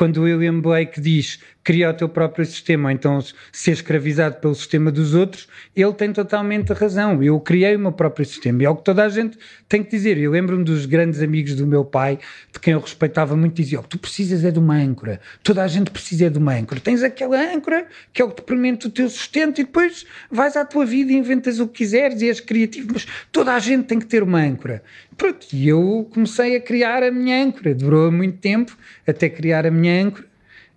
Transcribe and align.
quando 0.00 0.16
o 0.16 0.22
William 0.22 0.62
Blake 0.62 0.98
diz 0.98 1.40
cria 1.70 1.88
o 1.88 1.94
teu 1.94 2.08
próprio 2.08 2.44
sistema, 2.44 2.92
então 2.92 3.20
ser 3.52 3.70
escravizado 3.70 4.40
pelo 4.40 4.56
sistema 4.56 4.90
dos 4.90 5.14
outros, 5.14 5.46
ele 5.76 5.92
tem 5.92 6.12
totalmente 6.12 6.72
razão. 6.72 7.22
Eu 7.22 7.38
criei 7.38 7.76
o 7.76 7.78
meu 7.78 7.92
próprio 7.92 8.26
sistema 8.26 8.60
e 8.60 8.66
é 8.66 8.70
o 8.70 8.74
que 8.74 8.82
toda 8.82 9.04
a 9.04 9.08
gente 9.08 9.38
tem 9.68 9.80
que 9.80 9.88
dizer. 9.88 10.18
Eu 10.18 10.32
lembro-me 10.32 10.64
dos 10.64 10.84
grandes 10.84 11.22
amigos 11.22 11.54
do 11.54 11.64
meu 11.64 11.84
pai, 11.84 12.18
de 12.52 12.58
quem 12.58 12.72
eu 12.72 12.80
respeitava 12.80 13.36
muito, 13.36 13.54
diziam: 13.54 13.84
Tu 13.84 13.98
precisas 13.98 14.44
é 14.44 14.50
de 14.50 14.58
uma 14.58 14.74
âncora, 14.74 15.20
toda 15.44 15.62
a 15.62 15.68
gente 15.68 15.92
precisa 15.92 16.26
é 16.26 16.28
de 16.28 16.38
uma 16.38 16.52
âncora. 16.54 16.80
Tens 16.80 17.04
aquela 17.04 17.40
âncora 17.40 17.86
que 18.12 18.20
é 18.20 18.24
o 18.24 18.30
que 18.30 18.42
te 18.42 18.42
permite 18.42 18.88
o 18.88 18.90
teu 18.90 19.08
sustento 19.08 19.60
e 19.60 19.64
depois 19.64 20.04
vais 20.28 20.56
à 20.56 20.64
tua 20.64 20.84
vida 20.84 21.12
e 21.12 21.14
inventas 21.14 21.60
o 21.60 21.68
que 21.68 21.84
quiseres 21.84 22.20
e 22.20 22.26
és 22.26 22.40
criativo, 22.40 22.94
mas 22.94 23.06
toda 23.30 23.54
a 23.54 23.60
gente 23.60 23.84
tem 23.84 24.00
que 24.00 24.06
ter 24.06 24.24
uma 24.24 24.40
âncora. 24.40 24.82
Pronto, 25.16 25.46
e 25.52 25.68
eu 25.68 26.10
comecei 26.12 26.56
a 26.56 26.60
criar 26.60 27.04
a 27.04 27.12
minha 27.12 27.44
âncora. 27.44 27.72
Demorou 27.74 28.10
muito 28.10 28.38
tempo 28.38 28.76
até 29.06 29.28
criar 29.28 29.66
a 29.66 29.70
minha 29.70 30.02
âncora 30.02 30.29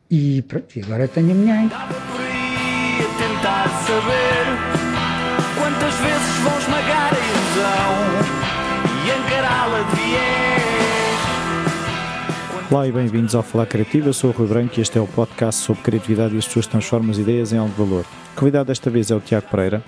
e 0.09 0.41
pronto, 0.43 0.77
e 0.77 0.81
agora 0.81 1.07
tenho 1.07 1.31
a 1.31 1.33
minha 1.33 1.53
aí 1.53 1.65
a 1.65 3.05
tentar 3.17 3.67
saber 3.85 4.45
quantas 5.57 5.93
vezes 5.95 6.37
vão 6.43 6.57
esmagar 6.59 7.13
a 7.13 7.17
ilusão 7.17 7.93
e 9.05 9.09
encará-la 9.19 9.81
de 9.83 9.95
viés. 9.95 10.43
Olá 12.71 12.87
e 12.87 12.91
bem-vindos 12.91 13.35
ao 13.35 13.43
Falar 13.43 13.65
Criativo, 13.65 14.09
eu 14.09 14.13
sou 14.13 14.29
o 14.31 14.33
Rui 14.33 14.47
Branco 14.47 14.73
e 14.77 14.81
este 14.81 14.97
é 14.97 15.01
o 15.01 15.07
podcast 15.07 15.61
sobre 15.61 15.83
criatividade 15.83 16.35
e 16.35 16.37
as 16.37 16.47
pessoas 16.47 16.67
transformam 16.67 17.11
as 17.11 17.17
ideias 17.17 17.53
em 17.53 17.57
algo 17.57 17.71
de 17.71 17.77
valor. 17.77 18.05
O 18.35 18.39
convidado 18.39 18.67
desta 18.67 18.89
vez 18.89 19.11
é 19.11 19.15
o 19.15 19.19
Tiago 19.19 19.47
Pereira. 19.49 19.83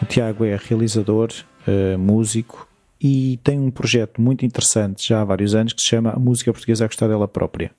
O 0.00 0.04
Tiago 0.04 0.44
é 0.44 0.56
realizador, 0.56 1.30
uh, 1.66 1.98
músico, 1.98 2.66
e 3.02 3.40
tem 3.42 3.58
um 3.58 3.70
projeto 3.70 4.22
muito 4.22 4.46
interessante 4.46 5.08
já 5.08 5.22
há 5.22 5.24
vários 5.24 5.56
anos 5.56 5.72
que 5.72 5.82
se 5.82 5.88
chama 5.88 6.10
A 6.10 6.18
Música 6.20 6.52
Portuguesa 6.52 6.84
a 6.84 6.86
Gostar 6.86 7.08
dela 7.08 7.26
Própria. 7.26 7.72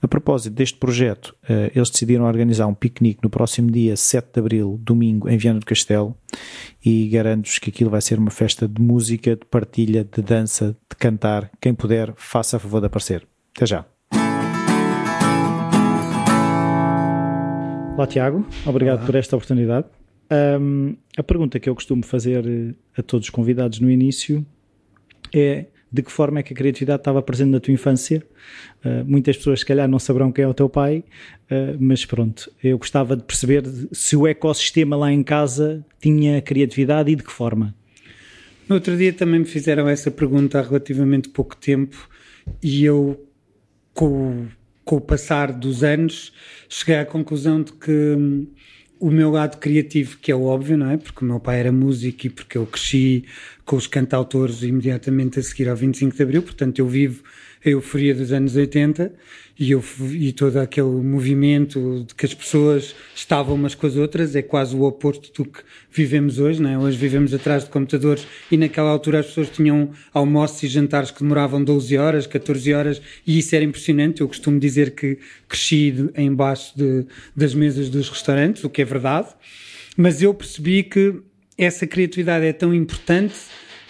A 0.00 0.08
propósito 0.08 0.54
deste 0.54 0.78
projeto, 0.78 1.36
eh, 1.46 1.70
eles 1.74 1.90
decidiram 1.90 2.24
organizar 2.24 2.66
um 2.66 2.72
piquenique 2.72 3.20
no 3.22 3.28
próximo 3.28 3.70
dia 3.70 3.94
7 3.94 4.32
de 4.32 4.40
Abril, 4.40 4.80
domingo, 4.82 5.28
em 5.28 5.36
Viana 5.36 5.60
do 5.60 5.66
Castelo, 5.66 6.16
e 6.82 7.06
garanto-vos 7.08 7.58
que 7.58 7.68
aquilo 7.68 7.90
vai 7.90 8.00
ser 8.00 8.18
uma 8.18 8.30
festa 8.30 8.66
de 8.66 8.80
música, 8.80 9.36
de 9.36 9.44
partilha, 9.44 10.02
de 10.02 10.22
dança, 10.22 10.74
de 10.90 10.96
cantar. 10.96 11.50
Quem 11.60 11.74
puder, 11.74 12.14
faça 12.16 12.56
a 12.56 12.60
favor 12.60 12.80
de 12.80 12.86
aparecer. 12.86 13.26
Até 13.54 13.66
já! 13.66 13.84
Olá 17.96 18.06
Tiago, 18.06 18.46
obrigado 18.64 18.98
Olá. 18.98 19.06
por 19.06 19.14
esta 19.14 19.36
oportunidade. 19.36 19.86
Um, 20.58 20.96
a 21.18 21.22
pergunta 21.22 21.60
que 21.60 21.68
eu 21.68 21.74
costumo 21.74 22.02
fazer 22.02 22.46
eh, 22.46 22.74
a 22.96 23.02
todos 23.02 23.26
os 23.26 23.30
convidados 23.30 23.78
no 23.78 23.90
início 23.90 24.44
é 25.34 25.66
de 25.94 26.02
que 26.02 26.10
forma 26.10 26.40
é 26.40 26.42
que 26.42 26.52
a 26.52 26.56
criatividade 26.56 27.00
estava 27.02 27.22
presente 27.22 27.50
na 27.50 27.60
tua 27.60 27.72
infância. 27.72 28.20
Uh, 28.84 29.04
muitas 29.06 29.36
pessoas, 29.36 29.60
se 29.60 29.66
calhar, 29.66 29.88
não 29.88 30.00
saberão 30.00 30.32
quem 30.32 30.44
é 30.44 30.48
o 30.48 30.52
teu 30.52 30.68
pai, 30.68 31.04
uh, 31.50 31.76
mas 31.78 32.04
pronto, 32.04 32.50
eu 32.62 32.76
gostava 32.76 33.16
de 33.16 33.22
perceber 33.22 33.62
se 33.92 34.16
o 34.16 34.26
ecossistema 34.26 34.96
lá 34.96 35.12
em 35.12 35.22
casa 35.22 35.86
tinha 36.00 36.42
criatividade 36.42 37.12
e 37.12 37.14
de 37.14 37.22
que 37.22 37.30
forma. 37.30 37.72
No 38.68 38.74
outro 38.74 38.96
dia 38.96 39.12
também 39.12 39.40
me 39.40 39.46
fizeram 39.46 39.88
essa 39.88 40.10
pergunta 40.10 40.58
há 40.58 40.62
relativamente 40.62 41.28
pouco 41.28 41.54
tempo 41.54 42.08
e 42.60 42.84
eu, 42.84 43.24
com, 43.92 44.46
com 44.84 44.96
o 44.96 45.00
passar 45.00 45.52
dos 45.52 45.84
anos, 45.84 46.32
cheguei 46.68 46.96
à 46.96 47.06
conclusão 47.06 47.62
de 47.62 47.72
que 47.72 47.92
hum, 47.92 48.48
o 49.04 49.10
meu 49.10 49.30
lado 49.30 49.58
criativo, 49.58 50.16
que 50.16 50.32
é 50.32 50.34
óbvio, 50.34 50.78
não 50.78 50.88
é? 50.88 50.96
Porque 50.96 51.22
o 51.22 51.28
meu 51.28 51.38
pai 51.38 51.60
era 51.60 51.70
músico 51.70 52.26
e 52.26 52.30
porque 52.30 52.56
eu 52.56 52.64
cresci 52.64 53.26
com 53.62 53.76
os 53.76 53.86
cantautores 53.86 54.62
imediatamente 54.62 55.38
a 55.38 55.42
seguir 55.42 55.68
ao 55.68 55.76
25 55.76 56.16
de 56.16 56.22
Abril, 56.22 56.42
portanto 56.42 56.78
eu 56.78 56.88
vivo 56.88 57.22
a 57.62 57.68
euforia 57.68 58.14
dos 58.14 58.32
anos 58.32 58.56
80 58.56 59.12
e, 59.58 59.70
eu, 59.70 59.84
e 60.12 60.32
todo 60.32 60.56
aquele 60.56 60.88
movimento 60.88 62.04
de 62.08 62.14
que 62.14 62.26
as 62.26 62.34
pessoas 62.34 62.94
estavam 63.14 63.54
umas 63.54 63.74
com 63.74 63.86
as 63.86 63.94
outras 63.96 64.34
é 64.34 64.42
quase 64.42 64.74
o 64.74 64.82
oposto 64.82 65.32
do 65.32 65.48
que 65.48 65.60
vivemos 65.90 66.40
hoje, 66.40 66.60
não 66.60 66.70
é? 66.70 66.78
Hoje 66.78 66.98
vivemos 66.98 67.32
atrás 67.32 67.64
de 67.64 67.70
computadores 67.70 68.26
e 68.50 68.56
naquela 68.56 68.90
altura 68.90 69.20
as 69.20 69.26
pessoas 69.26 69.50
tinham 69.50 69.90
almoços 70.12 70.62
e 70.64 70.66
jantares 70.66 71.12
que 71.12 71.20
demoravam 71.20 71.62
12 71.62 71.96
horas, 71.96 72.26
14 72.26 72.74
horas 72.74 73.02
e 73.24 73.38
isso 73.38 73.54
era 73.54 73.64
impressionante. 73.64 74.20
Eu 74.20 74.28
costumo 74.28 74.58
dizer 74.58 74.90
que 74.92 75.18
cresci 75.48 75.94
embaixo 76.16 76.76
de, 76.76 77.06
das 77.36 77.54
mesas 77.54 77.88
dos 77.88 78.08
restaurantes, 78.08 78.64
o 78.64 78.70
que 78.70 78.82
é 78.82 78.84
verdade, 78.84 79.28
mas 79.96 80.20
eu 80.20 80.34
percebi 80.34 80.82
que 80.82 81.14
essa 81.56 81.86
criatividade 81.86 82.44
é 82.44 82.52
tão 82.52 82.74
importante 82.74 83.34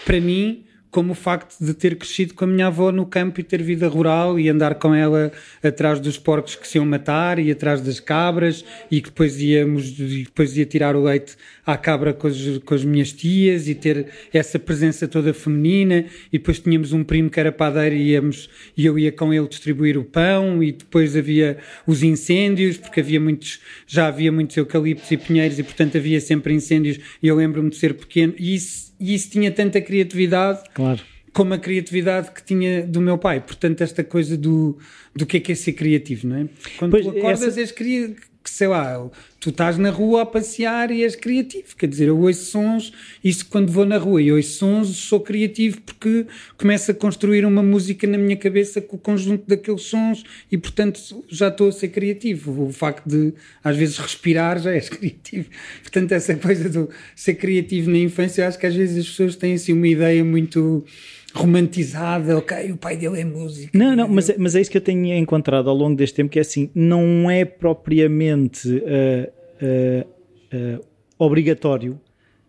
para 0.04 0.20
mim 0.20 0.63
como 0.94 1.10
o 1.10 1.14
facto 1.16 1.56
de 1.60 1.74
ter 1.74 1.96
crescido 1.96 2.34
com 2.34 2.44
a 2.44 2.46
minha 2.46 2.68
avó 2.68 2.92
no 2.92 3.04
campo 3.04 3.40
e 3.40 3.42
ter 3.42 3.60
vida 3.60 3.88
rural 3.88 4.38
e 4.38 4.48
andar 4.48 4.76
com 4.76 4.94
ela 4.94 5.32
atrás 5.60 5.98
dos 5.98 6.16
porcos 6.16 6.54
que 6.54 6.68
se 6.68 6.78
iam 6.78 6.86
matar 6.86 7.40
e 7.40 7.50
atrás 7.50 7.80
das 7.80 7.98
cabras 7.98 8.64
e 8.88 9.00
que 9.00 9.08
depois 9.08 9.40
íamos 9.40 9.88
e 9.98 10.22
depois 10.22 10.56
ia 10.56 10.64
tirar 10.64 10.94
o 10.94 11.02
leite 11.02 11.34
à 11.66 11.76
cabra 11.76 12.14
com 12.14 12.28
as, 12.28 12.36
com 12.64 12.74
as 12.76 12.84
minhas 12.84 13.12
tias 13.12 13.66
e 13.66 13.74
ter 13.74 14.06
essa 14.32 14.56
presença 14.56 15.08
toda 15.08 15.34
feminina. 15.34 16.04
E 16.32 16.38
depois 16.38 16.60
tínhamos 16.60 16.92
um 16.92 17.02
primo 17.02 17.28
que 17.28 17.40
era 17.40 17.50
padeiro 17.50 17.96
e 17.96 18.12
íamos 18.12 18.48
e 18.76 18.86
eu 18.86 18.96
ia 18.96 19.10
com 19.10 19.34
ele 19.34 19.48
distribuir 19.48 19.98
o 19.98 20.04
pão 20.04 20.62
e 20.62 20.70
depois 20.70 21.16
havia 21.16 21.58
os 21.88 22.04
incêndios 22.04 22.76
porque 22.76 23.00
havia 23.00 23.18
muitos 23.18 23.58
já 23.84 24.06
havia 24.06 24.30
muitos 24.30 24.56
eucaliptos 24.56 25.10
e 25.10 25.16
pinheiros 25.16 25.58
e 25.58 25.64
portanto 25.64 25.98
havia 25.98 26.20
sempre 26.20 26.54
incêndios. 26.54 27.00
E 27.20 27.26
eu 27.26 27.34
lembro-me 27.34 27.70
de 27.70 27.76
ser 27.78 27.94
pequeno 27.94 28.32
e 28.38 28.54
isso 28.54 28.93
e 28.98 29.14
isso 29.14 29.30
tinha 29.30 29.50
tanta 29.50 29.80
criatividade 29.80 30.62
claro. 30.74 31.00
como 31.32 31.54
a 31.54 31.58
criatividade 31.58 32.30
que 32.30 32.42
tinha 32.42 32.86
do 32.86 33.00
meu 33.00 33.18
pai. 33.18 33.40
Portanto, 33.40 33.82
esta 33.82 34.04
coisa 34.04 34.36
do, 34.36 34.78
do 35.14 35.26
que 35.26 35.38
é 35.38 35.40
que 35.40 35.52
é 35.52 35.54
ser 35.54 35.72
criativo, 35.72 36.28
não 36.28 36.36
é? 36.36 36.48
Quando 36.78 36.92
pois, 36.92 37.04
tu 37.04 37.10
acordas, 37.10 37.42
essa... 37.42 37.60
és 37.60 37.72
que 37.72 38.16
sei 38.54 38.68
lá, 38.68 39.10
tu 39.40 39.50
estás 39.50 39.76
na 39.78 39.90
rua 39.90 40.22
a 40.22 40.26
passear 40.26 40.92
e 40.92 41.02
és 41.02 41.16
criativo. 41.16 41.74
Quer 41.76 41.88
dizer, 41.88 42.06
eu 42.06 42.20
ouço 42.20 42.44
sons, 42.44 42.92
isso 43.22 43.46
quando 43.46 43.72
vou 43.72 43.84
na 43.84 43.98
rua 43.98 44.22
e 44.22 44.30
ouço 44.30 44.58
sons, 44.58 44.96
sou 44.96 45.18
criativo 45.18 45.80
porque 45.80 46.24
começo 46.56 46.88
a 46.92 46.94
construir 46.94 47.44
uma 47.44 47.64
música 47.64 48.06
na 48.06 48.16
minha 48.16 48.36
cabeça 48.36 48.80
com 48.80 48.94
o 48.94 48.98
conjunto 48.98 49.42
daqueles 49.48 49.82
sons 49.82 50.22
e, 50.52 50.56
portanto, 50.56 51.00
já 51.28 51.48
estou 51.48 51.66
a 51.68 51.72
ser 51.72 51.88
criativo. 51.88 52.66
O 52.68 52.72
facto 52.72 53.04
de, 53.08 53.34
às 53.62 53.76
vezes, 53.76 53.98
respirar 53.98 54.60
já 54.60 54.72
és 54.72 54.86
criativo. 54.88 55.50
Portanto, 55.82 56.12
essa 56.12 56.36
coisa 56.36 56.68
do 56.68 56.88
ser 57.16 57.34
criativo 57.34 57.90
na 57.90 57.98
infância, 57.98 58.42
eu 58.42 58.46
acho 58.46 58.58
que 58.58 58.66
às 58.66 58.74
vezes 58.76 58.98
as 58.98 59.10
pessoas 59.10 59.34
têm 59.34 59.54
assim 59.54 59.72
uma 59.72 59.88
ideia 59.88 60.22
muito 60.22 60.84
romantizada, 61.34 62.38
ok, 62.38 62.70
o 62.70 62.76
pai 62.76 62.96
dele 62.96 63.20
é 63.20 63.24
músico. 63.24 63.76
Não, 63.76 63.96
não, 63.96 64.08
mas, 64.08 64.30
é, 64.30 64.36
mas 64.38 64.54
é 64.54 64.60
isso 64.60 64.70
que 64.70 64.78
eu 64.78 64.82
tenho 64.82 65.12
encontrado 65.14 65.68
ao 65.68 65.74
longo 65.74 65.96
deste 65.96 66.14
tempo, 66.14 66.30
que 66.30 66.38
é 66.38 66.42
assim, 66.42 66.70
não 66.74 67.28
é 67.28 67.44
propriamente 67.44 68.68
uh, 68.68 69.32
uh, 69.60 70.78
uh, 70.78 70.84
obrigatório 71.18 72.00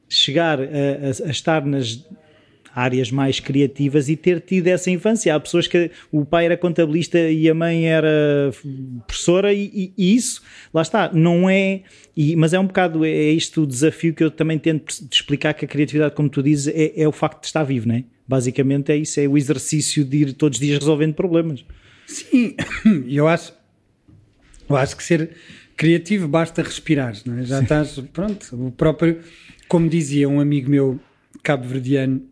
chegar 0.07 0.59
a, 0.61 0.63
a, 0.63 1.27
a, 1.27 1.31
estar 1.31 1.65
nas 1.65 2.05
áreas 2.75 3.09
mais 3.09 3.39
criativas 3.39 4.07
e 4.07 4.15
ter 4.15 4.39
tido 4.39 4.67
essa 4.67 4.91
infância. 4.91 5.33
Há 5.33 5.39
pessoas 5.39 5.65
que 5.65 5.89
o 6.11 6.23
pai 6.23 6.45
era 6.45 6.55
contabilista 6.55 7.17
e 7.17 7.49
a 7.49 7.55
mãe 7.55 7.87
era 7.87 8.51
professora 9.07 9.51
e, 9.51 9.63
e, 9.73 9.93
e 9.97 10.15
isso, 10.15 10.43
lá 10.71 10.83
está, 10.83 11.09
não 11.11 11.49
é... 11.49 11.81
E, 12.15 12.35
mas 12.35 12.53
é 12.53 12.59
um 12.59 12.67
bocado, 12.67 13.03
é 13.03 13.09
isto 13.09 13.63
o 13.63 13.67
desafio 13.67 14.13
que 14.13 14.23
eu 14.23 14.29
também 14.29 14.59
tento 14.59 14.93
explicar 15.11 15.55
que 15.55 15.65
a 15.65 15.67
criatividade, 15.67 16.13
como 16.13 16.29
tu 16.29 16.43
dizes, 16.43 16.67
é, 16.67 17.01
é 17.01 17.07
o 17.07 17.11
facto 17.11 17.41
de 17.41 17.47
estar 17.47 17.63
vivo, 17.63 17.87
não 17.87 17.95
é? 17.95 18.03
Basicamente 18.27 18.91
é 18.91 18.97
isso, 18.97 19.19
é 19.19 19.27
o 19.27 19.37
exercício 19.37 20.03
de 20.03 20.17
ir 20.17 20.33
todos 20.33 20.57
os 20.57 20.65
dias 20.65 20.79
resolvendo 20.79 21.13
problemas. 21.13 21.63
Sim, 22.07 22.55
eu 23.07 23.27
acho, 23.27 23.53
eu 24.69 24.75
acho 24.75 24.95
que 24.97 25.03
ser 25.03 25.31
criativo 25.77 26.27
basta 26.27 26.61
respirar, 26.61 27.15
não 27.25 27.39
é? 27.39 27.43
Já 27.43 27.57
Sim. 27.57 27.63
estás, 27.63 27.99
pronto, 28.11 28.67
o 28.67 28.71
próprio, 28.71 29.19
como 29.67 29.89
dizia 29.89 30.27
um 30.27 30.39
amigo 30.39 30.69
meu 30.69 30.99
cabo-verdiano, 31.43 32.23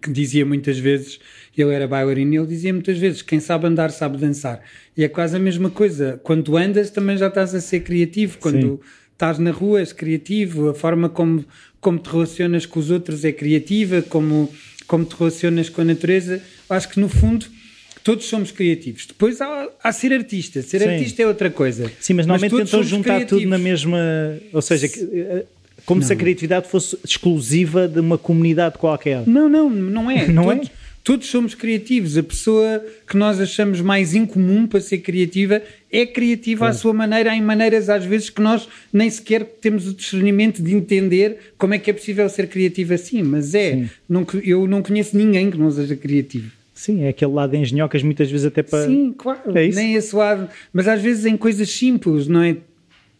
que 0.00 0.12
dizia 0.12 0.46
muitas 0.46 0.78
vezes, 0.78 1.18
ele 1.56 1.74
era 1.74 1.88
bailarino, 1.88 2.34
ele 2.34 2.46
dizia 2.46 2.72
muitas 2.72 2.98
vezes, 2.98 3.22
quem 3.22 3.40
sabe 3.40 3.66
andar 3.66 3.90
sabe 3.90 4.16
dançar. 4.16 4.60
E 4.96 5.02
é 5.02 5.08
quase 5.08 5.36
a 5.36 5.40
mesma 5.40 5.70
coisa, 5.70 6.20
quando 6.22 6.56
andas 6.56 6.90
também 6.90 7.16
já 7.16 7.28
estás 7.28 7.54
a 7.54 7.60
ser 7.60 7.80
criativo, 7.80 8.38
quando... 8.38 8.78
Sim 8.82 9.02
estás 9.22 9.38
na 9.38 9.52
rua, 9.52 9.78
és 9.78 9.92
criativo, 9.92 10.68
a 10.68 10.74
forma 10.74 11.08
como, 11.08 11.44
como 11.80 11.96
te 11.96 12.10
relacionas 12.10 12.66
com 12.66 12.80
os 12.80 12.90
outros 12.90 13.24
é 13.24 13.30
criativa, 13.30 14.02
como 14.02 14.50
como 14.84 15.04
te 15.04 15.14
relacionas 15.16 15.68
com 15.68 15.82
a 15.82 15.84
natureza, 15.84 16.42
acho 16.68 16.88
que 16.88 17.00
no 17.00 17.08
fundo 17.08 17.46
todos 18.02 18.26
somos 18.26 18.50
criativos. 18.50 19.06
Depois 19.06 19.40
há, 19.40 19.68
há 19.82 19.92
ser 19.92 20.12
artista. 20.12 20.60
Ser 20.62 20.80
Sim. 20.80 20.88
artista 20.88 21.22
é 21.22 21.26
outra 21.26 21.50
coisa. 21.50 21.90
Sim, 22.00 22.14
mas 22.14 22.26
normalmente 22.26 22.52
mas 22.52 22.70
tentam 22.70 22.82
juntar 22.82 23.14
criativos. 23.14 23.42
tudo 23.42 23.50
na 23.50 23.58
mesma. 23.58 23.98
Ou 24.52 24.62
seja, 24.62 24.86
eh, 24.86 25.44
como 25.86 26.00
não. 26.00 26.06
se 26.06 26.12
a 26.12 26.16
criatividade 26.16 26.68
fosse 26.68 26.98
exclusiva 27.04 27.86
de 27.86 28.00
uma 28.00 28.18
comunidade 28.18 28.78
qualquer. 28.78 29.26
Não, 29.26 29.48
não, 29.48 29.70
não 29.70 30.10
é. 30.10 30.26
não 30.28 30.50
todos, 30.50 30.68
é? 30.68 30.70
Todos 31.04 31.26
somos 31.26 31.54
criativos. 31.54 32.16
A 32.16 32.22
pessoa 32.22 32.84
que 33.08 33.16
nós 33.16 33.40
achamos 33.40 33.80
mais 33.80 34.14
incomum 34.14 34.66
para 34.66 34.80
ser 34.80 34.98
criativa 34.98 35.60
é 35.90 36.06
criativa 36.06 36.68
à 36.68 36.72
sua 36.72 36.92
maneira, 36.92 37.34
em 37.34 37.42
maneiras 37.42 37.90
às 37.90 38.04
vezes 38.04 38.30
que 38.30 38.40
nós 38.40 38.68
nem 38.92 39.10
sequer 39.10 39.44
temos 39.44 39.88
o 39.88 39.94
discernimento 39.94 40.62
de 40.62 40.74
entender 40.74 41.52
como 41.58 41.74
é 41.74 41.78
que 41.78 41.90
é 41.90 41.92
possível 41.92 42.28
ser 42.28 42.48
criativo 42.48 42.94
assim. 42.94 43.22
Mas 43.22 43.54
é, 43.54 43.84
não, 44.08 44.24
eu 44.44 44.66
não 44.66 44.82
conheço 44.82 45.16
ninguém 45.16 45.50
que 45.50 45.58
não 45.58 45.70
seja 45.70 45.96
criativo. 45.96 46.50
Sim, 46.74 47.02
é 47.02 47.08
aquele 47.08 47.32
lado 47.32 47.50
de 47.50 47.58
engenhocas, 47.58 48.02
muitas 48.02 48.30
vezes 48.30 48.46
até 48.46 48.62
para. 48.62 48.86
Sim, 48.86 49.14
claro. 49.16 49.56
É 49.56 49.66
isso? 49.66 49.78
Nem 49.78 49.94
esse 49.94 50.14
lado. 50.16 50.48
Mas 50.72 50.88
às 50.88 51.00
vezes 51.02 51.26
em 51.26 51.36
coisas 51.36 51.70
simples, 51.70 52.26
não 52.26 52.42
é? 52.42 52.56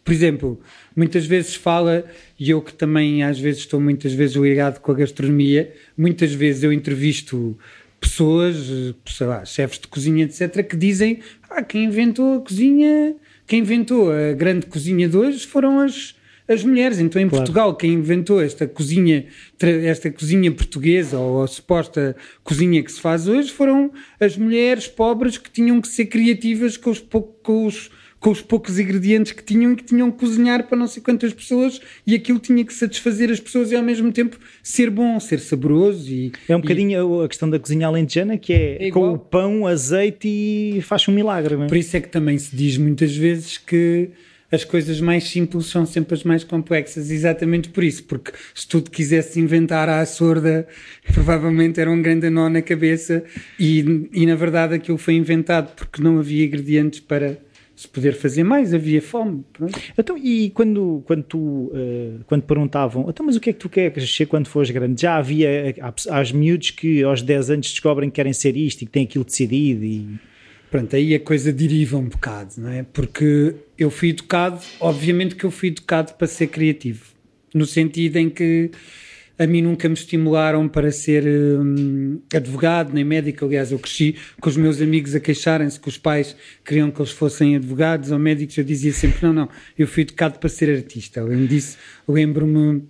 Por 0.03 0.13
exemplo, 0.13 0.59
muitas 0.95 1.25
vezes 1.25 1.55
fala, 1.55 2.03
e 2.39 2.49
eu 2.49 2.61
que 2.61 2.73
também 2.73 3.23
às 3.23 3.39
vezes 3.39 3.61
estou 3.61 3.79
muitas 3.79 4.13
vezes 4.13 4.35
ligado 4.35 4.79
com 4.79 4.91
a 4.91 4.95
gastronomia, 4.95 5.73
muitas 5.97 6.33
vezes 6.33 6.63
eu 6.63 6.73
entrevisto 6.73 7.57
pessoas, 7.99 8.57
sei 9.05 9.27
lá, 9.27 9.45
chefes 9.45 9.79
de 9.79 9.87
cozinha, 9.87 10.25
etc., 10.25 10.61
que 10.67 10.75
dizem: 10.75 11.19
ah, 11.49 11.63
quem 11.63 11.85
inventou 11.85 12.35
a 12.35 12.41
cozinha, 12.41 13.15
quem 13.47 13.59
inventou 13.59 14.11
a 14.11 14.33
grande 14.33 14.65
cozinha 14.65 15.07
de 15.07 15.15
hoje 15.15 15.47
foram 15.47 15.79
as 15.79 16.15
as 16.47 16.63
mulheres. 16.63 16.99
Então, 16.99 17.21
em 17.21 17.27
claro. 17.27 17.43
Portugal, 17.43 17.75
quem 17.75 17.93
inventou 17.93 18.41
esta 18.41 18.67
cozinha, 18.67 19.25
esta 19.59 20.11
cozinha 20.11 20.51
portuguesa 20.51 21.17
ou 21.17 21.43
a 21.43 21.47
suposta 21.47 22.15
cozinha 22.43 22.83
que 22.83 22.91
se 22.91 22.99
faz 22.99 23.27
hoje 23.27 23.51
foram 23.51 23.91
as 24.19 24.37
mulheres 24.37 24.87
pobres 24.87 25.37
que 25.37 25.49
tinham 25.49 25.79
que 25.81 25.87
ser 25.87 26.05
criativas 26.07 26.77
com 26.77 26.89
os, 26.89 27.03
com 27.41 27.65
os, 27.65 27.89
com 28.23 28.31
os 28.31 28.41
poucos 28.41 28.79
ingredientes 28.79 29.33
que 29.33 29.43
tinham 29.43 29.73
e 29.73 29.75
que 29.75 29.83
tinham 29.83 30.09
que 30.09 30.17
cozinhar 30.17 30.65
para 30.65 30.77
não 30.77 30.87
sei 30.87 31.03
quantas 31.03 31.33
pessoas 31.33 31.81
e 32.07 32.15
aquilo 32.15 32.39
tinha 32.39 32.63
que 32.63 32.73
satisfazer 32.73 33.29
as 33.29 33.37
pessoas 33.37 33.69
e 33.69 33.75
ao 33.75 33.83
mesmo 33.83 34.13
tempo 34.13 34.39
ser 34.63 34.89
bom, 34.89 35.19
ser 35.19 35.41
saboroso. 35.41 36.09
E, 36.09 36.31
é 36.47 36.55
um 36.55 36.61
bocadinho 36.61 37.21
a 37.21 37.27
questão 37.27 37.49
da 37.49 37.59
cozinha 37.59 37.85
alentejana 37.85 38.37
que 38.37 38.53
é, 38.53 38.87
é 38.87 38.91
com 38.91 39.11
o 39.11 39.19
pão, 39.19 39.67
azeite 39.67 40.29
e 40.29 40.81
faz 40.83 41.05
um 41.09 41.11
milagre. 41.11 41.57
Não 41.57 41.65
é? 41.65 41.67
Por 41.67 41.75
isso 41.75 41.97
é 41.97 41.99
que 41.99 42.07
também 42.07 42.37
se 42.37 42.55
diz 42.55 42.77
muitas 42.77 43.13
vezes 43.13 43.57
que 43.57 44.09
as 44.49 44.63
coisas 44.63 45.01
mais 45.01 45.25
simples 45.25 45.65
são 45.65 45.85
sempre 45.85 46.13
as 46.13 46.23
mais 46.23 46.45
complexas, 46.45 47.11
exatamente 47.11 47.67
por 47.69 47.83
isso, 47.83 48.05
porque 48.05 48.31
se 48.55 48.65
tu 48.65 48.81
quisesse 48.83 49.37
inventar 49.37 49.89
à 49.89 50.05
sorda, 50.05 50.65
provavelmente 51.11 51.81
era 51.81 51.91
um 51.91 52.01
grande 52.01 52.29
nó 52.29 52.47
na 52.47 52.61
cabeça 52.61 53.21
e, 53.59 54.07
e 54.13 54.25
na 54.25 54.35
verdade 54.35 54.75
aquilo 54.75 54.97
foi 54.97 55.15
inventado 55.15 55.75
porque 55.75 56.01
não 56.01 56.19
havia 56.19 56.45
ingredientes 56.45 57.01
para 57.01 57.37
se 57.75 57.87
poder 57.87 58.13
fazer 58.13 58.43
mais, 58.43 58.73
havia 58.73 59.01
fome. 59.01 59.43
Pronto. 59.51 59.79
Então, 59.97 60.17
e 60.17 60.51
quando, 60.51 61.03
quando, 61.05 61.23
tu, 61.23 61.37
uh, 61.39 62.23
quando 62.27 62.43
perguntavam, 62.43 63.05
então, 63.09 63.25
mas 63.25 63.35
o 63.35 63.39
que 63.39 63.49
é 63.49 63.53
que 63.53 63.59
tu 63.59 63.69
queres 63.69 64.15
ser 64.15 64.25
quando 64.27 64.47
fores 64.47 64.69
grande? 64.69 65.01
Já 65.01 65.17
havia, 65.17 65.75
há, 65.81 66.19
há 66.19 66.33
miúdos 66.33 66.71
que 66.71 67.03
aos 67.03 67.21
10 67.21 67.49
anos 67.49 67.71
descobrem 67.71 68.09
que 68.09 68.15
querem 68.15 68.33
ser 68.33 68.55
isto 68.55 68.83
e 68.83 68.85
que 68.85 68.91
têm 68.91 69.03
aquilo 69.03 69.25
decidido 69.25 69.83
e... 69.83 70.07
Pronto, 70.69 70.95
aí 70.95 71.13
a 71.13 71.19
coisa 71.19 71.53
deriva 71.53 71.97
um 71.97 72.05
bocado, 72.05 72.53
não 72.57 72.69
é? 72.69 72.81
Porque 72.81 73.53
eu 73.77 73.91
fui 73.91 74.09
educado, 74.09 74.59
obviamente 74.79 75.35
que 75.35 75.43
eu 75.43 75.51
fui 75.51 75.69
educado 75.69 76.13
para 76.13 76.25
ser 76.25 76.47
criativo, 76.47 77.05
no 77.53 77.63
sentido 77.63 78.17
em 78.17 78.27
que 78.27 78.71
a 79.37 79.47
mim 79.47 79.61
nunca 79.61 79.89
me 79.89 79.95
estimularam 79.95 80.67
para 80.67 80.91
ser 80.91 81.25
hum, 81.25 82.19
advogado 82.33 82.93
nem 82.93 83.03
médico. 83.03 83.45
Aliás, 83.45 83.71
eu 83.71 83.79
cresci 83.79 84.15
com 84.39 84.49
os 84.49 84.55
meus 84.55 84.81
amigos 84.81 85.15
a 85.15 85.19
queixarem-se 85.19 85.79
que 85.79 85.87
os 85.89 85.97
pais 85.97 86.35
queriam 86.63 86.91
que 86.91 87.01
eles 87.01 87.11
fossem 87.11 87.55
advogados 87.55 88.11
ou 88.11 88.19
médicos. 88.19 88.57
Eu 88.57 88.63
dizia 88.63 88.93
sempre: 88.93 89.25
não, 89.25 89.33
não, 89.33 89.49
eu 89.77 89.87
fui 89.87 90.03
educado 90.03 90.37
para 90.39 90.49
ser 90.49 90.69
artista. 90.69 91.21
Além 91.21 91.45
disso, 91.45 91.77
lembro-me 92.07 92.83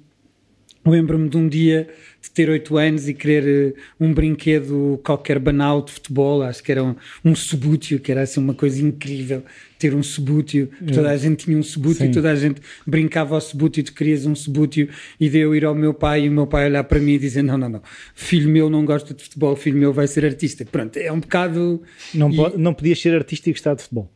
lembro-me 0.85 1.29
de 1.29 1.37
um 1.37 1.47
dia 1.47 1.87
de 2.23 2.31
ter 2.31 2.49
oito 2.49 2.77
anos 2.77 3.09
e 3.09 3.13
querer 3.13 3.73
uh, 3.73 3.75
um 3.99 4.13
brinquedo 4.13 4.97
qualquer 5.03 5.37
banal 5.37 5.81
de 5.81 5.91
futebol, 5.91 6.41
acho 6.41 6.63
que 6.63 6.71
era 6.71 6.81
um, 6.81 6.95
um 7.23 7.35
subútil, 7.35 7.99
que 7.99 8.13
era 8.13 8.21
assim 8.21 8.39
uma 8.39 8.53
coisa 8.53 8.81
incrível, 8.81 9.43
ter 9.77 9.93
um 9.93 10.01
subútil, 10.01 10.69
toda 10.93 11.11
a 11.11 11.17
gente 11.17 11.43
tinha 11.43 11.57
um 11.57 11.61
subútil, 11.61 12.09
toda 12.13 12.31
a 12.31 12.35
gente 12.35 12.61
brincava 12.87 13.35
ao 13.35 13.41
subútil, 13.41 13.83
tu 13.83 13.93
querias 13.93 14.25
um 14.25 14.33
subútil, 14.33 14.87
e 15.19 15.27
de 15.27 15.39
eu 15.39 15.53
ir 15.53 15.65
ao 15.65 15.75
meu 15.75 15.93
pai 15.93 16.23
e 16.23 16.29
o 16.29 16.31
meu 16.31 16.47
pai 16.47 16.65
olhar 16.65 16.85
para 16.85 16.97
mim 16.97 17.15
e 17.15 17.19
dizer, 17.19 17.43
não, 17.43 17.57
não, 17.57 17.67
não, 17.67 17.81
filho 18.15 18.49
meu 18.49 18.69
não 18.69 18.85
gosta 18.85 19.13
de 19.13 19.21
futebol, 19.21 19.53
filho 19.57 19.77
meu 19.77 19.91
vai 19.91 20.07
ser 20.07 20.23
artista. 20.23 20.63
Pronto, 20.63 20.95
é 20.95 21.11
um 21.11 21.19
bocado... 21.19 21.81
Não, 22.13 22.31
e... 22.31 22.57
não 22.57 22.73
podias 22.73 23.01
ser 23.01 23.13
artista 23.13 23.49
e 23.49 23.51
gostar 23.51 23.73
de 23.73 23.81
futebol. 23.81 24.09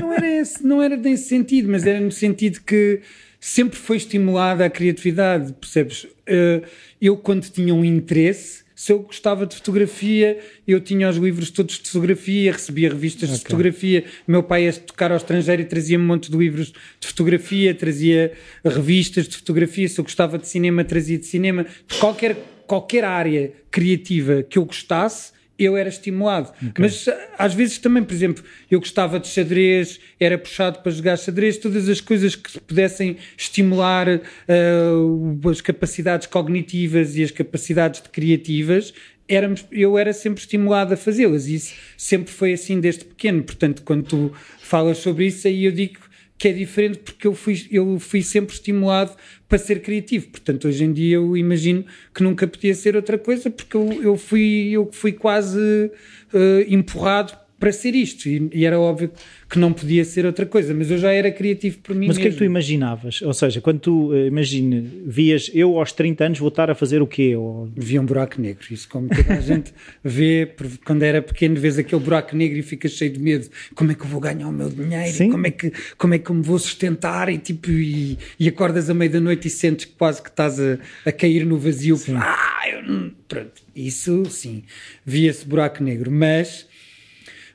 não 0.00 0.12
era, 0.12 0.40
esse, 0.40 0.64
não 0.64 0.80
era 0.80 0.96
nesse 0.96 1.28
sentido, 1.28 1.68
mas 1.68 1.84
era 1.84 2.00
no 2.00 2.12
sentido 2.12 2.60
que 2.60 3.00
sempre 3.40 3.78
foi 3.78 3.96
estimulada 3.96 4.64
a 4.64 4.70
criatividade, 4.70 5.52
percebes? 5.54 6.06
Eh, 6.26 6.62
eu, 7.00 7.16
quando 7.16 7.48
tinha 7.48 7.74
um 7.74 7.84
interesse, 7.84 8.62
se 8.80 8.92
eu 8.92 9.00
gostava 9.00 9.46
de 9.46 9.56
fotografia, 9.56 10.38
eu 10.66 10.80
tinha 10.80 11.08
os 11.08 11.16
livros 11.16 11.50
todos 11.50 11.78
de 11.78 11.88
fotografia, 11.88 12.52
recebia 12.52 12.88
revistas 12.88 13.28
okay. 13.28 13.36
de 13.36 13.42
fotografia. 13.42 14.04
Meu 14.26 14.42
pai 14.42 14.64
ia 14.64 14.72
tocar 14.72 15.10
ao 15.10 15.18
estrangeiro 15.18 15.60
e 15.60 15.64
trazia 15.66 15.98
um 15.98 16.02
monte 16.02 16.30
de 16.30 16.36
livros 16.36 16.72
de 16.98 17.06
fotografia, 17.06 17.74
trazia 17.74 18.32
revistas 18.64 19.28
de 19.28 19.36
fotografia. 19.36 19.86
Se 19.86 20.00
eu 20.00 20.04
gostava 20.04 20.38
de 20.38 20.48
cinema, 20.48 20.82
trazia 20.82 21.18
de 21.18 21.26
cinema. 21.26 21.66
Qualquer, 21.98 22.36
qualquer 22.66 23.04
área 23.04 23.52
criativa 23.70 24.42
que 24.42 24.56
eu 24.56 24.64
gostasse, 24.64 25.32
eu 25.60 25.76
era 25.76 25.88
estimulado. 25.88 26.50
Okay. 26.56 26.72
Mas 26.78 27.06
às 27.38 27.54
vezes 27.54 27.78
também, 27.78 28.02
por 28.02 28.14
exemplo, 28.14 28.42
eu 28.70 28.80
gostava 28.80 29.20
de 29.20 29.28
xadrez, 29.28 30.00
era 30.18 30.38
puxado 30.38 30.80
para 30.80 30.90
jogar 30.90 31.16
xadrez, 31.16 31.58
todas 31.58 31.88
as 31.88 32.00
coisas 32.00 32.34
que 32.34 32.58
pudessem 32.60 33.16
estimular 33.36 34.08
uh, 34.08 35.48
as 35.50 35.60
capacidades 35.60 36.26
cognitivas 36.26 37.16
e 37.16 37.22
as 37.22 37.30
capacidades 37.30 38.02
criativas, 38.10 38.92
éramos, 39.28 39.64
eu 39.70 39.96
era 39.96 40.12
sempre 40.12 40.40
estimulado 40.40 40.92
a 40.92 40.96
fazê-las 40.96 41.46
e 41.46 41.54
isso 41.54 41.74
sempre 41.96 42.32
foi 42.32 42.52
assim 42.52 42.80
desde 42.80 43.04
pequeno. 43.04 43.42
Portanto, 43.42 43.82
quando 43.82 44.04
tu 44.04 44.32
falas 44.60 44.98
sobre 44.98 45.26
isso, 45.26 45.46
aí 45.46 45.64
eu 45.64 45.72
digo 45.72 46.09
que 46.40 46.48
é 46.48 46.52
diferente 46.52 47.00
porque 47.00 47.26
eu 47.26 47.34
fui, 47.34 47.68
eu 47.70 47.98
fui 47.98 48.22
sempre 48.22 48.54
estimulado 48.54 49.14
para 49.46 49.58
ser 49.58 49.82
criativo. 49.82 50.28
Portanto, 50.28 50.68
hoje 50.68 50.82
em 50.84 50.90
dia 50.90 51.16
eu 51.16 51.36
imagino 51.36 51.84
que 52.14 52.22
nunca 52.22 52.48
podia 52.48 52.74
ser 52.74 52.96
outra 52.96 53.18
coisa 53.18 53.50
porque 53.50 53.76
eu, 53.76 54.02
eu 54.02 54.16
fui, 54.16 54.70
eu 54.72 54.88
fui 54.90 55.12
quase 55.12 55.60
uh, 55.60 56.64
empurrado 56.66 57.36
para 57.60 57.70
ser 57.70 57.94
isto. 57.94 58.26
E, 58.26 58.48
e, 58.52 58.64
era 58.64 58.80
óbvio 58.80 59.12
que 59.48 59.58
não 59.58 59.72
podia 59.72 60.04
ser 60.04 60.24
outra 60.24 60.46
coisa, 60.46 60.72
mas 60.72 60.90
eu 60.90 60.96
já 60.96 61.12
era 61.12 61.30
criativo 61.30 61.78
por 61.78 61.94
mim 61.94 62.06
Mas 62.06 62.16
o 62.16 62.20
que 62.20 62.28
é 62.28 62.30
que 62.30 62.36
tu 62.38 62.44
imaginavas? 62.44 63.20
Ou 63.20 63.34
seja, 63.34 63.60
quando 63.60 63.78
tu, 63.80 64.08
uh, 64.08 64.26
imagina, 64.26 64.82
vias 65.04 65.50
eu 65.52 65.78
aos 65.78 65.92
30 65.92 66.24
anos 66.24 66.38
voltar 66.38 66.70
a 66.70 66.74
fazer 66.74 67.02
o 67.02 67.06
quê? 67.06 67.36
Ou... 67.36 67.70
Via 67.76 68.00
um 68.00 68.06
buraco 68.06 68.40
negro, 68.40 68.64
isso 68.70 68.88
como 68.88 69.08
toda 69.08 69.34
a 69.34 69.40
gente 69.40 69.74
vê, 70.02 70.50
quando 70.84 71.02
era 71.02 71.20
pequeno 71.20 71.56
vês 71.56 71.78
aquele 71.78 72.02
buraco 72.02 72.34
negro 72.34 72.58
e 72.58 72.62
ficas 72.62 72.92
cheio 72.92 73.12
de 73.12 73.20
medo, 73.20 73.48
como 73.74 73.92
é 73.92 73.94
que 73.94 74.02
eu 74.02 74.06
vou 74.06 74.20
ganhar 74.20 74.48
o 74.48 74.52
meu 74.52 74.70
dinheiro? 74.70 75.30
Como 75.30 75.46
é, 75.46 75.50
que, 75.50 75.72
como 75.98 76.14
é 76.14 76.18
que 76.18 76.30
eu 76.30 76.34
me 76.34 76.42
vou 76.42 76.58
sustentar? 76.58 77.28
E 77.28 77.36
tipo, 77.36 77.70
e, 77.70 78.18
e 78.38 78.48
acordas 78.48 78.88
à 78.88 78.94
meia 78.94 79.10
da 79.10 79.20
noite 79.20 79.48
e 79.48 79.50
sentes 79.50 79.84
quase 79.84 80.22
que 80.22 80.30
estás 80.30 80.58
a, 80.58 80.78
a 81.04 81.12
cair 81.12 81.44
no 81.44 81.58
vazio. 81.58 81.96
Sim. 81.96 82.14
Ah, 82.16 82.62
eu, 82.72 83.10
pronto, 83.28 83.52
isso 83.76 84.24
sim, 84.30 84.62
via 85.04 85.28
esse 85.28 85.44
buraco 85.44 85.82
negro, 85.82 86.10
mas 86.10 86.69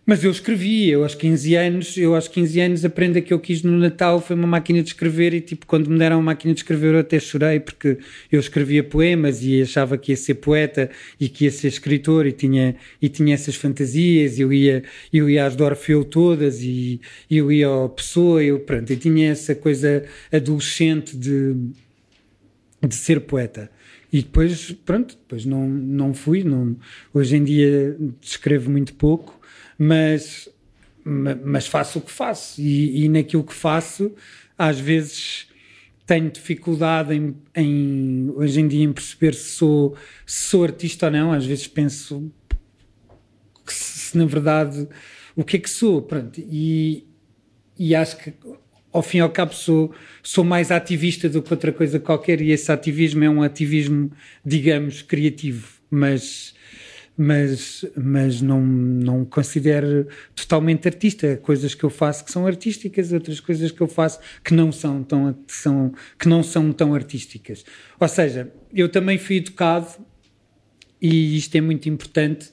mas 0.06 0.24
eu 0.24 0.30
escrevi, 0.30 0.88
eu 0.90 1.02
aos 1.02 1.16
15 1.16 1.56
anos, 1.56 1.98
eu 1.98 2.14
aos 2.14 2.28
15 2.28 2.62
anos 2.62 2.86
a 2.86 2.90
que 3.22 3.34
eu 3.34 3.40
quis 3.40 3.64
no 3.64 3.72
Natal 3.72 4.22
foi 4.22 4.36
uma 4.36 4.48
máquina 4.48 4.84
de 4.84 4.90
escrever 4.90 5.34
e 5.34 5.42
tipo, 5.42 5.66
quando 5.66 5.90
me 5.90 5.98
deram 5.98 6.18
uma 6.18 6.26
máquina 6.26 6.54
de 6.54 6.60
escrever 6.60 6.94
eu 6.94 7.00
até 7.00 7.20
chorei 7.20 7.60
porque 7.60 7.98
eu 8.32 8.40
escrevia 8.40 8.84
poemas 8.84 9.44
e 9.44 9.64
achava 9.64 9.98
que 9.98 10.12
ia 10.12 10.16
ser 10.16 10.36
poeta 10.36 10.92
e 11.20 11.28
que 11.28 11.46
ia 11.46 11.52
ser 11.52 11.70
escritor 11.70 12.28
e 12.28 12.32
tinha, 12.32 12.76
e 13.02 13.10
tinha 13.10 13.34
essas 13.34 13.56
fantasias, 13.56 14.40
eu 14.40 14.54
ia, 14.54 14.84
eu 15.12 15.28
ia 15.28 15.44
às 15.44 15.56
do 15.56 15.64
Orfeu 15.64 16.06
todas 16.06 16.62
e 16.62 17.02
eu 17.30 17.52
ia 17.52 17.66
ao 17.66 17.90
Pessoa, 17.90 18.44
eu, 18.44 18.60
pronto, 18.60 18.92
eu 18.92 18.98
tinha 18.98 19.32
essa 19.32 19.56
coisa 19.56 20.04
adolescente 20.32 21.18
de, 21.18 21.56
de 22.88 22.96
ser 22.96 23.22
poeta. 23.22 23.72
E 24.14 24.22
depois, 24.22 24.72
pronto, 24.86 25.18
depois 25.18 25.46
não, 25.46 25.68
não 25.68 26.14
fui, 26.14 26.44
não, 26.44 26.76
hoje 27.14 27.36
em 27.36 27.44
dia 27.44 27.98
escrevo 28.22 28.70
muito 28.70 28.94
pouco, 28.94 29.40
mas, 29.78 30.50
mas 31.04 31.68
faço 31.68 32.00
o 32.00 32.02
que 32.02 32.12
faço. 32.12 32.62
E, 32.62 33.06
e 33.06 33.10
naquilo 33.10 33.44
que 33.44 33.54
faço, 33.54 34.14
às 34.58 34.80
vezes 34.80 35.48
tenho 36.06 36.30
dificuldade 36.30 37.14
em, 37.14 37.36
em, 37.56 38.32
hoje 38.36 38.60
em 38.60 38.68
dia 38.68 38.84
em 38.84 38.94
perceber 38.94 39.34
se 39.34 39.52
sou, 39.52 39.96
se 40.26 40.50
sou 40.50 40.64
artista 40.64 41.08
ou 41.08 41.12
não. 41.12 41.32
Às 41.32 41.46
vezes 41.46 41.68
penso 41.68 42.32
que 43.66 43.74
se, 43.74 44.00
se 44.00 44.18
na 44.18 44.26
verdade 44.26 44.88
o 45.36 45.44
que 45.44 45.58
é 45.58 45.60
que 45.60 45.70
sou. 45.70 46.02
Pronto, 46.02 46.40
e, 46.40 47.06
e 47.78 47.96
acho 47.96 48.18
que 48.18 48.34
ao 48.96 49.02
fim 49.02 49.18
e 49.18 49.22
ao 49.22 49.30
cabo 49.30 49.54
sou, 49.54 49.94
sou 50.24 50.44
mais 50.44 50.72
ativista 50.72 51.28
do 51.28 51.42
que 51.42 51.54
outra 51.54 51.74
coisa 51.74 52.00
qualquer 52.00 52.40
e 52.40 52.52
esse 52.52 52.72
ativismo 52.72 53.26
é 53.26 53.30
um 53.30 53.44
ativismo, 53.44 54.10
digamos, 54.46 55.02
criativo, 55.02 55.68
mas 55.92 56.55
mas, 57.18 57.86
mas 57.96 58.42
não, 58.42 58.62
não 58.62 59.24
considero 59.24 60.08
totalmente 60.36 60.88
artista. 60.88 61.38
Coisas 61.38 61.74
que 61.74 61.84
eu 61.84 61.90
faço 61.90 62.26
que 62.26 62.32
são 62.32 62.46
artísticas, 62.46 63.12
outras 63.14 63.40
coisas 63.40 63.72
que 63.72 63.82
eu 63.82 63.88
faço 63.88 64.20
que 64.44 64.54
não 64.54 64.72
são 64.72 65.04
tão, 65.04 65.38
são, 65.48 65.94
que 66.20 66.28
não 66.28 66.44
são 66.44 66.72
tão 66.72 66.94
artísticas. 66.94 67.64
Ou 68.00 68.08
seja, 68.08 68.52
eu 68.74 68.90
também 68.90 69.18
fui 69.18 69.38
educado, 69.38 69.88
e 71.02 71.38
isto 71.38 71.56
é 71.56 71.62
muito 71.62 71.88
importante, 71.88 72.52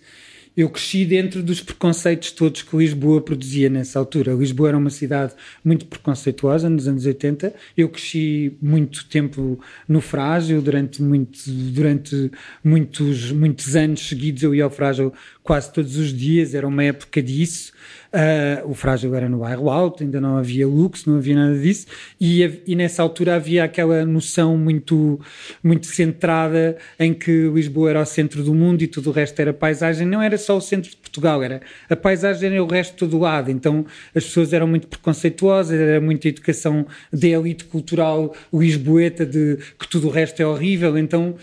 eu 0.56 0.68
cresci 0.68 1.04
dentro 1.04 1.42
dos 1.42 1.60
preconceitos 1.60 2.30
todos 2.30 2.62
que 2.62 2.76
Lisboa 2.76 3.20
produzia 3.22 3.70
nessa 3.70 3.98
altura. 3.98 4.34
Lisboa 4.34 4.68
era 4.68 4.78
uma 4.78 4.90
cidade 4.90 5.32
muito 5.64 5.86
preconceituosa 5.86 6.68
nos 6.68 6.86
anos 6.86 7.06
80. 7.06 7.54
Eu 7.76 7.88
cresci 7.88 8.56
muito 8.60 9.06
tempo 9.06 9.58
no 9.88 10.00
Frágil, 10.00 10.60
durante, 10.60 11.02
muito, 11.02 11.38
durante 11.46 12.30
muitos, 12.62 13.32
muitos 13.32 13.74
anos 13.74 14.06
seguidos 14.06 14.42
eu 14.42 14.54
ia 14.54 14.64
ao 14.64 14.70
Frágil 14.70 15.12
quase 15.42 15.72
todos 15.72 15.96
os 15.96 16.12
dias, 16.12 16.54
era 16.54 16.66
uma 16.66 16.84
época 16.84 17.22
disso. 17.22 17.72
Uh, 18.12 18.70
o 18.70 18.74
Frágil 18.74 19.14
era 19.14 19.26
no 19.26 19.38
bairro 19.38 19.70
alto, 19.70 20.02
ainda 20.02 20.20
não 20.20 20.36
havia 20.36 20.68
luxo, 20.68 21.08
não 21.08 21.16
havia 21.16 21.34
nada 21.34 21.58
disso, 21.58 21.86
e, 22.20 22.62
e, 22.66 22.76
nessa 22.76 23.02
altura 23.02 23.36
havia 23.36 23.64
aquela 23.64 24.04
noção 24.04 24.54
muito, 24.58 25.18
muito 25.64 25.86
centrada 25.86 26.76
em 26.98 27.14
que 27.14 27.48
Lisboa 27.48 27.88
era 27.88 28.02
o 28.02 28.04
centro 28.04 28.44
do 28.44 28.52
mundo 28.52 28.82
e 28.82 28.86
tudo 28.86 29.08
o 29.08 29.12
resto 29.14 29.40
era 29.40 29.54
paisagem. 29.54 30.06
Não 30.06 30.20
era 30.20 30.36
só 30.36 30.58
o 30.58 30.60
centro 30.60 30.90
de 30.90 30.96
Portugal, 30.96 31.42
era 31.42 31.62
a 31.88 31.96
paisagem 31.96 32.52
era 32.52 32.62
o 32.62 32.66
resto 32.66 32.96
todo 32.96 33.18
lado. 33.18 33.50
Então 33.50 33.86
as 34.14 34.24
pessoas 34.24 34.52
eram 34.52 34.66
muito 34.66 34.88
preconceituosas, 34.88 35.80
era 35.80 36.00
muita 36.00 36.28
educação 36.28 36.86
de 37.10 37.28
elite 37.28 37.64
cultural 37.64 38.34
lisboeta 38.52 39.24
de 39.24 39.56
que 39.78 39.88
tudo 39.88 40.08
o 40.08 40.10
resto 40.10 40.40
é 40.40 40.46
horrível. 40.46 40.98
Então 40.98 41.36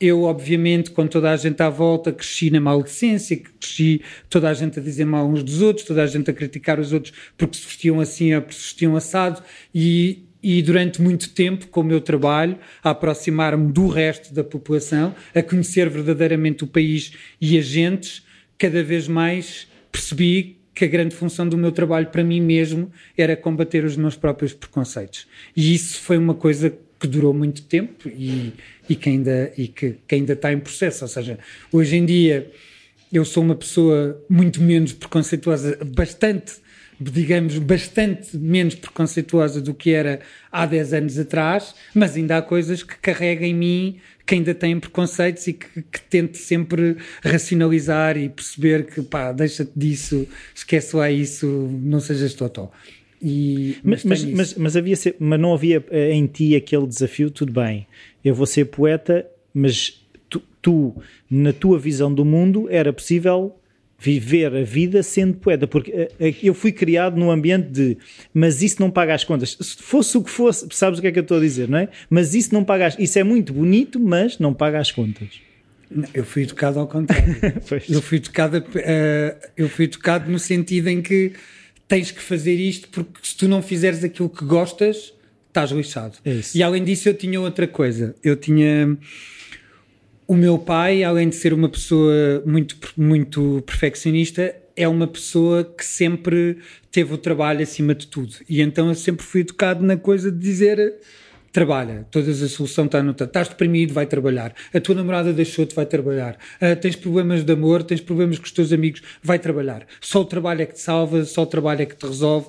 eu, 0.00 0.22
obviamente, 0.22 0.90
com 0.90 1.06
toda 1.06 1.30
a 1.30 1.36
gente 1.36 1.62
à 1.62 1.68
volta, 1.68 2.10
cresci 2.10 2.50
na 2.50 2.58
maldecência, 2.58 3.36
cresci 3.36 4.00
toda 4.30 4.48
a 4.48 4.54
gente 4.54 4.78
a 4.78 4.82
dizer 4.82 5.04
mal 5.04 5.28
uns 5.28 5.42
dos 5.42 5.60
outros, 5.60 5.86
toda 5.86 6.02
a 6.02 6.06
gente 6.06 6.30
a 6.30 6.32
criticar 6.32 6.80
os 6.80 6.92
outros 6.92 7.12
porque 7.36 7.58
se 7.58 7.66
vestiam 7.66 8.00
assim 8.00 8.34
ou 8.34 8.40
porque 8.40 8.56
se 8.56 8.62
vestiam 8.62 8.96
assado, 8.96 9.42
e, 9.74 10.24
e 10.42 10.62
durante 10.62 11.02
muito 11.02 11.28
tempo, 11.34 11.66
com 11.66 11.82
o 11.82 11.84
meu 11.84 12.00
trabalho, 12.00 12.58
a 12.82 12.90
aproximar-me 12.90 13.70
do 13.70 13.88
resto 13.88 14.32
da 14.32 14.42
população, 14.42 15.14
a 15.34 15.42
conhecer 15.42 15.90
verdadeiramente 15.90 16.64
o 16.64 16.66
país 16.66 17.12
e 17.38 17.58
as 17.58 17.66
gentes, 17.66 18.22
cada 18.56 18.82
vez 18.82 19.06
mais 19.06 19.68
percebi 19.92 20.56
que 20.74 20.84
a 20.86 20.88
grande 20.88 21.14
função 21.14 21.46
do 21.46 21.58
meu 21.58 21.72
trabalho 21.72 22.06
para 22.06 22.24
mim 22.24 22.40
mesmo 22.40 22.90
era 23.18 23.36
combater 23.36 23.84
os 23.84 23.98
meus 23.98 24.16
próprios 24.16 24.54
preconceitos. 24.54 25.26
E 25.54 25.74
isso 25.74 26.00
foi 26.00 26.16
uma 26.16 26.34
coisa 26.34 26.72
que 27.00 27.08
durou 27.08 27.32
muito 27.32 27.62
tempo 27.62 28.08
e, 28.08 28.52
e, 28.88 28.94
que, 28.94 29.08
ainda, 29.08 29.52
e 29.56 29.66
que, 29.66 29.96
que 30.06 30.14
ainda 30.14 30.34
está 30.34 30.52
em 30.52 30.60
processo. 30.60 31.04
Ou 31.04 31.08
seja, 31.08 31.38
hoje 31.72 31.96
em 31.96 32.04
dia 32.04 32.50
eu 33.10 33.24
sou 33.24 33.42
uma 33.42 33.54
pessoa 33.54 34.22
muito 34.28 34.62
menos 34.62 34.92
preconceituosa, 34.92 35.78
bastante, 35.96 36.54
digamos, 37.00 37.56
bastante 37.58 38.36
menos 38.36 38.74
preconceituosa 38.74 39.60
do 39.60 39.72
que 39.72 39.90
era 39.90 40.20
há 40.52 40.66
10 40.66 40.92
anos 40.92 41.18
atrás, 41.18 41.74
mas 41.94 42.14
ainda 42.14 42.36
há 42.36 42.42
coisas 42.42 42.82
que 42.82 42.96
carrega 42.98 43.46
em 43.46 43.54
mim 43.54 44.00
que 44.26 44.34
ainda 44.36 44.54
têm 44.54 44.78
preconceitos 44.78 45.48
e 45.48 45.54
que, 45.54 45.82
que 45.82 46.00
tento 46.02 46.36
sempre 46.36 46.98
racionalizar 47.24 48.16
e 48.16 48.28
perceber 48.28 48.86
que 48.86 49.02
pá, 49.02 49.32
deixa-te 49.32 49.72
disso, 49.74 50.28
esquece 50.54 50.94
lá 50.94 51.10
isso, 51.10 51.46
não 51.82 51.98
sejas 51.98 52.34
totó. 52.34 52.70
E, 53.22 53.76
mas, 53.84 54.04
mas, 54.04 54.24
mas, 54.24 54.54
mas, 54.54 54.76
havia 54.76 54.96
mas 55.18 55.40
não 55.40 55.52
havia 55.52 55.84
eh, 55.90 56.12
em 56.12 56.26
ti 56.26 56.56
aquele 56.56 56.86
desafio, 56.86 57.30
tudo 57.30 57.52
bem, 57.52 57.86
eu 58.24 58.34
vou 58.34 58.46
ser 58.46 58.66
poeta, 58.66 59.26
mas 59.52 60.02
tu, 60.28 60.42
tu, 60.62 60.94
na 61.30 61.52
tua 61.52 61.78
visão 61.78 62.12
do 62.12 62.24
mundo, 62.24 62.66
era 62.70 62.92
possível 62.92 63.54
viver 63.98 64.56
a 64.56 64.62
vida 64.62 65.02
sendo 65.02 65.34
poeta, 65.34 65.66
porque 65.66 65.90
eh, 65.90 66.10
eh, 66.18 66.34
eu 66.42 66.54
fui 66.54 66.72
criado 66.72 67.18
num 67.18 67.30
ambiente 67.30 67.68
de 67.68 67.98
mas 68.32 68.62
isso 68.62 68.80
não 68.80 68.90
paga 68.90 69.14
as 69.14 69.22
contas. 69.22 69.58
Se 69.60 69.76
fosse 69.76 70.16
o 70.16 70.22
que 70.22 70.30
fosse, 70.30 70.66
sabes 70.70 70.98
o 70.98 71.02
que 71.02 71.08
é 71.08 71.12
que 71.12 71.18
eu 71.18 71.22
estou 71.22 71.36
a 71.36 71.40
dizer, 71.40 71.68
não 71.68 71.78
é? 71.78 71.88
Mas 72.08 72.34
isso 72.34 72.54
não 72.54 72.64
paga 72.64 72.86
as, 72.86 72.98
isso 72.98 73.18
é 73.18 73.22
muito 73.22 73.52
bonito, 73.52 74.00
mas 74.00 74.38
não 74.38 74.54
paga 74.54 74.78
as 74.78 74.90
contas. 74.90 75.28
Não, 75.90 76.08
eu 76.14 76.24
fui 76.24 76.44
educado 76.44 76.78
ao 76.78 76.86
contrário. 76.86 77.36
eu 77.90 78.00
fui 78.00 78.16
educado, 78.16 78.58
uh, 78.58 79.48
eu 79.54 79.68
fui 79.68 79.84
educado 79.84 80.30
no 80.30 80.38
sentido 80.38 80.88
em 80.88 81.02
que 81.02 81.32
tens 81.90 82.12
que 82.12 82.22
fazer 82.22 82.54
isto 82.54 82.88
porque 82.88 83.18
se 83.20 83.36
tu 83.36 83.48
não 83.48 83.60
fizeres 83.60 84.04
aquilo 84.04 84.30
que 84.30 84.44
gostas, 84.44 85.12
estás 85.48 85.72
lixado. 85.72 86.16
É 86.24 86.38
e 86.54 86.62
além 86.62 86.84
disso, 86.84 87.08
eu 87.08 87.14
tinha 87.14 87.40
outra 87.40 87.66
coisa. 87.66 88.14
Eu 88.22 88.36
tinha. 88.36 88.96
O 90.24 90.36
meu 90.36 90.56
pai, 90.56 91.02
além 91.02 91.28
de 91.28 91.34
ser 91.34 91.52
uma 91.52 91.68
pessoa 91.68 92.40
muito, 92.46 92.76
muito 92.96 93.60
perfeccionista, 93.66 94.54
é 94.76 94.86
uma 94.86 95.08
pessoa 95.08 95.64
que 95.64 95.84
sempre 95.84 96.58
teve 96.92 97.12
o 97.12 97.18
trabalho 97.18 97.60
acima 97.60 97.92
de 97.92 98.06
tudo. 98.06 98.36
E 98.48 98.60
então 98.60 98.88
eu 98.88 98.94
sempre 98.94 99.26
fui 99.26 99.40
educado 99.40 99.84
na 99.84 99.96
coisa 99.96 100.30
de 100.30 100.38
dizer 100.38 100.94
trabalha, 101.52 102.06
toda 102.10 102.30
a 102.30 102.48
solução 102.48 102.86
está 102.86 103.02
no 103.02 103.12
estás 103.12 103.48
deprimido, 103.48 103.92
vai 103.92 104.06
trabalhar, 104.06 104.54
a 104.72 104.80
tua 104.80 104.94
namorada 104.94 105.32
deixou-te, 105.32 105.74
vai 105.74 105.86
trabalhar, 105.86 106.36
uh, 106.60 106.76
tens 106.80 106.96
problemas 106.96 107.44
de 107.44 107.52
amor, 107.52 107.82
tens 107.82 108.00
problemas 108.00 108.38
com 108.38 108.44
os 108.44 108.52
teus 108.52 108.72
amigos, 108.72 109.02
vai 109.22 109.38
trabalhar, 109.38 109.86
só 110.00 110.20
o 110.20 110.24
trabalho 110.24 110.62
é 110.62 110.66
que 110.66 110.74
te 110.74 110.80
salva, 110.80 111.24
só 111.24 111.42
o 111.42 111.46
trabalho 111.46 111.82
é 111.82 111.86
que 111.86 111.96
te 111.96 112.06
resolve, 112.06 112.48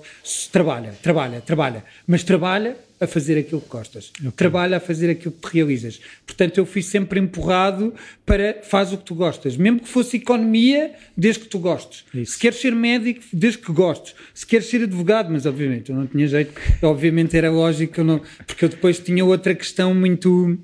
trabalha, 0.52 0.94
trabalha, 1.02 1.42
trabalha, 1.42 1.84
mas 2.08 2.24
trabalha 2.24 2.76
a 3.02 3.08
fazer 3.08 3.38
aquilo 3.40 3.60
que 3.60 3.68
gostas. 3.68 4.12
Okay. 4.20 4.32
Trabalha 4.32 4.78
a 4.78 4.80
fazer 4.80 5.10
aquilo 5.10 5.34
que 5.34 5.58
realizas. 5.58 6.00
Portanto, 6.26 6.60
eu 6.60 6.66
fui 6.68 6.84
sempre 6.84 7.20
empurrado 7.20 7.94
para 8.24 8.62
faz 8.62 8.94
o 8.94 8.98
que 8.98 9.04
tu 9.04 9.16
gostas. 9.16 9.58
Mesmo 9.58 9.80
que 9.80 9.88
fosse 9.88 10.18
economia, 10.18 10.94
desde 11.18 11.42
que 11.42 11.48
tu 11.48 11.58
gostes. 11.58 12.06
Isso. 12.14 12.34
Se 12.34 12.40
queres 12.40 12.62
ser 12.62 12.76
médico, 12.76 13.22
desde 13.34 13.58
que 13.58 13.72
gostes. 13.74 14.14
Se 14.36 14.46
queres 14.46 14.68
ser 14.68 14.84
advogado, 14.84 15.32
mas 15.32 15.48
obviamente 15.48 15.90
eu 15.90 15.96
não 15.96 16.06
tinha 16.06 16.28
jeito. 16.28 16.54
Obviamente 16.84 17.36
era 17.36 17.50
lógico, 17.50 18.04
não, 18.04 18.22
porque 18.46 18.66
eu 18.66 18.70
depois 18.70 19.00
tinha 19.00 19.26
outra 19.26 19.56
questão 19.56 19.96
muito 19.96 20.60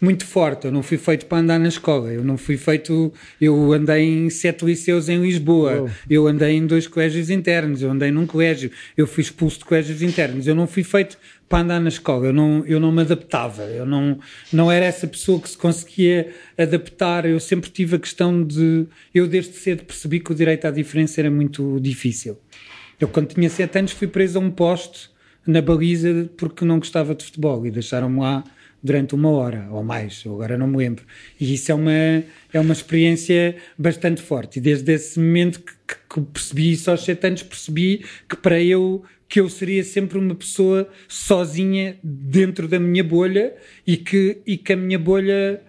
muito 0.00 0.24
forte. 0.24 0.66
Eu 0.66 0.72
não 0.72 0.82
fui 0.82 0.96
feito 0.96 1.26
para 1.26 1.38
andar 1.38 1.58
na 1.58 1.68
escola. 1.68 2.12
Eu 2.12 2.24
não 2.24 2.36
fui 2.36 2.56
feito. 2.56 3.12
Eu 3.40 3.72
andei 3.72 4.04
em 4.04 4.30
sete 4.30 4.64
liceus 4.64 5.08
em 5.08 5.20
Lisboa. 5.20 5.84
Oh. 5.86 5.90
Eu 6.08 6.26
andei 6.26 6.56
em 6.56 6.66
dois 6.66 6.86
colégios 6.86 7.30
internos. 7.30 7.82
Eu 7.82 7.90
andei 7.90 8.10
num 8.10 8.26
colégio. 8.26 8.70
Eu 8.96 9.06
fui 9.06 9.22
expulso 9.22 9.58
de 9.58 9.64
colégios 9.64 10.02
internos. 10.02 10.46
Eu 10.46 10.54
não 10.54 10.66
fui 10.66 10.84
feito 10.84 11.18
para 11.48 11.60
andar 11.60 11.80
na 11.80 11.88
escola. 11.88 12.26
Eu 12.26 12.32
não, 12.32 12.64
eu 12.66 12.78
não 12.78 12.92
me 12.92 13.02
adaptava. 13.02 13.62
Eu 13.64 13.86
não, 13.86 14.18
não 14.52 14.70
era 14.70 14.84
essa 14.84 15.06
pessoa 15.06 15.40
que 15.40 15.48
se 15.48 15.56
conseguia 15.56 16.32
adaptar. 16.56 17.24
Eu 17.24 17.40
sempre 17.40 17.70
tive 17.70 17.96
a 17.96 17.98
questão 17.98 18.44
de. 18.44 18.86
Eu, 19.14 19.26
desde 19.26 19.54
cedo, 19.54 19.84
percebi 19.84 20.20
que 20.20 20.32
o 20.32 20.34
direito 20.34 20.66
à 20.66 20.70
diferença 20.70 21.20
era 21.20 21.30
muito 21.30 21.78
difícil. 21.80 22.38
Eu, 23.00 23.08
quando 23.08 23.28
tinha 23.28 23.48
sete 23.48 23.78
anos, 23.78 23.92
fui 23.92 24.08
preso 24.08 24.38
a 24.38 24.42
um 24.42 24.50
posto 24.50 25.10
na 25.46 25.62
baliza 25.62 26.28
porque 26.36 26.64
não 26.64 26.78
gostava 26.78 27.14
de 27.14 27.24
futebol 27.24 27.64
e 27.66 27.70
deixaram-me 27.70 28.20
lá 28.20 28.44
durante 28.82 29.14
uma 29.14 29.30
hora 29.30 29.66
ou 29.70 29.82
mais, 29.82 30.22
eu 30.24 30.34
agora 30.34 30.56
não 30.56 30.66
me 30.66 30.76
lembro. 30.76 31.04
E 31.40 31.54
isso 31.54 31.72
é 31.72 31.74
uma, 31.74 31.92
é 31.92 32.60
uma 32.60 32.72
experiência 32.72 33.56
bastante 33.76 34.22
forte. 34.22 34.58
E 34.58 34.60
desde 34.62 34.92
esse 34.92 35.18
momento 35.18 35.60
que, 35.60 35.96
que 36.08 36.20
percebi 36.20 36.72
isso 36.72 36.90
aos 36.90 37.04
sete 37.04 37.26
anos, 37.26 37.42
percebi 37.42 38.04
que 38.28 38.36
para 38.36 38.60
eu 38.60 39.04
que 39.28 39.40
eu 39.40 39.48
seria 39.48 39.84
sempre 39.84 40.18
uma 40.18 40.34
pessoa 40.34 40.88
sozinha 41.06 41.98
dentro 42.02 42.66
da 42.66 42.80
minha 42.80 43.04
bolha 43.04 43.54
e 43.86 43.96
que, 43.96 44.38
e 44.46 44.56
que 44.56 44.72
a 44.72 44.76
minha 44.76 44.98
bolha 44.98 45.60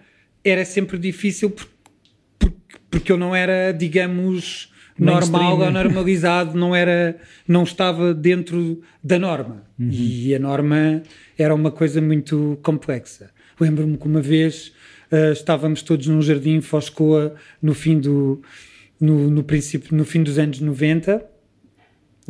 era 0.42 0.64
sempre 0.64 0.98
difícil 0.98 1.50
porque, 1.50 2.78
porque 2.90 3.12
eu 3.12 3.18
não 3.18 3.36
era, 3.36 3.72
digamos, 3.72 4.72
normal 4.98 5.58
ou 5.58 5.70
normalizado, 5.70 6.56
não 6.56 6.74
era, 6.74 7.16
não 7.46 7.62
estava 7.62 8.14
dentro 8.14 8.80
da 9.04 9.18
norma. 9.18 9.64
Uhum. 9.78 9.90
E 9.90 10.34
a 10.34 10.38
norma 10.38 11.02
era 11.38 11.54
uma 11.54 11.70
coisa 11.70 12.00
muito 12.00 12.58
complexa. 12.62 13.30
Lembro-me 13.58 13.98
que 13.98 14.06
uma 14.06 14.22
vez 14.22 14.72
uh, 15.12 15.32
estávamos 15.32 15.82
todos 15.82 16.06
num 16.06 16.22
jardim 16.22 16.56
em 16.56 16.60
Foscoa 16.62 17.34
no 17.60 17.74
fim 17.74 17.98
do 17.98 18.42
no, 18.98 19.30
no 19.30 19.42
princípio 19.42 19.96
no 19.96 20.04
fim 20.04 20.22
dos 20.22 20.38
anos 20.38 20.60
90 20.60 21.24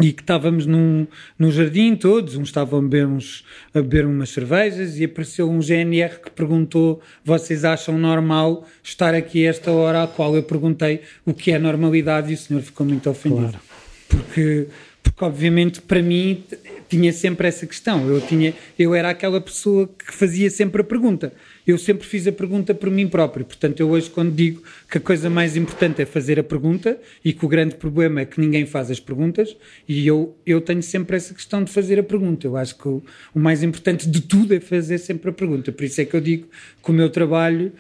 e 0.01 0.13
que 0.13 0.23
estávamos 0.23 0.67
num, 0.67 1.07
num 1.39 1.51
jardim 1.51 1.95
todos, 1.95 2.37
uns 2.37 2.49
estavam 2.49 2.79
a 2.79 2.83
beber, 2.83 3.07
uns, 3.07 3.45
a 3.75 3.81
beber 3.81 4.07
umas 4.07 4.31
cervejas 4.31 4.99
e 4.99 5.05
apareceu 5.05 5.51
um 5.51 5.61
GNR 5.61 6.21
que 6.21 6.31
perguntou 6.31 7.01
vocês 7.25 7.65
acham 7.65 7.99
normal 7.99 8.67
estar 8.83 9.15
aqui 9.15 9.47
a 9.47 9.51
esta 9.51 9.71
hora, 9.71 10.05
a 10.05 10.07
qual 10.07 10.35
eu 10.35 10.43
perguntei 10.43 11.03
o 11.25 11.35
que 11.35 11.53
é 11.53 11.59
normalidade 11.59 12.31
e 12.31 12.35
o 12.35 12.39
senhor 12.39 12.63
ficou 12.63 12.87
muito 12.87 13.09
ofendido. 13.09 13.51
Claro. 13.51 13.61
Porque, 14.09 14.67
porque 15.03 15.25
obviamente 15.25 15.81
para 15.81 16.03
mim 16.03 16.43
tinha 16.89 17.13
sempre 17.13 17.47
essa 17.47 17.67
questão, 17.67 18.09
eu, 18.09 18.21
tinha, 18.21 18.53
eu 18.79 18.95
era 18.95 19.11
aquela 19.11 19.41
pessoa 19.41 19.87
que 19.87 20.13
fazia 20.13 20.51
sempre 20.51 20.83
a 20.83 20.85
pergunta 20.85 21.33
eu 21.71 21.79
sempre 21.79 22.07
fiz 22.07 22.27
a 22.27 22.33
pergunta 22.33 22.75
por 22.75 22.91
mim 22.91 23.09
próprio. 23.09 23.45
Portanto, 23.45 23.81
eu 23.81 23.91
hoje, 23.91 24.11
quando 24.11 24.35
digo 24.35 24.63
que 24.91 24.99
a 24.99 25.01
coisa 25.01 25.31
mais 25.31 25.57
importante 25.57 26.03
é 26.03 26.07
fazer 26.07 26.39
a 26.39 26.43
pergunta 26.43 26.99
e 27.25 27.33
que 27.33 27.45
o 27.45 27.49
grande 27.49 27.75
problema 27.75 28.21
é 28.21 28.25
que 28.25 28.41
ninguém 28.41 28.67
faz 28.67 28.91
as 28.91 29.01
perguntas, 29.01 29.57
e 29.89 30.07
eu, 30.07 30.37
eu 30.45 30.61
tenho 30.61 30.83
sempre 30.83 31.17
essa 31.17 31.35
questão 31.35 31.65
de 31.65 31.71
fazer 31.71 31.99
a 31.99 32.03
pergunta. 32.03 32.47
Eu 32.47 32.57
acho 32.57 32.77
que 32.77 32.89
o, 32.89 33.03
o 33.35 33.39
mais 33.41 33.63
importante 33.63 34.09
de 34.09 34.21
tudo 34.21 34.55
é 34.55 34.61
fazer 34.61 34.99
sempre 34.99 35.31
a 35.31 35.33
pergunta. 35.33 35.73
Por 35.73 35.85
isso 35.85 36.01
é 36.01 36.05
que 36.05 36.15
eu 36.15 36.21
digo 36.21 36.49
que 36.83 36.91
o 36.91 36.93
meu 36.93 37.09
trabalho 37.11 37.73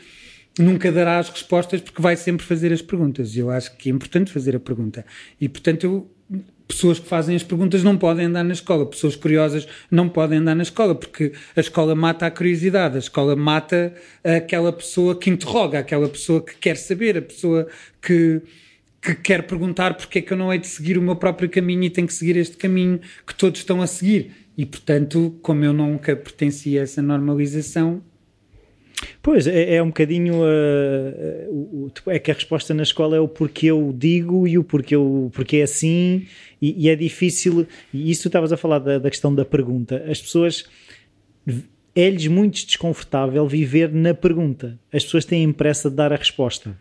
nunca 0.58 0.90
dará 0.90 1.18
as 1.18 1.28
respostas 1.28 1.80
porque 1.80 2.02
vai 2.02 2.16
sempre 2.16 2.44
fazer 2.44 2.72
as 2.72 2.82
perguntas. 2.82 3.36
Eu 3.36 3.50
acho 3.50 3.76
que 3.76 3.88
é 3.88 3.92
importante 3.92 4.32
fazer 4.32 4.56
a 4.56 4.60
pergunta. 4.60 5.04
E, 5.40 5.48
portanto, 5.48 5.84
eu 5.84 6.10
pessoas 6.70 7.00
que 7.00 7.06
fazem 7.06 7.34
as 7.34 7.42
perguntas 7.42 7.82
não 7.82 7.96
podem 7.98 8.26
andar 8.26 8.44
na 8.44 8.52
escola, 8.52 8.86
pessoas 8.86 9.16
curiosas 9.16 9.66
não 9.90 10.08
podem 10.08 10.38
andar 10.38 10.54
na 10.54 10.62
escola, 10.62 10.94
porque 10.94 11.32
a 11.56 11.60
escola 11.60 11.94
mata 11.94 12.26
a 12.26 12.30
curiosidade, 12.30 12.94
a 12.94 13.00
escola 13.00 13.34
mata 13.34 13.92
aquela 14.22 14.72
pessoa 14.72 15.18
que 15.18 15.28
interroga, 15.28 15.80
aquela 15.80 16.08
pessoa 16.08 16.40
que 16.40 16.54
quer 16.56 16.76
saber, 16.76 17.18
a 17.18 17.22
pessoa 17.22 17.66
que, 18.00 18.40
que 19.02 19.14
quer 19.16 19.42
perguntar 19.42 19.94
porque 19.94 20.20
é 20.20 20.22
que 20.22 20.32
eu 20.32 20.36
não 20.36 20.52
hei 20.52 20.60
de 20.60 20.68
seguir 20.68 20.96
o 20.96 21.02
meu 21.02 21.16
próprio 21.16 21.50
caminho 21.50 21.82
e 21.84 21.90
tenho 21.90 22.06
que 22.06 22.14
seguir 22.14 22.36
este 22.36 22.56
caminho 22.56 23.00
que 23.26 23.34
todos 23.34 23.60
estão 23.60 23.82
a 23.82 23.86
seguir. 23.86 24.32
E, 24.56 24.64
portanto, 24.64 25.38
como 25.42 25.64
eu 25.64 25.72
nunca 25.72 26.14
pertencia 26.14 26.80
a 26.80 26.84
essa 26.84 27.00
normalização, 27.00 28.02
Pois, 29.22 29.46
é, 29.46 29.76
é 29.76 29.82
um 29.82 29.88
bocadinho. 29.88 30.34
Uh, 30.34 31.86
uh, 31.86 32.10
é 32.10 32.18
que 32.18 32.30
a 32.30 32.34
resposta 32.34 32.72
na 32.74 32.82
escola 32.82 33.16
é 33.16 33.20
o 33.20 33.28
porquê 33.28 33.66
eu 33.66 33.94
digo 33.96 34.46
e 34.46 34.58
o 34.58 34.64
porquê, 34.64 34.96
eu, 34.96 35.30
porquê 35.34 35.58
é 35.58 35.62
assim, 35.62 36.26
e, 36.60 36.86
e 36.86 36.88
é 36.88 36.96
difícil. 36.96 37.66
E 37.92 38.10
isso 38.10 38.22
tu 38.22 38.28
estavas 38.28 38.52
a 38.52 38.56
falar 38.56 38.78
da, 38.78 38.98
da, 38.98 39.10
questão 39.10 39.34
da 39.34 39.44
pergunta. 39.44 40.04
As 40.08 40.20
pessoas. 40.20 40.64
É-lhes 41.92 42.28
muito 42.28 42.64
desconfortável 42.64 43.46
viver 43.48 43.92
na 43.92 44.14
pergunta. 44.14 44.78
As 44.92 45.02
pessoas 45.02 45.24
têm 45.24 45.52
pressa 45.52 45.90
de 45.90 45.96
dar 45.96 46.12
a 46.12 46.16
resposta. 46.16 46.76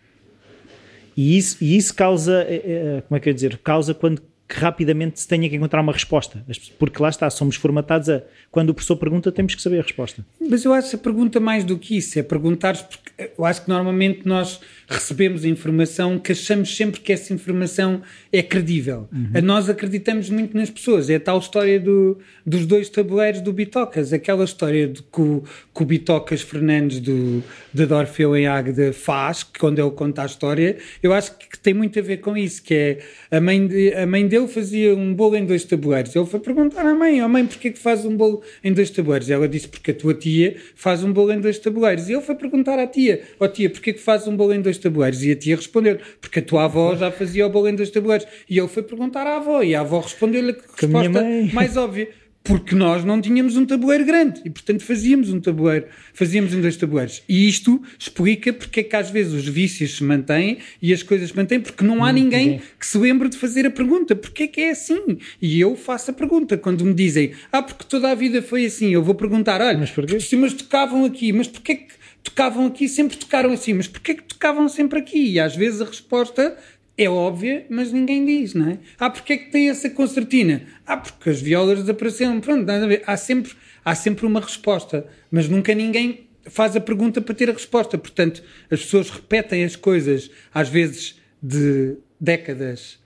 E 1.17 1.35
isso, 1.35 1.57
e 1.59 1.75
isso 1.75 1.95
causa. 1.95 2.45
Uh, 2.45 3.01
como 3.07 3.17
é 3.17 3.19
que 3.19 3.29
eu 3.29 3.33
dizer? 3.33 3.57
Causa 3.57 3.93
quando 3.93 4.21
que 4.49 4.59
rapidamente 4.59 5.19
se 5.19 5.27
tenha 5.27 5.47
que 5.47 5.55
encontrar 5.55 5.79
uma 5.79 5.93
resposta. 5.93 6.43
Porque 6.79 6.99
lá 7.01 7.09
está, 7.09 7.29
somos 7.29 7.55
formatados 7.55 8.09
a 8.09 8.23
quando 8.51 8.71
o 8.71 8.73
professor 8.73 8.95
pergunta, 8.95 9.31
temos 9.31 9.53
que 9.53 9.61
saber 9.61 9.77
a 9.77 9.83
resposta. 9.83 10.25
Mas 10.41 10.65
eu 10.65 10.73
acho 10.73 10.89
que 10.89 10.95
a 10.95 10.99
pergunta 10.99 11.39
mais 11.39 11.63
do 11.63 11.77
que 11.77 11.95
isso 11.95 12.17
é 12.17 12.23
perguntar 12.23 12.75
porque 12.87 13.31
eu 13.37 13.45
acho 13.45 13.61
que 13.61 13.69
normalmente 13.69 14.21
nós 14.25 14.59
recebemos 14.87 15.45
informação 15.45 16.17
que 16.17 16.31
achamos 16.31 16.75
sempre 16.75 16.99
que 16.99 17.13
essa 17.13 17.31
informação 17.31 18.01
é 18.33 18.41
credível. 18.41 19.07
Uhum. 19.13 19.39
Nós 19.43 19.69
acreditamos 19.69 20.31
muito 20.31 20.57
nas 20.57 20.71
pessoas. 20.71 21.11
É 21.11 21.15
a 21.15 21.19
tal 21.19 21.37
história 21.37 21.79
do, 21.79 22.17
dos 22.43 22.65
dois 22.65 22.89
tabuleiros 22.89 23.41
do 23.41 23.53
Bitocas, 23.53 24.11
aquela 24.11 24.43
história 24.43 24.87
de, 24.87 25.03
que, 25.03 25.21
o, 25.21 25.43
que 25.75 25.83
o 25.83 25.85
Bitocas 25.85 26.41
Fernandes 26.41 26.99
do, 26.99 27.43
de 27.71 27.85
Dorfeu 27.85 28.35
em 28.35 28.47
Águeda 28.47 28.91
faz, 28.93 29.43
que 29.43 29.59
quando 29.59 29.77
ele 29.77 29.91
conta 29.91 30.23
a 30.23 30.25
história, 30.25 30.77
eu 31.03 31.13
acho 31.13 31.37
que 31.37 31.59
tem 31.59 31.75
muito 31.75 31.99
a 31.99 32.01
ver 32.01 32.17
com 32.17 32.35
isso, 32.35 32.63
que 32.63 32.73
é 32.73 32.99
a 33.29 33.39
mãe, 33.39 33.67
de, 33.67 33.93
a 33.93 34.07
mãe 34.07 34.27
dele 34.27 34.38
fazia 34.47 34.95
um 34.95 35.13
bolo 35.13 35.35
em 35.35 35.45
dois 35.45 35.63
tabuleiros. 35.63 36.15
Ele 36.15 36.25
foi 36.25 36.39
perguntar 36.39 36.85
à 36.85 36.93
mãe, 36.93 37.21
oh 37.23 37.29
mãe, 37.29 37.45
porquê 37.45 37.71
que 37.71 37.79
faz 37.79 38.05
um 38.05 38.15
bolo 38.15 38.41
em 38.63 38.73
dois 38.73 38.89
tabuleiros? 38.89 39.29
Ela 39.29 39.47
disse, 39.47 39.67
porque 39.67 39.91
a 39.91 39.93
tua 39.93 40.13
tia 40.13 40.55
faz 40.75 41.03
um 41.03 41.11
bolo 41.11 41.31
em 41.31 41.39
dois 41.39 41.59
tabuleiros. 41.59 42.09
E 42.09 42.13
ele 42.13 42.21
foi 42.21 42.35
perguntar 42.35 42.79
à 42.79 42.87
tia, 42.87 43.21
ó 43.39 43.45
oh, 43.45 43.47
tia, 43.47 43.69
porquê 43.69 43.93
que 43.93 44.01
faz 44.01 44.27
um 44.27 44.35
bolo 44.35 44.53
em 44.53 44.61
dois 44.61 44.77
tabuleiros? 44.77 45.23
E 45.23 45.31
a 45.31 45.35
tia 45.35 45.55
respondeu, 45.55 45.99
porque 46.21 46.39
a 46.39 46.41
tua 46.41 46.65
avó 46.65 46.95
já 46.95 47.11
fazia 47.11 47.45
o 47.45 47.49
bolo 47.49 47.67
em 47.67 47.75
dois 47.75 47.89
tabuleiros. 47.89 48.27
E 48.49 48.57
ele 48.57 48.67
foi 48.67 48.83
perguntar 48.83 49.25
à 49.27 49.37
avó, 49.37 49.61
e 49.63 49.75
a 49.75 49.81
avó 49.81 49.99
respondeu-lhe 49.99 50.51
a 50.51 50.81
resposta 50.81 51.23
mais 51.53 51.77
óbvia 51.77 52.09
porque 52.43 52.73
nós 52.73 53.03
não 53.03 53.21
tínhamos 53.21 53.55
um 53.57 53.65
tabuleiro 53.65 54.05
grande 54.05 54.41
e, 54.45 54.49
portanto, 54.49 54.83
fazíamos 54.83 55.31
um 55.31 55.39
tabuleiro, 55.39 55.85
fazíamos 56.13 56.53
em 56.53 56.61
dois 56.61 56.77
tabuleiros. 56.77 57.21
E 57.27 57.47
isto 57.47 57.81
explica 57.97 58.51
porque 58.53 58.79
é 58.79 58.83
que 58.83 58.95
às 58.95 59.09
vezes 59.09 59.33
os 59.33 59.47
vícios 59.47 59.97
se 59.97 60.03
mantêm 60.03 60.57
e 60.81 60.93
as 60.93 61.03
coisas 61.03 61.29
se 61.29 61.35
mantêm, 61.35 61.59
porque 61.59 61.83
não 61.83 62.03
há 62.03 62.11
ninguém 62.11 62.61
que 62.79 62.85
se 62.85 62.97
lembre 62.97 63.29
de 63.29 63.37
fazer 63.37 63.65
a 63.65 63.69
pergunta: 63.69 64.15
porque 64.15 64.43
é 64.43 64.47
que 64.47 64.61
é 64.61 64.71
assim? 64.71 65.17
E 65.41 65.59
eu 65.59 65.75
faço 65.75 66.11
a 66.11 66.13
pergunta. 66.13 66.57
Quando 66.57 66.85
me 66.85 66.93
dizem, 66.93 67.33
ah, 67.51 67.61
porque 67.61 67.83
toda 67.83 68.09
a 68.09 68.15
vida 68.15 68.41
foi 68.41 68.65
assim, 68.65 68.89
eu 68.89 69.03
vou 69.03 69.15
perguntar: 69.15 69.61
olha, 69.61 69.77
mas, 69.77 69.91
porquê? 69.91 70.17
mas 70.37 70.53
tocavam 70.53 71.05
aqui, 71.05 71.31
mas 71.31 71.47
porquê 71.47 71.75
que 71.75 71.93
tocavam 72.23 72.65
aqui 72.65 72.87
sempre 72.87 73.17
tocaram 73.17 73.51
assim, 73.51 73.73
mas 73.73 73.87
porquê 73.87 74.15
que 74.15 74.23
tocavam 74.23 74.67
sempre 74.67 74.99
aqui? 74.99 75.33
E 75.33 75.39
às 75.39 75.55
vezes 75.55 75.81
a 75.81 75.85
resposta 75.85 76.57
é 76.99 77.09
óbvia, 77.09 77.65
mas 77.69 77.93
ninguém 77.93 78.25
diz, 78.25 78.53
não 78.53 78.71
é? 78.71 78.79
Ah, 78.99 79.09
porque 79.09 79.33
é 79.33 79.37
que 79.37 79.49
tem 79.49 79.69
essa 79.69 79.89
concertina? 79.89 80.63
Ah, 80.85 80.97
porque 80.97 81.29
as 81.29 81.41
violas 81.41 81.79
desapareceram. 81.79 82.41
Pronto, 82.41 82.65
nada 82.65 82.83
a 82.83 82.87
ver. 82.87 83.03
Há 83.07 83.15
sempre, 83.15 83.53
há 83.85 83.95
sempre 83.95 84.25
uma 84.25 84.41
resposta, 84.41 85.07
mas 85.31 85.47
nunca 85.47 85.73
ninguém 85.73 86.27
faz 86.43 86.75
a 86.75 86.81
pergunta 86.81 87.21
para 87.21 87.33
ter 87.33 87.49
a 87.49 87.53
resposta. 87.53 87.97
Portanto, 87.97 88.43
as 88.69 88.81
pessoas 88.81 89.09
repetem 89.09 89.63
as 89.63 89.77
coisas, 89.77 90.29
às 90.53 90.67
vezes 90.67 91.17
de 91.41 91.95
décadas, 92.19 92.99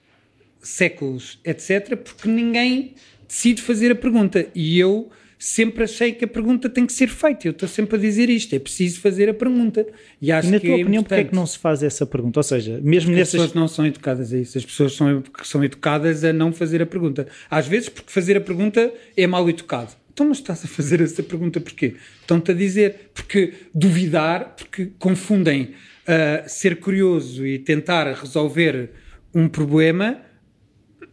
séculos, 0.59 1.39
etc., 1.45 1.95
porque 1.95 2.27
ninguém 2.27 2.95
decide 3.27 3.61
fazer 3.61 3.91
a 3.91 3.95
pergunta. 3.95 4.47
E 4.55 4.79
eu 4.79 5.11
sempre 5.43 5.83
achei 5.83 6.13
que 6.13 6.23
a 6.23 6.27
pergunta 6.27 6.69
tem 6.69 6.85
que 6.85 6.93
ser 6.93 7.09
feita. 7.09 7.49
Eu 7.49 7.51
estou 7.51 7.67
sempre 7.67 7.97
a 7.97 7.99
dizer 7.99 8.29
isto, 8.29 8.55
é 8.55 8.59
preciso 8.59 9.01
fazer 9.01 9.27
a 9.27 9.33
pergunta. 9.33 9.85
E, 10.21 10.31
acho 10.31 10.47
e 10.47 10.51
na 10.51 10.59
tua 10.59 10.69
é 10.69 10.75
opinião, 10.75 11.03
porquê 11.03 11.19
é 11.19 11.23
que 11.25 11.35
não 11.35 11.45
se 11.45 11.59
faz 11.59 11.83
essa 11.83 12.05
pergunta? 12.05 12.39
Ou 12.39 12.43
seja, 12.43 12.79
mesmo 12.81 13.09
porque 13.09 13.19
nessas... 13.19 13.35
As 13.35 13.47
pessoas 13.47 13.53
não 13.53 13.67
são 13.67 13.85
educadas 13.85 14.31
a 14.31 14.37
isso. 14.37 14.57
As 14.57 14.63
pessoas 14.63 14.93
são, 14.93 15.23
são 15.43 15.61
educadas 15.61 16.23
a 16.23 16.31
não 16.31 16.53
fazer 16.53 16.81
a 16.81 16.85
pergunta. 16.85 17.27
Às 17.51 17.67
vezes, 17.67 17.89
porque 17.89 18.09
fazer 18.09 18.37
a 18.37 18.41
pergunta 18.41 18.89
é 19.17 19.27
mal 19.27 19.49
educado. 19.49 19.91
Então, 20.13 20.29
mas 20.29 20.37
estás 20.37 20.63
a 20.63 20.67
fazer 20.67 21.01
essa 21.01 21.21
pergunta 21.21 21.59
porquê? 21.59 21.95
Estão-te 22.21 22.51
a 22.51 22.53
dizer, 22.53 23.11
porque 23.13 23.53
duvidar, 23.75 24.55
porque 24.55 24.91
confundem 24.97 25.71
uh, 26.07 26.47
ser 26.47 26.77
curioso 26.77 27.45
e 27.45 27.59
tentar 27.59 28.13
resolver 28.13 28.91
um 29.35 29.49
problema 29.49 30.21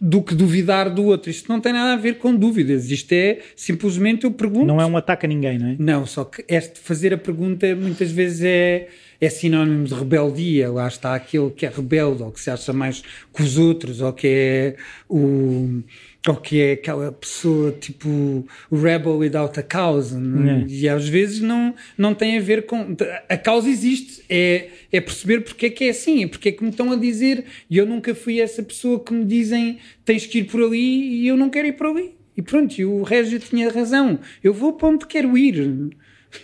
do 0.00 0.22
que 0.22 0.34
duvidar 0.34 0.88
do 0.92 1.04
outro. 1.04 1.30
Isto 1.30 1.48
não 1.50 1.60
tem 1.60 1.72
nada 1.72 1.92
a 1.92 1.96
ver 1.96 2.14
com 2.18 2.34
dúvidas. 2.34 2.90
Isto 2.90 3.12
é 3.12 3.40
simplesmente 3.54 4.24
eu 4.24 4.30
pergunto. 4.30 4.64
Não 4.64 4.80
é 4.80 4.86
um 4.86 4.96
ataque 4.96 5.26
a 5.26 5.28
ninguém, 5.28 5.58
não 5.58 5.68
é? 5.68 5.76
Não, 5.78 6.06
só 6.06 6.24
que 6.24 6.42
este 6.48 6.80
fazer 6.80 7.12
a 7.12 7.18
pergunta 7.18 7.74
muitas 7.76 8.10
vezes 8.10 8.42
é, 8.42 8.88
é 9.20 9.28
sinónimo 9.28 9.84
de 9.84 9.92
rebeldia. 9.92 10.70
Lá 10.70 10.88
está 10.88 11.14
aquele 11.14 11.50
que 11.50 11.66
é 11.66 11.68
rebelde, 11.68 12.22
ou 12.22 12.32
que 12.32 12.40
se 12.40 12.50
acha 12.50 12.72
mais 12.72 13.02
que 13.34 13.42
os 13.42 13.58
outros, 13.58 14.00
ou 14.00 14.12
que 14.12 14.26
é 14.26 14.76
o 15.08 15.82
ou 16.28 16.36
que 16.36 16.60
é 16.60 16.72
aquela 16.72 17.10
pessoa 17.12 17.72
tipo 17.72 18.46
rebel 18.70 19.16
without 19.16 19.58
a 19.58 19.62
cause 19.62 20.14
é? 20.14 20.66
e 20.68 20.88
às 20.88 21.08
vezes 21.08 21.40
não, 21.40 21.74
não 21.96 22.14
tem 22.14 22.36
a 22.36 22.40
ver 22.40 22.66
com 22.66 22.94
a 23.28 23.36
causa 23.38 23.68
existe 23.68 24.22
é, 24.28 24.68
é 24.92 25.00
perceber 25.00 25.40
porque 25.40 25.66
é 25.66 25.70
que 25.70 25.84
é 25.84 25.90
assim, 25.90 26.24
é 26.24 26.26
porque 26.26 26.50
é 26.50 26.52
que 26.52 26.62
me 26.62 26.70
estão 26.70 26.92
a 26.92 26.96
dizer 26.96 27.44
e 27.70 27.78
eu 27.78 27.86
nunca 27.86 28.14
fui 28.14 28.40
essa 28.40 28.62
pessoa 28.62 29.02
que 29.02 29.14
me 29.14 29.24
dizem 29.24 29.78
tens 30.04 30.26
que 30.26 30.38
ir 30.38 30.44
por 30.44 30.62
ali 30.62 31.22
e 31.22 31.28
eu 31.28 31.36
não 31.36 31.48
quero 31.48 31.68
ir 31.68 31.72
por 31.72 31.86
ali 31.86 32.14
e 32.36 32.42
pronto, 32.42 32.78
e 32.78 32.84
o 32.84 33.02
Régio 33.02 33.38
tinha 33.38 33.70
razão 33.70 34.18
eu 34.44 34.52
vou 34.52 34.74
para 34.74 34.88
onde 34.88 35.06
quero 35.06 35.36
ir 35.38 35.90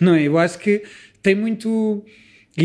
não 0.01 0.15
é? 0.15 0.23
Eu 0.23 0.37
acho 0.37 0.59
que 0.59 0.83
tem 1.21 1.35
muito 1.35 2.03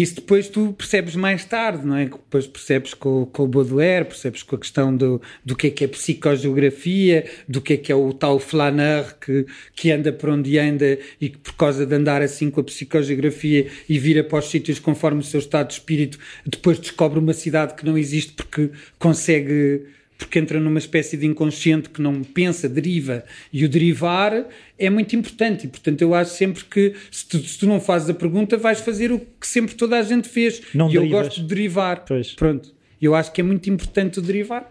isso 0.01 0.15
depois 0.15 0.49
tu 0.49 0.73
percebes 0.73 1.15
mais 1.15 1.45
tarde, 1.45 1.87
não 1.87 1.95
é? 1.97 2.07
Depois 2.07 2.47
percebes 2.47 2.95
com, 2.95 3.27
com 3.27 3.43
o 3.43 3.47
Baudelaire, 3.47 4.07
percebes 4.07 4.43
com 4.43 4.57
a 4.57 4.59
questão 4.59 4.97
do, 4.97 5.21
do 5.45 5.55
que 5.55 5.67
é 5.67 5.71
que 5.71 5.85
é 5.85 5.89
psicogeografia, 5.89 7.27
do 7.47 7.61
que 7.61 7.75
é 7.75 7.77
que 7.77 7.93
é 7.93 7.95
o 7.95 8.11
tal 8.15 8.39
flaneur 8.39 9.15
que, 9.19 9.45
que 9.77 9.91
anda 9.91 10.11
por 10.11 10.31
onde 10.31 10.59
anda 10.59 10.99
e 11.21 11.29
que 11.29 11.37
por 11.37 11.55
causa 11.55 11.85
de 11.85 11.95
andar 11.95 12.23
assim 12.23 12.51
com 12.51 12.61
a 12.61 12.65
psicogeografia 12.65 13.67
e 13.87 13.99
vira 13.99 14.25
para 14.25 14.39
os 14.39 14.47
sítios 14.47 14.79
conforme 14.79 15.21
o 15.21 15.25
seu 15.25 15.41
estado 15.41 15.69
de 15.69 15.75
espírito, 15.75 16.19
depois 16.47 16.79
descobre 16.79 17.19
uma 17.19 17.35
cidade 17.35 17.75
que 17.75 17.85
não 17.85 17.99
existe 17.99 18.33
porque 18.33 18.71
consegue 18.99 19.83
porque 20.25 20.39
entra 20.39 20.61
numa 20.61 20.79
espécie 20.79 21.17
de 21.17 21.27
inconsciente 21.27 21.91
que 21.91 22.01
não 22.01 22.23
pensa, 22.23 22.69
deriva, 22.69 23.25
e 23.53 23.65
o 23.65 23.69
derivar 23.69 24.47
é 24.79 24.89
muito 24.89 25.17
importante. 25.17 25.67
E, 25.67 25.69
portanto, 25.69 26.03
eu 26.03 26.15
acho 26.15 26.35
sempre 26.35 26.65
que 26.65 26.95
se 27.11 27.27
tu, 27.27 27.39
se 27.39 27.59
tu 27.59 27.67
não 27.67 27.81
fazes 27.81 28.09
a 28.09 28.15
pergunta, 28.15 28.57
vais 28.57 28.81
fazer 28.81 29.11
o 29.11 29.19
que 29.19 29.47
sempre 29.47 29.75
toda 29.75 29.99
a 29.99 30.03
gente 30.03 30.29
fez. 30.29 30.63
Não 30.73 30.89
e 30.89 30.93
derivas. 30.93 31.11
eu 31.11 31.23
gosto 31.23 31.41
de 31.41 31.47
derivar. 31.47 32.05
Pois. 32.05 32.33
Pronto. 32.35 32.73
Eu 33.01 33.15
acho 33.15 33.33
que 33.33 33.41
é 33.41 33.45
muito 33.45 33.69
importante 33.69 34.21
o 34.21 34.23
derivar. 34.23 34.71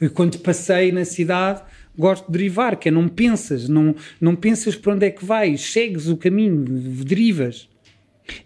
E 0.00 0.08
quando 0.08 0.38
passei 0.38 0.92
na 0.92 1.04
cidade, 1.04 1.62
gosto 1.96 2.26
de 2.26 2.32
derivar, 2.32 2.76
que 2.76 2.88
é 2.88 2.92
não 2.92 3.08
pensas, 3.08 3.68
não, 3.68 3.94
não 4.20 4.36
pensas 4.36 4.76
para 4.76 4.94
onde 4.94 5.06
é 5.06 5.10
que 5.10 5.24
vais, 5.24 5.60
segues 5.60 6.08
o 6.08 6.16
caminho, 6.16 6.64
derivas. 7.04 7.69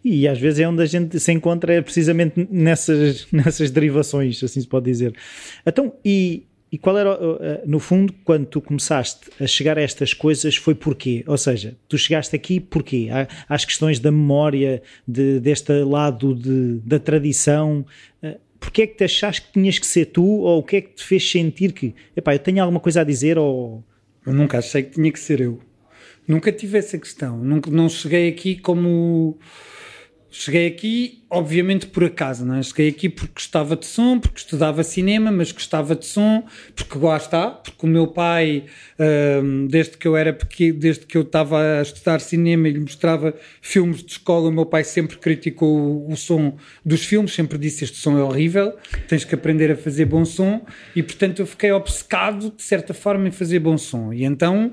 E 0.04 0.26
às 0.28 0.38
vezes 0.38 0.60
é 0.60 0.68
onde 0.68 0.82
a 0.82 0.86
gente 0.86 1.18
se 1.18 1.32
encontra 1.32 1.74
é 1.74 1.82
precisamente 1.82 2.46
nessas, 2.50 3.26
nessas 3.32 3.70
derivações, 3.70 4.42
assim 4.42 4.60
se 4.60 4.66
pode 4.66 4.86
dizer. 4.86 5.14
Então, 5.66 5.92
e, 6.04 6.44
e 6.74 6.78
qual 6.78 6.98
era, 6.98 7.62
no 7.64 7.78
fundo, 7.78 8.12
quando 8.24 8.46
tu 8.46 8.60
começaste 8.60 9.30
a 9.40 9.46
chegar 9.46 9.78
a 9.78 9.80
estas 9.80 10.12
coisas, 10.12 10.56
foi 10.56 10.74
porquê? 10.74 11.22
Ou 11.26 11.38
seja, 11.38 11.76
tu 11.88 11.96
chegaste 11.96 12.34
aqui 12.34 12.58
porquê? 12.58 13.08
Às 13.48 13.64
questões 13.64 14.00
da 14.00 14.10
memória, 14.10 14.82
de, 15.06 15.38
deste 15.38 15.72
lado 15.84 16.34
de, 16.34 16.80
da 16.84 16.98
tradição. 16.98 17.86
Eh, 18.20 18.38
porquê 18.58 18.82
é 18.82 18.86
que 18.88 18.96
te 18.96 19.04
achaste 19.04 19.42
que 19.42 19.52
tinhas 19.52 19.78
que 19.78 19.86
ser 19.86 20.06
tu? 20.06 20.24
Ou 20.24 20.58
o 20.58 20.62
que 20.64 20.76
é 20.76 20.80
que 20.80 20.94
te 20.94 21.04
fez 21.04 21.30
sentir 21.30 21.70
que, 21.70 21.94
epá, 22.16 22.34
eu 22.34 22.40
tenho 22.40 22.60
alguma 22.60 22.80
coisa 22.80 23.02
a 23.02 23.04
dizer? 23.04 23.38
Ou... 23.38 23.84
Eu 24.26 24.32
nunca 24.32 24.58
achei 24.58 24.82
que 24.82 24.90
tinha 24.90 25.12
que 25.12 25.20
ser 25.20 25.40
eu. 25.40 25.60
Nunca 26.26 26.50
tive 26.50 26.78
essa 26.78 26.98
questão. 26.98 27.38
Nunca, 27.38 27.70
não 27.70 27.88
cheguei 27.88 28.28
aqui 28.28 28.56
como 28.56 29.38
Cheguei 30.36 30.66
aqui, 30.66 31.22
obviamente, 31.30 31.86
por 31.86 32.02
acaso, 32.02 32.44
não 32.44 32.56
é? 32.56 32.62
Cheguei 32.64 32.88
aqui 32.88 33.08
porque 33.08 33.34
gostava 33.34 33.76
de 33.76 33.86
som, 33.86 34.18
porque 34.18 34.40
estudava 34.40 34.82
cinema, 34.82 35.30
mas 35.30 35.52
gostava 35.52 35.94
de 35.94 36.04
som, 36.06 36.42
porque 36.74 36.98
lá 36.98 37.16
está, 37.16 37.52
porque 37.52 37.86
o 37.86 37.88
meu 37.88 38.08
pai, 38.08 38.64
hum, 38.98 39.68
desde 39.70 39.96
que 39.96 40.08
eu 40.08 40.16
era 40.16 40.32
pequeno, 40.32 40.76
desde 40.76 41.06
que 41.06 41.16
eu 41.16 41.22
estava 41.22 41.78
a 41.78 41.82
estudar 41.82 42.20
cinema 42.20 42.68
e 42.68 42.72
lhe 42.72 42.80
mostrava 42.80 43.32
filmes 43.62 44.02
de 44.02 44.10
escola, 44.10 44.48
o 44.48 44.52
meu 44.52 44.66
pai 44.66 44.82
sempre 44.82 45.18
criticou 45.18 45.68
o, 45.68 46.10
o 46.10 46.16
som 46.16 46.56
dos 46.84 47.04
filmes, 47.04 47.32
sempre 47.32 47.56
disse 47.56 47.84
este 47.84 47.98
som 47.98 48.18
é 48.18 48.22
horrível, 48.24 48.76
tens 49.06 49.24
que 49.24 49.36
aprender 49.36 49.70
a 49.70 49.76
fazer 49.76 50.04
bom 50.04 50.24
som, 50.24 50.66
e 50.96 51.02
portanto 51.04 51.38
eu 51.38 51.46
fiquei 51.46 51.70
obcecado, 51.70 52.50
de 52.50 52.62
certa 52.64 52.92
forma, 52.92 53.28
em 53.28 53.30
fazer 53.30 53.60
bom 53.60 53.78
som. 53.78 54.12
E 54.12 54.24
então 54.24 54.72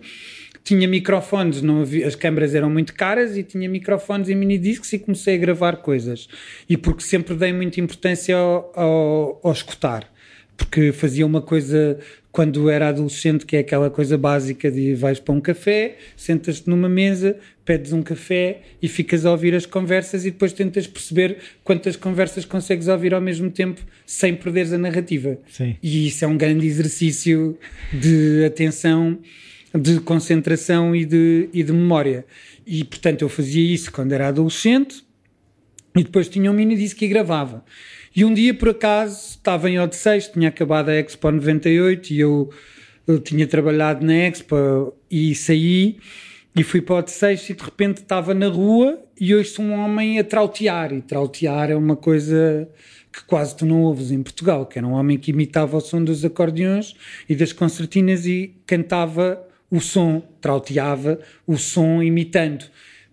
tinha 0.63 0.87
microfones, 0.87 1.61
não 1.61 1.81
havia, 1.81 2.07
as 2.07 2.15
câmaras 2.15 2.53
eram 2.53 2.69
muito 2.69 2.93
caras 2.93 3.35
e 3.35 3.43
tinha 3.43 3.67
microfones 3.67 4.29
e 4.29 4.35
mini 4.35 4.57
discs 4.57 4.93
e 4.93 4.99
comecei 4.99 5.35
a 5.35 5.37
gravar 5.37 5.77
coisas. 5.77 6.27
E 6.69 6.77
porque 6.77 7.03
sempre 7.03 7.35
dei 7.35 7.51
muita 7.51 7.79
importância 7.79 8.35
ao, 8.35 8.71
ao, 8.75 9.41
ao 9.43 9.51
escutar. 9.51 10.11
porque 10.55 10.91
fazia 10.91 11.25
uma 11.25 11.41
coisa 11.41 11.97
quando 12.31 12.69
era 12.69 12.87
adolescente, 12.87 13.45
que 13.45 13.57
é 13.57 13.59
aquela 13.59 13.89
coisa 13.89 14.17
básica 14.17 14.71
de 14.71 14.93
vais 14.93 15.19
para 15.19 15.33
um 15.33 15.41
café, 15.41 15.97
sentas-te 16.15 16.69
numa 16.69 16.87
mesa, 16.87 17.35
pedes 17.65 17.91
um 17.91 18.01
café 18.01 18.61
e 18.81 18.87
ficas 18.87 19.25
a 19.25 19.31
ouvir 19.31 19.53
as 19.53 19.65
conversas 19.65 20.25
e 20.25 20.31
depois 20.31 20.53
tentas 20.53 20.87
perceber 20.87 21.37
quantas 21.63 21.95
conversas 21.95 22.45
consegues 22.45 22.87
ouvir 22.87 23.13
ao 23.13 23.19
mesmo 23.19 23.51
tempo 23.51 23.81
sem 24.05 24.33
perderes 24.33 24.71
a 24.71 24.77
narrativa. 24.77 25.37
Sim. 25.49 25.75
E 25.83 26.07
isso 26.07 26.23
é 26.23 26.27
um 26.27 26.37
grande 26.37 26.65
exercício 26.65 27.57
de 27.91 28.45
atenção, 28.45 29.19
de 29.73 29.99
concentração 29.99 30.95
e 30.95 31.05
de, 31.05 31.49
e 31.53 31.63
de 31.63 31.71
memória. 31.71 32.25
E 32.65 32.83
portanto 32.83 33.21
eu 33.21 33.29
fazia 33.29 33.73
isso 33.73 33.91
quando 33.91 34.11
era 34.11 34.27
adolescente 34.27 35.03
e 35.95 36.03
depois 36.03 36.29
tinha 36.29 36.49
um 36.49 36.53
mini 36.53 36.75
disco 36.75 37.03
e 37.03 37.07
gravava. 37.07 37.63
E 38.15 38.25
um 38.25 38.33
dia, 38.33 38.53
por 38.53 38.69
acaso, 38.69 39.31
estava 39.31 39.69
em 39.69 39.79
Odisseis, 39.79 40.27
tinha 40.27 40.49
acabado 40.49 40.89
a 40.89 40.95
Expo 40.95 41.31
98 41.31 42.13
e 42.13 42.19
eu, 42.19 42.49
eu 43.07 43.19
tinha 43.19 43.47
trabalhado 43.47 44.05
na 44.05 44.13
Expo 44.13 44.93
e 45.09 45.33
saí 45.33 45.97
e 46.53 46.63
fui 46.63 46.81
para 46.81 46.95
Odisseis 46.95 47.49
e 47.49 47.53
de 47.53 47.63
repente 47.63 47.97
estava 47.97 48.33
na 48.33 48.47
rua 48.47 49.01
e 49.19 49.33
ouço 49.33 49.61
um 49.61 49.73
homem 49.73 50.19
a 50.19 50.23
trautear. 50.23 50.93
E 50.93 51.01
trautear 51.01 51.71
é 51.71 51.75
uma 51.75 51.95
coisa 51.95 52.67
que 53.11 53.23
quase 53.25 53.55
tu 53.55 53.65
não 53.65 53.81
ouves 53.81 54.11
em 54.11 54.21
Portugal, 54.21 54.65
que 54.65 54.77
era 54.77 54.87
um 54.87 54.93
homem 54.93 55.17
que 55.17 55.31
imitava 55.31 55.77
o 55.77 55.81
som 55.81 56.03
dos 56.03 56.23
acordeões 56.23 56.95
e 57.27 57.35
das 57.35 57.51
concertinas 57.51 58.25
e 58.25 58.55
cantava 58.65 59.41
o 59.71 59.79
som, 59.79 60.21
trauteava 60.41 61.17
o 61.47 61.57
som 61.57 62.03
imitando. 62.03 62.65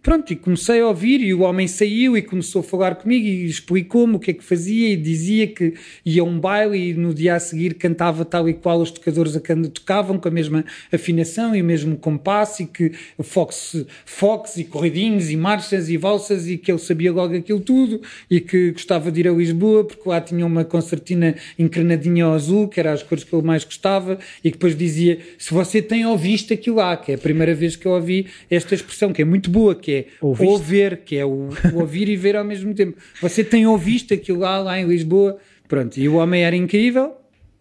Pronto, 0.09 0.33
e 0.33 0.37
comecei 0.37 0.81
a 0.81 0.87
ouvir 0.87 1.21
e 1.21 1.35
o 1.35 1.43
homem 1.43 1.69
saiu 1.69 2.17
e 2.17 2.23
começou 2.23 2.61
a 2.61 2.63
falar 2.63 2.95
comigo 2.95 3.27
e 3.27 3.45
explicou-me 3.45 4.17
o 4.17 4.19
que 4.19 4.31
é 4.31 4.35
que 4.35 4.43
fazia 4.43 4.89
e 4.89 4.97
dizia 4.97 5.47
que 5.47 5.75
ia 6.03 6.23
a 6.23 6.25
um 6.25 6.41
baile 6.41 6.79
e 6.79 6.95
no 6.95 7.13
dia 7.13 7.35
a 7.35 7.39
seguir 7.39 7.75
cantava 7.75 8.25
tal 8.25 8.49
e 8.49 8.55
qual 8.55 8.81
os 8.81 8.91
tocadores 8.91 9.37
a 9.37 9.41
tocavam 9.69 10.19
com 10.19 10.27
a 10.27 10.31
mesma 10.31 10.65
afinação 10.91 11.55
e 11.55 11.61
o 11.61 11.65
mesmo 11.67 11.95
compasso 11.99 12.63
e 12.63 12.67
que 12.67 12.93
fox, 13.23 13.85
fox 14.07 14.57
e 14.57 14.65
corridinhos 14.65 15.29
e 15.29 15.37
marchas 15.37 15.91
e 15.91 15.99
valsas 15.99 16.49
e 16.49 16.57
que 16.57 16.73
ele 16.73 16.79
sabia 16.79 17.13
logo 17.13 17.37
aquilo 17.37 17.61
tudo 17.61 18.01
e 18.31 18.41
que 18.41 18.71
gostava 18.71 19.13
de 19.13 19.21
ir 19.21 19.29
a 19.29 19.33
Lisboa 19.33 19.85
porque 19.85 20.09
lá 20.09 20.23
tinha 20.23 20.47
uma 20.47 20.65
concertina 20.65 21.35
encrenadinha 21.59 22.25
ao 22.25 22.33
azul 22.33 22.67
que 22.67 22.81
era 22.81 22.95
as 22.95 23.03
cores 23.03 23.25
que 23.25 23.35
ele 23.37 23.47
mais 23.47 23.63
gostava 23.63 24.19
e 24.43 24.51
que 24.51 24.57
depois 24.57 24.75
dizia 24.75 25.19
se 25.37 25.53
você 25.53 25.83
tem 25.83 26.07
ouvido 26.07 26.55
aquilo 26.55 26.77
lá, 26.77 26.97
que 26.97 27.13
é 27.13 27.15
a 27.17 27.19
primeira 27.19 27.55
vez 27.55 27.77
que 27.77 27.85
eu 27.85 27.93
ouvi 27.93 28.27
esta 28.51 28.75
expressão 28.75 29.13
que 29.13 29.21
é 29.21 29.25
muito 29.27 29.51
boa, 29.51 29.75
que 29.75 29.93
é 29.93 29.98
Ouviste? 30.21 30.53
ouvir, 30.53 30.99
que 31.05 31.17
é 31.17 31.25
o, 31.25 31.49
o 31.75 31.81
ouvir 31.81 32.09
e 32.09 32.17
ver 32.17 32.37
ao 32.37 32.45
mesmo 32.45 32.75
tempo. 32.75 32.99
Você 33.21 33.43
tem 33.43 33.67
ouvido 33.67 34.15
aquilo 34.15 34.41
lá, 34.41 34.59
lá 34.59 34.79
em 34.79 34.87
Lisboa? 34.87 35.39
Pronto, 35.67 35.99
e 35.99 36.09
o 36.09 36.15
homem 36.15 36.43
era 36.43 36.57
incrível, 36.57 37.13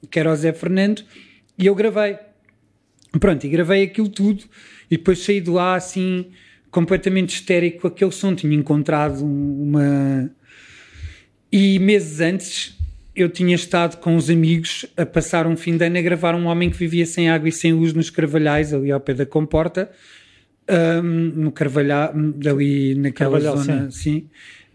que 0.09 0.19
era 0.19 0.31
o 0.31 0.35
Zé 0.35 0.53
Fernando, 0.53 1.03
e 1.57 1.65
eu 1.65 1.75
gravei. 1.75 2.17
Pronto, 3.19 3.45
e 3.45 3.49
gravei 3.49 3.83
aquilo 3.83 4.09
tudo, 4.09 4.43
e 4.89 4.97
depois 4.97 5.19
saí 5.19 5.41
de 5.41 5.49
lá 5.49 5.75
assim, 5.75 6.27
completamente 6.71 7.35
histérico 7.35 7.87
aquele 7.87 8.11
som. 8.11 8.33
Tinha 8.35 8.55
encontrado 8.55 9.23
uma. 9.23 10.29
E 11.51 11.79
meses 11.79 12.19
antes 12.19 12.77
eu 13.15 13.29
tinha 13.29 13.55
estado 13.55 13.97
com 13.97 14.15
os 14.15 14.29
amigos 14.29 14.85
a 14.95 15.05
passar 15.05 15.47
um 15.47 15.57
fim 15.57 15.75
de 15.75 15.85
ano 15.85 15.97
a 15.97 16.01
gravar 16.01 16.35
um 16.35 16.45
homem 16.45 16.69
que 16.69 16.77
vivia 16.77 17.05
sem 17.05 17.29
água 17.29 17.49
e 17.49 17.51
sem 17.51 17.73
luz 17.73 17.91
nos 17.91 18.11
Carvalhais, 18.11 18.73
ali 18.73 18.91
ao 18.91 18.99
pé 18.99 19.13
da 19.13 19.25
Comporta 19.25 19.89
um, 20.69 21.03
no 21.35 21.51
Carvalhal, 21.51 22.13
ali 22.49 22.95
naquela 22.95 23.39
Carvalhal, 23.39 23.57
zona, 23.57 23.91
sim. 23.91 24.27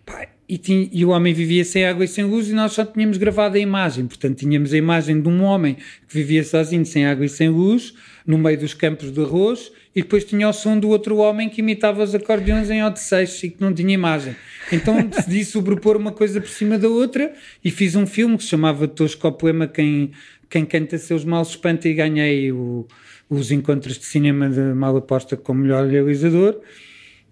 Pá, 0.04 0.26
e, 0.48 0.58
tinha- 0.58 0.88
e 0.92 1.04
o 1.04 1.10
homem 1.10 1.32
vivia 1.32 1.64
sem 1.64 1.84
água 1.84 2.04
e 2.04 2.08
sem 2.08 2.24
luz 2.24 2.48
e 2.48 2.52
nós 2.52 2.72
só 2.72 2.84
tínhamos 2.84 3.16
gravado 3.16 3.56
a 3.56 3.60
imagem. 3.60 4.06
Portanto, 4.06 4.38
tínhamos 4.38 4.72
a 4.72 4.76
imagem 4.76 5.20
de 5.20 5.28
um 5.28 5.42
homem 5.42 5.74
que 5.74 6.14
vivia 6.14 6.42
sozinho, 6.44 6.84
sem 6.84 7.06
água 7.06 7.24
e 7.24 7.28
sem 7.28 7.48
luz, 7.48 7.94
no 8.26 8.36
meio 8.38 8.58
dos 8.58 8.74
campos 8.74 9.10
de 9.12 9.20
arroz, 9.20 9.72
e 9.94 10.02
depois 10.02 10.24
tinha 10.24 10.48
o 10.48 10.52
som 10.52 10.78
do 10.78 10.88
outro 10.88 11.16
homem 11.18 11.48
que 11.48 11.60
imitava 11.60 12.02
os 12.02 12.14
acordeões 12.14 12.70
em 12.70 12.82
Odisseias 12.82 13.42
e 13.42 13.50
que 13.50 13.60
não 13.60 13.72
tinha 13.72 13.92
imagem. 13.92 14.34
Então 14.70 15.02
decidi 15.06 15.44
sobrepor 15.44 15.96
uma 15.96 16.12
coisa 16.12 16.40
por 16.40 16.48
cima 16.48 16.78
da 16.78 16.88
outra 16.88 17.32
e 17.64 17.70
fiz 17.70 17.94
um 17.94 18.06
filme 18.06 18.36
que 18.36 18.42
se 18.44 18.48
chamava 18.50 18.86
Tosco 18.88 19.26
ao 19.26 19.32
Poema 19.32 19.66
Quem, 19.66 20.10
Quem 20.48 20.64
Canta 20.64 20.96
Seus 20.98 21.24
Males 21.24 21.48
Espanta 21.48 21.88
e 21.88 21.94
ganhei 21.94 22.50
o- 22.52 22.86
os 23.34 23.50
encontros 23.50 23.98
de 23.98 24.04
cinema 24.04 24.48
de 24.48 24.60
Mal 24.60 24.96
Aposta 24.96 25.36
como 25.36 25.60
melhor 25.62 25.86
realizador. 25.86 26.60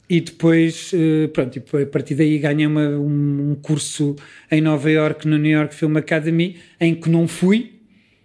E 0.08 0.20
depois, 0.20 0.90
eh, 0.92 1.28
pronto, 1.28 1.62
a 1.76 1.86
partir 1.86 2.14
daí 2.16 2.38
ganhei 2.38 2.66
uma- 2.66 2.88
um, 2.98 3.50
um 3.52 3.54
curso 3.54 4.16
em 4.50 4.60
Nova 4.60 4.90
York, 4.90 5.28
no 5.28 5.38
New 5.38 5.52
York 5.52 5.74
Film 5.74 5.96
Academy, 5.96 6.56
em 6.80 6.94
que 6.94 7.08
não 7.08 7.28
fui, 7.28 7.74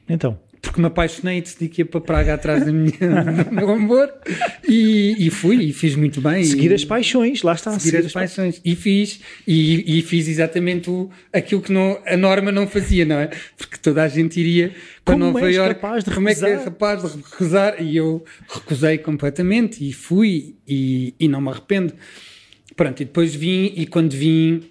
Então, 0.08 0.40
porque 0.66 0.82
me 0.82 0.88
apaixonei 0.88 1.38
e 1.38 1.42
decidi 1.42 1.70
que 1.70 1.82
ia 1.82 1.86
para 1.86 2.02
Praga 2.02 2.34
atrás 2.34 2.66
do 2.66 2.74
meu 2.74 3.70
amor, 3.70 4.12
e, 4.68 5.16
e 5.20 5.30
fui, 5.30 5.64
e 5.64 5.72
fiz 5.72 5.96
muito 5.96 6.20
bem. 6.20 6.44
seguir 6.44 6.72
e, 6.72 6.74
as 6.74 6.84
paixões, 6.84 7.44
lá 7.44 7.54
está. 7.54 7.78
seguir 7.80 7.98
as 7.98 8.12
paixões. 8.12 8.60
E 8.66 8.76
fiz, 8.76 9.22
e, 9.48 10.00
e 10.00 10.02
fiz 10.02 10.28
exatamente 10.28 10.90
o, 10.90 11.10
aquilo 11.32 11.62
que 11.62 11.72
não, 11.72 12.00
a 12.06 12.18
norma 12.18 12.52
não 12.52 12.68
fazia, 12.68 13.06
não 13.06 13.18
é? 13.18 13.30
Porque 13.56 13.78
toda 13.78 14.04
a 14.04 14.08
gente 14.08 14.40
iria 14.40 14.74
para 15.04 15.14
Como 15.14 15.26
Nova 15.26 15.52
York. 15.52 15.76
capaz 15.76 16.04
de 16.04 16.12
como 16.12 16.30
é 16.30 16.34
que 16.36 16.44
é 16.44 16.50
recusar? 16.50 16.66
capaz 16.66 17.02
de 17.02 17.18
recusar? 17.22 17.82
E 17.82 17.96
eu 17.96 18.26
recusei 18.50 18.98
completamente 18.98 19.88
e 19.88 19.94
fui 19.94 20.56
e, 20.68 21.14
e 21.20 21.28
não 21.28 21.42
me 21.42 21.50
arrependo. 21.50 21.94
Pronto, 22.76 23.02
e 23.02 23.06
depois 23.06 23.36
vim, 23.36 23.72
e 23.76 23.86
quando 23.86 24.12
vim, 24.14 24.64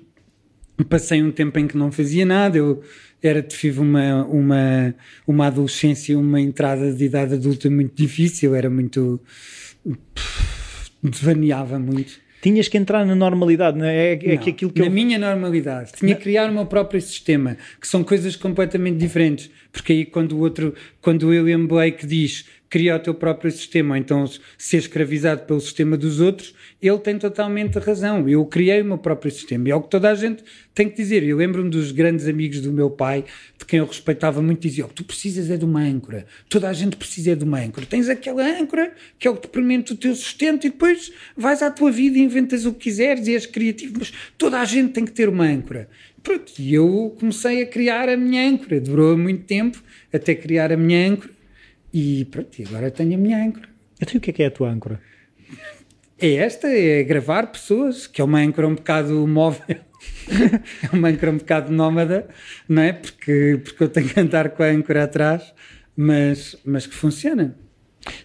passei 0.89 1.23
um 1.23 1.31
tempo 1.31 1.59
em 1.59 1.69
que 1.69 1.77
não 1.77 1.93
fazia 1.93 2.27
nada. 2.27 2.59
Eu 2.59 2.83
era, 3.27 3.43
tive 3.43 3.81
uma, 3.81 4.25
uma, 4.25 4.95
uma 5.27 5.47
adolescência, 5.47 6.19
uma 6.19 6.41
entrada 6.41 6.93
de 6.93 7.05
idade 7.05 7.35
adulta 7.35 7.71
muito 7.71 7.95
difícil, 7.95 8.55
era 8.55 8.71
muito. 8.71 9.21
devaneava 11.03 11.79
muito. 11.79 12.25
Tinhas 12.45 12.69
que 12.69 12.77
entrar 12.77 13.07
na 13.07 13.15
normalidade, 13.15 13.79
não 13.79 13.87
é? 13.87 14.13
É, 14.13 14.13
é 14.13 14.35
Não, 14.35 14.35
aquilo 14.35 14.71
que 14.71 14.81
na 14.81 14.87
eu. 14.87 14.91
minha 14.91 15.19
normalidade. 15.19 15.93
Tinha 15.97 16.15
que 16.15 16.23
criar 16.23 16.51
o 16.51 16.53
meu 16.53 16.67
próprio 16.67 17.01
sistema, 17.01 17.57
que 17.81 17.89
são 17.89 18.05
coisas 18.05 18.37
completamente 18.37 18.99
diferentes. 18.99 19.51
Porque 19.73 19.95
aí 19.95 20.05
quando 20.05 20.33
o 20.33 20.41
outro, 20.41 20.75
quando 21.01 21.23
o 21.23 21.29
William 21.31 21.65
Blake 21.65 22.07
diz 22.07 22.45
cria 22.75 22.97
o 22.97 22.99
teu 22.99 23.15
próprio 23.15 23.53
sistema, 23.53 23.97
então 23.97 24.29
ser 24.59 24.79
escravizado 24.79 25.43
pelo 25.43 25.61
sistema 25.61 25.97
dos 25.97 26.19
outros, 26.19 26.53
ele 26.83 26.99
tem 26.99 27.17
totalmente 27.17 27.79
razão. 27.79 28.29
Eu 28.29 28.45
criei 28.47 28.83
o 28.83 28.85
meu 28.85 28.99
próprio 28.99 29.31
sistema. 29.31 29.69
E 29.69 29.71
é 29.71 29.77
o 29.77 29.81
que 29.81 29.89
toda 29.89 30.11
a 30.11 30.15
gente 30.17 30.43
tem 30.75 30.89
que 30.89 30.97
dizer. 30.97 31.23
Eu 31.23 31.37
lembro-me 31.37 31.71
dos 31.71 31.93
grandes 31.93 32.27
amigos 32.27 32.61
do 32.61 32.73
meu 32.73 32.91
pai, 32.91 33.27
de 33.57 33.65
quem 33.65 33.79
eu 33.79 33.87
respeitava 33.87 34.43
muito, 34.43 34.61
diziam: 34.61 34.89
Tu 34.89 35.05
precisas 35.05 35.53
é 35.53 35.57
de 35.57 35.65
uma 35.65 35.83
âncora. 35.83 36.27
Toda 36.49 36.69
a 36.69 36.73
gente 36.73 36.97
precisa 36.97 37.31
é 37.31 37.35
de 37.37 37.45
uma 37.45 37.61
âncora. 37.61 37.87
Tens 37.87 38.09
aquela 38.09 38.45
âncora 38.45 38.93
que 39.21 39.29
é 39.29 39.31
o 39.31 39.37
que 39.37 39.43
te 39.43 39.49
permite 39.53 39.93
o 39.93 39.97
teu 39.97 40.13
sustento 40.13 40.67
e 40.67 40.71
depois 40.71 41.13
vais 41.37 41.63
à 41.63 41.71
tua 41.71 41.93
vida 41.93 42.19
e 42.19 42.23
inventas 42.23 42.67
o 42.67 42.73
que 42.73 42.91
quiseres 42.91 43.29
e 43.29 43.35
és 43.35 43.47
criativo. 43.47 43.95
Mas 44.01 44.13
toda 44.37 44.59
a 44.59 44.65
gente 44.65 44.93
tem 44.93 45.05
que 45.05 45.13
ter 45.13 45.29
uma 45.29 45.45
âncora. 45.45 45.89
Pronto, 46.25 46.55
e 46.59 46.75
eu 46.75 47.15
comecei 47.21 47.63
a 47.63 47.67
criar 47.67 48.09
a 48.09 48.17
minha 48.17 48.49
âncora. 48.49 48.81
Demorou 48.81 49.17
muito 49.17 49.45
tempo 49.45 49.81
até 50.13 50.35
criar 50.35 50.73
a 50.73 50.77
minha 50.77 51.09
âncora. 51.09 51.34
E 51.95 52.25
pronto, 52.25 52.59
e 52.59 52.65
agora 52.65 52.91
tenho 52.91 53.15
a 53.15 53.17
minha 53.17 53.45
âncora. 53.45 53.69
Então, 54.03 54.19
o 54.19 54.21
que 54.21 54.31
é 54.31 54.33
que 54.33 54.43
é 54.43 54.47
a 54.47 54.51
tua 54.51 54.69
âncora? 54.69 55.01
É 56.19 56.35
esta, 56.35 56.67
é 56.67 57.05
gravar 57.05 57.47
pessoas, 57.53 58.09
que 58.09 58.21
é 58.21 58.25
uma 58.25 58.41
âncora 58.41 58.67
um 58.67 58.75
bocado 58.75 59.27
móvel, 59.29 59.63
é 60.83 60.97
uma 60.97 61.09
âncora 61.09 61.31
um 61.31 61.39
bocado 61.39 61.73
nómada, 61.73 62.29
não 62.69 62.83
é? 62.83 62.93
Porque, 62.93 63.61
porque 63.63 63.85
eu 63.85 63.89
tenho 63.89 64.09
que 64.09 64.19
andar 64.19 64.51
com 64.51 64.65
a 64.65 64.67
âncora 64.67 65.05
atrás, 65.05 65.55
mas, 65.97 66.57
mas 66.65 66.85
que 66.85 66.95
funciona. 66.95 67.57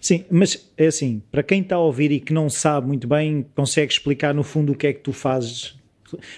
Sim, 0.00 0.24
mas 0.28 0.68
é 0.76 0.88
assim, 0.88 1.22
para 1.30 1.42
quem 1.42 1.62
está 1.62 1.76
a 1.76 1.80
ouvir 1.80 2.10
e 2.10 2.18
que 2.18 2.32
não 2.32 2.50
sabe 2.50 2.88
muito 2.88 3.06
bem, 3.06 3.46
consegue 3.54 3.92
explicar 3.92 4.34
no 4.34 4.42
fundo 4.42 4.72
o 4.72 4.74
que 4.74 4.88
é 4.88 4.92
que 4.92 5.00
tu 5.00 5.12
fazes? 5.12 5.78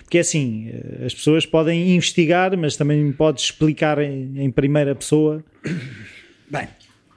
Porque 0.02 0.18
é 0.18 0.20
assim, 0.20 0.68
eh, 0.68 1.06
as 1.06 1.14
pessoas 1.14 1.46
podem 1.46 1.94
investigar, 1.94 2.56
mas 2.58 2.76
também 2.76 3.10
podes 3.10 3.44
explicar 3.44 3.98
em, 3.98 4.44
em 4.44 4.50
primeira 4.50 4.94
pessoa. 4.94 5.42
Bem, 6.50 6.68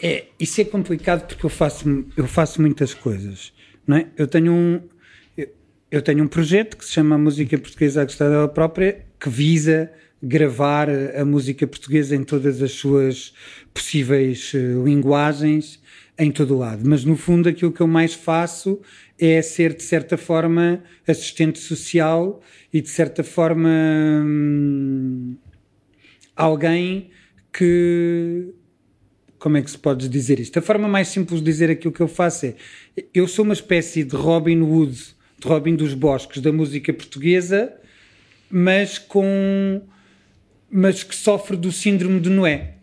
é, 0.01 0.25
isso 0.39 0.61
é 0.61 0.65
complicado 0.65 1.27
porque 1.27 1.45
eu 1.45 1.49
faço, 1.49 2.05
eu 2.17 2.27
faço 2.27 2.61
muitas 2.61 2.93
coisas, 2.93 3.53
não 3.87 3.97
é? 3.97 4.07
Eu 4.17 4.27
tenho 4.27 4.51
um, 4.51 4.81
eu, 5.37 5.47
eu 5.91 6.01
tenho 6.01 6.23
um 6.23 6.27
projeto 6.27 6.77
que 6.77 6.85
se 6.85 6.91
chama 6.91 7.17
Música 7.17 7.57
Portuguesa 7.57 8.01
a 8.01 8.05
Gostar 8.05 8.29
dela 8.29 8.47
própria, 8.47 9.05
que 9.19 9.29
visa 9.29 9.91
gravar 10.21 10.89
a 10.89 11.23
música 11.23 11.67
portuguesa 11.67 12.15
em 12.15 12.23
todas 12.23 12.61
as 12.61 12.71
suas 12.71 13.33
possíveis 13.73 14.51
eh, 14.55 14.57
linguagens, 14.83 15.79
em 16.17 16.31
todo 16.31 16.57
lado. 16.57 16.81
Mas 16.85 17.03
no 17.03 17.15
fundo 17.15 17.47
aquilo 17.47 17.71
que 17.71 17.81
eu 17.81 17.87
mais 17.87 18.13
faço 18.13 18.81
é 19.19 19.41
ser, 19.41 19.73
de 19.73 19.83
certa 19.83 20.17
forma, 20.17 20.83
assistente 21.07 21.59
social 21.59 22.41
e, 22.73 22.81
de 22.81 22.89
certa 22.89 23.23
forma, 23.23 23.69
hum, 23.69 25.35
alguém 26.35 27.11
que 27.53 28.53
como 29.45 29.57
é 29.57 29.61
que 29.61 29.69
se 29.69 29.77
pode 29.77 30.09
dizer 30.09 30.39
isto? 30.39 30.57
A 30.57 30.61
forma 30.61 30.87
mais 30.87 31.07
simples 31.07 31.39
de 31.39 31.45
dizer 31.45 31.69
aquilo 31.69 31.93
que 31.93 32.01
eu 32.01 32.07
faço 32.07 32.47
é 32.47 32.55
eu 33.13 33.27
sou 33.27 33.45
uma 33.45 33.53
espécie 33.53 34.03
de 34.03 34.15
Robin 34.15 34.59
Hood, 34.61 34.91
de 35.37 35.47
Robin 35.47 35.75
dos 35.75 35.93
Bosques 35.93 36.41
da 36.41 36.51
música 36.51 36.91
portuguesa, 36.91 37.71
mas 38.49 38.97
com 38.97 39.83
mas 40.67 41.03
que 41.03 41.15
sofre 41.15 41.55
do 41.55 41.71
síndrome 41.71 42.19
de 42.19 42.31
Noé. 42.31 42.77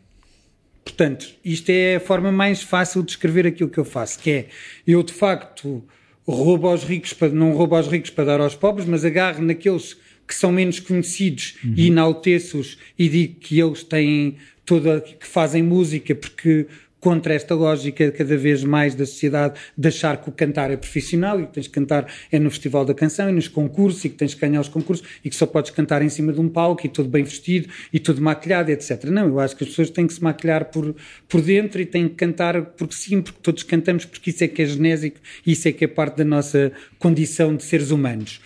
Portanto, 0.85 1.35
isto 1.45 1.69
é 1.69 1.97
a 1.97 2.01
forma 2.01 2.31
mais 2.31 2.63
fácil 2.63 3.03
de 3.03 3.11
escrever 3.11 3.45
aquilo 3.45 3.69
que 3.69 3.79
eu 3.79 3.85
faço, 3.85 4.21
que 4.21 4.31
é 4.31 4.47
eu 4.87 5.03
de 5.03 5.13
facto 5.13 5.85
roubo 6.25 6.69
aos 6.69 6.85
ricos 6.85 7.13
para 7.13 7.31
não 7.31 7.55
roubo 7.55 7.75
aos 7.75 7.89
ricos 7.89 8.11
para 8.11 8.23
dar 8.23 8.41
aos 8.41 8.55
pobres, 8.55 8.87
mas 8.87 9.05
agarro 9.05 9.43
naqueles 9.43 9.97
que 10.33 10.39
são 10.39 10.51
menos 10.51 10.81
conhecidos 10.81 11.57
uhum. 11.63 11.75
e 11.77 11.89
enalteço-os 11.89 12.79
e 12.99 13.07
digo 13.07 13.35
que 13.39 13.61
eles 13.61 13.83
têm 13.85 14.37
toda 14.65 14.99
que 15.03 15.27
fazem 15.27 15.63
música 15.63 16.15
porque 16.15 16.67
contra 16.99 17.35
esta 17.35 17.55
lógica 17.55 18.11
cada 18.13 18.35
vez 18.35 18.65
mais 18.65 18.95
da 18.95 19.05
sociedade 19.05 19.61
de 19.77 19.89
achar 19.89 20.17
que 20.23 20.31
o 20.31 20.33
cantar 20.33 20.71
é 20.71 20.77
profissional 20.77 21.39
e 21.39 21.47
que 21.47 21.53
tens 21.53 21.67
que 21.67 21.73
cantar 21.75 22.11
é 22.31 22.39
no 22.39 22.49
Festival 22.49 22.87
da 22.87 22.95
Canção 22.95 23.29
e 23.29 23.33
nos 23.33 23.47
concursos 23.47 24.03
e 24.07 24.09
que 24.09 24.15
tens 24.15 24.33
que 24.33 24.41
ganhar 24.41 24.61
os 24.61 24.69
concursos 24.69 25.07
e 25.23 25.29
que 25.29 25.37
só 25.37 25.45
podes 25.45 25.71
cantar 25.71 26.01
em 26.01 26.09
cima 26.09 26.33
de 26.33 26.41
um 26.41 26.49
palco 26.49 26.87
e 26.87 26.89
todo 26.89 27.11
bem 27.11 27.25
vestido 27.25 27.69
e 27.93 27.99
todo 27.99 28.23
maquilhado, 28.23 28.71
etc. 28.71 29.05
Não, 29.07 29.27
eu 29.27 29.39
acho 29.39 29.55
que 29.55 29.65
as 29.65 29.71
pessoas 29.71 29.91
têm 29.91 30.07
que 30.07 30.15
se 30.15 30.23
maquilhar 30.23 30.67
por, 30.67 30.95
por 31.29 31.43
dentro 31.43 31.83
e 31.83 31.85
têm 31.85 32.09
que 32.09 32.15
cantar 32.15 32.63
porque 32.63 32.95
sim, 32.95 33.21
porque 33.21 33.41
todos 33.43 33.65
cantamos, 33.65 34.07
porque 34.07 34.31
isso 34.31 34.45
é 34.45 34.49
que 34.49 34.63
é 34.63 34.65
genésico 34.65 35.19
e 35.45 35.53
isso 35.53 35.69
é 35.69 35.73
que 35.73 35.85
é 35.85 35.89
parte 35.89 36.17
da 36.17 36.25
nossa 36.25 36.73
condição 36.99 37.55
de 37.55 37.65
seres 37.65 37.91
humanos. 37.91 38.41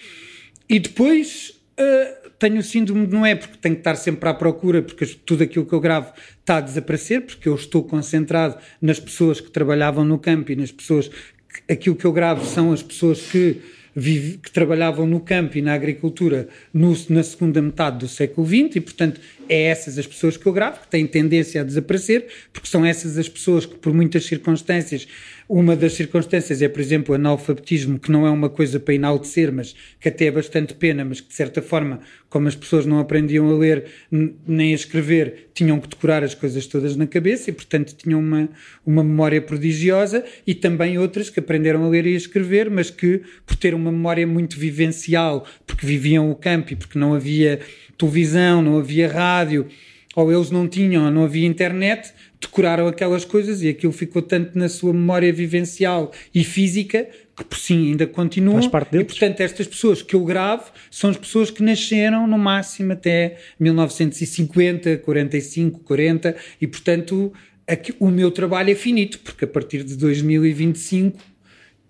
E 0.68 0.80
depois. 0.80 1.55
Uh, 1.78 2.30
tenho 2.38 2.58
o 2.58 2.62
síndrome, 2.62 3.06
não 3.06 3.24
é 3.24 3.34
porque 3.34 3.56
tenho 3.58 3.74
que 3.74 3.80
estar 3.80 3.96
sempre 3.96 4.28
à 4.28 4.34
procura, 4.34 4.82
porque 4.82 5.06
tudo 5.06 5.42
aquilo 5.42 5.66
que 5.66 5.72
eu 5.72 5.80
gravo 5.80 6.12
está 6.40 6.58
a 6.58 6.60
desaparecer, 6.60 7.22
porque 7.22 7.48
eu 7.48 7.54
estou 7.54 7.82
concentrado 7.82 8.56
nas 8.80 9.00
pessoas 9.00 9.40
que 9.40 9.50
trabalhavam 9.50 10.04
no 10.04 10.18
campo 10.18 10.52
e 10.52 10.56
nas 10.56 10.72
pessoas. 10.72 11.08
Que, 11.08 11.72
aquilo 11.72 11.96
que 11.96 12.04
eu 12.04 12.12
gravo 12.12 12.44
são 12.44 12.72
as 12.72 12.82
pessoas 12.82 13.20
que, 13.22 13.60
vive, 13.94 14.38
que 14.38 14.50
trabalhavam 14.50 15.06
no 15.06 15.20
campo 15.20 15.56
e 15.56 15.62
na 15.62 15.72
agricultura 15.72 16.48
no, 16.72 16.94
na 17.08 17.22
segunda 17.22 17.62
metade 17.62 17.98
do 17.98 18.08
século 18.08 18.46
XX, 18.46 18.76
e 18.76 18.80
portanto 18.80 19.20
é 19.48 19.64
essas 19.64 19.98
as 19.98 20.06
pessoas 20.06 20.36
que 20.36 20.46
eu 20.46 20.52
gravo, 20.52 20.80
que 20.80 20.88
têm 20.88 21.06
tendência 21.06 21.60
a 21.60 21.64
desaparecer, 21.64 22.26
porque 22.52 22.68
são 22.68 22.84
essas 22.84 23.18
as 23.18 23.28
pessoas 23.28 23.66
que, 23.66 23.74
por 23.76 23.92
muitas 23.92 24.24
circunstâncias, 24.24 25.06
uma 25.48 25.76
das 25.76 25.92
circunstâncias 25.92 26.60
é, 26.60 26.68
por 26.68 26.80
exemplo, 26.80 27.12
o 27.12 27.14
analfabetismo, 27.14 28.00
que 28.00 28.10
não 28.10 28.26
é 28.26 28.30
uma 28.30 28.48
coisa 28.48 28.80
para 28.80 28.94
enaltecer, 28.94 29.52
mas 29.52 29.76
que 30.00 30.08
até 30.08 30.26
é 30.26 30.30
bastante 30.30 30.74
pena, 30.74 31.04
mas 31.04 31.20
que 31.20 31.28
de 31.28 31.34
certa 31.34 31.62
forma, 31.62 32.00
como 32.28 32.48
as 32.48 32.56
pessoas 32.56 32.84
não 32.84 32.98
aprendiam 32.98 33.48
a 33.48 33.56
ler 33.56 33.84
nem 34.10 34.72
a 34.72 34.74
escrever, 34.74 35.50
tinham 35.54 35.78
que 35.78 35.88
decorar 35.88 36.24
as 36.24 36.34
coisas 36.34 36.66
todas 36.66 36.96
na 36.96 37.06
cabeça 37.06 37.50
e, 37.50 37.52
portanto, 37.52 37.94
tinham 37.94 38.18
uma, 38.18 38.48
uma 38.84 39.04
memória 39.04 39.40
prodigiosa, 39.40 40.24
e 40.44 40.54
também 40.54 40.98
outras 40.98 41.30
que 41.30 41.38
aprenderam 41.38 41.84
a 41.84 41.88
ler 41.88 42.06
e 42.06 42.14
a 42.14 42.16
escrever, 42.16 42.68
mas 42.68 42.90
que, 42.90 43.22
por 43.46 43.54
ter 43.54 43.72
uma 43.72 43.92
memória 43.92 44.26
muito 44.26 44.58
vivencial, 44.58 45.46
porque 45.64 45.86
viviam 45.86 46.28
o 46.28 46.34
campo 46.34 46.72
e 46.72 46.76
porque 46.76 46.98
não 46.98 47.14
havia 47.14 47.60
televisão, 47.96 48.62
não 48.62 48.78
havia 48.78 49.08
rádio, 49.08 49.66
ou 50.14 50.32
eles 50.32 50.50
não 50.50 50.66
tinham, 50.66 51.04
ou 51.04 51.10
não 51.10 51.24
havia 51.24 51.46
internet, 51.46 52.12
decoraram 52.40 52.86
aquelas 52.86 53.24
coisas 53.24 53.62
e 53.62 53.68
aquilo 53.68 53.92
ficou 53.92 54.22
tanto 54.22 54.58
na 54.58 54.68
sua 54.68 54.92
memória 54.92 55.32
vivencial 55.32 56.10
e 56.34 56.42
física 56.42 57.06
que 57.36 57.44
por 57.44 57.58
sim 57.58 57.90
ainda 57.90 58.06
continuam. 58.06 58.56
Faz 58.56 58.68
parte 58.68 58.92
deles. 58.92 59.04
E 59.04 59.08
portanto, 59.08 59.40
estas 59.40 59.66
pessoas 59.66 60.00
que 60.00 60.16
eu 60.16 60.24
gravo 60.24 60.72
são 60.90 61.10
as 61.10 61.18
pessoas 61.18 61.50
que 61.50 61.62
nasceram 61.62 62.26
no 62.26 62.38
máximo 62.38 62.94
até 62.94 63.36
1950, 63.60 64.96
45, 64.98 65.80
40 65.80 66.34
e 66.60 66.66
portanto 66.66 67.32
aqui, 67.66 67.94
o 67.98 68.08
meu 68.08 68.30
trabalho 68.30 68.70
é 68.70 68.74
finito, 68.74 69.18
porque 69.18 69.44
a 69.44 69.48
partir 69.48 69.82
de 69.82 69.96
2025 69.96 71.18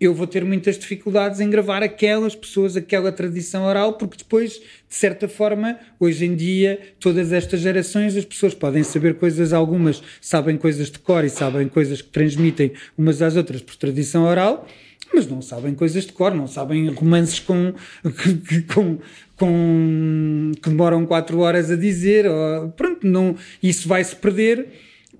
eu 0.01 0.15
vou 0.15 0.27
ter 0.27 0.45
muitas 0.45 0.79
dificuldades 0.79 1.41
em 1.41 1.49
gravar 1.49 1.83
aquelas 1.83 2.35
pessoas, 2.35 2.77
aquela 2.77 3.11
tradição 3.11 3.65
oral, 3.65 3.95
porque 3.95 4.19
depois, 4.19 4.53
de 4.53 4.95
certa 4.95 5.29
forma, 5.29 5.79
hoje 5.99 6.27
em 6.27 6.35
dia, 6.35 6.79
todas 7.01 7.33
estas 7.33 7.61
gerações, 7.61 8.17
as 8.17 8.25
pessoas 8.25 8.55
podem 8.55 8.83
saber 8.83 9.15
coisas, 9.15 9.53
algumas 9.53 10.03
sabem 10.21 10.57
coisas 10.57 10.91
de 10.91 10.99
cor 10.99 11.25
e 11.25 11.31
sabem 11.31 11.69
coisas 11.69 12.03
que 12.03 12.09
transmitem 12.09 12.73
umas 12.97 13.23
às 13.23 13.37
outras 13.37 13.63
por 13.63 13.75
tradição 13.77 14.25
oral, 14.25 14.67
mas 15.15 15.27
não 15.27 15.41
sabem 15.41 15.75
coisas 15.75 16.05
de 16.05 16.13
cor, 16.13 16.35
não 16.35 16.47
sabem 16.47 16.89
romances 16.91 17.41
com, 17.41 17.73
com, 18.75 18.99
com 19.37 20.53
que 20.61 20.69
demoram 20.69 21.07
quatro 21.07 21.39
horas 21.39 21.71
a 21.71 21.77
dizer, 21.77 22.27
ou, 22.27 22.69
pronto, 22.71 23.07
não, 23.07 23.35
isso 23.63 23.89
vai 23.89 24.05
se 24.05 24.15
perder 24.15 24.69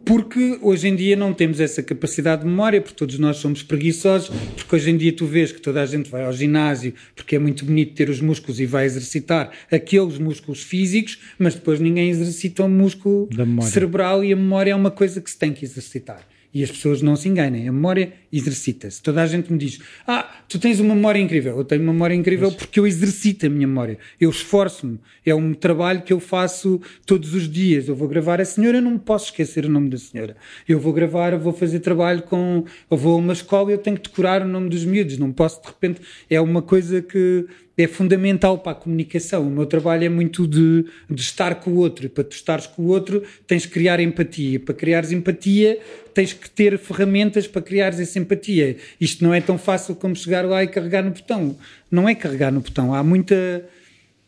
porque 0.07 0.57
hoje 0.63 0.87
em 0.87 0.95
dia 0.95 1.17
não 1.17 1.35
temos 1.35 1.59
essa 1.59 1.83
capacidade 1.83 2.43
de 2.43 2.49
memória, 2.49 2.81
porque 2.81 2.97
todos 2.97 3.19
nós 3.19 3.39
somos 3.39 3.65
preguiçosos, 3.65 4.31
porque 4.55 4.77
hoje 4.77 4.91
em 4.91 4.97
dia 4.97 5.13
tu 5.13 5.27
vês 5.27 5.51
que 5.51 5.61
toda 5.61 5.83
a 5.83 5.87
gente 5.87 6.09
vai 6.09 6.25
ao 6.25 6.33
ginásio 6.33 6.95
porque 7.17 7.35
é 7.35 7.39
muito 7.41 7.65
bonito 7.65 7.93
ter 7.93 8.09
os 8.09 8.21
músculos 8.21 8.61
e 8.61 8.67
vai 8.67 8.87
exercitar 8.87 9.51
aqueles 9.71 10.17
músculos 10.17 10.63
físicos, 10.63 11.19
mas 11.37 11.57
depois 11.57 11.81
ninguém 11.81 12.09
exercita 12.09 12.63
o 12.63 12.69
músculo 12.69 13.29
cerebral 13.63 14.25
e 14.25 14.33
a 14.33 14.37
memória 14.37 14.71
é 14.71 14.77
uma 14.77 14.93
coisa 14.93 15.21
que 15.21 15.29
se 15.29 15.37
tem 15.37 15.53
que 15.53 15.65
exercitar. 15.65 16.25
E 16.57 16.65
as 16.65 16.71
pessoas 16.71 17.03
não 17.03 17.17
se 17.17 17.29
enganem, 17.29 17.69
a 17.69 17.73
memória 17.73 18.15
exercita-se. 18.33 19.03
Toda 19.03 19.23
a 19.23 19.27
gente 19.27 19.53
me 19.53 19.59
diz: 19.59 19.79
Ah, 20.07 20.27
tu 20.49 20.59
tens 20.59 20.81
uma 20.81 20.95
memória 20.95 21.21
incrível. 21.21 21.59
Eu 21.59 21.65
tenho 21.67 21.83
uma 21.83 21.93
memória 21.93 22.15
incrível 22.15 22.51
porque 22.51 22.81
eu 22.81 22.87
exercito 22.87 23.45
a 23.45 23.51
minha 23.51 23.67
memória. 23.67 23.99
Eu 24.19 24.31
esforço-me. 24.31 24.99
É 25.27 25.35
um 25.35 25.53
trabalho 25.53 26.01
que 26.01 26.15
eu 26.15 26.19
faço 26.19 26.81
todos 27.05 27.35
os 27.35 27.47
dias. 27.47 27.89
Eu 27.89 27.95
vou 27.95 28.09
gravar 28.09 28.41
a 28.41 28.45
senhora, 28.47 28.79
eu 28.79 28.83
não 28.83 28.97
posso 28.97 29.27
esquecer 29.27 29.67
o 29.67 29.69
nome 29.69 29.91
da 29.91 29.99
senhora. 29.99 30.35
Eu 30.67 30.81
vou 30.81 30.95
gravar, 30.95 31.35
eu 31.35 31.39
vou 31.39 31.53
fazer 31.53 31.81
trabalho 31.81 32.23
com. 32.23 32.65
Eu 32.91 32.97
vou 32.97 33.17
a 33.17 33.19
uma 33.19 33.35
escola 33.35 33.71
e 33.71 33.75
eu 33.75 33.79
tenho 33.79 33.99
que 33.99 34.09
decorar 34.09 34.41
o 34.41 34.49
nome 34.49 34.71
dos 34.71 34.83
miúdos. 34.83 35.19
Não 35.19 35.33
posso, 35.33 35.61
de 35.61 35.67
repente. 35.67 36.01
É 36.31 36.41
uma 36.41 36.63
coisa 36.63 37.03
que 37.03 37.47
é 37.77 37.87
fundamental 37.87 38.59
para 38.59 38.73
a 38.73 38.75
comunicação. 38.75 39.47
O 39.47 39.51
meu 39.51 39.67
trabalho 39.67 40.05
é 40.05 40.09
muito 40.09 40.47
de, 40.47 40.87
de 41.11 41.21
estar 41.21 41.57
com 41.57 41.73
o 41.73 41.77
outro. 41.77 42.09
Para 42.09 42.25
tu 42.25 42.33
estares 42.33 42.67
com 42.67 42.83
o 42.83 42.87
outro, 42.87 43.23
tens 43.47 43.67
que 43.67 43.73
criar 43.73 44.01
empatia. 44.01 44.59
Para 44.59 44.75
criares 44.75 45.13
empatia, 45.13 45.79
tens 46.15 46.33
que 46.33 46.49
ter 46.49 46.79
ferramentas 46.79 47.47
para 47.47 47.61
criares 47.61 48.01
essa 48.01 48.19
empatia. 48.19 48.79
Isto 48.99 49.23
não 49.23 49.35
é 49.35 49.43
tão 49.43 49.59
fácil 49.59 49.95
como 49.95 50.17
chegar 50.17 50.47
lá 50.47 50.65
e 50.65 50.69
carregar 50.69 51.05
no 51.05 51.11
botão. 51.11 51.57
Não 51.91 52.09
é 52.09 52.15
carregar 52.15 52.51
no 52.51 52.61
botão. 52.61 52.95
Há 52.95 53.03
muita. 53.03 53.69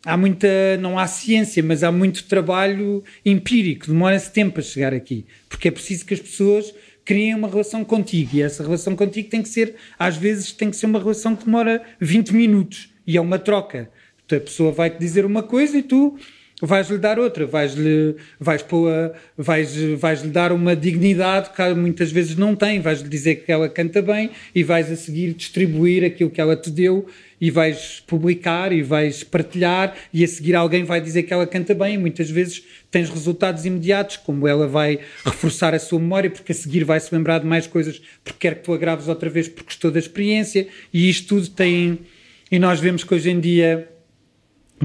Há 0.05 0.17
muita, 0.17 0.49
não 0.81 0.97
há 0.97 1.09
ciência, 1.09 1.61
mas 1.61 1.83
há 1.83 1.91
muito 1.91 2.23
trabalho 2.25 3.03
empírico, 3.27 3.89
demora-se 3.89 4.31
tempo 4.31 4.61
a 4.61 4.63
chegar 4.63 4.95
aqui, 4.95 5.27
porque 5.49 5.67
é 5.67 5.71
preciso 5.73 6.07
que 6.07 6.15
as 6.15 6.21
pessoas 6.21 6.73
criem 7.05 7.35
uma 7.35 7.49
relação 7.49 7.85
contigo 7.85 8.31
e 8.35 8.41
essa 8.41 8.63
relação 8.63 8.95
contigo 8.95 9.29
tem 9.29 9.43
que 9.43 9.49
ser, 9.49 9.75
às 9.99 10.17
vezes, 10.17 10.53
tem 10.53 10.71
que 10.71 10.77
ser 10.77 10.87
uma 10.87 11.01
relação 11.01 11.35
que 11.35 11.45
demora 11.45 11.83
20 12.01 12.31
minutos 12.31 12.91
e 13.09 13.17
é 13.17 13.21
uma 13.21 13.39
troca. 13.39 13.89
A 14.31 14.39
pessoa 14.39 14.71
vai-te 14.71 14.99
dizer 14.99 15.25
uma 15.25 15.43
coisa 15.43 15.79
e 15.79 15.83
tu 15.83 16.19
vais-lhe 16.61 16.99
dar 16.99 17.19
outra, 17.19 17.47
vais-lhe 17.47 18.17
vais 18.39 18.63
vais, 19.39 19.75
vais 19.97 20.23
-lhe 20.23 20.29
dar 20.29 20.53
uma 20.53 20.77
dignidade 20.77 21.51
que 21.51 21.75
muitas 21.75 22.13
vezes 22.13 22.37
não 22.37 22.55
tem, 22.55 22.81
vais-lhe 22.81 23.09
dizer 23.09 23.37
que 23.37 23.51
ela 23.51 23.69
canta 23.69 24.03
bem 24.03 24.31
e 24.55 24.63
vais 24.63 24.91
a 24.91 24.97
seguir 24.97 25.33
distribuir 25.33 26.05
aquilo 26.05 26.29
que 26.29 26.41
ela 26.41 26.55
te 26.55 26.71
deu 26.71 27.07
e 27.41 27.51
vais 27.51 28.03
publicar 28.07 28.73
e 28.73 28.83
vais 28.83 29.25
partilhar 29.25 29.95
e 30.13 30.23
a 30.23 30.29
seguir 30.29 30.55
alguém 30.55 30.85
vai 30.85 31.01
dizer 31.01 31.23
que 31.23 31.33
ela 31.33 31.47
canta 31.47 31.75
bem. 31.75 31.95
E 31.95 31.99
muitas 31.99 32.29
vezes 32.29 32.63
tens 32.91 33.09
resultados 33.09 33.65
imediatos, 33.65 34.19
como 34.19 34.47
ela 34.47 34.67
vai 34.67 34.99
reforçar 35.25 35.73
a 35.73 35.79
sua 35.79 35.99
memória 35.99 36.29
porque 36.29 36.53
a 36.53 36.55
seguir 36.55 36.85
vai 36.85 37.01
se 37.01 37.15
lembrar 37.15 37.39
de 37.39 37.47
mais 37.47 37.67
coisas 37.67 38.03
porque 38.23 38.41
quer 38.41 38.57
que 38.57 38.65
tu 38.65 38.75
agraves 38.75 39.09
outra 39.09 39.31
vez 39.31 39.49
porque 39.49 39.67
gostou 39.67 39.91
da 39.91 39.99
experiência. 39.99 40.69
E 40.93 41.09
isto 41.09 41.29
tudo 41.29 41.49
tem 41.49 42.01
e 42.51 42.59
nós 42.59 42.81
vemos 42.81 43.05
que 43.05 43.15
hoje 43.15 43.31
em 43.31 43.41
dia, 43.41 43.89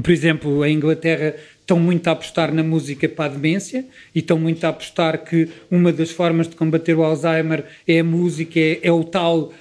por 0.02 0.10
exemplo, 0.10 0.62
a 0.62 0.70
Inglaterra 0.70 1.34
estão 1.60 1.78
muito 1.78 2.06
a 2.08 2.12
apostar 2.12 2.52
na 2.52 2.62
música 2.62 3.08
para 3.08 3.24
a 3.24 3.28
demência 3.36 3.86
e 4.14 4.18
estão 4.18 4.38
muito 4.38 4.64
a 4.64 4.68
apostar 4.68 5.24
que 5.24 5.48
uma 5.70 5.92
das 5.92 6.10
formas 6.10 6.48
de 6.48 6.56
combater 6.56 6.94
o 6.94 7.02
Alzheimer 7.02 7.64
é 7.88 8.00
a 8.00 8.04
música, 8.04 8.60
é, 8.60 8.80
é 8.82 8.92
o 8.92 9.02
tal 9.02 9.52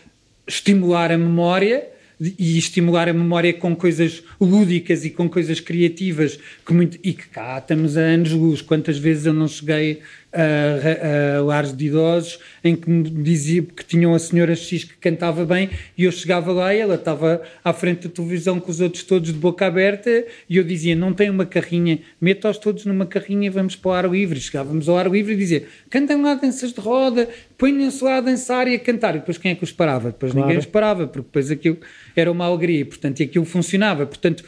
estimular 0.45 1.11
a 1.11 1.17
memória 1.17 1.87
e 2.19 2.57
estimular 2.57 3.09
a 3.09 3.13
memória 3.13 3.53
com 3.53 3.75
coisas 3.75 4.23
lúdicas 4.39 5.03
e 5.03 5.09
com 5.09 5.29
coisas 5.29 5.59
criativas 5.59 6.39
que 6.65 6.73
muito, 6.73 6.99
e 7.03 7.13
que 7.13 7.27
cá 7.27 7.57
estamos 7.57 7.97
a 7.97 8.01
anos-luz. 8.01 8.61
Quantas 8.61 8.97
vezes 8.97 9.25
eu 9.25 9.33
não 9.33 9.47
cheguei 9.47 10.01
a, 10.33 11.37
a, 11.37 11.41
lares 11.43 11.75
de 11.75 11.85
idosos 11.85 12.39
em 12.63 12.75
que 12.75 12.89
me 12.89 13.03
dizia 13.03 13.61
que 13.61 13.85
tinham 13.85 14.13
a 14.13 14.19
senhora 14.19 14.55
X 14.55 14.83
que 14.83 14.97
cantava 14.97 15.45
bem 15.45 15.69
e 15.97 16.05
eu 16.05 16.11
chegava 16.11 16.51
lá 16.51 16.73
e 16.73 16.79
ela 16.79 16.95
estava 16.95 17.41
à 17.63 17.71
frente 17.71 18.07
da 18.07 18.13
televisão 18.13 18.59
com 18.59 18.71
os 18.71 18.81
outros 18.81 19.03
todos 19.03 19.31
de 19.31 19.37
boca 19.37 19.65
aberta 19.65 20.25
e 20.49 20.57
eu 20.57 20.63
dizia, 20.63 20.95
não 20.95 21.13
tem 21.13 21.29
uma 21.29 21.45
carrinha, 21.45 21.99
meta-os 22.19 22.57
todos 22.57 22.85
numa 22.85 23.05
carrinha 23.05 23.47
e 23.47 23.49
vamos 23.49 23.75
para 23.75 23.89
o 23.89 23.93
ar 23.93 24.09
livre. 24.09 24.39
Chegávamos 24.39 24.89
ao 24.89 24.97
ar 24.97 25.09
livre 25.09 25.33
e 25.33 25.37
dizia, 25.37 25.65
cantem 25.89 26.21
lá 26.21 26.33
danças 26.33 26.73
de 26.73 26.79
roda, 26.79 27.29
ponham-se 27.57 28.03
lá 28.03 28.17
a 28.17 28.21
dançar 28.21 28.67
e 28.67 28.75
a 28.75 28.79
cantar. 28.79 29.15
E 29.15 29.19
depois 29.19 29.37
quem 29.37 29.51
é 29.51 29.55
que 29.55 29.63
os 29.63 29.71
parava? 29.71 30.11
Depois 30.11 30.31
claro. 30.31 30.47
ninguém 30.47 30.59
os 30.59 30.65
parava, 30.65 31.05
porque 31.07 31.27
depois 31.27 31.51
aquilo 31.51 31.77
era 32.15 32.31
uma 32.31 32.45
alegria, 32.45 32.85
portanto, 32.85 33.19
e 33.19 33.23
aquilo 33.23 33.45
funcionava. 33.45 34.05
Portanto, 34.05 34.43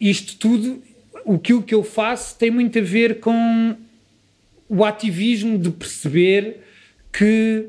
isto 0.00 0.36
tudo, 0.36 0.82
o 1.24 1.38
que, 1.38 1.54
o 1.54 1.62
que 1.62 1.74
eu 1.74 1.82
faço 1.82 2.38
tem 2.38 2.50
muito 2.50 2.78
a 2.78 2.82
ver 2.82 3.20
com 3.20 3.76
o 4.68 4.84
ativismo 4.84 5.58
de 5.58 5.70
perceber 5.70 6.60
que 7.12 7.68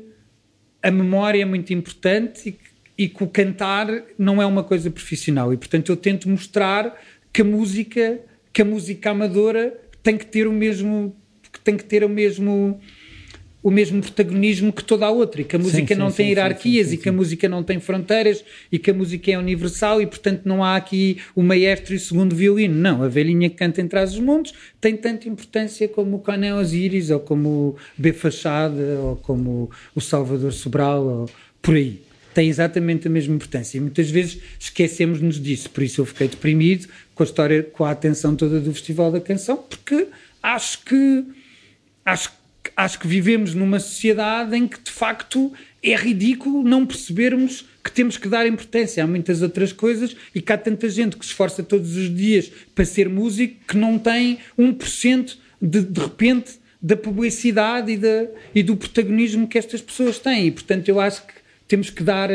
a 0.82 0.90
memória 0.90 1.42
é 1.42 1.44
muito 1.44 1.72
importante 1.72 2.58
e, 2.96 3.04
e 3.04 3.08
que 3.08 3.22
o 3.22 3.28
cantar 3.28 3.88
não 4.18 4.40
é 4.42 4.46
uma 4.46 4.64
coisa 4.64 4.90
profissional. 4.90 5.52
E, 5.52 5.56
portanto, 5.56 5.90
eu 5.90 5.96
tento 5.96 6.28
mostrar 6.28 7.00
que 7.32 7.42
a 7.42 7.44
música, 7.44 8.20
que 8.52 8.62
a 8.62 8.64
música 8.64 9.10
amadora 9.10 9.78
tem 10.02 10.16
que 10.16 10.26
ter 10.26 10.46
o 10.46 10.52
mesmo 10.52 11.16
que 11.52 11.60
tem 11.60 11.76
que 11.76 11.84
ter 11.84 12.04
o 12.04 12.08
mesmo 12.08 12.80
o 13.62 13.70
mesmo 13.70 14.00
protagonismo 14.00 14.72
que 14.72 14.84
toda 14.84 15.06
a 15.06 15.10
outra, 15.10 15.40
e 15.40 15.44
que 15.44 15.56
a 15.56 15.58
música 15.58 15.94
sim, 15.94 16.00
não 16.00 16.10
sim, 16.10 16.16
tem 16.16 16.26
sim, 16.26 16.30
hierarquias, 16.30 16.92
e 16.92 16.96
que 16.96 17.08
a 17.08 17.12
música 17.12 17.48
não 17.48 17.62
tem 17.62 17.80
fronteiras, 17.80 18.44
e 18.70 18.78
que 18.78 18.90
a 18.90 18.94
música 18.94 19.30
é 19.32 19.38
universal, 19.38 20.00
e 20.00 20.06
portanto 20.06 20.42
não 20.44 20.62
há 20.62 20.76
aqui 20.76 21.18
o 21.34 21.42
maestro 21.42 21.92
e 21.92 21.96
o 21.96 22.00
segundo 22.00 22.36
violino. 22.36 22.74
Não, 22.74 23.02
a 23.02 23.08
velhinha 23.08 23.50
que 23.50 23.56
canta 23.56 23.80
em 23.80 23.88
trás 23.88 24.12
dos 24.12 24.20
montes 24.20 24.54
tem 24.80 24.96
tanta 24.96 25.28
importância 25.28 25.88
como 25.88 26.16
o 26.16 26.18
Conan 26.20 26.56
Osiris, 26.56 27.10
ou 27.10 27.20
como 27.20 27.48
o 27.48 27.76
B. 27.96 28.12
Fachada, 28.12 29.00
ou 29.00 29.16
como 29.16 29.70
o 29.94 30.00
Salvador 30.00 30.52
Sobral, 30.52 31.04
ou 31.04 31.30
por 31.60 31.74
aí. 31.74 32.00
Tem 32.32 32.48
exatamente 32.48 33.08
a 33.08 33.10
mesma 33.10 33.34
importância, 33.34 33.78
e 33.78 33.80
muitas 33.80 34.08
vezes 34.08 34.38
esquecemos-nos 34.60 35.40
disso, 35.40 35.68
por 35.70 35.82
isso 35.82 36.00
eu 36.00 36.06
fiquei 36.06 36.28
deprimido 36.28 36.86
com 37.12 37.24
a 37.24 37.26
história, 37.26 37.64
com 37.64 37.84
a 37.84 37.90
atenção 37.90 38.36
toda 38.36 38.60
do 38.60 38.72
Festival 38.72 39.10
da 39.10 39.20
Canção, 39.20 39.56
porque 39.56 40.06
acho 40.40 40.84
que 40.84 41.24
acho 42.04 42.30
que 42.30 42.37
acho 42.76 42.98
que 42.98 43.06
vivemos 43.06 43.54
numa 43.54 43.80
sociedade 43.80 44.56
em 44.56 44.66
que 44.66 44.80
de 44.80 44.90
facto 44.90 45.52
é 45.82 45.94
ridículo 45.94 46.62
não 46.62 46.84
percebermos 46.84 47.64
que 47.82 47.92
temos 47.92 48.16
que 48.16 48.28
dar 48.28 48.46
importância 48.46 49.02
a 49.02 49.06
muitas 49.06 49.42
outras 49.42 49.72
coisas 49.72 50.16
e 50.34 50.40
que 50.40 50.52
há 50.52 50.58
tanta 50.58 50.88
gente 50.88 51.16
que 51.16 51.24
se 51.24 51.30
esforça 51.30 51.62
todos 51.62 51.96
os 51.96 52.14
dias 52.14 52.50
para 52.74 52.84
ser 52.84 53.08
músico 53.08 53.56
que 53.66 53.76
não 53.76 53.98
tem 53.98 54.38
1% 54.58 55.36
de, 55.60 55.80
de 55.82 56.00
repente 56.00 56.58
da 56.80 56.96
publicidade 56.96 57.92
e, 57.92 57.96
da, 57.96 58.26
e 58.54 58.62
do 58.62 58.76
protagonismo 58.76 59.48
que 59.48 59.58
estas 59.58 59.80
pessoas 59.80 60.18
têm. 60.18 60.46
E 60.46 60.50
portanto 60.50 60.88
eu 60.88 61.00
acho 61.00 61.26
que 61.26 61.34
temos 61.66 61.90
que 61.90 62.02
dar 62.02 62.30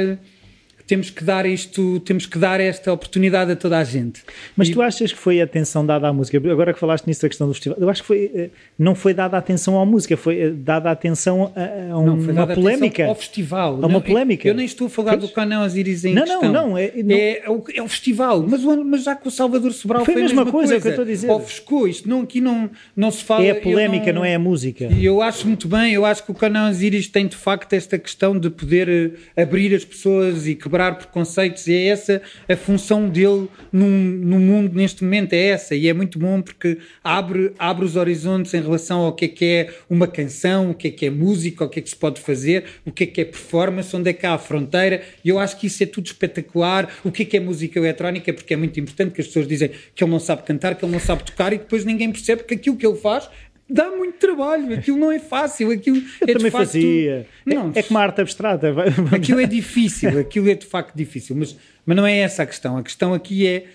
temos 0.86 1.10
que 1.10 1.24
dar 1.24 1.46
isto, 1.46 2.00
temos 2.02 2.26
que 2.26 2.38
dar 2.38 2.60
esta 2.60 2.92
oportunidade 2.92 3.52
a 3.52 3.56
toda 3.56 3.78
a 3.78 3.84
gente. 3.84 4.24
Mas 4.56 4.70
e... 4.70 4.74
tu 4.74 4.82
achas 4.82 5.12
que 5.12 5.20
foi 5.20 5.42
a 5.42 5.44
atenção 5.44 5.86
dada 5.86 6.08
à 6.08 6.14
música? 6.14 6.38
Agora 6.38 6.74
que 6.74 6.80
falaste 6.80 7.06
nisso 7.08 7.22
da 7.22 7.30
questão 7.30 7.48
do 7.48 7.54
festival, 7.54 7.78
eu 7.80 7.90
acho 7.90 8.02
que 8.02 8.08
foi, 8.08 8.32
eh, 8.34 8.50
não 8.78 8.96
foi 8.96 9.14
dada 9.14 9.38
atenção 9.38 9.80
à 9.80 9.86
música, 9.86 10.18
foi 10.18 10.40
eh, 10.40 10.50
dada 10.50 10.92
atenção 10.92 11.52
a, 11.56 11.94
a 11.94 11.98
um, 11.98 12.06
não, 12.06 12.16
uma 12.16 12.48
polémica. 12.48 13.06
Ao 13.06 13.16
festival. 13.16 13.80
A 13.82 13.88
uma 13.88 14.02
polémica. 14.02 14.48
Eu 14.48 14.54
nem 14.54 14.66
estou 14.66 14.88
a 14.88 14.90
falar 14.90 15.18
pois? 15.18 15.30
do 15.30 15.34
Canão 15.34 15.64
Osiris 15.64 16.06
em 16.06 16.14
não, 16.14 16.24
questão. 16.24 16.42
Não, 16.42 16.70
não, 16.70 16.78
é, 16.78 16.92
não. 17.04 17.16
É, 17.16 17.32
é, 17.38 17.50
o, 17.50 17.64
é 17.74 17.82
o 17.82 17.88
festival. 17.88 18.46
Mas, 18.48 18.64
mas 18.64 19.04
já 19.04 19.16
que 19.16 19.28
o 19.28 19.32
Salvador 19.32 19.72
Sobral 19.74 20.04
foi, 20.06 20.14
foi 20.14 20.22
a 20.22 20.26
mesma, 20.26 20.44
mesma 20.44 20.52
coisa, 20.52 20.74
coisa. 20.74 20.82
que 20.82 20.88
eu 20.88 20.92
estou 20.92 21.04
a 21.04 21.08
dizer. 21.08 21.32
Ofuscou 21.32 21.88
isto. 21.88 22.10
Não, 22.10 22.22
aqui 22.22 22.42
não, 22.42 22.70
não 22.96 23.12
se 23.12 23.24
fala... 23.24 23.46
É 23.46 23.52
a 23.52 23.56
polémica, 23.56 24.08
não, 24.08 24.22
não, 24.22 24.26
é 24.26 24.36
a 24.36 24.40
música. 24.40 24.86
E 24.86 25.06
eu 25.06 25.22
acho 25.22 25.48
muito 25.48 25.68
bem, 25.68 25.94
eu 25.94 26.06
acho 26.06 26.24
que 26.24 26.32
o 26.32 26.36
Canão 26.36 26.70
Osiris 26.70 27.08
tem 27.08 27.28
de 27.28 27.36
facto 27.36 27.74
esta 27.74 27.98
questão 27.98 28.38
de 28.38 28.50
poder 28.50 28.90
eh, 29.36 29.42
abrir 29.42 29.74
as 29.74 29.86
pessoas 29.86 30.48
e 30.48 30.56
quebrar 30.74 30.98
preconceitos 30.98 31.68
e 31.68 31.74
é 31.74 31.86
essa 31.86 32.22
a 32.50 32.56
função 32.56 33.08
dele 33.08 33.48
no, 33.72 33.88
no 33.88 34.40
mundo 34.40 34.74
neste 34.74 35.04
momento, 35.04 35.34
é 35.34 35.50
essa, 35.50 35.76
e 35.76 35.88
é 35.88 35.94
muito 35.94 36.18
bom 36.18 36.42
porque 36.42 36.80
abre, 37.04 37.54
abre 37.60 37.86
os 37.86 37.96
horizontes 37.96 38.52
em 38.56 38.62
relação 38.62 39.02
ao 39.02 39.14
que 39.14 39.26
é 39.26 39.28
que 39.28 39.46
é 39.46 39.74
uma 39.88 40.08
canção, 40.08 40.72
o 40.72 40.74
que 40.74 40.88
é 40.88 40.92
que 40.92 41.06
é 41.06 41.10
música, 41.12 41.64
o 41.64 41.70
que 41.70 41.80
é 41.80 41.82
que 41.82 41.90
se 41.90 41.96
pode 41.96 42.20
fazer, 42.20 42.66
o 42.84 42.92
que 42.92 43.04
é 43.04 43.08
que 43.08 43.22
é 43.22 43.26
performance, 43.26 43.96
onde 43.96 44.10
é 44.10 44.14
que 44.14 44.26
há 44.26 44.34
a 44.34 44.38
fronteira, 44.40 45.04
e 45.24 45.30
eu 45.30 45.38
acho 45.38 45.60
que 45.60 45.68
isso 45.68 45.84
é 45.84 45.86
tudo 45.86 46.08
espetacular, 46.08 46.92
o 47.04 47.12
que 47.12 47.22
é 47.22 47.26
que 47.26 47.38
é 47.38 47.40
música 47.40 47.78
eletrónica, 47.78 48.34
porque 48.34 48.56
é 48.56 48.58
muito 48.58 48.80
importante 48.80 49.14
que 49.14 49.22
as 49.22 49.28
pessoas 49.28 49.48
dizem 49.48 49.70
que 49.94 50.04
ele 50.04 50.12
não 50.12 50.20
sabe 50.20 50.42
cantar, 50.42 50.76
que 50.76 50.84
ele 50.84 50.92
não 50.92 51.00
sabe 51.00 51.24
tocar, 51.24 51.54
e 51.54 51.60
depois 51.60 51.86
ninguém 51.86 52.12
percebe 52.12 52.44
que 52.44 52.56
aquilo 52.56 52.76
que 52.76 52.88
ele 52.88 52.98
faz 52.98 53.30
dá 53.74 53.90
muito 53.90 54.20
trabalho, 54.20 54.72
aquilo 54.76 54.98
não 54.98 55.12
é 55.12 55.18
fácil, 55.18 55.72
aquilo 55.72 55.98
Eu 55.98 56.28
é 56.28 56.34
também 56.34 56.52
facto, 56.52 56.66
fazia. 56.68 57.28
Não, 57.44 57.72
é, 57.74 57.80
é 57.80 57.84
como 57.84 57.98
arte 57.98 58.22
abstrata. 58.22 58.72
Aquilo 59.12 59.40
é 59.40 59.48
difícil, 59.48 60.20
aquilo 60.20 60.50
é 60.50 60.54
de 60.54 60.66
facto 60.66 60.96
difícil, 60.96 61.36
mas, 61.36 61.58
mas 61.84 61.98
não 61.98 62.06
é 62.06 62.20
essa 62.20 62.44
a 62.44 62.46
questão. 62.46 62.78
A 62.78 62.84
questão 62.84 63.14
aqui 63.14 63.48
é, 63.48 63.66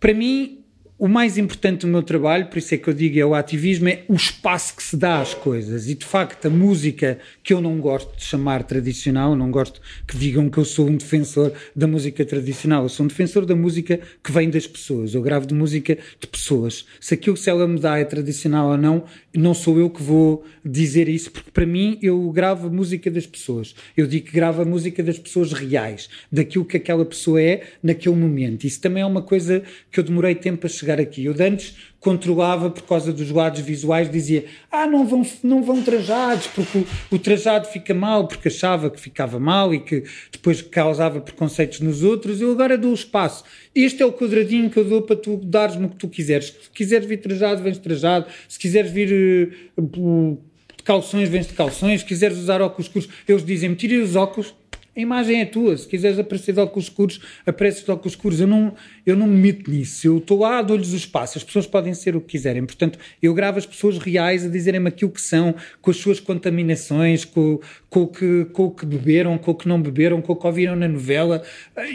para 0.00 0.12
mim, 0.12 0.59
o 1.00 1.08
mais 1.08 1.38
importante 1.38 1.80
do 1.80 1.86
meu 1.86 2.02
trabalho, 2.02 2.48
por 2.48 2.58
isso 2.58 2.74
é 2.74 2.76
que 2.76 2.86
eu 2.86 2.92
digo 2.92 3.18
é 3.18 3.24
o 3.24 3.34
ativismo, 3.34 3.88
é 3.88 4.02
o 4.06 4.12
espaço 4.12 4.76
que 4.76 4.82
se 4.82 4.98
dá 4.98 5.18
às 5.18 5.32
coisas. 5.32 5.88
E 5.88 5.94
de 5.94 6.04
facto, 6.04 6.44
a 6.44 6.50
música 6.50 7.18
que 7.42 7.54
eu 7.54 7.60
não 7.62 7.78
gosto 7.78 8.14
de 8.18 8.22
chamar 8.22 8.64
tradicional, 8.64 9.34
não 9.34 9.50
gosto 9.50 9.80
que 10.06 10.14
digam 10.18 10.50
que 10.50 10.58
eu 10.58 10.64
sou 10.64 10.88
um 10.88 10.96
defensor 10.98 11.54
da 11.74 11.86
música 11.86 12.22
tradicional, 12.22 12.82
eu 12.82 12.90
sou 12.90 13.04
um 13.04 13.06
defensor 13.06 13.46
da 13.46 13.56
música 13.56 13.98
que 14.22 14.30
vem 14.30 14.50
das 14.50 14.66
pessoas. 14.66 15.14
Eu 15.14 15.22
gravo 15.22 15.46
de 15.46 15.54
música 15.54 15.96
de 16.20 16.26
pessoas. 16.26 16.84
Se 17.00 17.14
aquilo 17.14 17.34
que 17.34 17.48
ela 17.48 17.66
me 17.66 17.80
dá 17.80 17.96
é 17.96 18.04
tradicional 18.04 18.68
ou 18.68 18.76
não, 18.76 19.04
não 19.34 19.54
sou 19.54 19.78
eu 19.78 19.88
que 19.88 20.02
vou 20.02 20.44
dizer 20.62 21.08
isso, 21.08 21.30
porque 21.30 21.50
para 21.50 21.64
mim 21.64 21.98
eu 22.02 22.30
gravo 22.30 22.66
a 22.66 22.70
música 22.70 23.10
das 23.10 23.26
pessoas. 23.26 23.74
Eu 23.96 24.06
digo 24.06 24.26
que 24.26 24.32
gravo 24.32 24.60
a 24.60 24.66
música 24.66 25.02
das 25.02 25.18
pessoas 25.18 25.54
reais, 25.54 26.10
daquilo 26.30 26.66
que 26.66 26.76
aquela 26.76 27.06
pessoa 27.06 27.40
é 27.40 27.62
naquele 27.82 28.16
momento. 28.16 28.64
Isso 28.64 28.82
também 28.82 29.02
é 29.02 29.06
uma 29.06 29.22
coisa 29.22 29.62
que 29.90 29.98
eu 29.98 30.04
demorei 30.04 30.34
tempo 30.34 30.66
a 30.66 30.68
chegar 30.68 30.89
chegar 30.90 31.00
aqui. 31.00 31.24
Eu 31.24 31.34
de 31.34 31.42
antes 31.42 31.76
controlava 31.98 32.70
por 32.70 32.82
causa 32.82 33.12
dos 33.12 33.30
lados 33.30 33.60
visuais, 33.60 34.10
dizia, 34.10 34.46
ah, 34.70 34.86
não 34.86 35.06
vão, 35.06 35.26
não 35.42 35.62
vão 35.62 35.82
trajados, 35.82 36.46
porque 36.48 36.78
o, 36.78 36.86
o 37.10 37.18
trajado 37.18 37.68
fica 37.68 37.92
mal, 37.92 38.26
porque 38.26 38.48
achava 38.48 38.90
que 38.90 38.98
ficava 38.98 39.38
mal 39.38 39.74
e 39.74 39.80
que 39.80 40.04
depois 40.32 40.62
causava 40.62 41.20
preconceitos 41.20 41.80
nos 41.80 42.02
outros. 42.02 42.40
Eu 42.40 42.52
agora 42.52 42.78
dou 42.78 42.90
o 42.90 42.94
espaço. 42.94 43.44
Este 43.74 44.02
é 44.02 44.06
o 44.06 44.12
quadradinho 44.12 44.70
que 44.70 44.78
eu 44.78 44.84
dou 44.84 45.02
para 45.02 45.16
tu 45.16 45.36
dares-me 45.36 45.86
o 45.86 45.88
que 45.90 45.96
tu 45.96 46.08
quiseres. 46.08 46.46
Se 46.46 46.70
quiseres 46.70 47.06
vir 47.06 47.18
trajado, 47.18 47.62
vens 47.62 47.78
trajado. 47.78 48.26
Se 48.48 48.58
quiseres 48.58 48.90
vir 48.90 49.52
uh, 49.76 50.38
de 50.76 50.82
calções, 50.82 51.28
vens 51.28 51.46
de 51.46 51.52
calções. 51.52 52.00
Se 52.00 52.06
quiseres 52.06 52.38
usar 52.38 52.62
óculos 52.62 52.86
escuros, 52.86 53.08
eles 53.28 53.44
dizem-me, 53.44 53.76
os 53.98 54.16
óculos 54.16 54.54
a 54.96 55.00
imagem 55.00 55.40
é 55.40 55.44
tua. 55.44 55.76
Se 55.76 55.86
quiseres 55.86 56.18
aparecer 56.18 56.52
de 56.52 56.60
óculos 56.60 56.84
escuros, 56.86 57.20
apareces 57.46 57.84
de 57.84 57.90
óculos 57.90 58.12
escuros. 58.12 58.40
Eu 58.40 58.46
não, 58.46 58.74
eu 59.10 59.16
não 59.16 59.26
me 59.26 59.36
meto 59.36 59.70
nisso. 59.70 60.06
Eu 60.06 60.18
estou 60.18 60.40
lá, 60.40 60.62
dou-lhes 60.62 60.92
o 60.92 60.96
espaço. 60.96 61.38
As 61.38 61.44
pessoas 61.44 61.66
podem 61.66 61.92
ser 61.94 62.16
o 62.16 62.20
que 62.20 62.28
quiserem. 62.28 62.64
Portanto, 62.64 62.98
eu 63.22 63.34
gravo 63.34 63.58
as 63.58 63.66
pessoas 63.66 63.98
reais 63.98 64.44
a 64.44 64.48
dizerem-me 64.48 64.88
aquilo 64.88 65.10
que 65.10 65.20
são, 65.20 65.54
com 65.80 65.90
as 65.90 65.96
suas 65.96 66.20
contaminações, 66.20 67.24
com, 67.24 67.60
com, 67.88 68.02
o 68.02 68.06
que, 68.06 68.46
com 68.52 68.64
o 68.64 68.70
que 68.70 68.86
beberam, 68.86 69.36
com 69.38 69.50
o 69.50 69.54
que 69.54 69.68
não 69.68 69.80
beberam, 69.80 70.22
com 70.22 70.32
o 70.32 70.36
que 70.36 70.46
ouviram 70.46 70.76
na 70.76 70.88
novela. 70.88 71.42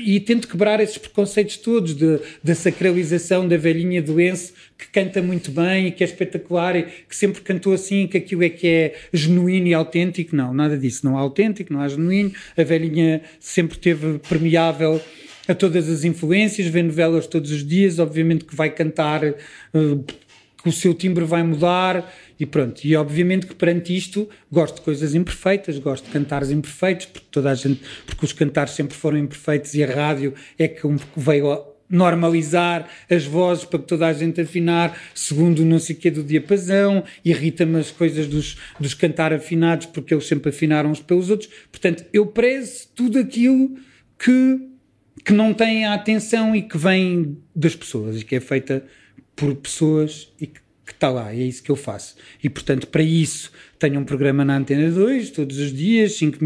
E 0.03 0.19
tento 0.19 0.47
quebrar 0.47 0.79
esses 0.79 0.97
preconceitos 0.97 1.57
todos 1.57 1.95
de, 1.95 2.19
da 2.43 2.53
sacralização 2.53 3.47
da 3.47 3.57
velhinha 3.57 4.01
doença 4.01 4.53
que 4.77 4.87
canta 4.87 5.21
muito 5.21 5.51
bem 5.51 5.87
e 5.87 5.91
que 5.91 6.03
é 6.03 6.07
espetacular 6.07 6.75
e 6.75 6.83
que 6.83 7.15
sempre 7.15 7.41
cantou 7.41 7.73
assim, 7.73 8.07
que 8.07 8.17
aquilo 8.17 8.43
é 8.43 8.49
que 8.49 8.67
é 8.67 8.95
genuíno 9.13 9.67
e 9.67 9.73
autêntico. 9.73 10.35
Não, 10.35 10.53
nada 10.53 10.77
disso. 10.77 11.05
Não 11.05 11.17
há 11.17 11.21
autêntico, 11.21 11.71
não 11.71 11.81
há 11.81 11.87
genuíno. 11.87 12.33
A 12.57 12.63
velhinha 12.63 13.21
sempre 13.39 13.77
teve 13.77 14.19
permeável 14.19 15.01
a 15.47 15.55
todas 15.55 15.89
as 15.89 16.03
influências, 16.03 16.67
vê 16.67 16.81
novelas 16.81 17.27
todos 17.27 17.51
os 17.51 17.65
dias, 17.65 17.99
obviamente 17.99 18.45
que 18.45 18.55
vai 18.55 18.69
cantar, 18.69 19.23
uh, 19.23 20.05
o 20.65 20.71
seu 20.71 20.93
timbre 20.93 21.23
vai 21.23 21.43
mudar 21.43 22.11
e 22.39 22.45
pronto. 22.45 22.83
E 22.83 22.95
obviamente 22.95 23.45
que 23.45 23.55
perante 23.55 23.95
isto 23.95 24.27
gosto 24.51 24.75
de 24.75 24.81
coisas 24.81 25.13
imperfeitas, 25.13 25.77
gosto 25.77 26.05
de 26.05 26.11
cantares 26.11 26.49
imperfeitos, 26.49 27.05
porque 27.05 27.27
toda 27.31 27.51
a 27.51 27.55
gente, 27.55 27.81
porque 28.05 28.25
os 28.25 28.33
cantares 28.33 28.73
sempre 28.73 28.95
foram 28.95 29.17
imperfeitos 29.17 29.73
e 29.75 29.83
a 29.83 29.87
rádio 29.87 30.33
é 30.57 30.67
que 30.67 30.81
veio 31.15 31.75
normalizar 31.87 32.89
as 33.09 33.25
vozes 33.25 33.63
para 33.63 33.79
que 33.79 33.85
toda 33.85 34.07
a 34.07 34.13
gente 34.13 34.41
afinar 34.41 34.97
segundo 35.13 35.63
não 35.63 35.79
sei 35.79 35.95
o 35.95 35.99
que 35.99 36.09
do 36.09 36.23
diapasão, 36.23 37.03
irrita-me 37.23 37.79
as 37.79 37.91
coisas 37.91 38.27
dos, 38.27 38.57
dos 38.79 38.93
cantar 38.93 39.31
afinados 39.31 39.85
porque 39.85 40.13
eles 40.13 40.25
sempre 40.25 40.49
afinaram 40.49 40.89
uns 40.89 40.99
pelos 40.99 41.29
outros. 41.29 41.49
Portanto, 41.71 42.03
eu 42.11 42.25
prezo 42.25 42.87
tudo 42.95 43.19
aquilo 43.19 43.75
que, 44.17 44.59
que 45.25 45.33
não 45.33 45.53
tem 45.55 45.85
a 45.85 45.95
atenção 45.95 46.55
e 46.55 46.61
que 46.61 46.77
vem 46.77 47.37
das 47.55 47.75
pessoas 47.75 48.21
e 48.21 48.23
que 48.23 48.35
é 48.35 48.39
feita 48.39 48.85
por 49.35 49.55
pessoas 49.55 50.31
e 50.39 50.45
que 50.45 50.61
está 50.87 51.09
lá, 51.09 51.33
e 51.33 51.41
é 51.41 51.45
isso 51.45 51.63
que 51.63 51.71
eu 51.71 51.75
faço. 51.75 52.15
E 52.43 52.47
portanto, 52.47 52.87
para 52.87 53.01
isso, 53.01 53.51
tenho 53.77 53.99
um 53.99 54.05
programa 54.05 54.45
na 54.45 54.57
Antena 54.57 54.89
2 54.89 55.31
todos 55.31 55.57
os 55.57 55.73
dias, 55.73 56.13
5, 56.13 56.39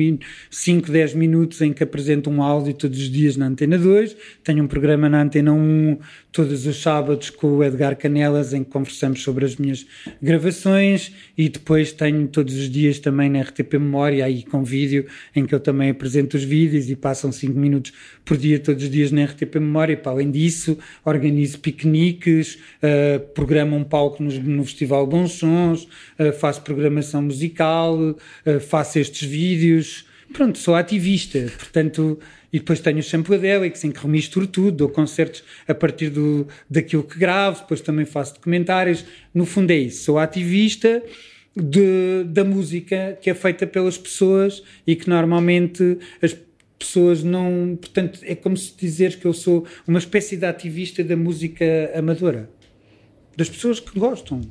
5 0.50 0.92
10 0.92 1.13
minutos 1.13 1.62
em 1.62 1.72
que 1.72 1.84
apresento 1.84 2.30
um 2.30 2.42
áudio 2.42 2.74
todos 2.74 2.98
os 2.98 3.10
dias 3.10 3.38
na 3.38 3.48
Antena 3.48 3.78
2. 3.78 4.15
Tenho 4.44 4.63
um 4.63 4.68
programa 4.68 5.08
na 5.08 5.22
Antena 5.22 5.54
1 5.54 5.98
todos 6.32 6.65
os 6.65 6.82
sábados 6.82 7.30
com 7.30 7.58
o 7.58 7.63
Edgar 7.63 7.96
Canelas 7.96 8.54
em 8.54 8.63
que 8.63 8.70
conversamos 8.70 9.22
sobre 9.22 9.46
as 9.46 9.56
minhas 9.56 9.86
gravações 10.22 11.12
e 11.38 11.50
depois 11.50 11.92
tenho 11.92 12.28
todos 12.28 12.56
os 12.56 12.70
dias 12.70 13.00
também 13.00 13.30
na 13.30 13.42
RTP 13.42 13.74
Memória 13.74 14.26
aí 14.26 14.44
com 14.44 14.63
vídeo 14.63 15.06
em 15.36 15.46
que 15.46 15.54
eu 15.54 15.60
também 15.60 15.89
apresento 15.89 16.38
os 16.38 16.44
vídeos 16.44 16.89
e 16.89 16.96
passam 16.96 17.32
5 17.32 17.58
minutos 17.58 17.94
por 18.26 18.38
dia 18.38 18.60
todos 18.60 18.84
os 18.84 18.89
dias 18.89 19.12
na 19.12 19.24
RTP 19.26 19.56
Memória. 19.56 19.98
Para 19.98 20.12
além 20.13 20.32
disso, 20.32 20.78
organizo 21.04 21.60
piqueniques, 21.60 22.56
uh, 22.56 23.20
programo 23.34 23.76
um 23.76 23.84
palco 23.84 24.22
no, 24.22 24.32
no 24.32 24.64
Festival 24.66 25.06
Bons 25.08 25.34
Sons, 25.34 25.88
uh, 26.20 26.32
faço 26.34 26.62
programação 26.62 27.18
produção 27.20 27.22
musical, 27.22 27.97
uh, 27.97 28.59
faço 28.59 28.99
estes 28.99 29.28
vídeos. 29.28 30.05
Pronto, 30.32 30.57
sou 30.57 30.76
ativista, 30.76 31.39
portanto, 31.57 32.20
e 32.53 32.59
depois 32.59 32.80
tenho 32.80 32.99
o 32.99 33.03
Shampoo 33.03 33.34
Adelics, 33.34 33.84
em 33.84 33.91
que 33.91 33.99
remisturo 33.99 34.45
tudo, 34.47 34.72
dou 34.72 34.89
concertos 34.89 35.43
a 35.67 35.74
partir 35.74 36.09
do, 36.09 36.47
daquilo 36.70 37.03
que 37.03 37.17
gravo, 37.17 37.61
depois 37.61 37.82
também 37.82 38.05
faço 38.05 38.36
documentários. 38.36 39.03
No 39.34 39.45
fundo 39.45 39.72
é 39.72 39.78
isso, 39.78 40.03
sou 40.03 40.20
ativista 40.20 41.03
de, 41.55 42.24
da 42.26 42.43
música 42.43 43.17
que 43.20 43.30
é 43.30 43.34
feita 43.34 43.65
pelas 43.65 43.97
pessoas 43.97 44.63
e 44.86 44.95
que 44.95 45.09
normalmente 45.09 45.97
as 46.22 46.36
pessoas 46.78 47.24
não. 47.24 47.76
Portanto, 47.80 48.20
é 48.24 48.36
como 48.36 48.55
se 48.55 48.74
dizeres 48.78 49.15
que 49.15 49.26
eu 49.26 49.34
sou 49.34 49.65
uma 49.88 49.99
espécie 49.99 50.38
de 50.38 50.45
ativista 50.45 51.03
da 51.03 51.17
música 51.17 51.65
amadora. 51.95 52.49
Das 53.36 53.49
pessoas 53.49 53.80
que 53.80 53.97
gostam 53.97 54.41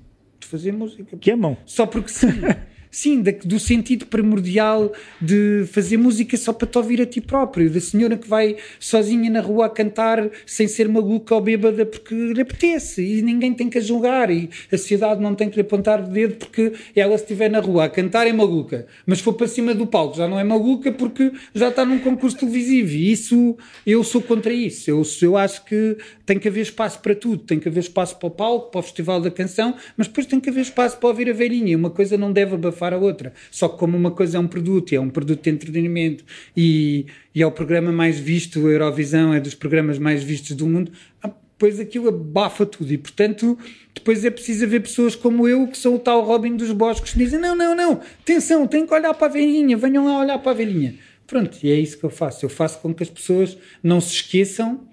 fazer 0.49 0.72
música. 0.72 1.16
Que 1.18 1.30
amam. 1.30 1.57
Só 1.66 1.86
porque 1.86 2.09
sim. 2.09 2.28
Sim, 2.91 3.22
da, 3.22 3.32
do 3.45 3.59
sentido 3.59 4.07
primordial 4.07 4.93
de 5.20 5.64
fazer 5.72 5.99
música 5.99 6.36
só 6.36 6.53
para 6.53 6.66
te 6.66 6.78
ouvir 6.78 7.03
a 7.03 7.07
ti 7.07 7.20
próprio, 7.20 7.70
da 7.70 7.80
senhora 7.80 8.16
que 8.16 8.26
vai 8.26 8.57
sozinha 8.80 9.30
na 9.30 9.41
rua 9.41 9.66
a 9.66 9.68
cantar 9.68 10.30
sem 10.47 10.66
ser 10.66 10.89
maluca 10.89 11.34
ou 11.34 11.41
bêbada 11.41 11.84
porque 11.84 12.14
lhe 12.14 12.41
apetece 12.41 13.03
e 13.03 13.22
ninguém 13.22 13.53
tem 13.53 13.68
que 13.68 13.78
a 13.78 13.80
julgar 13.80 14.30
e 14.30 14.49
a 14.72 14.78
sociedade 14.78 15.20
não 15.20 15.34
tem 15.34 15.51
que 15.51 15.57
lhe 15.57 15.62
apontar 15.62 16.01
o 16.01 16.09
dedo 16.09 16.36
porque 16.36 16.72
ela 16.97 17.16
se 17.16 17.24
estiver 17.24 17.51
na 17.51 17.61
rua 17.61 17.84
a 17.84 17.89
cantar 17.89 18.26
é 18.26 18.32
maluca, 18.32 18.86
mas 19.07 19.20
for 19.20 19.34
para 19.34 19.47
cima 19.47 19.74
do 19.74 19.86
palco 19.86 20.16
já 20.16 20.26
não 20.26 20.39
é 20.39 20.45
maluca 20.45 20.91
porque 20.91 21.30
já 21.55 21.68
está 21.68 21.84
num 21.84 21.99
concurso 21.99 22.39
televisivo 22.39 22.91
e 22.93 23.12
isso, 23.12 23.57
eu 23.86 24.03
sou 24.03 24.22
contra 24.22 24.53
isso, 24.53 24.91
eu, 24.91 25.03
eu 25.22 25.36
acho 25.36 25.64
que 25.64 25.97
tem 26.24 26.39
que 26.39 26.49
haver 26.49 26.62
espaço 26.62 27.01
para 27.01 27.14
tudo, 27.14 27.43
tem 27.43 27.59
que 27.59 27.68
haver 27.68 27.80
espaço 27.80 28.16
para 28.16 28.26
o 28.26 28.30
palco, 28.30 28.70
para 28.70 28.80
o 28.80 28.82
festival 28.82 29.20
da 29.20 29.30
canção, 29.30 29.74
mas 29.97 30.07
depois 30.07 30.26
tem 30.26 30.41
que 30.41 30.49
haver 30.49 30.62
espaço 30.62 30.97
para 30.97 31.09
ouvir 31.09 31.28
a 31.28 31.32
velhinha, 31.32 31.76
uma 31.76 31.91
coisa 31.91 32.16
não 32.16 32.32
deve 32.32 32.55
abafar 32.55 32.77
a 32.86 32.96
outra. 32.96 33.32
Só 33.50 33.68
que 33.68 33.78
como 33.78 33.96
uma 33.96 34.10
coisa 34.10 34.38
é 34.38 34.40
um 34.40 34.46
produto, 34.46 34.92
é 34.92 35.00
um 35.00 35.10
produto 35.10 35.42
de 35.42 35.50
entretenimento 35.50 36.24
e, 36.56 37.06
e 37.34 37.42
é 37.42 37.46
o 37.46 37.52
programa 37.52 37.92
mais 37.92 38.18
visto, 38.18 38.66
a 38.66 38.70
Eurovisão 38.70 39.34
é 39.34 39.40
dos 39.40 39.54
programas 39.54 39.98
mais 39.98 40.22
vistos 40.22 40.56
do 40.56 40.66
mundo, 40.66 40.92
ah, 41.22 41.30
depois 41.58 41.80
aquilo 41.80 42.08
abafa 42.08 42.64
tudo 42.64 42.92
e, 42.92 42.96
portanto, 42.96 43.58
depois 43.92 44.24
é 44.24 44.30
preciso 44.30 44.64
haver 44.64 44.80
pessoas 44.80 45.16
como 45.16 45.48
eu, 45.48 45.66
que 45.66 45.76
sou 45.76 45.96
o 45.96 45.98
tal 45.98 46.24
Robin 46.24 46.56
dos 46.56 46.70
Bosques, 46.70 47.12
que 47.12 47.18
dizem: 47.18 47.40
não, 47.40 47.56
não, 47.56 47.74
não, 47.74 48.00
atenção, 48.22 48.66
tem 48.66 48.86
que 48.86 48.94
olhar 48.94 49.12
para 49.12 49.26
a 49.26 49.30
velhinha, 49.30 49.76
venham 49.76 50.06
lá 50.06 50.20
olhar 50.20 50.38
para 50.38 50.52
a 50.52 50.54
velhinha. 50.54 50.94
Pronto, 51.26 51.58
e 51.62 51.70
é 51.70 51.74
isso 51.74 51.98
que 51.98 52.04
eu 52.04 52.10
faço. 52.10 52.46
Eu 52.46 52.48
faço 52.48 52.78
com 52.78 52.94
que 52.94 53.02
as 53.02 53.10
pessoas 53.10 53.58
não 53.82 54.00
se 54.00 54.14
esqueçam 54.14 54.88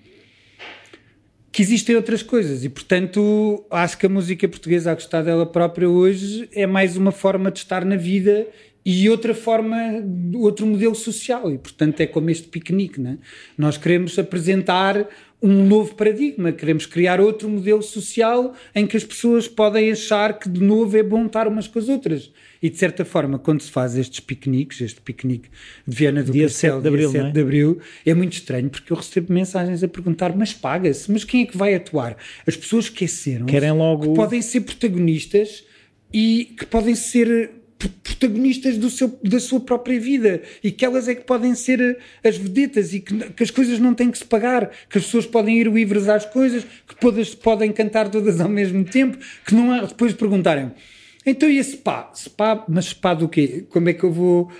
que 1.55 1.61
existem 1.61 1.95
outras 1.95 2.21
coisas 2.21 2.65
e, 2.65 2.69
portanto, 2.69 3.65
acho 3.71 3.97
que 3.97 4.05
a 4.05 4.09
música 4.09 4.45
portuguesa, 4.45 4.91
a 4.91 4.93
gostar 4.93 5.21
dela 5.21 5.45
própria 5.45 5.89
hoje, 5.89 6.49
é 6.51 6.67
mais 6.67 6.97
uma 6.97 7.13
forma 7.13 7.49
de 7.49 7.59
estar 7.59 7.85
na 7.85 7.95
vida 7.95 8.45
e 8.85 9.09
outra 9.09 9.33
forma, 9.33 9.77
outro 10.33 10.65
modelo 10.65 10.93
social. 10.93 11.49
E, 11.49 11.57
portanto, 11.57 12.01
é 12.01 12.07
como 12.07 12.29
este 12.29 12.49
piquenique. 12.49 12.99
Né? 12.99 13.19
Nós 13.57 13.77
queremos 13.77 14.19
apresentar 14.19 15.07
um 15.45 15.63
novo 15.67 15.93
paradigma, 15.93 16.51
queremos 16.51 16.87
criar 16.87 17.21
outro 17.21 17.47
modelo 17.47 17.83
social 17.83 18.55
em 18.73 18.87
que 18.87 18.97
as 18.97 19.03
pessoas 19.03 19.47
podem 19.47 19.91
achar 19.91 20.39
que, 20.39 20.49
de 20.49 20.59
novo, 20.59 20.97
é 20.97 21.03
bom 21.03 21.27
estar 21.27 21.47
umas 21.47 21.67
com 21.67 21.77
as 21.77 21.87
outras. 21.87 22.31
E 22.59 22.67
de 22.67 22.77
certa 22.77 23.05
forma, 23.05 23.37
quando 23.37 23.61
se 23.61 23.69
faz 23.69 23.95
estes 23.95 24.21
piqueniques, 24.21 24.81
este 24.81 24.99
piquenique 25.01 25.49
de 25.87 25.95
Viana 25.95 26.23
do 26.23 26.31
dia 26.31 26.47
Castelo, 26.47 26.77
7 26.77 26.81
de 26.81 26.87
abril, 26.87 27.11
dia 27.11 27.21
7 27.21 27.29
é? 27.29 27.31
de 27.31 27.41
abril, 27.41 27.79
é 28.03 28.13
muito 28.15 28.33
estranho 28.33 28.69
porque 28.71 28.91
eu 28.91 28.97
recebo 28.97 29.31
mensagens 29.31 29.83
a 29.83 29.87
perguntar: 29.87 30.35
mas 30.35 30.51
paga-se? 30.51 31.11
Mas 31.11 31.23
quem 31.23 31.43
é 31.43 31.45
que 31.45 31.55
vai 31.55 31.75
atuar? 31.75 32.17
As 32.47 32.57
pessoas 32.57 32.85
esqueceram 32.85 33.45
Querem 33.45 33.71
logo... 33.71 34.09
que 34.09 34.15
podem 34.15 34.41
ser 34.41 34.61
protagonistas 34.61 35.63
e 36.11 36.55
que 36.57 36.65
podem 36.65 36.95
ser 36.95 37.51
protagonistas 37.77 38.77
do 38.77 38.89
seu, 38.89 39.19
da 39.23 39.39
sua 39.39 39.59
própria 39.59 39.99
vida. 39.99 40.41
E 40.63 40.71
que 40.71 40.85
elas 40.85 41.07
é 41.07 41.15
que 41.15 41.23
podem 41.23 41.55
ser 41.55 41.97
as 42.23 42.37
vedetas 42.37 42.93
e 42.93 42.99
que, 42.99 43.31
que, 43.31 43.43
as 43.43 43.51
coisas 43.51 43.79
não 43.79 43.93
têm 43.93 44.11
que 44.11 44.17
se 44.17 44.25
pagar, 44.25 44.71
que 44.89 44.97
as 44.97 45.05
pessoas 45.05 45.25
podem 45.25 45.59
ir 45.59 45.67
livres 45.67 46.07
às 46.07 46.25
coisas, 46.25 46.65
que 46.87 46.95
todas 46.99 47.35
podem 47.35 47.71
cantar 47.71 48.09
todas 48.09 48.39
ao 48.39 48.49
mesmo 48.49 48.83
tempo, 48.83 49.17
que 49.45 49.53
não 49.53 49.71
há, 49.71 49.81
depois 49.81 50.13
perguntarem 50.13 50.71
então 51.25 51.49
e 51.49 51.57
esse 51.57 51.77
pá? 51.77 52.11
Spa, 52.13 52.63
mas 52.67 52.85
spa 52.85 53.13
do 53.13 53.27
quê? 53.27 53.65
Como 53.69 53.89
é 53.89 53.93
que 53.93 54.03
eu 54.03 54.11
vou, 54.11 54.51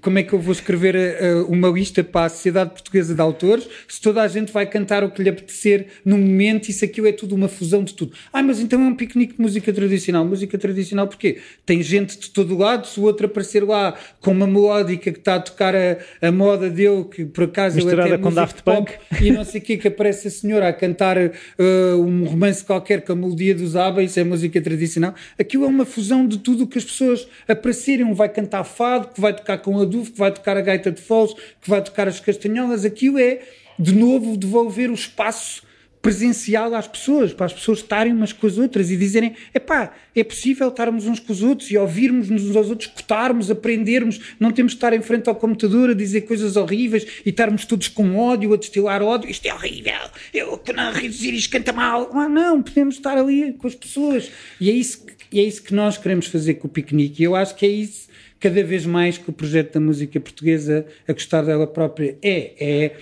como 0.00 0.18
é 0.18 0.22
que 0.22 0.32
eu 0.32 0.40
vou 0.40 0.52
escrever 0.52 0.94
uh, 0.96 1.44
uma 1.50 1.68
lista 1.68 2.02
para 2.02 2.26
a 2.26 2.28
Sociedade 2.28 2.70
Portuguesa 2.70 3.14
de 3.14 3.20
Autores 3.20 3.68
se 3.86 4.00
toda 4.00 4.22
a 4.22 4.28
gente 4.28 4.52
vai 4.52 4.66
cantar 4.66 5.04
o 5.04 5.10
que 5.10 5.22
lhe 5.22 5.28
apetecer 5.28 5.88
no 6.04 6.16
momento 6.16 6.68
e 6.68 6.72
se 6.72 6.84
aquilo 6.84 7.06
é 7.06 7.12
tudo 7.12 7.34
uma 7.34 7.48
fusão 7.48 7.84
de 7.84 7.94
tudo? 7.94 8.12
Ah, 8.32 8.42
mas 8.42 8.60
então 8.60 8.80
é 8.80 8.84
um 8.84 8.94
piquenique 8.94 9.34
de 9.34 9.42
música 9.42 9.72
tradicional. 9.72 10.24
Música 10.24 10.56
tradicional 10.56 11.06
porquê? 11.06 11.38
Tem 11.64 11.82
gente 11.82 12.18
de 12.18 12.30
todo 12.30 12.56
lado, 12.56 12.86
se 12.86 12.98
o 12.98 13.02
outro 13.02 13.26
aparecer 13.26 13.62
lá 13.62 13.94
com 14.20 14.30
uma 14.30 14.46
melódica 14.46 15.12
que 15.12 15.18
está 15.18 15.36
a 15.36 15.40
tocar 15.40 15.74
a, 15.74 15.98
a 16.22 16.32
moda 16.32 16.70
dele, 16.70 17.04
que 17.04 17.24
por 17.24 17.44
acaso 17.44 17.78
ele 17.78 18.00
até 18.00 18.14
é 18.14 18.18
com 18.18 18.32
Daft 18.32 18.62
Punk 18.62 18.92
e 19.20 19.30
não 19.30 19.44
sei 19.44 19.60
o 19.60 19.64
quê, 19.64 19.76
que 19.76 19.88
aparece 19.88 20.28
a 20.28 20.30
senhora 20.30 20.68
a 20.68 20.72
cantar 20.72 21.18
uh, 21.18 22.00
um 22.00 22.24
romance 22.24 22.64
qualquer 22.64 23.02
com 23.02 23.12
a 23.12 23.16
melodia 23.16 23.54
dos 23.54 23.76
ABBA, 23.76 24.02
isso 24.02 24.18
é 24.18 24.24
música 24.24 24.60
tradicional. 24.60 25.14
Aquilo 25.38 25.64
é 25.64 25.68
uma 25.68 25.84
fusão 25.84 26.05
de 26.28 26.38
tudo 26.38 26.64
o 26.64 26.66
que 26.66 26.78
as 26.78 26.84
pessoas 26.84 27.26
aparecerem. 27.48 28.04
Um 28.04 28.14
vai 28.14 28.28
cantar 28.28 28.64
fado, 28.64 29.08
que 29.08 29.20
vai 29.20 29.34
tocar 29.34 29.58
com 29.58 29.80
adufo, 29.80 30.12
que 30.12 30.18
vai 30.18 30.32
tocar 30.32 30.56
a 30.56 30.60
gaita 30.60 30.90
de 30.90 31.00
foles, 31.00 31.34
que 31.60 31.68
vai 31.68 31.82
tocar 31.82 32.08
as 32.08 32.20
castanholas. 32.20 32.84
Aquilo 32.84 33.18
é, 33.18 33.40
de 33.78 33.94
novo, 33.94 34.36
devolver 34.36 34.90
o 34.90 34.94
espaço 34.94 35.66
presencial 36.06 36.72
às 36.72 36.86
pessoas, 36.86 37.32
para 37.32 37.46
as 37.46 37.52
pessoas 37.52 37.78
estarem 37.78 38.12
umas 38.12 38.32
com 38.32 38.46
as 38.46 38.58
outras 38.58 38.92
e 38.92 38.96
dizerem: 38.96 39.34
epá, 39.52 39.92
é 40.14 40.22
possível 40.22 40.68
estarmos 40.68 41.04
uns 41.04 41.18
com 41.18 41.32
os 41.32 41.42
outros 41.42 41.68
e 41.68 41.76
ouvirmos 41.76 42.30
uns 42.30 42.54
aos 42.54 42.70
outros, 42.70 42.88
escutarmos, 42.88 43.50
aprendermos, 43.50 44.20
não 44.38 44.52
temos 44.52 44.70
de 44.70 44.76
estar 44.76 44.92
em 44.92 45.02
frente 45.02 45.28
ao 45.28 45.34
computador 45.34 45.90
a 45.90 45.94
dizer 45.94 46.20
coisas 46.20 46.54
horríveis 46.54 47.04
e 47.26 47.30
estarmos 47.30 47.64
todos 47.64 47.88
com 47.88 48.16
ódio, 48.16 48.54
a 48.54 48.56
destilar 48.56 49.02
ódio, 49.02 49.28
isto 49.28 49.46
é 49.46 49.52
horrível, 49.52 49.92
eu 50.32 50.56
que 50.58 50.72
não 50.72 50.92
reduzir 50.92 51.34
isto 51.34 51.50
canta 51.50 51.72
mal. 51.72 52.08
Ah, 52.12 52.28
não, 52.28 52.62
podemos 52.62 52.94
estar 52.94 53.18
ali 53.18 53.52
com 53.54 53.66
as 53.66 53.74
pessoas. 53.74 54.30
E 54.60 54.70
é 54.70 54.72
isso 54.72 55.05
e 55.30 55.40
é 55.40 55.42
isso 55.42 55.62
que 55.62 55.74
nós 55.74 55.98
queremos 55.98 56.26
fazer 56.26 56.54
com 56.54 56.66
o 56.66 56.70
piquenique. 56.70 57.22
E 57.22 57.24
eu 57.24 57.34
acho 57.34 57.54
que 57.54 57.66
é 57.66 57.68
isso, 57.68 58.08
cada 58.38 58.62
vez 58.62 58.86
mais, 58.86 59.18
que 59.18 59.28
o 59.28 59.32
projeto 59.32 59.74
da 59.74 59.80
música 59.80 60.20
portuguesa, 60.20 60.86
a 61.06 61.12
gostar 61.12 61.42
dela 61.42 61.66
própria, 61.66 62.16
é. 62.22 62.52
É, 62.58 62.92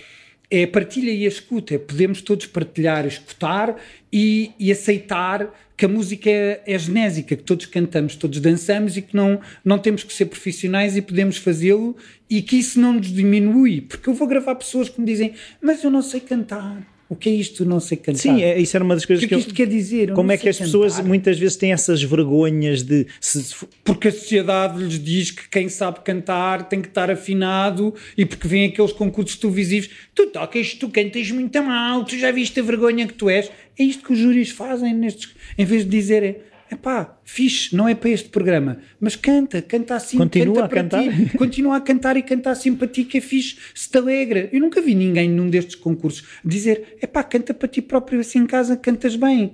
é 0.49 0.63
a 0.63 0.67
partilha 0.67 1.11
e 1.11 1.25
a 1.25 1.27
escuta. 1.27 1.75
É 1.75 1.77
podemos 1.77 2.21
todos 2.21 2.45
partilhar, 2.45 3.05
escutar 3.05 3.75
e, 4.13 4.51
e 4.59 4.71
aceitar 4.71 5.51
que 5.75 5.85
a 5.85 5.89
música 5.89 6.29
é, 6.29 6.61
é, 6.65 6.79
genésica, 6.79 7.35
que 7.35 7.43
todos 7.43 7.65
cantamos, 7.65 8.15
todos 8.15 8.39
dançamos 8.39 8.95
e 8.95 9.01
que 9.01 9.15
não, 9.15 9.41
não 9.63 9.77
temos 9.77 10.03
que 10.03 10.13
ser 10.13 10.25
profissionais 10.27 10.95
e 10.95 11.01
podemos 11.01 11.37
fazê-lo 11.37 11.97
e 12.29 12.41
que 12.41 12.55
isso 12.55 12.79
não 12.79 12.93
nos 12.93 13.07
diminui. 13.07 13.81
Porque 13.81 14.07
eu 14.07 14.13
vou 14.13 14.27
gravar 14.27 14.55
pessoas 14.55 14.87
que 14.87 14.99
me 15.01 15.05
dizem, 15.05 15.33
mas 15.61 15.83
eu 15.83 15.91
não 15.91 16.01
sei 16.01 16.21
cantar 16.21 16.94
o 17.07 17.15
que 17.15 17.29
é 17.29 17.33
isto 17.33 17.63
não 17.63 17.79
sei 17.79 17.97
cantar? 17.97 18.19
Sim, 18.19 18.41
é, 18.41 18.59
isso 18.59 18.75
era 18.75 18.83
uma 18.83 18.95
das 18.95 19.05
coisas 19.05 19.23
o 19.23 19.27
que, 19.27 19.35
é 19.35 19.37
que, 19.37 19.41
isto 19.41 19.51
eu, 19.51 19.55
quer 19.55 19.67
dizer? 19.67 20.09
Eu 20.09 20.15
como 20.15 20.31
é 20.31 20.37
que 20.37 20.49
as 20.49 20.57
cantar. 20.57 20.65
pessoas 20.65 20.99
muitas 21.01 21.37
vezes 21.37 21.55
têm 21.55 21.71
essas 21.71 22.01
vergonhas 22.01 22.81
de. 22.81 23.05
Se, 23.21 23.55
porque 23.83 24.07
a 24.07 24.11
sociedade 24.11 24.83
lhes 24.83 24.99
diz 24.99 25.31
que 25.31 25.47
quem 25.49 25.69
sabe 25.69 25.99
cantar 25.99 26.67
tem 26.67 26.81
que 26.81 26.87
estar 26.87 27.11
afinado 27.11 27.93
e 28.17 28.25
porque 28.25 28.47
vêm 28.47 28.65
aqueles 28.65 28.91
concursos 28.91 29.37
televisivos, 29.37 29.89
tu 30.15 30.27
tocas, 30.27 30.73
tu 30.73 30.89
cantas 30.89 31.29
muito 31.29 31.61
mal, 31.63 32.03
tu 32.03 32.17
já 32.17 32.31
viste 32.31 32.59
a 32.59 32.63
vergonha 32.63 33.07
que 33.07 33.13
tu 33.13 33.29
és. 33.29 33.51
É 33.77 33.83
isto 33.83 34.03
que 34.03 34.13
os 34.13 34.19
júris 34.19 34.49
fazem 34.49 34.93
nestes. 34.93 35.35
Em 35.57 35.65
vez 35.65 35.83
de 35.83 35.89
dizerem 35.89 36.37
Epá, 36.75 37.17
fixe, 37.23 37.73
não 37.73 37.87
é 37.87 37.95
para 37.95 38.09
este 38.09 38.27
programa, 38.27 38.79
mas 38.99 39.15
canta, 39.15 39.61
canta 39.61 39.95
assim, 39.95 40.17
Continua 40.17 40.55
canta 40.55 40.65
a 40.65 40.69
cantar. 40.69 41.03
Ti, 41.03 41.31
continua 41.37 41.77
a 41.77 41.81
cantar 41.81 42.17
e 42.17 42.21
canta 42.21 42.49
assim 42.51 42.75
para 42.75 42.85
ti 42.85 43.05
que 43.05 43.17
é 43.17 43.21
fixe, 43.21 43.57
se 43.73 43.89
te 43.89 43.97
alegra. 43.97 44.49
Eu 44.51 44.59
nunca 44.59 44.81
vi 44.81 44.93
ninguém 44.93 45.29
num 45.29 45.49
destes 45.49 45.75
concursos 45.75 46.27
dizer, 46.43 46.97
epá, 47.01 47.23
canta 47.23 47.53
para 47.53 47.69
ti 47.69 47.81
próprio 47.81 48.19
assim 48.19 48.39
em 48.39 48.45
casa, 48.45 48.75
cantas 48.75 49.15
bem. 49.15 49.53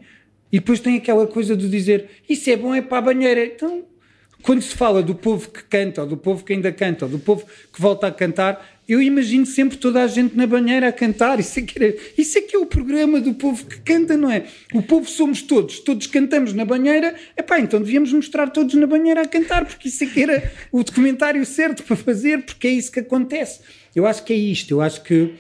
E 0.52 0.58
depois 0.58 0.80
tem 0.80 0.98
aquela 0.98 1.28
coisa 1.28 1.56
de 1.56 1.70
dizer, 1.70 2.10
isso 2.28 2.50
é 2.50 2.58
bom, 2.58 2.74
é 2.74 2.82
para 2.82 2.98
a 2.98 3.02
banheira. 3.02 3.46
Então, 3.46 3.86
quando 4.42 4.64
se 4.64 4.76
fala 4.76 5.04
do 5.04 5.14
povo 5.14 5.52
que 5.52 5.64
canta, 5.64 6.02
ou 6.02 6.08
do 6.08 6.18
povo 6.18 6.44
que 6.44 6.54
ainda 6.54 6.72
canta, 6.72 7.06
ou 7.06 7.12
do 7.12 7.20
povo 7.20 7.46
que 7.72 7.80
volta 7.80 8.08
a 8.08 8.12
cantar, 8.12 8.81
eu 8.88 9.02
imagino 9.02 9.46
sempre 9.46 9.78
toda 9.78 10.04
a 10.04 10.08
gente 10.08 10.36
na 10.36 10.46
banheira 10.46 10.88
a 10.88 10.92
cantar. 10.92 11.40
Isso 11.40 11.60
é, 11.60 11.62
que, 11.62 11.98
isso 12.18 12.38
é 12.38 12.42
que 12.42 12.56
é 12.56 12.60
o 12.60 12.66
programa 12.66 13.22
do 13.22 13.34
povo 13.34 13.66
que 13.66 13.80
canta, 13.80 14.18
não 14.18 14.30
é? 14.30 14.46
O 14.74 14.82
povo 14.82 15.10
somos 15.10 15.42
todos, 15.42 15.80
todos 15.80 16.08
cantamos 16.08 16.52
na 16.54 16.66
banheira. 16.66 17.16
Epá, 17.38 17.60
então 17.60 17.80
devíamos 17.80 18.12
mostrar 18.12 18.50
todos 18.50 18.76
na 18.76 18.88
banheira 18.88 19.22
a 19.22 19.28
cantar, 19.28 19.66
porque 19.66 19.88
isso 19.88 20.04
é 20.04 20.08
que 20.08 20.22
era 20.22 20.52
o 20.72 20.84
documentário 20.84 21.46
certo 21.46 21.84
para 21.84 21.96
fazer, 21.96 22.44
porque 22.44 22.68
é 22.68 22.72
isso 22.72 22.92
que 22.92 23.00
acontece. 23.00 23.62
Eu 23.96 24.06
acho 24.06 24.24
que 24.24 24.34
é 24.34 24.36
isto, 24.36 24.72
eu 24.72 24.82
acho 24.82 25.04
que 25.04 25.36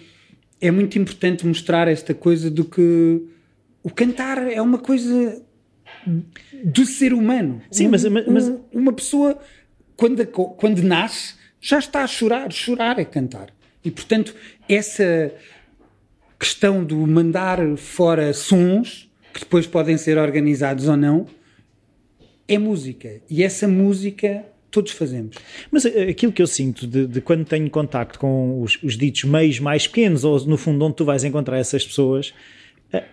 é 0.61 0.69
muito 0.69 0.97
importante 0.97 1.45
mostrar 1.45 1.87
esta 1.87 2.13
coisa 2.13 2.49
do 2.49 2.63
que 2.63 3.21
o 3.83 3.89
cantar 3.89 4.37
é 4.51 4.61
uma 4.61 4.77
coisa 4.77 5.41
do 6.63 6.85
ser 6.85 7.13
humano. 7.13 7.61
Sim, 7.71 7.87
mas, 7.87 8.05
mas, 8.05 8.27
mas... 8.27 8.53
uma 8.71 8.93
pessoa 8.93 9.39
quando, 9.97 10.25
quando 10.25 10.83
nasce 10.83 11.40
já 11.61 11.79
está 11.79 12.03
a 12.03 12.07
chorar. 12.07 12.51
Chorar 12.51 12.99
é 12.99 13.05
cantar. 13.05 13.53
E, 13.85 13.91
portanto, 13.91 14.35
essa 14.67 15.31
questão 16.39 16.83
do 16.83 16.97
mandar 17.05 17.59
fora 17.77 18.33
sons, 18.33 19.09
que 19.31 19.41
depois 19.41 19.67
podem 19.67 19.97
ser 19.97 20.17
organizados 20.17 20.87
ou 20.87 20.97
não, 20.97 21.27
é 22.47 22.57
música. 22.57 23.21
E 23.29 23.43
essa 23.43 23.67
música 23.67 24.43
todos 24.71 24.91
fazemos. 24.93 25.35
Mas 25.69 25.85
eh, 25.85 26.09
aquilo 26.09 26.31
que 26.31 26.41
eu 26.41 26.47
sinto 26.47 26.87
de, 26.87 27.05
de 27.05 27.21
quando 27.21 27.45
tenho 27.45 27.69
contacto 27.69 28.17
com 28.17 28.61
os, 28.61 28.81
os, 28.81 28.97
ditos 28.97 29.25
meios 29.25 29.59
mais 29.59 29.85
pequenos, 29.85 30.23
ou 30.23 30.39
no 30.45 30.57
fundo 30.57 30.83
onde 30.85 30.95
tu 30.95 31.05
vais 31.05 31.23
encontrar 31.23 31.59
essas 31.59 31.85
pessoas, 31.85 32.33
eh, 32.91 33.03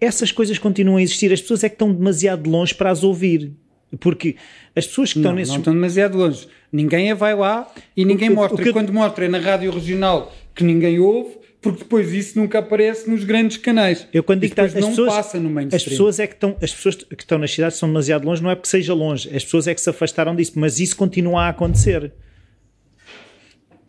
essas 0.00 0.32
coisas 0.32 0.58
continuam 0.58 0.96
a 0.96 1.02
existir. 1.02 1.32
As 1.32 1.40
pessoas 1.40 1.64
é 1.64 1.68
que 1.68 1.74
estão 1.74 1.92
demasiado 1.92 2.48
longe 2.48 2.74
para 2.74 2.90
as 2.90 3.02
ouvir. 3.02 3.52
Porque 3.98 4.36
as 4.74 4.86
pessoas 4.86 5.12
que 5.12 5.18
não, 5.18 5.22
estão 5.24 5.34
nesses. 5.34 5.52
Não 5.52 5.58
estão 5.58 5.74
demasiado 5.74 6.16
longe. 6.16 6.46
Ninguém 6.72 7.10
a 7.10 7.14
vai 7.14 7.34
lá 7.34 7.70
e 7.96 8.04
ninguém 8.04 8.30
o, 8.30 8.34
mostra. 8.34 8.60
O 8.60 8.62
que... 8.62 8.72
Quando 8.72 8.92
mostra 8.92 9.24
é 9.24 9.28
na 9.28 9.38
rádio 9.38 9.70
regional 9.70 10.32
que 10.54 10.62
ninguém 10.62 10.98
ouve, 10.98 11.38
porque 11.60 11.80
depois 11.80 12.12
isso 12.12 12.38
nunca 12.38 12.60
aparece 12.60 13.08
nos 13.10 13.24
grandes 13.24 13.56
canais. 13.56 14.06
Eu 14.12 14.22
quando 14.22 14.40
digo 14.40 14.54
que 14.54 14.60
as 14.60 14.74
não 14.74 14.90
pessoas, 14.90 15.14
passa 15.14 15.40
no 15.40 15.50
mainstream. 15.50 15.76
as 15.76 15.84
pessoas 15.84 16.18
é 16.18 16.26
que 16.26 16.34
estão, 16.34 16.56
as 16.60 16.72
pessoas 16.72 16.96
que 16.96 17.22
estão 17.22 17.38
nas 17.38 17.50
cidades 17.50 17.78
são 17.78 17.88
demasiado 17.88 18.24
longe, 18.24 18.42
não 18.42 18.50
é 18.50 18.54
porque 18.54 18.68
seja 18.68 18.94
longe, 18.94 19.28
as 19.34 19.44
pessoas 19.44 19.66
é 19.66 19.74
que 19.74 19.80
se 19.80 19.90
afastaram 19.90 20.34
disso, 20.34 20.52
mas 20.56 20.80
isso 20.80 20.96
continua 20.96 21.42
a 21.42 21.48
acontecer. 21.48 22.12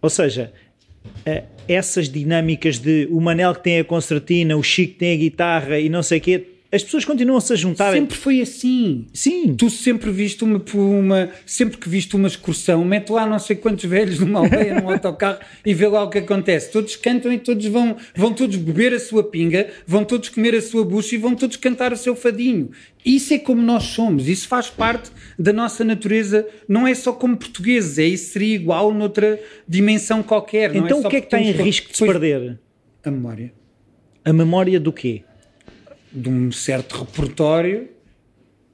Ou 0.02 0.10
seja, 0.10 0.52
eh, 1.26 1.44
essas 1.68 2.10
dinâmicas 2.10 2.80
de 2.80 3.08
o 3.12 3.22
Manel 3.22 3.54
que 3.54 3.64
tem 3.64 3.80
a 3.80 3.84
concertina, 3.84 4.58
o 4.58 4.64
Chico 4.64 4.94
que 4.94 5.00
tem 5.00 5.14
a 5.14 5.18
guitarra 5.18 5.80
e 5.80 5.88
não 5.88 6.04
sei 6.04 6.18
o 6.18 6.22
quê, 6.22 6.48
as 6.72 6.84
pessoas 6.84 7.04
continuam-se 7.04 7.52
a 7.52 7.56
juntar. 7.56 7.92
Sempre 7.92 8.16
foi 8.16 8.40
assim. 8.40 9.06
Sim. 9.14 9.56
Tu 9.56 9.70
sempre 9.70 10.10
viste 10.10 10.42
uma, 10.44 10.64
uma, 10.74 11.30
sempre 11.46 11.78
que 11.78 11.90
viste 11.90 12.16
uma 12.16 12.30
excursão, 12.30 12.86
mete 12.86 13.10
lá 13.10 13.26
não 13.26 13.40
sei 13.40 13.58
quantos 13.58 13.84
velhos 13.84 14.20
numa 14.20 14.40
aldeia, 14.40 14.80
num 14.80 14.90
autocarro 14.90 15.40
e 15.66 15.74
vê 15.74 15.88
lá 15.88 16.02
o 16.04 16.10
que 16.10 16.20
acontece. 16.20 16.72
Todos 16.72 16.96
cantam 16.96 17.34
e 17.34 17.38
todos 17.38 17.66
vão, 17.66 17.98
vão 18.16 18.34
todos 18.34 18.56
beber 18.56 18.94
a 18.94 19.00
sua 19.00 19.22
pinga, 19.22 19.70
vão 19.86 20.06
todos 20.06 20.30
comer 20.30 20.56
a 20.56 20.62
sua 20.62 20.86
bucha 20.86 21.16
e 21.16 21.18
vão 21.18 21.36
todos 21.36 21.58
cantar 21.58 21.92
o 21.92 21.98
seu 21.98 22.16
fadinho. 22.16 22.72
Isso 23.04 23.34
é 23.34 23.40
como 23.40 23.62
nós 23.62 23.84
somos, 23.84 24.30
isso 24.30 24.48
faz 24.48 24.70
parte 24.70 25.12
da 25.38 25.52
nossa 25.52 25.84
natureza, 25.84 26.48
não 26.70 26.88
é 26.88 26.94
só 26.94 27.12
como 27.12 27.36
portugueses, 27.36 27.98
é 27.98 28.06
isso 28.06 28.32
seria 28.32 28.56
igual 28.56 28.94
noutra 28.94 29.40
dimensão 29.68 30.24
qualquer. 30.24 30.74
não 30.74 30.86
Então 30.86 31.02
é 31.04 31.08
o 31.08 31.10
que 31.10 31.18
é 31.18 31.20
que 31.20 31.28
está 31.28 31.40
em 31.40 31.52
risco 31.52 31.92
de 31.92 31.98
se 31.98 32.06
perder? 32.06 32.60
A 33.04 33.12
memória. 33.12 33.52
A 34.24 34.32
memória 34.32 34.80
do 34.80 34.94
quê? 34.94 35.24
De 36.12 36.30
um 36.30 36.52
certo 36.52 37.04
repertório 37.04 37.90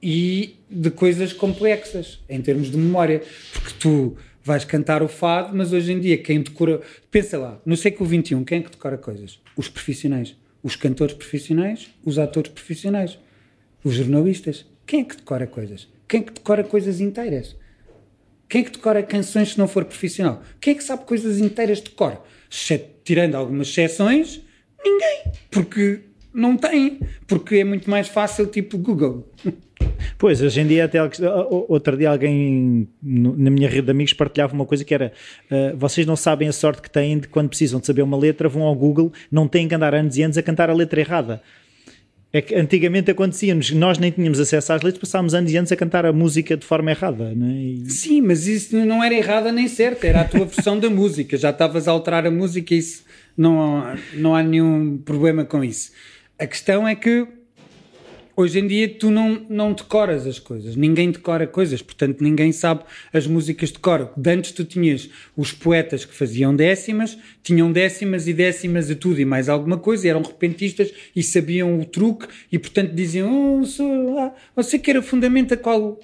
e 0.02 0.56
de 0.70 0.90
coisas 0.92 1.34
complexas 1.34 2.20
em 2.30 2.42
termos 2.42 2.70
de 2.70 2.78
memória, 2.78 3.22
porque 3.54 3.74
tu 3.80 4.18
vais 4.44 4.64
cantar 4.64 5.04
o 5.04 5.08
fado, 5.08 5.56
mas 5.56 5.74
hoje 5.74 5.92
em 5.92 6.00
dia 6.00 6.18
quem 6.18 6.42
decora, 6.42 6.82
pensa 7.12 7.38
lá, 7.38 7.62
no 7.66 7.76
século 7.76 8.10
XXI, 8.10 8.44
quem 8.46 8.60
é 8.60 8.62
que 8.62 8.72
decora 8.72 8.98
coisas? 8.98 9.40
Os 9.56 9.68
profissionais, 9.68 10.36
os 10.64 10.76
cantores 10.76 11.14
profissionais, 11.14 11.90
os 12.04 12.18
atores 12.18 12.52
profissionais, 12.52 13.20
os 13.84 13.94
jornalistas. 13.94 14.66
Quem 14.86 15.02
é 15.02 15.04
que 15.04 15.18
decora 15.18 15.46
coisas? 15.46 15.88
Quem 16.08 16.22
é 16.22 16.24
que 16.24 16.34
decora 16.34 16.64
coisas 16.64 17.02
inteiras? 17.02 17.56
Quem 18.48 18.62
é 18.62 18.64
que 18.64 18.72
decora 18.72 19.04
canções 19.04 19.50
se 19.50 19.58
não 19.58 19.68
for 19.68 19.84
profissional? 19.84 20.42
Quem 20.62 20.74
é 20.74 20.78
que 20.78 20.84
sabe 20.84 21.06
coisas 21.06 21.40
inteiras 21.40 21.82
de 21.82 21.90
cor? 21.90 22.24
Tirando 23.04 23.36
algumas 23.36 23.68
exceções, 23.68 24.42
ninguém. 24.84 25.34
Porque 25.52 26.02
não 26.38 26.56
tem. 26.56 27.00
Porque 27.28 27.56
é 27.56 27.64
muito 27.64 27.90
mais 27.90 28.08
fácil, 28.08 28.48
tipo 28.48 28.78
Google. 28.78 29.28
Pois, 30.18 30.42
hoje 30.42 30.62
em 30.62 30.68
dia 30.68 30.86
até 30.86 31.00
outro 31.68 31.96
dia 31.98 32.10
alguém 32.10 32.88
na 33.02 33.50
minha 33.50 33.68
rede 33.70 33.84
de 33.86 33.92
amigos 33.92 34.14
partilhava 34.14 34.54
uma 34.54 34.66
coisa 34.66 34.84
que 34.84 34.94
era 34.94 35.12
uh, 35.52 35.78
vocês 35.78 36.06
não 36.06 36.16
sabem 36.16 36.48
a 36.48 36.52
sorte 36.52 36.82
que 36.82 36.90
têm 36.90 37.20
de 37.20 37.28
quando 37.28 37.50
precisam 37.50 37.80
de 37.80 37.86
saber 37.86 38.02
uma 38.02 38.18
letra, 38.18 38.50
vão 38.50 38.64
ao 38.64 38.76
Google, 38.76 39.12
não 39.32 39.48
têm 39.48 39.68
que 39.68 39.76
andar 39.76 39.94
anos 39.94 40.18
e 40.18 40.24
anos 40.24 40.38
a 40.38 40.42
cantar 40.44 40.70
a 40.70 40.74
letra 40.74 41.00
errada. 41.00 41.42
É 42.34 42.42
que 42.42 42.54
antigamente 42.56 43.10
acontecia-nos, 43.10 43.72
nós 43.72 43.98
nem 43.98 44.12
tínhamos 44.12 44.40
acesso 44.40 44.74
às 44.74 44.82
letras, 44.82 45.00
passávamos 45.00 45.34
anos 45.34 45.52
e 45.52 45.58
anos 45.58 45.72
a 45.72 45.76
cantar 45.76 46.06
a 46.06 46.12
música 46.12 46.58
de 46.58 46.66
forma 46.66 46.92
errada. 46.92 47.34
Não 47.34 47.48
é? 47.48 47.54
E- 47.54 47.90
Sim, 47.90 48.22
mas 48.22 48.48
isso 48.48 48.76
não 48.86 49.04
era 49.04 49.16
errada 49.16 49.52
nem 49.52 49.68
certa. 49.68 50.06
Era 50.08 50.22
a 50.22 50.26
tua 50.26 50.46
versão 50.46 50.78
da 50.80 50.90
música. 50.90 51.38
Já 51.38 51.52
estavas 51.52 51.88
a 51.88 51.92
alterar 51.92 52.26
a 52.28 52.32
música 52.32 52.74
e 52.74 52.80
isso 52.80 53.04
não, 53.38 53.96
não 54.16 54.36
há 54.36 54.44
nenhum 54.44 54.98
problema 54.98 55.46
com 55.46 55.64
isso. 55.64 55.92
A 56.40 56.46
questão 56.46 56.88
é 56.88 56.94
que 56.94 57.28
hoje 58.36 58.60
em 58.60 58.68
dia 58.68 58.88
tu 58.88 59.10
não, 59.10 59.44
não 59.50 59.74
decoras 59.74 60.28
as 60.28 60.38
coisas, 60.38 60.76
ninguém 60.76 61.10
decora 61.10 61.48
coisas, 61.48 61.82
portanto 61.82 62.22
ninguém 62.22 62.52
sabe 62.52 62.84
as 63.12 63.26
músicas 63.26 63.72
de 63.72 63.80
cor. 63.80 64.14
De 64.16 64.30
antes 64.30 64.52
tu 64.52 64.64
tinhas 64.64 65.10
os 65.36 65.52
poetas 65.52 66.06
que 66.06 66.14
faziam 66.14 66.56
décimas, 66.56 67.18
tinham 67.42 67.72
décimas 67.72 68.28
e 68.28 68.34
décimas 68.34 68.92
a 68.92 68.96
tudo 68.96 69.20
e 69.20 69.26
mais 69.26 69.50
alguma 69.50 69.80
coisa, 69.80 70.08
eram 70.08 70.22
repentistas 70.22 70.94
e 71.16 71.24
sabiam 71.24 71.80
o 71.80 71.86
truque 71.86 72.28
e 72.52 72.60
portanto 72.60 72.94
diziam, 72.94 73.60
oh, 73.60 73.66
sou, 73.66 74.20
ah, 74.20 74.32
você 74.56 74.78
quer 74.78 74.96
o 74.96 75.02
fundamento 75.02 75.56
a 75.56 75.58
qual... 75.58 76.00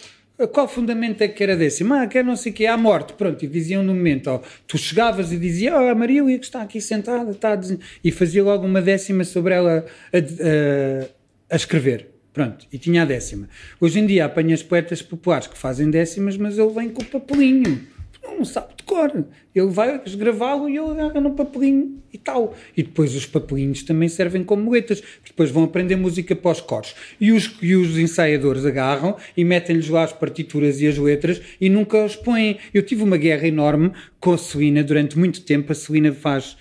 Qual 0.51 0.67
fundamento 0.67 1.21
é 1.21 1.27
que 1.27 1.43
era 1.43 1.55
décima? 1.55 2.01
Ah, 2.01 2.07
quer 2.07 2.23
não 2.23 2.35
sei 2.35 2.51
o 2.51 2.55
que, 2.55 2.65
à 2.65 2.75
morte. 2.75 3.13
Pronto, 3.13 3.43
e 3.45 3.47
diziam 3.47 3.83
no 3.83 3.93
momento, 3.93 4.27
ó, 4.31 4.41
tu 4.67 4.77
chegavas 4.77 5.31
e 5.31 5.37
dizias, 5.37 5.73
oh, 5.73 5.87
a 5.89 5.95
Marília 5.95 6.37
que 6.39 6.45
está 6.45 6.61
aqui 6.61 6.81
sentada, 6.81 7.31
está 7.31 7.53
a 7.53 7.55
dizer... 7.55 7.79
e 8.03 8.11
fazia 8.11 8.43
logo 8.43 8.65
uma 8.65 8.81
décima 8.81 9.23
sobre 9.23 9.53
ela 9.53 9.85
a, 10.11 10.17
a- 10.17 11.07
a 11.51 11.55
escrever. 11.55 12.07
Pronto, 12.33 12.65
e 12.73 12.79
tinha 12.79 13.03
a 13.03 13.05
décima. 13.05 13.47
Hoje 13.79 13.99
em 13.99 14.07
dia 14.07 14.25
apanhas 14.25 14.63
poetas 14.63 15.03
populares 15.03 15.45
que 15.45 15.55
fazem 15.57 15.91
décimas, 15.91 16.35
mas 16.35 16.57
ele 16.57 16.71
vem 16.71 16.89
com 16.89 17.03
o 17.03 17.05
papelinho. 17.05 17.87
Não 18.23 18.45
sabe 18.45 18.73
de 18.77 18.83
cor. 18.83 19.25
Ele 19.53 19.67
vai 19.67 20.01
esgravá-lo 20.05 20.67
e 20.69 20.77
ele 20.77 20.91
agarra 20.91 21.21
no 21.21 21.31
papelinho 21.31 22.01
e 22.11 22.17
tal. 22.17 22.55
E 22.75 22.81
depois 22.81 23.13
os 23.15 23.25
papelinhos 23.25 23.83
também 23.83 24.07
servem 24.07 24.43
como 24.43 24.71
letras. 24.71 25.03
Depois 25.25 25.51
vão 25.51 25.65
aprender 25.65 25.95
música 25.95 26.35
para 26.35 26.51
os 26.51 26.61
coros. 26.61 26.95
E 27.19 27.31
os, 27.31 27.55
e 27.61 27.75
os 27.75 27.97
ensaiadores 27.97 28.65
agarram 28.65 29.17
e 29.35 29.43
metem-lhes 29.43 29.89
lá 29.89 30.03
as 30.03 30.13
partituras 30.13 30.81
e 30.81 30.87
as 30.87 30.97
letras 30.97 31.41
e 31.59 31.69
nunca 31.69 32.03
os 32.03 32.15
põem. 32.15 32.57
Eu 32.73 32.81
tive 32.81 33.03
uma 33.03 33.17
guerra 33.17 33.47
enorme 33.47 33.91
com 34.19 34.33
a 34.33 34.37
Celina 34.37 34.83
durante 34.83 35.19
muito 35.19 35.41
tempo. 35.41 35.71
A 35.71 35.75
Celina 35.75 36.13
faz, 36.13 36.57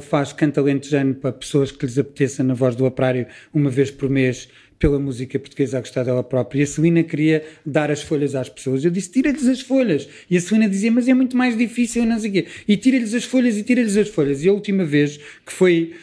faz 0.00 0.32
canta 0.32 0.60
lentejano 0.60 1.14
para 1.14 1.32
pessoas 1.32 1.70
que 1.70 1.86
lhes 1.86 1.98
apeteça 1.98 2.42
na 2.42 2.54
voz 2.54 2.74
do 2.74 2.84
operário 2.84 3.26
uma 3.54 3.70
vez 3.70 3.90
por 3.90 4.10
mês 4.10 4.48
pela 4.78 4.98
música 4.98 5.38
portuguesa 5.38 5.78
a 5.78 5.80
gostar 5.80 6.04
dela 6.04 6.22
própria. 6.22 6.60
E 6.60 6.62
a 6.62 6.66
Celina 6.66 7.02
queria 7.02 7.44
dar 7.64 7.90
as 7.90 8.02
folhas 8.02 8.34
às 8.34 8.48
pessoas. 8.48 8.84
Eu 8.84 8.90
disse, 8.90 9.10
tira-lhes 9.10 9.46
as 9.46 9.60
folhas. 9.60 10.08
E 10.30 10.36
a 10.36 10.40
Celina 10.40 10.68
dizia, 10.68 10.90
mas 10.90 11.08
é 11.08 11.14
muito 11.14 11.36
mais 11.36 11.56
difícil, 11.56 12.04
não 12.04 12.18
sei 12.18 12.30
o 12.30 12.32
quê. 12.32 12.46
E 12.66 12.76
tira-lhes 12.76 13.14
as 13.14 13.24
folhas 13.24 13.56
e 13.56 13.62
tira-lhes 13.62 13.96
as 13.96 14.08
folhas. 14.08 14.44
E 14.44 14.48
a 14.48 14.52
última 14.52 14.84
vez 14.84 15.18
que 15.44 15.52
foi 15.52 15.94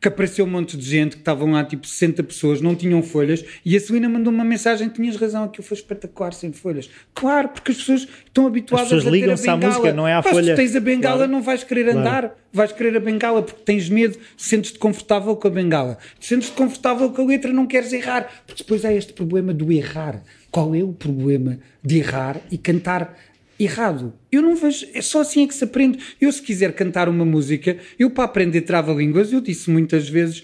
que 0.00 0.08
apareceu 0.08 0.46
um 0.46 0.48
monte 0.48 0.76
de 0.76 0.84
gente, 0.88 1.12
que 1.16 1.20
estavam 1.22 1.50
lá 1.52 1.62
tipo 1.62 1.86
60 1.86 2.22
pessoas, 2.22 2.60
não 2.60 2.74
tinham 2.74 3.02
folhas, 3.02 3.44
e 3.64 3.76
a 3.76 3.80
Celina 3.80 4.08
mandou 4.08 4.32
uma 4.32 4.44
mensagem, 4.44 4.88
tinhas 4.88 5.16
razão, 5.16 5.44
aquilo 5.44 5.62
foi 5.66 5.76
espetacular 5.76 6.32
sem 6.32 6.52
folhas. 6.52 6.88
Claro, 7.14 7.50
porque 7.50 7.72
as 7.72 7.76
pessoas 7.78 8.08
estão 8.26 8.46
habituadas 8.46 8.86
As 8.86 8.92
pessoas 8.94 9.06
a 9.06 9.10
ter 9.10 9.16
a 9.16 9.20
ligam-se 9.20 9.50
à 9.50 9.54
bengala. 9.56 9.74
música, 9.74 9.92
não 9.92 10.08
é 10.08 10.14
à 10.14 10.22
Pá, 10.22 10.30
folha. 10.30 10.56
Se 10.56 10.62
tens 10.62 10.74
a 10.76 10.80
bengala, 10.80 11.16
Claro. 11.18 11.32
não 11.32 11.42
vais 11.42 11.62
querer 11.64 11.88
andar, 11.90 12.34
vais 12.52 12.72
querer 12.72 12.96
a 12.96 13.00
bengala 13.00 13.42
porque 13.42 13.60
tens 13.62 13.90
medo, 13.90 14.16
sentes-te 14.38 14.78
confortável 14.78 15.36
com 15.36 15.48
a 15.48 15.50
bengala. 15.50 15.98
Sentes-te 16.18 16.54
confortável 16.56 17.10
com 17.10 17.22
a 17.22 17.26
letra, 17.26 17.52
não 17.52 17.66
queres 17.66 17.92
errar. 17.92 18.26
Porque 18.46 18.62
depois 18.62 18.84
há 18.86 18.92
este 18.94 19.12
problema 19.12 19.52
do 19.52 19.70
errar. 19.70 20.22
Qual 20.50 20.74
é 20.74 20.82
o 20.82 20.92
problema 20.92 21.58
de 21.84 21.98
errar 21.98 22.40
e 22.50 22.56
cantar 22.58 23.16
errado? 23.62 24.12
Eu 24.32 24.42
não 24.42 24.56
vejo, 24.56 24.86
é 24.94 25.02
só 25.02 25.20
assim 25.20 25.44
é 25.44 25.46
que 25.46 25.54
se 25.54 25.64
aprende. 25.64 25.98
Eu, 26.20 26.32
se 26.32 26.40
quiser 26.42 26.72
cantar 26.72 27.08
uma 27.08 27.24
música, 27.24 27.76
eu 27.98 28.10
para 28.10 28.24
aprender 28.24 28.62
trava-línguas, 28.62 29.32
eu 29.32 29.40
disse 29.40 29.70
muitas 29.70 30.08
vezes 30.08 30.42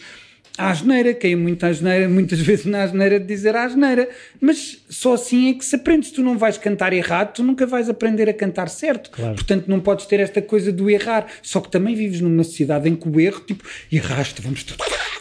à 0.59 0.71
asneira, 0.71 1.13
caí 1.13 1.37
muito 1.37 1.65
à 1.65 1.69
asneira, 1.69 2.09
muitas 2.09 2.39
vezes 2.41 2.65
na 2.65 2.83
asneira 2.83 3.21
de 3.21 3.27
dizer 3.27 3.55
à 3.55 3.65
asneira, 3.65 4.09
mas 4.41 4.83
só 4.89 5.15
assim 5.15 5.51
é 5.51 5.55
que 5.55 5.65
se 5.65 5.77
aprende. 5.77 6.07
Se 6.07 6.13
tu 6.15 6.23
não 6.23 6.39
vais 6.39 6.57
cantar 6.59 6.93
errado, 6.93 7.35
tu 7.35 7.43
nunca 7.43 7.67
vais 7.67 7.89
aprender 7.91 8.29
a 8.29 8.33
cantar 8.35 8.69
certo. 8.69 9.11
Claro. 9.11 9.35
Portanto, 9.35 9.67
não 9.69 9.81
podes 9.81 10.07
ter 10.07 10.21
esta 10.21 10.41
coisa 10.41 10.73
do 10.73 10.89
errar. 10.91 11.27
Só 11.43 11.61
que 11.61 11.71
também 11.71 11.95
vives 11.95 12.21
numa 12.21 12.43
sociedade 12.45 12.89
em 12.89 12.97
que 12.97 13.09
o 13.09 13.21
erro, 13.21 13.41
tipo, 13.41 13.65
erraste, 13.93 14.41
vamos 14.43 14.65
te, 14.65 14.75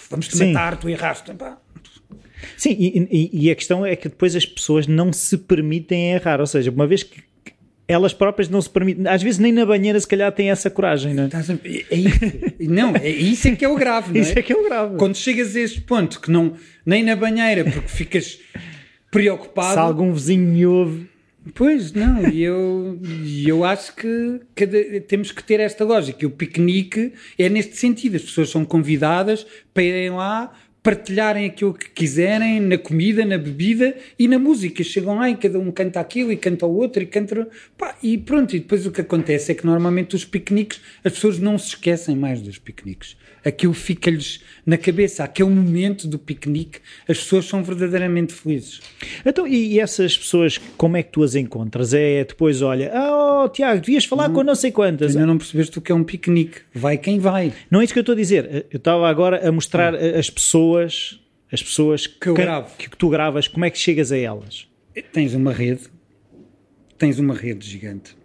vamos 0.09 0.27
te 0.27 0.37
Sim. 0.37 0.53
matar, 0.53 0.77
tu 0.77 0.87
erraste. 0.89 1.33
Pá. 1.33 1.57
Sim, 2.57 2.75
e, 2.79 3.07
e- 3.11 3.45
e 3.47 3.51
a 3.51 3.55
questão 3.55 3.85
é 3.85 3.95
que 3.95 4.07
depois 4.07 4.35
as 4.35 4.45
pessoas 4.45 4.87
não 4.87 5.11
se 5.11 5.37
permitem 5.37 6.13
errar, 6.13 6.39
ou 6.39 6.45
seja, 6.47 6.71
uma 6.71 6.85
vez 6.87 7.03
que 7.03 7.21
que 7.21 7.23
elas 7.87 8.13
próprias 8.13 8.49
não 8.49 8.61
se 8.61 8.69
permitem, 8.69 9.07
às 9.07 9.21
vezes 9.21 9.39
nem 9.39 9.51
na 9.51 9.65
banheira 9.65 9.99
se 9.99 10.07
calhar 10.07 10.31
têm 10.31 10.49
essa 10.49 10.69
coragem, 10.69 11.13
não 11.13 11.23
é? 11.23 11.29
É 11.63 11.85
é 11.91 11.97
isso. 11.97 12.19
Não, 12.59 12.95
é 12.95 13.09
isso 13.09 13.47
é 13.47 13.55
que 13.55 13.63
é 13.63 13.69
o 13.69 13.75
grave, 13.75 14.09
não 14.11 14.17
é? 14.17 14.21
Isso 14.23 14.37
é 14.37 14.41
que 14.41 14.51
é 14.53 14.55
o 14.55 14.63
grave. 14.63 14.95
Quando 14.97 15.15
chegas 15.15 15.55
a 15.55 15.59
este 15.59 15.81
ponto, 15.81 16.19
que 16.19 16.31
não, 16.31 16.53
nem 16.85 17.03
na 17.03 17.15
banheira, 17.15 17.63
porque 17.63 17.87
ficas 17.87 18.39
preocupado. 19.11 19.73
Se 19.73 19.79
algum 19.79 20.11
vizinho 20.13 20.47
me 20.47 20.65
ouve, 20.65 21.07
Pois, 21.53 21.93
não, 21.93 22.27
e 22.27 22.41
eu, 22.41 22.99
eu 23.45 23.63
acho 23.63 23.95
que 23.95 24.39
cada- 24.55 24.99
temos 25.01 25.31
que 25.31 25.43
ter 25.43 25.59
esta 25.59 25.85
lógica. 25.85 26.25
O 26.25 26.31
piquenique 26.31 27.13
é 27.37 27.47
neste 27.49 27.77
sentido: 27.77 28.15
as 28.15 28.23
pessoas 28.23 28.49
são 28.49 28.65
convidadas 28.65 29.45
para 29.71 29.83
irem 29.83 30.09
lá, 30.09 30.51
partilharem 30.85 31.47
aquilo 31.47 31.73
que 31.73 31.89
quiserem 31.89 32.59
na 32.59 32.77
comida, 32.77 33.25
na 33.25 33.39
bebida 33.39 33.97
e 34.19 34.27
na 34.27 34.37
música. 34.37 34.83
Chegam 34.83 35.15
lá 35.15 35.27
e 35.27 35.35
cada 35.35 35.57
um 35.57 35.71
canta 35.71 35.99
aquilo 35.99 36.31
e 36.31 36.37
canta 36.37 36.67
o 36.67 36.75
outro 36.75 37.01
e 37.01 37.07
canta. 37.07 37.47
Pá, 37.75 37.97
e 38.03 38.19
pronto, 38.19 38.55
e 38.55 38.59
depois 38.59 38.85
o 38.85 38.91
que 38.91 39.01
acontece 39.01 39.51
é 39.51 39.55
que 39.55 39.65
normalmente 39.65 40.15
os 40.15 40.23
piqueniques, 40.23 40.79
as 41.03 41.13
pessoas 41.13 41.39
não 41.39 41.57
se 41.57 41.69
esquecem 41.69 42.15
mais 42.15 42.39
dos 42.39 42.59
piqueniques. 42.59 43.17
Aquilo 43.45 43.73
fica-lhes 43.75 44.41
na 44.65 44.75
cabeça, 44.75 45.23
aquele 45.23 45.49
momento 45.51 46.07
do 46.07 46.17
piquenique, 46.17 46.79
as 47.07 47.19
pessoas 47.19 47.45
são 47.45 47.63
verdadeiramente 47.63 48.33
felizes. 48.33 48.81
Então, 49.23 49.47
e 49.47 49.79
essas 49.79 50.17
pessoas, 50.17 50.57
como 50.75 50.97
é 50.97 51.03
que 51.03 51.11
tu 51.11 51.21
as 51.21 51.35
encontras? 51.35 51.93
É 51.93 52.23
depois, 52.23 52.63
olha, 52.63 52.91
oh 52.95 53.47
Tiago, 53.49 53.81
devias 53.81 54.03
falar 54.05 54.29
com 54.31 54.41
não 54.43 54.55
sei 54.55 54.71
quantas. 54.71 55.15
Ainda 55.15 55.27
não 55.27 55.37
percebeste 55.37 55.77
o 55.77 55.81
que 55.81 55.91
é 55.91 55.95
um 55.95 56.03
piquenique. 56.03 56.61
Vai 56.73 56.97
quem 56.97 57.19
vai. 57.19 57.53
Não 57.69 57.79
é 57.81 57.83
isso 57.83 57.93
que 57.93 57.99
eu 57.99 58.01
estou 58.01 58.13
a 58.13 58.17
dizer. 58.17 58.65
Eu 58.71 58.77
estava 58.77 59.07
agora 59.07 59.47
a 59.47 59.51
mostrar 59.51 59.93
a- 59.93 60.17
as 60.17 60.27
pessoas, 60.29 61.19
as 61.51 61.61
pessoas 61.61 62.07
Que 62.07 62.33
que, 62.79 62.89
que 62.89 62.97
tu 62.97 63.09
gravas, 63.09 63.47
como 63.47 63.63
é 63.63 63.69
que 63.69 63.77
chegas 63.77 64.11
a 64.11 64.17
elas? 64.17 64.67
Tens 65.13 65.35
uma 65.35 65.53
rede, 65.53 65.81
tens 66.97 67.19
uma 67.19 67.35
rede 67.35 67.67
gigante. 67.69 68.15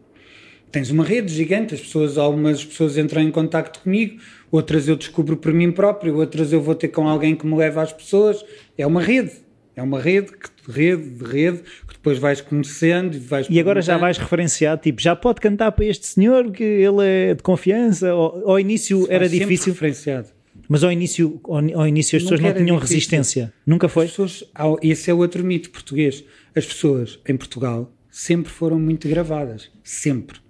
tens 0.72 0.88
uma 0.90 1.04
rede 1.04 1.34
gigante, 1.34 1.74
as 1.74 1.80
pessoas, 1.80 2.16
algumas 2.16 2.64
pessoas 2.64 2.96
entram 2.96 3.20
em 3.20 3.30
contato 3.32 3.80
comigo, 3.82 4.20
outras 4.50 4.88
eu 4.88 4.96
descubro 4.96 5.36
por 5.36 5.52
mim 5.52 5.70
próprio, 5.70 6.16
outras 6.16 6.52
eu 6.52 6.60
vou 6.60 6.74
ter 6.74 6.88
com 6.88 7.08
alguém 7.08 7.34
que 7.34 7.46
me 7.46 7.56
leva 7.56 7.82
às 7.82 7.92
pessoas. 7.92 8.44
É 8.76 8.86
uma 8.86 9.02
rede. 9.02 9.32
É 9.76 9.82
uma 9.82 10.00
rede, 10.00 10.32
de 10.66 10.72
rede, 10.72 11.08
de 11.08 11.24
rede, 11.24 11.58
que 11.86 11.94
depois 11.94 12.18
vais 12.18 12.40
conhecendo 12.40 13.16
e 13.16 13.18
vais. 13.18 13.46
E 13.48 13.58
agora 13.58 13.80
já 13.80 13.96
vais 13.96 14.18
referenciar, 14.18 14.76
tipo, 14.76 15.00
já 15.00 15.16
pode 15.16 15.40
cantar 15.40 15.72
para 15.72 15.86
este 15.86 16.06
senhor 16.06 16.50
que 16.50 16.62
ele 16.62 17.02
é 17.02 17.34
de 17.34 17.42
confiança? 17.42 18.14
Ou, 18.14 18.50
ao 18.50 18.60
início 18.60 19.06
era 19.08 19.28
difícil? 19.28 19.72
referenciado. 19.72 20.28
Mas 20.68 20.84
ao 20.84 20.92
início, 20.92 21.40
ao, 21.44 21.80
ao 21.80 21.86
início 21.86 22.16
as 22.16 22.22
pessoas 22.22 22.40
não 22.40 22.52
tinham 22.52 22.76
difícil. 22.76 22.94
resistência. 22.94 23.52
Nunca 23.66 23.88
foi? 23.88 24.04
As 24.04 24.10
pessoas, 24.10 24.44
esse 24.82 25.10
é 25.10 25.14
outro 25.14 25.42
mito 25.42 25.70
português. 25.70 26.24
As 26.54 26.66
pessoas 26.66 27.18
em 27.26 27.36
Portugal 27.36 27.90
sempre 28.10 28.50
foram 28.50 28.78
muito 28.78 29.08
gravadas. 29.08 29.70
Sempre. 29.82 30.40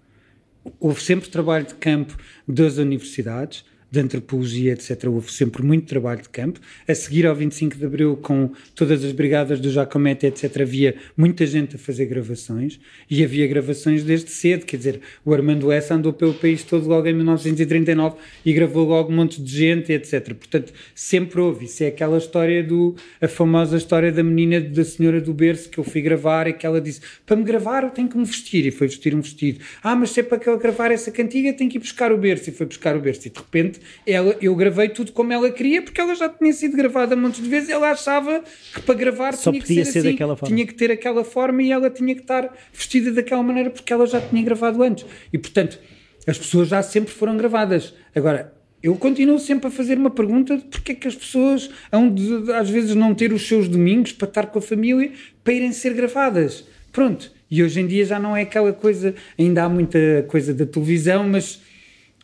Houve 0.78 1.02
sempre 1.02 1.28
trabalho 1.28 1.66
de 1.66 1.74
campo 1.74 2.16
das 2.48 2.78
universidades 2.78 3.64
de 3.90 3.98
antropologia, 3.98 4.72
etc. 4.72 5.04
Houve 5.06 5.32
sempre 5.32 5.62
muito 5.62 5.86
trabalho 5.86 6.22
de 6.22 6.28
campo. 6.28 6.60
A 6.86 6.94
seguir 6.94 7.26
ao 7.26 7.34
25 7.34 7.76
de 7.76 7.84
Abril, 7.84 8.16
com 8.16 8.52
todas 8.74 9.04
as 9.04 9.12
brigadas 9.12 9.58
do 9.58 9.70
Jacomete, 9.70 10.26
etc., 10.26 10.60
havia 10.60 10.94
muita 11.16 11.44
gente 11.46 11.76
a 11.76 11.78
fazer 11.78 12.06
gravações 12.06 12.78
e 13.10 13.24
havia 13.24 13.46
gravações 13.48 14.04
desde 14.04 14.30
cedo. 14.30 14.64
Quer 14.64 14.76
dizer, 14.76 15.00
o 15.24 15.34
Armando 15.34 15.72
Essa 15.72 15.94
andou 15.94 16.12
pelo 16.12 16.34
país 16.34 16.62
todo 16.62 16.86
logo 16.86 17.06
em 17.08 17.14
1939 17.14 18.16
e 18.44 18.52
gravou 18.52 18.86
logo 18.86 19.12
um 19.12 19.16
monte 19.16 19.42
de 19.42 19.50
gente, 19.50 19.92
etc. 19.92 20.34
Portanto, 20.34 20.72
sempre 20.94 21.40
houve. 21.40 21.64
Isso 21.64 21.82
é 21.82 21.88
aquela 21.88 22.18
história 22.18 22.62
do. 22.62 22.94
a 23.20 23.26
famosa 23.26 23.76
história 23.76 24.12
da 24.12 24.22
menina, 24.22 24.60
da 24.60 24.84
senhora 24.84 25.20
do 25.20 25.34
berço 25.34 25.68
que 25.68 25.78
eu 25.78 25.84
fui 25.84 26.00
gravar 26.00 26.46
e 26.46 26.52
que 26.52 26.64
ela 26.64 26.80
disse: 26.80 27.00
para 27.26 27.36
me 27.36 27.42
gravar 27.42 27.82
eu 27.82 27.90
tenho 27.90 28.08
que 28.08 28.16
me 28.16 28.24
vestir. 28.24 28.66
E 28.66 28.70
foi 28.70 28.86
vestir 28.86 29.14
um 29.14 29.20
vestido. 29.20 29.60
Ah, 29.82 29.96
mas 29.96 30.10
se 30.10 30.20
é 30.20 30.22
para 30.22 30.40
eu 30.50 30.58
gravar 30.58 30.92
essa 30.92 31.10
cantiga, 31.10 31.52
tenho 31.52 31.68
que 31.68 31.78
ir 31.78 31.80
buscar 31.80 32.12
o 32.12 32.18
berço. 32.18 32.50
E 32.50 32.52
foi 32.52 32.66
buscar 32.66 32.96
o 32.96 33.00
berço. 33.00 33.26
E 33.26 33.30
de 33.30 33.38
repente 33.38 33.79
ela, 34.06 34.36
eu 34.40 34.54
gravei 34.54 34.88
tudo 34.88 35.12
como 35.12 35.32
ela 35.32 35.50
queria, 35.50 35.82
porque 35.82 36.00
ela 36.00 36.14
já 36.14 36.28
tinha 36.28 36.52
sido 36.52 36.76
gravada 36.76 37.14
muitas 37.16 37.46
vezes, 37.46 37.68
ela 37.68 37.90
achava 37.90 38.42
que 38.74 38.82
para 38.82 38.94
gravar 38.94 39.34
Só 39.34 39.50
tinha 39.50 39.62
que 39.62 39.68
ser, 39.68 39.84
ser 39.84 39.98
assim, 40.00 40.10
daquela 40.12 40.36
forma. 40.36 40.54
tinha 40.54 40.66
que 40.66 40.74
ter 40.74 40.90
aquela 40.90 41.24
forma 41.24 41.62
e 41.62 41.72
ela 41.72 41.90
tinha 41.90 42.14
que 42.14 42.22
estar 42.22 42.54
vestida 42.72 43.12
daquela 43.12 43.42
maneira 43.42 43.70
porque 43.70 43.92
ela 43.92 44.06
já 44.06 44.20
tinha 44.20 44.42
gravado 44.42 44.82
antes. 44.82 45.04
E 45.32 45.38
portanto, 45.38 45.78
as 46.26 46.38
pessoas 46.38 46.68
já 46.68 46.82
sempre 46.82 47.12
foram 47.12 47.36
gravadas. 47.36 47.94
Agora, 48.14 48.52
eu 48.82 48.94
continuo 48.96 49.38
sempre 49.38 49.68
a 49.68 49.70
fazer 49.70 49.98
uma 49.98 50.10
pergunta 50.10 50.56
de 50.56 50.64
porque 50.64 50.92
é 50.92 50.94
que 50.94 51.06
as 51.06 51.14
pessoas 51.14 51.70
hão 51.92 52.12
de, 52.12 52.50
às 52.52 52.70
vezes, 52.70 52.94
não 52.94 53.14
ter 53.14 53.32
os 53.32 53.46
seus 53.46 53.68
domingos 53.68 54.12
para 54.12 54.28
estar 54.28 54.46
com 54.46 54.58
a 54.58 54.62
família 54.62 55.12
para 55.44 55.52
irem 55.52 55.72
ser 55.72 55.92
gravadas. 55.92 56.64
Pronto. 56.90 57.30
E 57.50 57.62
hoje 57.62 57.80
em 57.80 57.86
dia 57.86 58.04
já 58.04 58.18
não 58.18 58.36
é 58.36 58.42
aquela 58.42 58.72
coisa, 58.72 59.14
ainda 59.38 59.64
há 59.64 59.68
muita 59.68 60.24
coisa 60.28 60.54
da 60.54 60.64
televisão, 60.64 61.28
mas 61.28 61.60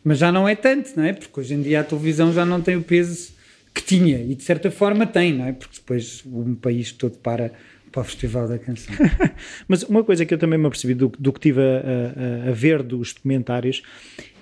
mas 0.07 0.19
já 0.19 0.31
não 0.31 0.47
é 0.47 0.55
tanto, 0.55 0.93
não 0.95 1.03
é? 1.03 1.11
Porque 1.11 1.37
hoje 1.37 1.53
em 1.53 1.61
dia 1.61 1.81
a 1.81 1.83
televisão 1.83 2.31
já 2.31 2.45
não 2.45 2.61
tem 2.61 2.77
o 2.77 2.81
peso 2.81 3.33
que 3.73 3.83
tinha 3.83 4.17
e 4.19 4.35
de 4.35 4.41
certa 4.41 4.71
forma 4.71 5.05
tem, 5.05 5.33
não 5.33 5.45
é? 5.45 5.51
Porque 5.51 5.75
depois 5.75 6.23
o 6.25 6.55
país 6.55 6.93
todo 6.93 7.17
para 7.17 7.51
para 7.91 8.01
o 8.01 8.03
Festival 8.05 8.47
da 8.47 8.57
Canção. 8.57 8.93
Mas 9.67 9.83
uma 9.83 10.05
coisa 10.05 10.25
que 10.25 10.33
eu 10.33 10.37
também 10.37 10.57
me 10.57 10.65
apercebi 10.65 10.93
do, 10.93 11.11
do 11.19 11.33
que 11.33 11.41
tive 11.41 11.59
a, 11.59 12.45
a, 12.47 12.49
a, 12.49 12.53
ver 12.53 12.83
dos 12.83 13.13
documentários 13.13 13.81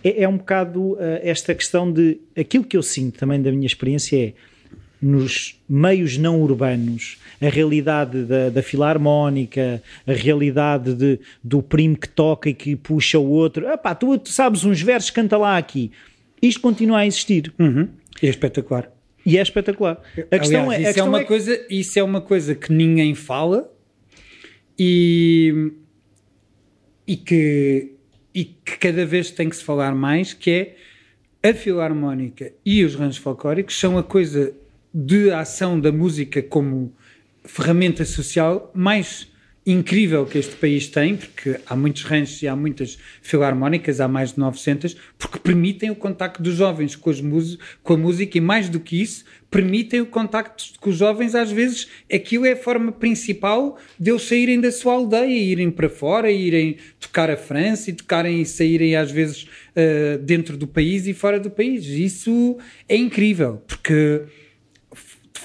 é, 0.03 0.23
é 0.23 0.29
um 0.29 0.37
bocado 0.37 0.93
uh, 0.93 0.99
esta 1.23 1.55
questão 1.55 1.91
de 1.91 2.19
aquilo 2.37 2.63
que 2.63 2.77
eu 2.77 2.83
sinto 2.83 3.17
também 3.17 3.41
da 3.41 3.51
minha 3.51 3.65
experiência 3.65 4.17
é 4.17 4.33
nos 5.01 5.59
meios 5.67 6.15
não 6.15 6.41
urbanos, 6.41 7.17
a 7.45 7.49
realidade 7.49 8.23
da, 8.23 8.49
da 8.49 8.63
filarmónica, 8.63 9.81
a 10.07 10.13
realidade 10.13 10.93
de, 10.93 11.19
do 11.43 11.61
primo 11.61 11.97
que 11.97 12.09
toca 12.09 12.49
e 12.49 12.53
que 12.53 12.75
puxa 12.75 13.19
o 13.19 13.29
outro. 13.29 13.67
Ah, 13.67 13.77
pá, 13.77 13.93
tu, 13.93 14.17
tu 14.17 14.29
sabes 14.29 14.63
uns 14.63 14.81
versos, 14.81 15.09
canta 15.09 15.37
lá 15.37 15.57
aqui. 15.57 15.91
Isto 16.41 16.61
continua 16.61 16.99
a 16.99 17.07
existir. 17.07 17.53
Uhum. 17.59 17.87
É 18.21 18.27
espetacular. 18.27 18.91
E 19.25 19.37
é 19.37 19.41
espetacular. 19.41 20.01
A 20.31 20.39
questão 20.39 20.69
Aliás, 20.69 20.83
é, 20.83 20.87
a 20.87 20.91
isso, 20.91 20.99
é 20.99 21.03
uma 21.03 21.21
é... 21.21 21.23
coisa, 21.23 21.65
isso 21.69 21.99
é 21.99 22.03
uma 22.03 22.21
coisa 22.21 22.55
que 22.55 22.71
ninguém 22.71 23.15
fala 23.15 23.71
e, 24.77 25.71
e, 27.07 27.15
que, 27.15 27.91
e 28.33 28.45
que 28.45 28.77
cada 28.77 29.05
vez 29.05 29.31
tem 29.31 29.49
que 29.49 29.55
se 29.55 29.63
falar 29.63 29.93
mais, 29.95 30.33
que 30.33 30.51
é 30.51 30.75
a 31.49 31.53
filarmónica 31.53 32.51
e 32.65 32.83
os 32.83 32.95
ranchos 32.95 33.17
folclóricos 33.17 33.79
são 33.79 33.97
a 33.97 34.03
coisa 34.03 34.53
de 34.93 35.29
ação 35.31 35.79
da 35.79 35.91
música 35.91 36.41
como 36.41 36.93
ferramenta 37.45 38.05
social 38.05 38.71
mais 38.73 39.27
incrível 39.67 40.27
que 40.27 40.37
este 40.37 40.55
país 40.55 40.87
tem, 40.87 41.15
porque 41.15 41.59
há 41.65 41.75
muitos 41.75 42.03
ranchos 42.03 42.39
e 42.43 42.47
há 42.47 42.55
muitas 42.55 42.99
filarmónicas, 43.19 43.99
há 43.99 44.07
mais 44.07 44.33
de 44.33 44.39
900, 44.39 44.95
porque 45.17 45.39
permitem 45.39 45.89
o 45.89 45.95
contacto 45.95 46.43
dos 46.43 46.53
jovens 46.53 46.95
com, 46.95 47.11
com 47.81 47.93
a 47.93 47.97
música 47.97 48.37
e 48.37 48.41
mais 48.41 48.69
do 48.69 48.79
que 48.79 49.01
isso, 49.01 49.25
permitem 49.49 50.01
o 50.01 50.05
contacto 50.05 50.65
com 50.79 50.91
os 50.91 50.97
jovens, 50.97 51.33
às 51.33 51.51
vezes 51.51 51.87
aquilo 52.13 52.45
é 52.45 52.51
a 52.51 52.55
forma 52.55 52.91
principal 52.91 53.79
de 53.99 54.11
eles 54.11 54.21
saírem 54.21 54.61
da 54.61 54.71
sua 54.71 54.93
aldeia, 54.93 55.35
irem 55.35 55.71
para 55.71 55.89
fora, 55.89 56.29
irem 56.29 56.77
tocar 56.99 57.31
a 57.31 57.37
França 57.37 57.89
e 57.89 57.93
tocarem 57.93 58.41
e 58.41 58.45
saírem 58.45 58.95
às 58.95 59.09
vezes 59.09 59.47
uh, 59.71 60.19
dentro 60.19 60.57
do 60.57 60.67
país 60.67 61.07
e 61.07 61.13
fora 61.13 61.39
do 61.39 61.49
país. 61.49 61.85
Isso 61.87 62.57
é 62.87 62.95
incrível, 62.95 63.63
porque 63.65 64.25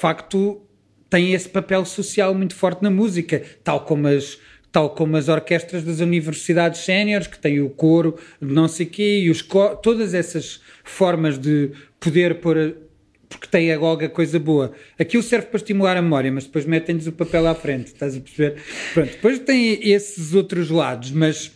facto 0.01 0.62
tem 1.11 1.34
esse 1.34 1.48
papel 1.48 1.84
social 1.84 2.32
muito 2.32 2.54
forte 2.54 2.82
na 2.82 2.90
música, 2.90 3.42
tal 3.62 3.84
como 3.84 4.06
as 4.06 4.38
tal 4.72 4.90
como 4.90 5.16
as 5.16 5.28
orquestras 5.28 5.82
das 5.82 5.98
universidades 5.98 6.82
séniores, 6.82 7.26
que 7.26 7.36
têm 7.36 7.61
o 7.61 7.68
coro 7.68 8.16
não 8.40 8.68
sei 8.68 8.86
quê, 8.86 9.20
e 9.24 9.28
os 9.28 9.42
todas 9.82 10.14
essas 10.14 10.61
formas 10.84 11.36
de 11.36 11.72
poder 11.98 12.36
pôr, 12.36 12.76
porque 13.28 13.48
tem 13.48 13.72
agora 13.72 14.08
coisa 14.08 14.38
boa. 14.38 14.72
Aquilo 14.98 15.22
serve 15.24 15.46
para 15.48 15.56
estimular 15.56 15.96
a 15.96 16.02
memória, 16.02 16.30
mas 16.30 16.44
depois 16.44 16.64
metem-lhes 16.64 17.08
o 17.08 17.12
papel 17.12 17.48
à 17.48 17.54
frente, 17.54 17.88
estás 17.88 18.16
a 18.16 18.20
perceber? 18.20 18.62
Pronto, 18.94 19.11
depois 19.11 19.40
tem 19.40 19.90
esses 19.90 20.34
outros 20.34 20.70
lados, 20.70 21.11
mas, 21.11 21.50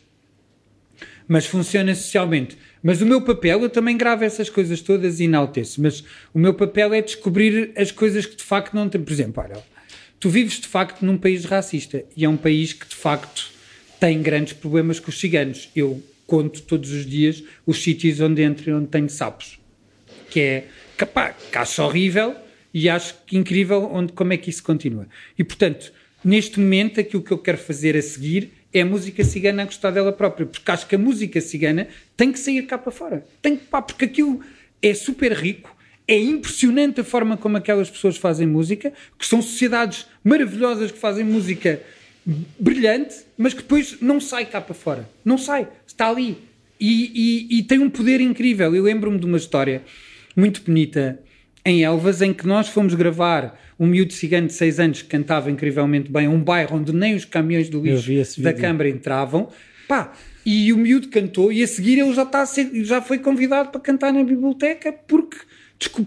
mas 1.28 1.46
funciona 1.46 1.94
socialmente. 1.94 2.58
Mas 2.86 3.00
o 3.00 3.06
meu 3.06 3.22
papel, 3.22 3.62
eu 3.62 3.70
também 3.70 3.96
gravo 3.96 4.24
essas 4.24 4.50
coisas 4.50 4.82
todas 4.82 5.18
e 5.18 5.24
enalteço, 5.24 5.80
mas 5.80 6.04
o 6.34 6.38
meu 6.38 6.52
papel 6.52 6.92
é 6.92 7.00
descobrir 7.00 7.72
as 7.76 7.90
coisas 7.90 8.26
que 8.26 8.36
de 8.36 8.42
facto 8.42 8.74
não 8.74 8.90
tem. 8.90 9.00
Por 9.00 9.10
exemplo, 9.10 9.42
olha, 9.42 9.56
tu 10.20 10.28
vives 10.28 10.60
de 10.60 10.68
facto 10.68 11.00
num 11.02 11.16
país 11.16 11.46
racista 11.46 12.04
e 12.14 12.26
é 12.26 12.28
um 12.28 12.36
país 12.36 12.74
que 12.74 12.86
de 12.86 12.94
facto 12.94 13.50
tem 13.98 14.20
grandes 14.20 14.52
problemas 14.52 15.00
com 15.00 15.08
os 15.08 15.18
ciganos. 15.18 15.70
Eu 15.74 16.02
conto 16.26 16.60
todos 16.60 16.92
os 16.92 17.06
dias 17.06 17.42
os 17.66 17.82
sítios 17.82 18.20
onde 18.20 18.42
entro 18.42 18.68
e 18.68 18.74
onde 18.74 18.88
tenho 18.88 19.08
sapos, 19.08 19.58
que 20.28 20.40
é 20.40 20.68
capaz, 20.98 21.36
que 21.50 21.56
acho 21.56 21.82
horrível 21.82 22.36
e 22.74 22.90
acho 22.90 23.14
incrível 23.32 23.88
onde, 23.90 24.12
como 24.12 24.34
é 24.34 24.36
que 24.36 24.50
isso 24.50 24.62
continua. 24.62 25.08
E 25.38 25.42
portanto, 25.42 25.90
neste 26.22 26.60
momento, 26.60 27.00
aquilo 27.00 27.22
que 27.22 27.32
eu 27.32 27.38
quero 27.38 27.56
fazer 27.56 27.96
a 27.96 28.02
seguir 28.02 28.52
é 28.74 28.80
a 28.80 28.84
música 28.84 29.22
cigana 29.22 29.62
a 29.62 29.66
gostar 29.66 29.92
dela 29.92 30.12
própria, 30.12 30.44
porque 30.44 30.68
acho 30.68 30.88
que 30.88 30.96
a 30.96 30.98
música 30.98 31.40
cigana 31.40 31.86
tem 32.16 32.32
que 32.32 32.40
sair 32.40 32.62
cá 32.62 32.76
para 32.76 32.90
fora. 32.90 33.24
Tem 33.40 33.56
que, 33.56 33.64
pá, 33.66 33.80
porque 33.80 34.04
aquilo 34.04 34.40
é 34.82 34.92
super 34.92 35.32
rico, 35.32 35.74
é 36.08 36.18
impressionante 36.18 37.00
a 37.00 37.04
forma 37.04 37.36
como 37.36 37.56
aquelas 37.56 37.88
pessoas 37.88 38.16
fazem 38.16 38.48
música, 38.48 38.92
que 39.16 39.24
são 39.24 39.40
sociedades 39.40 40.06
maravilhosas 40.24 40.90
que 40.90 40.98
fazem 40.98 41.24
música 41.24 41.80
brilhante, 42.58 43.14
mas 43.38 43.54
que 43.54 43.62
depois 43.62 43.98
não 44.00 44.20
sai 44.20 44.44
cá 44.44 44.60
para 44.60 44.74
fora. 44.74 45.08
Não 45.24 45.38
sai, 45.38 45.68
está 45.86 46.08
ali. 46.08 46.36
E, 46.80 47.48
e, 47.50 47.58
e 47.58 47.62
tem 47.62 47.78
um 47.78 47.88
poder 47.88 48.20
incrível. 48.20 48.74
Eu 48.74 48.82
lembro-me 48.82 49.18
de 49.18 49.24
uma 49.24 49.36
história 49.36 49.82
muito 50.36 50.62
bonita 50.62 51.20
em 51.64 51.84
Elvas, 51.84 52.20
em 52.20 52.34
que 52.34 52.46
nós 52.46 52.68
fomos 52.68 52.94
gravar 52.94 53.58
um 53.78 53.86
miúdo 53.86 54.12
cigano 54.12 54.46
de 54.46 54.52
6 54.52 54.80
anos 54.80 55.02
que 55.02 55.08
cantava 55.08 55.50
incrivelmente 55.50 56.10
bem, 56.10 56.28
um 56.28 56.40
bairro 56.40 56.76
onde 56.76 56.92
nem 56.92 57.14
os 57.14 57.24
caminhões 57.24 57.68
do 57.68 57.80
lixo 57.80 58.40
da 58.40 58.52
Câmara 58.52 58.88
entravam. 58.88 59.48
Pá, 59.88 60.12
e 60.44 60.72
o 60.72 60.76
miúdo 60.76 61.08
cantou 61.08 61.52
e 61.52 61.62
a 61.62 61.66
seguir 61.66 61.98
ele 61.98 62.12
já, 62.12 62.22
está 62.22 62.42
a 62.42 62.46
ser, 62.46 62.70
já 62.84 63.00
foi 63.00 63.18
convidado 63.18 63.70
para 63.70 63.80
cantar 63.80 64.12
na 64.12 64.22
biblioteca 64.22 64.92
porque 64.92 65.38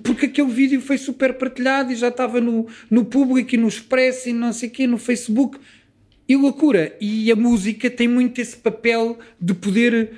porque 0.03 0.28
aquele 0.28 0.51
vídeo 0.51 0.82
foi 0.82 0.97
super 0.97 1.34
partilhado 1.34 1.91
e 1.91 1.95
já 1.95 2.07
estava 2.07 2.39
no, 2.39 2.68
no 2.89 3.05
público 3.05 3.53
e 3.53 3.57
no 3.57 3.68
Expresso 3.68 4.30
e 4.30 4.34
não 4.34 4.53
sei 4.53 4.70
o 4.70 4.72
quê, 4.72 4.88
no 4.88 4.97
Facebook. 4.97 5.59
E 6.28 6.36
loucura. 6.36 6.95
E 6.99 7.32
a 7.32 7.36
música 7.36 7.89
tem 7.89 8.07
muito 8.07 8.39
esse 8.39 8.57
papel 8.57 9.18
de 9.39 9.53
poder 9.53 10.11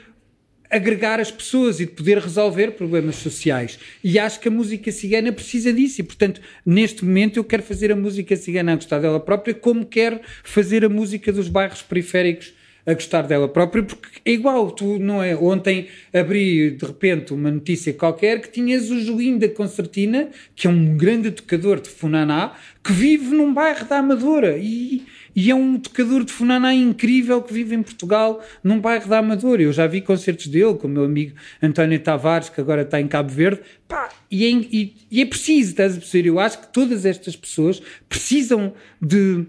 agregar 0.70 1.20
as 1.20 1.32
pessoas 1.32 1.80
e 1.80 1.86
de 1.86 1.92
poder 1.92 2.20
resolver 2.20 2.72
problemas 2.72 3.16
sociais. 3.16 3.80
E 4.04 4.20
acho 4.20 4.40
que 4.40 4.48
a 4.48 4.52
música 4.52 4.92
cigana 4.92 5.32
precisa 5.32 5.74
disso. 5.74 6.02
E, 6.02 6.04
portanto, 6.04 6.42
neste 6.66 7.04
momento 7.04 7.38
eu 7.38 7.44
quero 7.44 7.64
fazer 7.64 7.92
a 7.92 7.96
música 7.96 8.36
cigana 8.36 8.74
a 8.74 8.76
gostar 8.76 9.00
dela 9.00 9.20
própria, 9.20 9.54
como 9.54 9.86
quero 9.86 10.20
fazer 10.44 10.86
a 10.86 10.90
música 10.90 11.32
dos 11.32 11.48
bairros 11.48 11.82
periféricos 11.82 12.54
a 12.86 12.94
gostar 12.94 13.24
dela 13.24 13.48
própria, 13.48 13.84
porque 13.84 14.20
é 14.26 14.32
igual, 14.32 14.72
tu 14.72 14.98
não 14.98 15.22
é? 15.22 15.36
Ontem 15.36 15.88
abri 16.14 16.72
de 16.72 16.86
repente 16.86 17.34
uma 17.34 17.52
notícia 17.52 17.94
qualquer 17.94 18.42
que 18.42 18.50
tinhas 18.50 18.90
o 18.90 19.00
Julinho 19.00 19.38
da 19.38 19.50
Concertina, 19.50 20.30
que 20.56 20.66
é 20.66 20.70
um 20.70 20.98
grande 20.98 21.30
tocador 21.30 21.80
de 21.80 21.90
Funaná, 21.90 22.56
que 22.84 22.92
vive 22.92 23.36
num 23.36 23.54
bairro 23.54 23.86
da 23.86 24.00
Amadora 24.00 24.58
e 24.58 25.04
e 25.36 25.52
é 25.52 25.56
um 25.56 25.80
tocador 25.80 26.24
de 26.24 26.32
funaná 26.32 26.74
incrível 26.74 27.42
que 27.42 27.54
vive 27.54 27.76
em 27.76 27.84
Portugal, 27.84 28.44
num 28.64 28.80
bairro 28.80 29.08
da 29.08 29.20
Amadora. 29.20 29.62
Eu 29.62 29.74
já 29.74 29.88
vi 29.88 30.02
concertos 30.02 30.48
dele 30.48 30.76
com 30.76 30.88
o 30.88 30.90
meu 30.90 31.04
amigo 31.04 31.36
António 31.62 32.00
Tavares, 32.00 32.50
que 32.50 32.62
agora 32.62 32.82
está 32.82 33.00
em 33.00 33.08
Cabo 33.08 33.30
Verde, 33.30 33.62
pá, 33.88 34.10
e 34.30 34.46
é, 34.46 34.50
e, 34.50 34.96
e 35.12 35.22
é 35.22 35.26
preciso, 35.26 35.72
estás 35.72 35.96
a 35.96 36.00
perceber? 36.00 36.30
Eu 36.30 36.40
acho 36.40 36.60
que 36.60 36.68
todas 36.74 37.06
estas 37.06 37.36
pessoas 37.36 37.82
precisam 38.08 38.74
de 39.02 39.46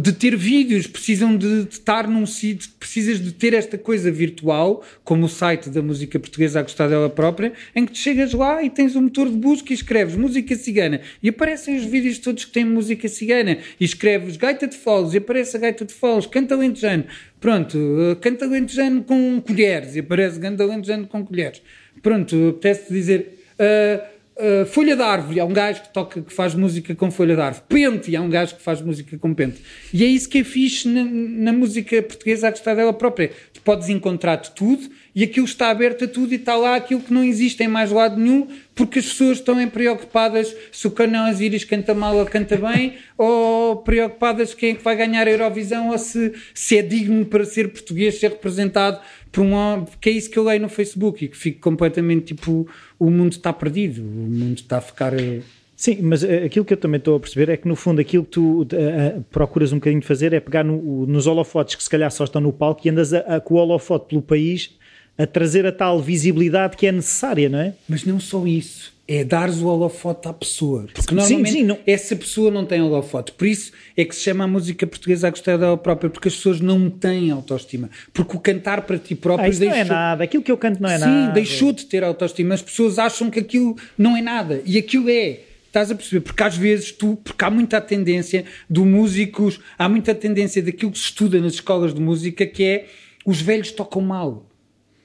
de 0.00 0.12
ter 0.12 0.36
vídeos, 0.36 0.86
precisam 0.86 1.36
de, 1.36 1.64
de, 1.64 1.74
estar 1.74 2.06
num 2.06 2.26
sítio, 2.26 2.70
precisas 2.78 3.20
de 3.20 3.32
ter 3.32 3.54
esta 3.54 3.76
coisa 3.78 4.10
virtual, 4.10 4.84
como 5.02 5.26
o 5.26 5.28
site 5.28 5.70
da 5.70 5.82
música 5.82 6.18
portuguesa 6.18 6.60
a 6.60 6.62
gostar 6.62 6.88
dela 6.88 7.08
própria, 7.10 7.52
em 7.74 7.86
que 7.86 7.92
tu 7.92 7.98
chegas 7.98 8.32
lá 8.32 8.62
e 8.62 8.70
tens 8.70 8.94
um 8.96 9.02
motor 9.02 9.28
de 9.28 9.36
busca 9.36 9.72
e 9.72 9.74
escreves 9.74 10.14
música 10.14 10.54
cigana. 10.56 11.00
E 11.22 11.28
aparecem 11.28 11.76
os 11.76 11.84
vídeos 11.84 12.18
todos 12.18 12.44
que 12.44 12.52
têm 12.52 12.64
música 12.64 13.08
cigana. 13.08 13.58
E 13.80 13.84
escreves 13.84 14.36
gaita 14.36 14.66
de 14.66 14.76
foles 14.76 15.14
e 15.14 15.18
aparece 15.18 15.56
a 15.56 15.60
gaita 15.60 15.84
de 15.84 15.94
foles, 15.94 16.26
canta 16.26 16.54
lentejano, 16.54 17.04
pronto, 17.40 17.76
uh, 17.78 18.16
canta 18.16 18.46
lentejano 18.46 19.02
com 19.02 19.40
colheres 19.40 19.96
e 19.96 20.00
aparece 20.00 20.38
canta 20.38 20.64
lentejano 20.64 21.06
com 21.06 21.24
colheres. 21.24 21.62
Pronto, 22.02 22.50
apetece 22.50 22.92
dizer... 22.92 23.38
Uh, 23.58 24.17
Uh, 24.40 24.64
folha 24.66 24.94
de 24.94 25.02
árvore, 25.02 25.40
há 25.40 25.44
um 25.44 25.52
gajo 25.52 25.82
que 25.82 25.92
toca, 25.92 26.22
que 26.22 26.32
faz 26.32 26.54
música 26.54 26.94
com 26.94 27.10
folha 27.10 27.34
de 27.34 27.40
árvore. 27.40 27.64
Pente, 27.68 28.14
há 28.14 28.22
um 28.22 28.30
gajo 28.30 28.54
que 28.54 28.62
faz 28.62 28.80
música 28.80 29.18
com 29.18 29.34
pente. 29.34 29.60
E 29.92 30.04
é 30.04 30.06
isso 30.06 30.28
que 30.28 30.38
é 30.38 30.44
fixe 30.44 30.86
na, 30.86 31.02
na 31.04 31.52
música 31.52 32.00
portuguesa 32.00 32.46
a 32.46 32.50
gostar 32.52 32.74
dela 32.74 32.92
própria. 32.92 33.32
Tu 33.52 33.60
podes 33.62 33.88
encontrar 33.88 34.36
de 34.36 34.52
tudo 34.52 34.88
e 35.12 35.24
aquilo 35.24 35.44
está 35.44 35.70
aberto 35.70 36.04
a 36.04 36.06
tudo 36.06 36.32
e 36.32 36.36
está 36.36 36.54
lá 36.54 36.76
aquilo 36.76 37.00
que 37.00 37.12
não 37.12 37.24
existe 37.24 37.60
em 37.64 37.66
mais 37.66 37.90
lado 37.90 38.16
nenhum 38.16 38.46
porque 38.72 39.00
as 39.00 39.06
pessoas 39.06 39.38
estão 39.38 39.68
preocupadas 39.68 40.54
se 40.70 40.86
o 40.86 40.92
Canão 40.92 41.24
Asiris 41.24 41.64
canta 41.64 41.92
mal 41.92 42.16
ou 42.16 42.24
canta 42.24 42.56
bem 42.56 42.94
ou 43.18 43.78
preocupadas 43.78 44.54
quem 44.54 44.70
é 44.70 44.74
que 44.74 44.84
vai 44.84 44.94
ganhar 44.94 45.26
a 45.26 45.30
Eurovisão 45.32 45.88
ou 45.88 45.98
se, 45.98 46.32
se 46.54 46.78
é 46.78 46.82
digno 46.82 47.26
para 47.26 47.44
ser 47.44 47.72
português, 47.72 48.20
ser 48.20 48.30
representado 48.30 49.00
por 49.30 49.42
um 49.42 49.84
que 50.00 50.08
é 50.10 50.12
isso 50.12 50.30
que 50.30 50.38
eu 50.38 50.44
leio 50.44 50.60
no 50.60 50.68
Facebook 50.68 51.24
e 51.24 51.28
que 51.28 51.36
fico 51.36 51.60
completamente 51.60 52.34
tipo 52.34 52.66
o 52.98 53.10
mundo 53.10 53.32
está 53.32 53.52
perdido, 53.52 54.02
o 54.02 54.04
mundo 54.04 54.58
está 54.58 54.78
a 54.78 54.80
ficar 54.80 55.18
eh, 55.18 55.40
Sim, 55.76 55.98
mas 56.02 56.24
eh, 56.24 56.44
aquilo 56.44 56.64
que 56.64 56.72
eu 56.72 56.76
também 56.76 56.98
estou 56.98 57.16
a 57.16 57.20
perceber 57.20 57.52
é 57.52 57.56
que 57.56 57.68
no 57.68 57.76
fundo 57.76 58.00
aquilo 58.00 58.24
que 58.24 58.30
tu 58.30 58.62
uh, 58.62 59.24
procuras 59.30 59.72
um 59.72 59.76
bocadinho 59.76 60.02
fazer 60.02 60.32
é 60.32 60.40
pegar 60.40 60.64
no, 60.64 61.06
nos 61.06 61.28
holofotes 61.28 61.76
que 61.76 61.82
se 61.84 61.88
calhar 61.88 62.10
só 62.10 62.24
estão 62.24 62.40
no 62.40 62.52
palco 62.52 62.80
e 62.84 62.90
andas 62.90 63.14
a, 63.14 63.20
a, 63.36 63.40
com 63.40 63.54
o 63.54 63.58
holofote 63.58 64.08
pelo 64.08 64.20
país 64.20 64.76
a 65.16 65.24
trazer 65.24 65.64
a 65.66 65.70
tal 65.70 66.00
visibilidade 66.00 66.76
que 66.76 66.84
é 66.84 66.90
necessária, 66.90 67.48
não 67.48 67.60
é? 67.60 67.74
Mas 67.88 68.04
não 68.04 68.18
só 68.18 68.44
isso 68.44 68.97
é 69.10 69.24
dares 69.24 69.56
o 69.62 69.66
holofote 69.66 70.28
à 70.28 70.34
pessoa. 70.34 70.86
Porque 70.92 71.14
normalmente 71.14 71.50
sim, 71.50 71.58
sim, 71.60 71.64
não... 71.64 71.78
essa 71.86 72.14
pessoa 72.14 72.50
não 72.50 72.66
tem 72.66 72.82
holofote. 72.82 73.32
Por 73.32 73.46
isso 73.46 73.72
é 73.96 74.04
que 74.04 74.14
se 74.14 74.20
chama 74.20 74.44
a 74.44 74.46
música 74.46 74.86
portuguesa 74.86 75.28
a 75.28 75.30
gostar 75.30 75.56
dela 75.56 75.78
própria, 75.78 76.10
porque 76.10 76.28
as 76.28 76.36
pessoas 76.36 76.60
não 76.60 76.90
têm 76.90 77.30
autoestima. 77.30 77.88
Porque 78.12 78.36
o 78.36 78.38
cantar 78.40 78.82
para 78.82 78.98
ti 78.98 79.14
próprio 79.14 79.46
ah, 79.46 79.48
isso 79.48 79.60
deixou... 79.60 79.78
não 79.78 79.82
é 79.82 79.88
nada, 79.88 80.24
aquilo 80.24 80.42
que 80.42 80.52
eu 80.52 80.58
canto 80.58 80.82
não 80.82 80.90
é 80.90 80.98
sim, 80.98 81.04
nada. 81.06 81.26
Sim, 81.26 81.32
deixou 81.32 81.72
de 81.72 81.86
ter 81.86 82.04
autoestima. 82.04 82.52
As 82.52 82.60
pessoas 82.60 82.98
acham 82.98 83.30
que 83.30 83.38
aquilo 83.40 83.76
não 83.96 84.14
é 84.14 84.20
nada. 84.20 84.60
E 84.66 84.76
aquilo 84.76 85.08
é. 85.08 85.40
Estás 85.66 85.90
a 85.90 85.94
perceber? 85.94 86.20
Porque 86.20 86.42
às 86.42 86.56
vezes 86.56 86.92
tu, 86.92 87.16
porque 87.22 87.44
há 87.44 87.50
muita 87.50 87.80
tendência 87.80 88.44
do 88.68 88.84
músicos, 88.84 89.60
há 89.78 89.88
muita 89.88 90.14
tendência 90.14 90.62
daquilo 90.62 90.90
que 90.90 90.98
se 90.98 91.04
estuda 91.04 91.40
nas 91.40 91.54
escolas 91.54 91.94
de 91.94 92.00
música 92.00 92.46
que 92.46 92.64
é 92.64 92.86
os 93.24 93.40
velhos 93.40 93.70
tocam 93.70 94.00
mal 94.00 94.47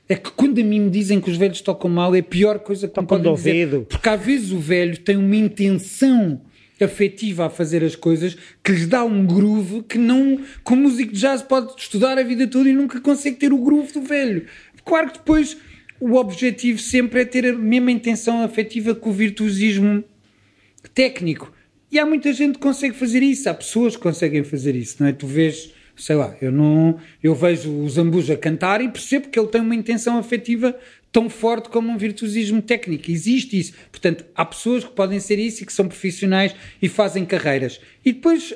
é 0.07 0.15
que 0.15 0.31
quando 0.31 0.59
a 0.59 0.63
mim 0.63 0.81
me 0.81 0.89
dizem 0.89 1.19
que 1.21 1.29
os 1.29 1.37
velhos 1.37 1.61
tocam 1.61 1.89
mal, 1.89 2.13
é 2.13 2.19
a 2.19 2.23
pior 2.23 2.59
coisa 2.59 2.87
que 2.87 2.99
me 2.99 3.07
podem 3.07 3.33
dizer. 3.33 3.81
Porque 3.85 4.09
às 4.09 4.21
vezes 4.21 4.51
o 4.51 4.59
velho 4.59 4.97
tem 4.97 5.15
uma 5.15 5.35
intenção 5.35 6.41
afetiva 6.81 7.45
a 7.45 7.49
fazer 7.49 7.83
as 7.83 7.95
coisas 7.95 8.35
que 8.61 8.71
lhes 8.71 8.87
dá 8.87 9.03
um 9.05 9.25
groove 9.25 9.83
que 9.83 9.97
não, 9.97 10.39
com 10.63 10.75
músico 10.75 11.13
de 11.13 11.19
jazz 11.19 11.41
pode 11.41 11.73
estudar 11.77 12.17
a 12.17 12.23
vida 12.23 12.45
toda 12.45 12.67
e 12.67 12.73
nunca 12.73 12.99
consegue 12.99 13.37
ter 13.37 13.53
o 13.53 13.57
groove 13.57 13.93
do 13.93 14.01
velho. 14.01 14.45
Claro 14.83 15.11
que 15.11 15.19
depois 15.19 15.55
o 15.99 16.15
objetivo 16.15 16.79
sempre 16.79 17.21
é 17.21 17.25
ter 17.25 17.45
a 17.45 17.53
mesma 17.53 17.91
intenção 17.91 18.43
afetiva 18.43 18.93
que 18.93 19.07
o 19.07 19.11
virtuosismo 19.11 20.03
técnico. 20.93 21.53
E 21.89 21.99
há 21.99 22.05
muita 22.05 22.33
gente 22.33 22.55
que 22.55 22.59
consegue 22.59 22.95
fazer 22.95 23.23
isso, 23.23 23.47
há 23.47 23.53
pessoas 23.53 23.95
que 23.95 24.01
conseguem 24.01 24.43
fazer 24.43 24.75
isso, 24.75 24.97
não 24.99 25.07
é? 25.07 25.13
Tu 25.13 25.27
vês 25.27 25.71
sei 25.95 26.15
lá, 26.15 26.35
eu 26.41 26.51
não 26.51 26.97
eu 27.21 27.35
vejo 27.35 27.71
o 27.71 27.89
Zambuja 27.89 28.35
cantar 28.35 28.81
e 28.81 28.89
percebo 28.89 29.29
que 29.29 29.39
ele 29.39 29.47
tem 29.47 29.61
uma 29.61 29.75
intenção 29.75 30.17
afetiva 30.17 30.75
tão 31.11 31.29
forte 31.29 31.69
como 31.69 31.91
um 31.91 31.97
virtuosismo 31.97 32.61
técnico. 32.61 33.11
Existe 33.11 33.57
isso. 33.59 33.73
Portanto, 33.91 34.25
há 34.33 34.43
pessoas 34.43 34.83
que 34.83 34.91
podem 34.91 35.19
ser 35.19 35.37
isso 35.37 35.61
e 35.61 35.65
que 35.65 35.71
são 35.71 35.87
profissionais 35.87 36.55
e 36.81 36.89
fazem 36.89 37.23
carreiras. 37.23 37.79
E 38.03 38.11
depois, 38.11 38.49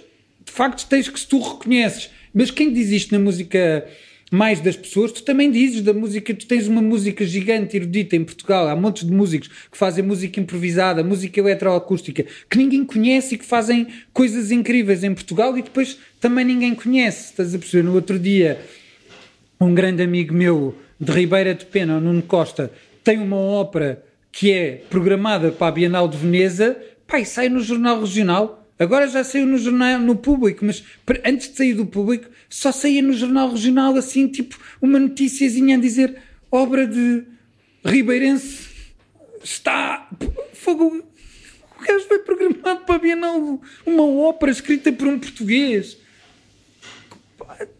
de 0.43 0.51
facto, 0.51 0.87
tens 0.89 1.07
que 1.07 1.19
se 1.19 1.27
tu 1.27 1.39
reconheces. 1.39 2.09
Mas 2.33 2.49
quem 2.49 2.73
diz 2.73 2.89
isto 2.89 3.13
na 3.13 3.19
música 3.19 3.87
mais 4.31 4.59
das 4.59 4.75
pessoas, 4.75 5.11
tu 5.11 5.23
também 5.23 5.49
dizes 5.49 5.81
da 5.81 5.93
música, 5.93 6.33
tu 6.33 6.45
tens 6.45 6.67
uma 6.67 6.81
música 6.81 7.25
gigante, 7.25 7.77
erudita 7.77 8.15
em 8.15 8.23
Portugal, 8.23 8.67
há 8.67 8.75
montes 8.75 9.05
de 9.05 9.11
músicos 9.11 9.47
que 9.71 9.77
fazem 9.77 10.03
música 10.03 10.39
improvisada, 10.39 11.03
música 11.03 11.39
eletroacústica, 11.39 12.25
que 12.49 12.57
ninguém 12.57 12.83
conhece 12.83 13.35
e 13.35 13.37
que 13.37 13.45
fazem 13.45 13.87
coisas 14.11 14.51
incríveis 14.51 15.03
em 15.03 15.13
Portugal 15.13 15.57
e 15.57 15.61
depois 15.61 15.97
também 16.19 16.43
ninguém 16.43 16.75
conhece, 16.75 17.31
estás 17.31 17.55
a 17.55 17.57
perceber? 17.59 17.83
No 17.83 17.93
outro 17.93 18.19
dia, 18.19 18.59
um 19.59 19.73
grande 19.73 20.03
amigo 20.03 20.33
meu 20.33 20.75
de 20.99 21.11
Ribeira 21.11 21.55
de 21.55 21.65
Pena, 21.65 21.97
o 21.97 22.01
Nuno 22.01 22.21
Costa, 22.21 22.71
tem 23.03 23.19
uma 23.19 23.37
ópera 23.37 24.03
que 24.31 24.51
é 24.51 24.81
programada 24.89 25.51
para 25.51 25.67
a 25.67 25.71
Bienal 25.71 26.07
de 26.07 26.17
Veneza, 26.17 26.77
pai, 27.07 27.23
sai 27.23 27.47
no 27.47 27.61
Jornal 27.61 28.01
Regional, 28.01 28.66
Agora 28.79 29.07
já 29.07 29.23
saiu 29.23 29.45
no 29.45 29.57
jornal, 29.57 29.99
no 29.99 30.15
público, 30.15 30.63
mas 30.63 30.83
antes 31.25 31.49
de 31.49 31.57
sair 31.57 31.73
do 31.73 31.85
público, 31.85 32.29
só 32.49 32.71
saía 32.71 33.01
no 33.01 33.13
jornal 33.13 33.49
regional, 33.49 33.95
assim, 33.95 34.27
tipo, 34.27 34.57
uma 34.81 34.99
noticiazinha 34.99 35.77
a 35.77 35.79
dizer 35.79 36.21
obra 36.51 36.85
de 36.85 37.23
Ribeirense 37.83 38.67
está. 39.43 40.07
Fogo. 40.53 41.03
O 41.79 41.85
gajo 41.85 42.07
foi 42.07 42.19
programado 42.19 42.81
para 42.81 42.95
a 42.95 42.99
Bienal, 42.99 43.61
uma 43.85 44.03
ópera 44.03 44.51
escrita 44.51 44.91
por 44.91 45.07
um 45.07 45.19
português. 45.19 45.97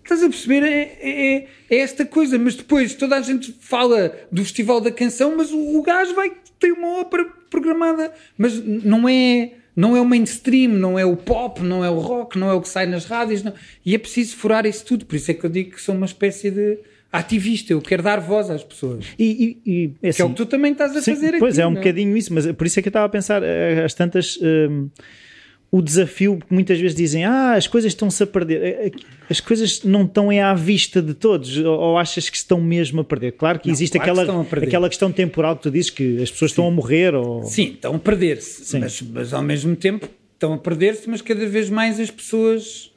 Estás 0.03 0.23
a 0.23 0.29
perceber? 0.29 0.63
É, 0.63 0.97
é, 1.01 1.47
é, 1.69 1.77
esta 1.77 2.05
coisa, 2.05 2.37
mas 2.37 2.55
depois 2.55 2.93
toda 2.93 3.17
a 3.17 3.21
gente 3.21 3.51
fala 3.59 4.15
do 4.31 4.43
Festival 4.43 4.79
da 4.79 4.91
Canção, 4.91 5.35
mas 5.35 5.51
o, 5.51 5.77
o 5.77 5.81
gajo 5.81 6.13
vai 6.13 6.31
ter 6.59 6.71
uma 6.71 6.99
ópera 6.99 7.25
programada, 7.49 8.13
mas 8.37 8.59
não 8.63 9.09
é 9.09 9.53
não 9.77 9.95
é 9.95 10.01
o 10.01 10.05
mainstream, 10.05 10.71
não 10.71 10.97
é 10.97 11.05
o 11.05 11.15
pop, 11.15 11.61
não 11.61 11.85
é 11.85 11.89
o 11.89 11.99
rock, 11.99 12.35
não 12.35 12.49
é 12.49 12.53
o 12.53 12.59
que 12.59 12.67
sai 12.67 12.87
nas 12.87 13.05
rádios. 13.05 13.43
Não. 13.43 13.53
E 13.85 13.93
é 13.93 13.97
preciso 13.99 14.35
furar 14.35 14.65
isso 14.65 14.83
tudo. 14.83 15.05
Por 15.05 15.15
isso 15.15 15.29
é 15.29 15.35
que 15.35 15.45
eu 15.45 15.49
digo 15.51 15.75
que 15.75 15.81
sou 15.81 15.93
uma 15.93 16.07
espécie 16.07 16.49
de 16.49 16.79
ativista. 17.13 17.73
Eu 17.73 17.79
quero 17.79 18.01
dar 18.01 18.19
voz 18.19 18.49
às 18.49 18.63
pessoas. 18.63 19.05
E, 19.19 19.59
e, 19.63 19.71
e 19.71 19.91
é, 20.01 20.09
assim, 20.09 20.15
que 20.15 20.21
é 20.23 20.25
o 20.25 20.29
que 20.29 20.35
tu 20.35 20.47
também 20.47 20.71
estás 20.71 20.95
a 20.95 21.01
sim, 21.03 21.13
fazer 21.13 21.29
aqui. 21.29 21.39
Pois 21.39 21.59
é, 21.59 21.67
um 21.67 21.69
não? 21.69 21.77
É? 21.77 21.79
bocadinho 21.81 22.17
isso. 22.17 22.33
Mas 22.33 22.51
por 22.53 22.65
isso 22.65 22.79
é 22.79 22.81
que 22.81 22.87
eu 22.87 22.89
estava 22.89 23.05
a 23.05 23.09
pensar, 23.09 23.43
eh, 23.43 23.83
às 23.85 23.93
tantas. 23.93 24.39
Hum, 24.41 24.89
o 25.69 25.81
desafio, 25.81 26.37
que 26.37 26.53
muitas 26.53 26.79
vezes 26.79 26.95
dizem, 26.95 27.25
ah, 27.25 27.53
as 27.53 27.67
coisas 27.67 27.91
estão-se 27.91 28.23
a 28.23 28.27
perder. 28.27 28.61
É, 28.61 28.87
é 28.87 28.91
as 29.29 29.41
coisas 29.41 29.83
não 29.83 30.03
estão 30.03 30.29
à 30.29 30.53
vista 30.53 31.01
de 31.01 31.13
todos, 31.13 31.57
ou 31.57 31.97
achas 31.97 32.29
que 32.29 32.37
estão 32.37 32.61
mesmo 32.61 33.01
a 33.01 33.03
perder? 33.03 33.33
Claro 33.33 33.59
que 33.59 33.67
não, 33.67 33.73
existe 33.73 33.99
claro 33.99 34.21
aquela, 34.21 34.45
que 34.45 34.65
aquela 34.65 34.89
questão 34.89 35.11
temporal 35.11 35.57
que 35.57 35.63
tu 35.63 35.71
dizes 35.71 35.89
que 35.89 36.21
as 36.21 36.31
pessoas 36.31 36.51
Sim. 36.51 36.53
estão 36.53 36.67
a 36.67 36.71
morrer. 36.71 37.13
Ou... 37.13 37.43
Sim, 37.43 37.73
estão 37.73 37.95
a 37.95 37.99
perder-se, 37.99 38.79
mas, 38.79 39.01
mas 39.01 39.33
ao 39.33 39.41
mesmo 39.41 39.75
tempo 39.75 40.07
estão 40.33 40.53
a 40.53 40.57
perder-se, 40.57 41.09
mas 41.09 41.21
cada 41.21 41.45
vez 41.45 41.69
mais 41.69 41.99
as 41.99 42.09
pessoas 42.09 42.91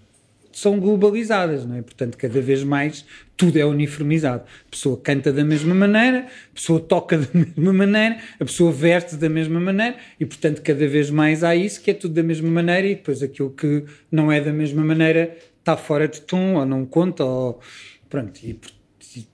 são 0.60 0.78
globalizadas, 0.78 1.64
não 1.64 1.76
é? 1.76 1.82
Portanto, 1.82 2.18
cada 2.18 2.40
vez 2.40 2.62
mais 2.62 3.04
tudo 3.36 3.58
é 3.58 3.64
uniformizado. 3.64 4.44
A 4.66 4.70
pessoa 4.70 5.00
canta 5.00 5.32
da 5.32 5.42
mesma 5.42 5.74
maneira, 5.74 6.26
a 6.50 6.54
pessoa 6.54 6.78
toca 6.78 7.16
da 7.18 7.28
mesma 7.32 7.72
maneira, 7.72 8.18
a 8.38 8.44
pessoa 8.44 8.70
veste 8.70 9.16
da 9.16 9.28
mesma 9.28 9.58
maneira 9.58 9.96
e, 10.18 10.26
portanto, 10.26 10.60
cada 10.60 10.86
vez 10.86 11.08
mais 11.08 11.42
há 11.42 11.56
isso 11.56 11.80
que 11.80 11.90
é 11.90 11.94
tudo 11.94 12.14
da 12.14 12.22
mesma 12.22 12.50
maneira 12.50 12.86
e 12.86 12.94
depois 12.94 13.22
aquilo 13.22 13.50
que 13.50 13.84
não 14.12 14.30
é 14.30 14.40
da 14.40 14.52
mesma 14.52 14.84
maneira 14.84 15.34
está 15.58 15.76
fora 15.76 16.06
de 16.06 16.20
tom 16.20 16.56
ou 16.56 16.66
não 16.66 16.84
conta 16.84 17.24
ou 17.24 17.60
pronto. 18.10 18.38
E, 18.44 18.60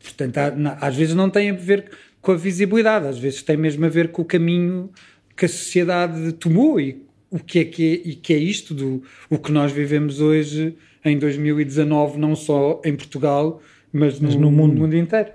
portanto, 0.02 0.38
há, 0.38 0.78
às 0.80 0.94
vezes 0.94 1.14
não 1.14 1.28
tem 1.28 1.50
a 1.50 1.54
ver 1.54 1.90
com 2.22 2.30
a 2.30 2.36
visibilidade, 2.36 3.08
às 3.08 3.18
vezes 3.18 3.42
tem 3.42 3.56
mesmo 3.56 3.84
a 3.84 3.88
ver 3.88 4.08
com 4.12 4.22
o 4.22 4.24
caminho 4.24 4.90
que 5.36 5.44
a 5.44 5.48
sociedade 5.48 6.32
tomou 6.34 6.80
e 6.80 7.04
o 7.30 7.40
que 7.40 7.58
é 7.58 7.64
que 7.64 7.82
é, 7.84 8.08
e 8.10 8.14
que 8.14 8.32
é 8.32 8.38
isto 8.38 8.72
do 8.72 9.02
o 9.28 9.38
que 9.38 9.50
nós 9.50 9.72
vivemos 9.72 10.20
hoje 10.20 10.76
em 11.08 11.18
2019, 11.18 12.18
não 12.18 12.34
só 12.34 12.80
em 12.84 12.94
Portugal, 12.94 13.62
mas, 13.92 14.18
mas 14.20 14.34
no, 14.34 14.42
no, 14.42 14.50
mundo. 14.52 14.74
no, 14.74 14.80
mundo. 14.80 14.96
inteiro. 14.96 15.30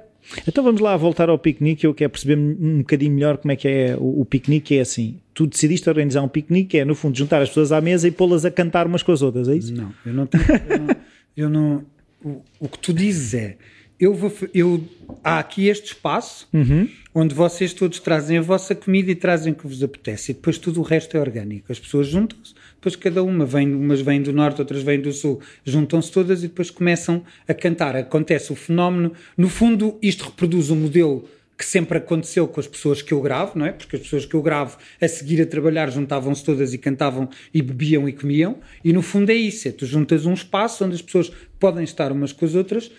Então 0.47 0.63
vamos 0.63 0.81
lá 0.81 0.95
voltar 0.95 1.29
ao 1.29 1.37
piquenique. 1.37 1.85
Eu 1.85 1.93
quero 1.93 2.11
perceber 2.11 2.37
um 2.37 2.79
bocadinho 2.79 3.11
melhor 3.11 3.37
como 3.37 3.51
é 3.51 3.55
que 3.55 3.67
é 3.67 3.95
o, 3.97 4.21
o 4.21 4.25
piquenique. 4.25 4.77
É 4.77 4.81
assim: 4.81 5.19
tu 5.33 5.47
decidiste 5.47 5.89
organizar 5.89 6.21
um 6.21 6.27
piquenique, 6.27 6.77
é 6.77 6.85
no 6.85 6.93
fundo 6.93 7.17
juntar 7.17 7.41
as 7.41 7.49
pessoas 7.49 7.71
à 7.71 7.81
mesa 7.81 8.07
e 8.07 8.11
pô-las 8.11 8.45
a 8.45 8.51
cantar 8.51 8.85
umas 8.85 9.01
com 9.01 9.11
as 9.11 9.21
outras, 9.21 9.49
é 9.49 9.55
isso? 9.55 9.73
Não, 9.73 9.91
eu 10.05 10.13
não 10.13 10.25
tenho. 10.27 10.43
eu 10.69 10.79
não, 10.79 10.95
eu 11.35 11.49
não 11.49 11.85
o, 12.23 12.41
o, 12.59 12.69
que 12.69 12.79
tu 12.79 12.93
dizes 12.93 13.33
é: 13.33 13.57
eu 13.99 14.13
vou, 14.13 14.31
eu, 14.53 14.83
há 15.23 15.39
aqui 15.39 15.67
este 15.67 15.87
espaço 15.87 16.47
Uhum. 16.53 16.87
onde 17.13 17.33
vocês 17.33 17.73
todos 17.73 17.99
trazem 17.99 18.37
a 18.37 18.41
vossa 18.41 18.75
comida 18.75 19.11
e 19.11 19.15
trazem 19.15 19.53
o 19.53 19.55
que 19.55 19.67
vos 19.67 19.83
apetece 19.83 20.31
e 20.31 20.35
depois 20.35 20.57
tudo 20.57 20.79
o 20.79 20.83
resto 20.83 21.17
é 21.17 21.19
orgânico. 21.19 21.71
As 21.71 21.79
pessoas 21.79 22.07
juntam-se, 22.07 22.53
depois 22.81 22.95
cada 22.95 23.21
uma 23.21 23.45
vem, 23.45 23.71
umas 23.75 24.01
vêm 24.01 24.23
do 24.23 24.33
norte, 24.33 24.59
outras 24.59 24.81
vêm 24.81 24.99
do 24.99 25.13
sul, 25.13 25.39
juntam-se 25.63 26.11
todas 26.11 26.43
e 26.43 26.47
depois 26.47 26.71
começam 26.71 27.23
a 27.47 27.53
cantar. 27.53 27.95
Acontece 27.95 28.51
o 28.51 28.55
fenómeno, 28.55 29.13
no 29.37 29.49
fundo, 29.49 29.99
isto 30.01 30.25
reproduz 30.25 30.71
o 30.71 30.75
modelo 30.75 31.29
que 31.55 31.63
sempre 31.63 31.99
aconteceu 31.99 32.47
com 32.47 32.59
as 32.59 32.67
pessoas 32.67 33.03
que 33.03 33.13
eu 33.13 33.21
gravo, 33.21 33.59
não 33.59 33.67
é? 33.67 33.71
Porque 33.71 33.97
as 33.97 34.01
pessoas 34.01 34.25
que 34.25 34.33
eu 34.33 34.41
gravo 34.41 34.79
a 34.99 35.07
seguir 35.07 35.39
a 35.43 35.45
trabalhar 35.45 35.91
juntavam-se 35.91 36.43
todas 36.43 36.73
e 36.73 36.79
cantavam 36.79 37.29
e 37.53 37.61
bebiam 37.61 38.09
e 38.09 38.13
comiam, 38.13 38.57
e 38.83 38.91
no 38.91 39.03
fundo 39.03 39.29
é 39.29 39.35
isso: 39.35 39.67
é 39.67 39.71
tu 39.71 39.85
juntas 39.85 40.25
um 40.25 40.33
espaço 40.33 40.83
onde 40.83 40.95
as 40.95 41.03
pessoas 41.03 41.31
podem 41.59 41.83
estar 41.83 42.11
umas 42.11 42.33
com 42.33 42.45
as 42.45 42.55
outras, 42.55 42.91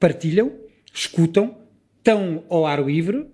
partilham, 0.00 0.50
escutam, 0.92 1.58
estão 1.98 2.42
ao 2.48 2.66
ar 2.66 2.84
livre, 2.84 3.24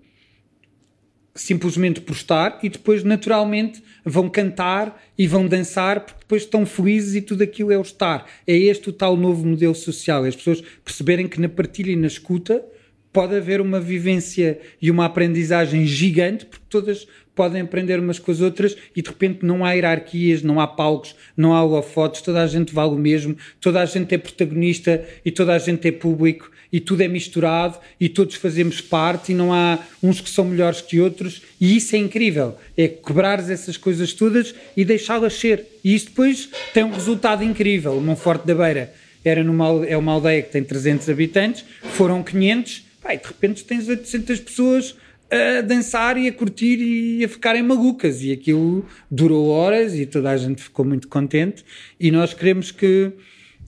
simplesmente 1.35 2.01
por 2.01 2.15
estar 2.15 2.61
e 2.63 2.69
depois 2.69 3.03
naturalmente 3.03 3.83
vão 4.05 4.29
cantar 4.29 5.03
e 5.19 5.27
vão 5.27 5.47
dançar 5.47 6.01
porque 6.01 6.21
depois 6.21 6.43
estão 6.43 6.65
felizes 6.65 7.17
e 7.17 7.21
tudo 7.21 7.43
aquilo 7.43 7.73
é 7.73 7.79
o 7.79 7.83
estar. 7.83 8.27
É 8.47 8.57
este 8.57 8.91
o 8.91 8.93
tal 8.93 9.17
novo 9.17 9.45
modelo 9.47 9.75
social, 9.75 10.25
é 10.25 10.29
as 10.29 10.37
pessoas 10.37 10.63
perceberem 10.85 11.27
que 11.27 11.41
na 11.41 11.49
partilha 11.49 11.91
e 11.91 11.97
na 11.97 12.07
escuta 12.07 12.65
pode 13.13 13.37
haver 13.37 13.61
uma 13.61 13.81
vivência 13.81 14.61
e 14.81 14.91
uma 14.91 15.07
aprendizagem 15.07 15.87
gigante 15.87 16.47
porque 16.47 16.65
todas 16.69 17.07
podem 17.35 17.63
aprender 17.63 17.99
umas 17.99 18.19
com 18.19 18.31
as 18.31 18.41
outras 18.41 18.77
e 18.95 19.03
de 19.03 19.09
repente 19.09 19.45
não 19.45 19.65
há 19.65 19.73
hierarquias, 19.73 20.43
não 20.43 20.61
há 20.61 20.67
palcos, 20.67 21.17
não 21.37 21.53
há 21.53 21.63
holofotes, 21.63 22.23
toda 22.23 22.43
a 22.43 22.47
gente 22.47 22.73
vale 22.73 22.93
o 22.93 22.99
mesmo, 22.99 23.37
toda 23.61 23.81
a 23.81 23.87
gente 23.87 24.15
é 24.15 24.19
protagonista 24.19 25.05
e 25.25 25.31
toda 25.31 25.53
a 25.53 25.59
gente 25.59 25.87
é 25.89 25.93
público 25.93 26.51
e 26.75 26.81
tudo 26.81 27.03
é 27.03 27.07
misturado 27.07 27.79
e 28.01 28.09
todos 28.09 28.35
fazemos 28.35 28.81
parte 28.81 29.31
e 29.31 29.35
não 29.37 29.53
há 29.53 29.79
uns 30.03 30.21
que 30.21 30.29
são 30.29 30.45
melhores 30.45 30.81
que 30.81 30.99
outros. 30.99 31.41
E 31.61 31.77
isso 31.77 31.95
é 31.95 32.01
incrível, 32.01 32.59
é 32.77 32.89
quebrares 32.89 33.49
essas 33.49 33.77
coisas 33.77 34.13
todas 34.13 34.53
e 34.77 34.85
deixá-las 34.85 35.35
ser. 35.35 35.65
E 35.85 35.95
isso 35.95 36.07
depois 36.07 36.49
tem 36.73 36.83
um 36.83 36.91
resultado 36.91 37.45
incrível, 37.45 37.97
o 37.97 38.01
Monforte 38.01 38.45
da 38.45 38.57
Beira 38.57 38.93
era 39.25 39.45
numa, 39.45 39.87
é 39.87 39.97
uma 39.97 40.15
aldeia 40.15 40.43
que 40.43 40.51
tem 40.51 40.65
300 40.65 41.09
habitantes, 41.09 41.65
foram 41.93 42.25
500, 42.25 42.85
pá, 43.01 43.15
de 43.15 43.25
repente 43.25 43.63
tens 43.63 43.89
800 43.89 44.41
pessoas 44.41 44.97
a 45.31 45.61
dançar 45.61 46.19
e 46.19 46.27
a 46.27 46.33
curtir 46.33 46.81
e 46.81 47.25
a 47.25 47.29
ficarem 47.29 47.63
malucas. 47.63 48.21
E 48.21 48.33
aquilo 48.33 48.85
durou 49.09 49.47
horas 49.47 49.95
e 49.95 50.07
toda 50.07 50.29
a 50.29 50.37
gente 50.37 50.61
ficou 50.61 50.85
muito 50.85 51.07
contente. 51.07 51.65
E 52.01 52.11
nós 52.11 52.35
queremos 52.35 52.73
que 52.73 53.13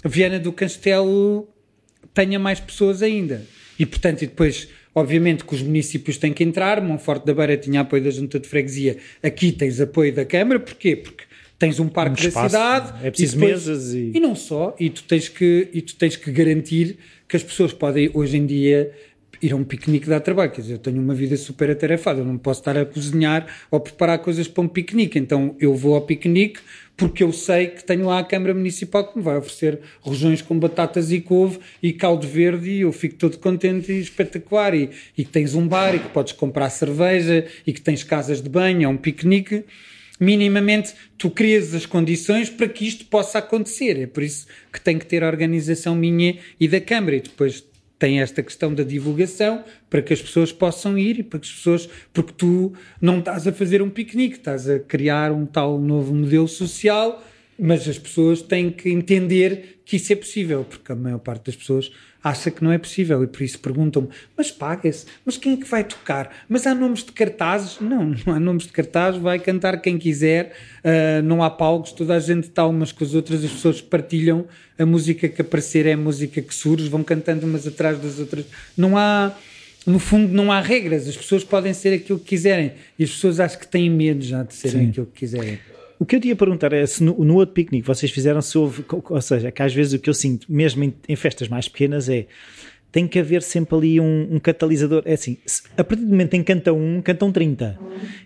Viana 0.05 0.41
do 0.41 0.53
Castelo 0.53 1.49
tenha 2.17 2.39
mais 2.39 2.59
pessoas 2.59 3.03
ainda. 3.03 3.47
E 3.79 3.85
portanto, 3.85 4.23
e 4.23 4.27
depois, 4.27 4.69
obviamente, 4.95 5.45
que 5.45 5.55
os 5.55 5.61
municípios 5.63 6.17
têm 6.17 6.33
que 6.33 6.43
entrar. 6.43 6.81
Monforte 6.81 7.27
da 7.27 7.35
Beira 7.35 7.57
tinha 7.57 7.83
apoio 7.83 8.03
da 8.03 8.11
Junta 8.11 8.41
de 8.41 8.49
Freguesia, 8.49 8.97
aqui 9.23 9.53
tens 9.53 9.79
apoio 9.81 10.13
da 10.15 10.25
Câmara, 10.25 10.59
porquê? 10.59 10.97
Porque 10.97 11.25
tens 11.59 11.79
um 11.79 11.89
parque 11.89 12.19
Um 12.19 12.23
da 12.23 12.29
espaço, 12.29 12.55
cidade 12.57 13.07
é 13.07 13.11
preciso 13.11 13.37
e 13.37 13.41
depois- 13.41 13.53
mesas 13.67 13.95
e- 13.95 14.13
e 14.15 14.21
não 14.21 14.35
só, 14.35 14.75
e 14.81 14.89
tu 14.91 15.03
tens 15.05 15.29
que, 15.29 15.69
e 15.73 15.81
tu 15.83 15.95
tens 15.97 16.17
que 16.17 16.31
garantir 16.31 16.97
que 17.29 17.37
as 17.37 17.43
pessoas 17.43 17.73
podem 17.73 18.11
hoje 18.15 18.37
em 18.39 18.47
dia 18.47 18.91
ir 19.43 19.53
a 19.53 19.57
um 19.57 19.65
piquenique 19.65 20.09
dar 20.09 20.21
trabalho. 20.21 20.51
Quer 20.51 20.61
dizer, 20.63 20.75
eu 20.75 20.79
tenho 20.79 21.01
uma 21.01 21.15
vida 21.15 21.37
super 21.37 21.71
atarefada, 21.71 22.21
eu 22.21 22.25
não 22.25 22.39
posso 22.39 22.61
estar 22.61 22.77
a 22.77 22.85
cozinhar 22.85 23.47
ou 23.71 23.81
preparar 23.81 24.19
coisas 24.19 24.49
para 24.49 24.63
um 24.63 24.69
piquenique. 24.69 25.19
Então 25.19 25.57
eu 25.61 25.75
vou 25.75 25.95
ao 25.95 26.03
piquenique 26.03 26.61
porque 26.97 27.23
eu 27.23 27.33
sei 27.33 27.67
que 27.69 27.85
tenho 27.85 28.07
lá 28.07 28.21
a 28.21 28.25
Câmara 28.25 28.55
Municipal 28.55 29.07
que 29.07 29.19
me 29.19 29.23
vai 29.23 29.37
oferecer 29.37 29.81
rojões 30.01 30.41
com 30.41 30.59
batatas 30.59 31.13
e 31.13 31.21
couve 31.21 31.59
e 31.83 31.93
caldo 31.93 32.27
verde 32.27 32.71
e 32.71 32.81
eu 32.81 32.93
fico 32.93 33.17
todo 33.17 33.39
contente 33.39 33.93
e 33.93 34.01
espetacular. 34.01 34.75
E, 34.75 34.91
e 35.17 35.25
que 35.25 35.31
tens 35.31 35.55
um 35.55 35.69
bar 35.69 35.95
e 35.95 35.99
que 35.99 36.09
podes 36.09 36.33
comprar 36.33 36.71
cerveja 36.71 37.47
e 37.67 37.73
que 37.73 37.81
tens 37.81 38.03
casas 38.03 38.41
de 38.41 38.49
banho, 38.49 38.85
é 38.85 38.89
um 38.89 38.97
piquenique 38.97 39.65
minimamente 40.19 40.95
tu 41.19 41.31
crias 41.31 41.75
as 41.75 41.87
condições 41.87 42.49
para 42.51 42.69
que 42.69 42.87
isto 42.87 43.05
possa 43.07 43.39
acontecer. 43.39 43.99
É 43.99 44.07
por 44.07 44.23
isso 44.23 44.47
que 44.73 44.81
tem 44.81 44.99
que 44.99 45.07
ter 45.07 45.23
a 45.23 45.27
organização 45.27 45.95
minha 45.95 46.39
e 46.59 46.67
da 46.67 46.81
Câmara. 46.81 47.17
E 47.17 47.21
depois 47.21 47.65
tem 47.99 48.21
esta 48.21 48.43
questão 48.43 48.75
da 48.75 48.83
divulgação 48.83 49.65
para 49.89 50.03
que 50.03 50.13
as 50.13 50.21
pessoas 50.21 50.53
possam 50.53 50.99
ir 50.99 51.19
e 51.19 51.23
para 51.23 51.39
que 51.39 51.47
as 51.47 51.53
pessoas. 51.53 51.89
Porque 52.13 52.33
tu 52.37 52.73
não 53.01 53.19
estás 53.19 53.47
a 53.47 53.53
fazer 53.53 53.81
um 53.83 53.91
piquenique, 53.91 54.37
estás 54.37 54.69
a 54.69 54.79
criar 54.79 55.33
um 55.33 55.47
tal 55.47 55.79
novo 55.81 56.15
modelo 56.15 56.49
social. 56.49 57.25
Mas 57.59 57.89
as 57.89 57.99
pessoas 57.99 58.43
têm 58.43 58.71
que 58.71 58.91
entender 58.91 59.81
que 59.87 59.97
isso 59.97 60.13
é 60.13 60.17
possível, 60.17 60.65
porque 60.69 60.93
a 60.93 60.95
maior 60.95 61.19
parte 61.19 61.47
das 61.47 61.57
pessoas 61.57 61.91
acha 62.27 62.51
que 62.51 62.63
não 62.63 62.73
é 62.73 62.79
possível 62.79 63.23
e 63.23 63.27
por 63.27 63.43
isso 63.43 63.59
perguntam-me: 63.61 64.09
mas 64.37 64.51
paga-se? 64.51 65.07
Mas 65.25 65.37
quem 65.37 65.55
é 65.55 65.57
que 65.57 65.65
vai 65.65 65.85
tocar? 65.85 66.31
Mas 66.49 66.67
há 66.67 66.75
nomes 66.75 67.05
de 67.05 67.13
cartazes? 67.13 67.79
Não, 67.81 68.15
não 68.27 68.35
há 68.35 68.41
nomes 68.41 68.65
de 68.65 68.73
cartazes, 68.73 69.21
vai 69.21 69.39
cantar 69.39 69.81
quem 69.81 69.97
quiser, 69.97 70.53
ah, 70.83 71.23
não 71.23 71.43
há 71.43 71.49
palcos, 71.49 71.93
toda 71.93 72.15
a 72.15 72.19
gente 72.19 72.45
está 72.45 72.67
umas 72.67 72.91
com 72.91 73.05
as 73.05 73.15
outras, 73.15 73.45
as 73.45 73.53
pessoas 73.53 73.81
partilham, 73.81 74.47
a 74.79 74.85
música 74.85 75.29
que 75.29 75.41
aparecer 75.41 75.87
é 75.87 75.93
a 75.93 75.97
música 75.97 76.43
que 76.43 76.55
surge, 76.55 76.89
vão 76.89 77.03
cantando 77.05 77.47
umas 77.47 77.67
atrás 77.67 77.99
das 77.99 78.19
outras. 78.19 78.45
Não 78.77 78.97
há. 78.97 79.33
No 79.87 80.01
fundo, 80.01 80.33
não 80.33 80.51
há 80.51 80.61
regras, 80.61 81.07
as 81.07 81.17
pessoas 81.17 81.45
podem 81.45 81.73
ser 81.73 81.95
aquilo 81.95 82.19
que 82.19 82.25
quiserem 82.25 82.73
e 82.99 83.05
as 83.05 83.11
pessoas 83.11 83.39
acho 83.39 83.57
que 83.57 83.69
têm 83.69 83.89
medo 83.89 84.21
já 84.21 84.43
de 84.43 84.53
serem 84.53 84.87
Sim. 84.87 84.91
aquilo 84.91 85.07
que 85.07 85.21
quiserem. 85.21 85.61
O 85.99 86.05
que 86.05 86.17
eu 86.17 86.21
te 86.21 86.29
ia 86.29 86.37
perguntar 86.37 86.73
é 86.73 86.85
se 86.87 87.03
no, 87.03 87.15
no 87.25 87.35
outro 87.37 87.55
piquenique 87.55 87.87
vocês 87.87 88.11
fizeram, 88.13 88.43
se 88.43 88.57
houve, 88.59 88.85
ou 89.09 89.21
seja, 89.23 89.51
que 89.51 89.63
às 89.63 89.73
vezes 89.73 89.95
o 89.95 89.99
que 89.99 90.11
eu 90.11 90.15
sinto, 90.15 90.47
mesmo 90.51 90.85
em, 90.85 90.95
em 91.09 91.17
festas 91.17 91.49
mais 91.49 91.69
pequenas, 91.69 92.09
é 92.09 92.27
tem 92.93 93.07
que 93.07 93.19
haver 93.19 93.43
sempre 93.43 93.77
ali 93.77 94.01
um, 94.01 94.29
um 94.33 94.39
catalisador. 94.39 95.03
É 95.05 95.15
assim, 95.15 95.37
se- 95.45 95.63
a 95.77 95.83
partir 95.85 96.05
do 96.05 96.11
momento 96.11 96.35
em 96.35 96.43
que 96.43 96.53
canta 96.55 96.73
um, 96.73 97.01
cantam 97.03 97.31
30. 97.33 97.79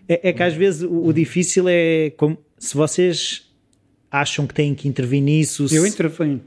É, 0.09 0.29
é 0.29 0.33
que 0.33 0.43
às 0.43 0.55
vezes 0.55 0.83
o, 0.83 1.07
o 1.07 1.13
difícil 1.13 1.65
é 1.69 2.11
como, 2.17 2.39
se 2.59 2.77
vocês 2.77 3.49
acham 4.11 4.47
que 4.47 4.55
têm 4.55 4.75
que 4.75 4.87
intervir 4.89 5.21
nisso. 5.23 5.69
se- 5.69 5.77
Eu 5.77 5.87
intervenho. 5.87 6.41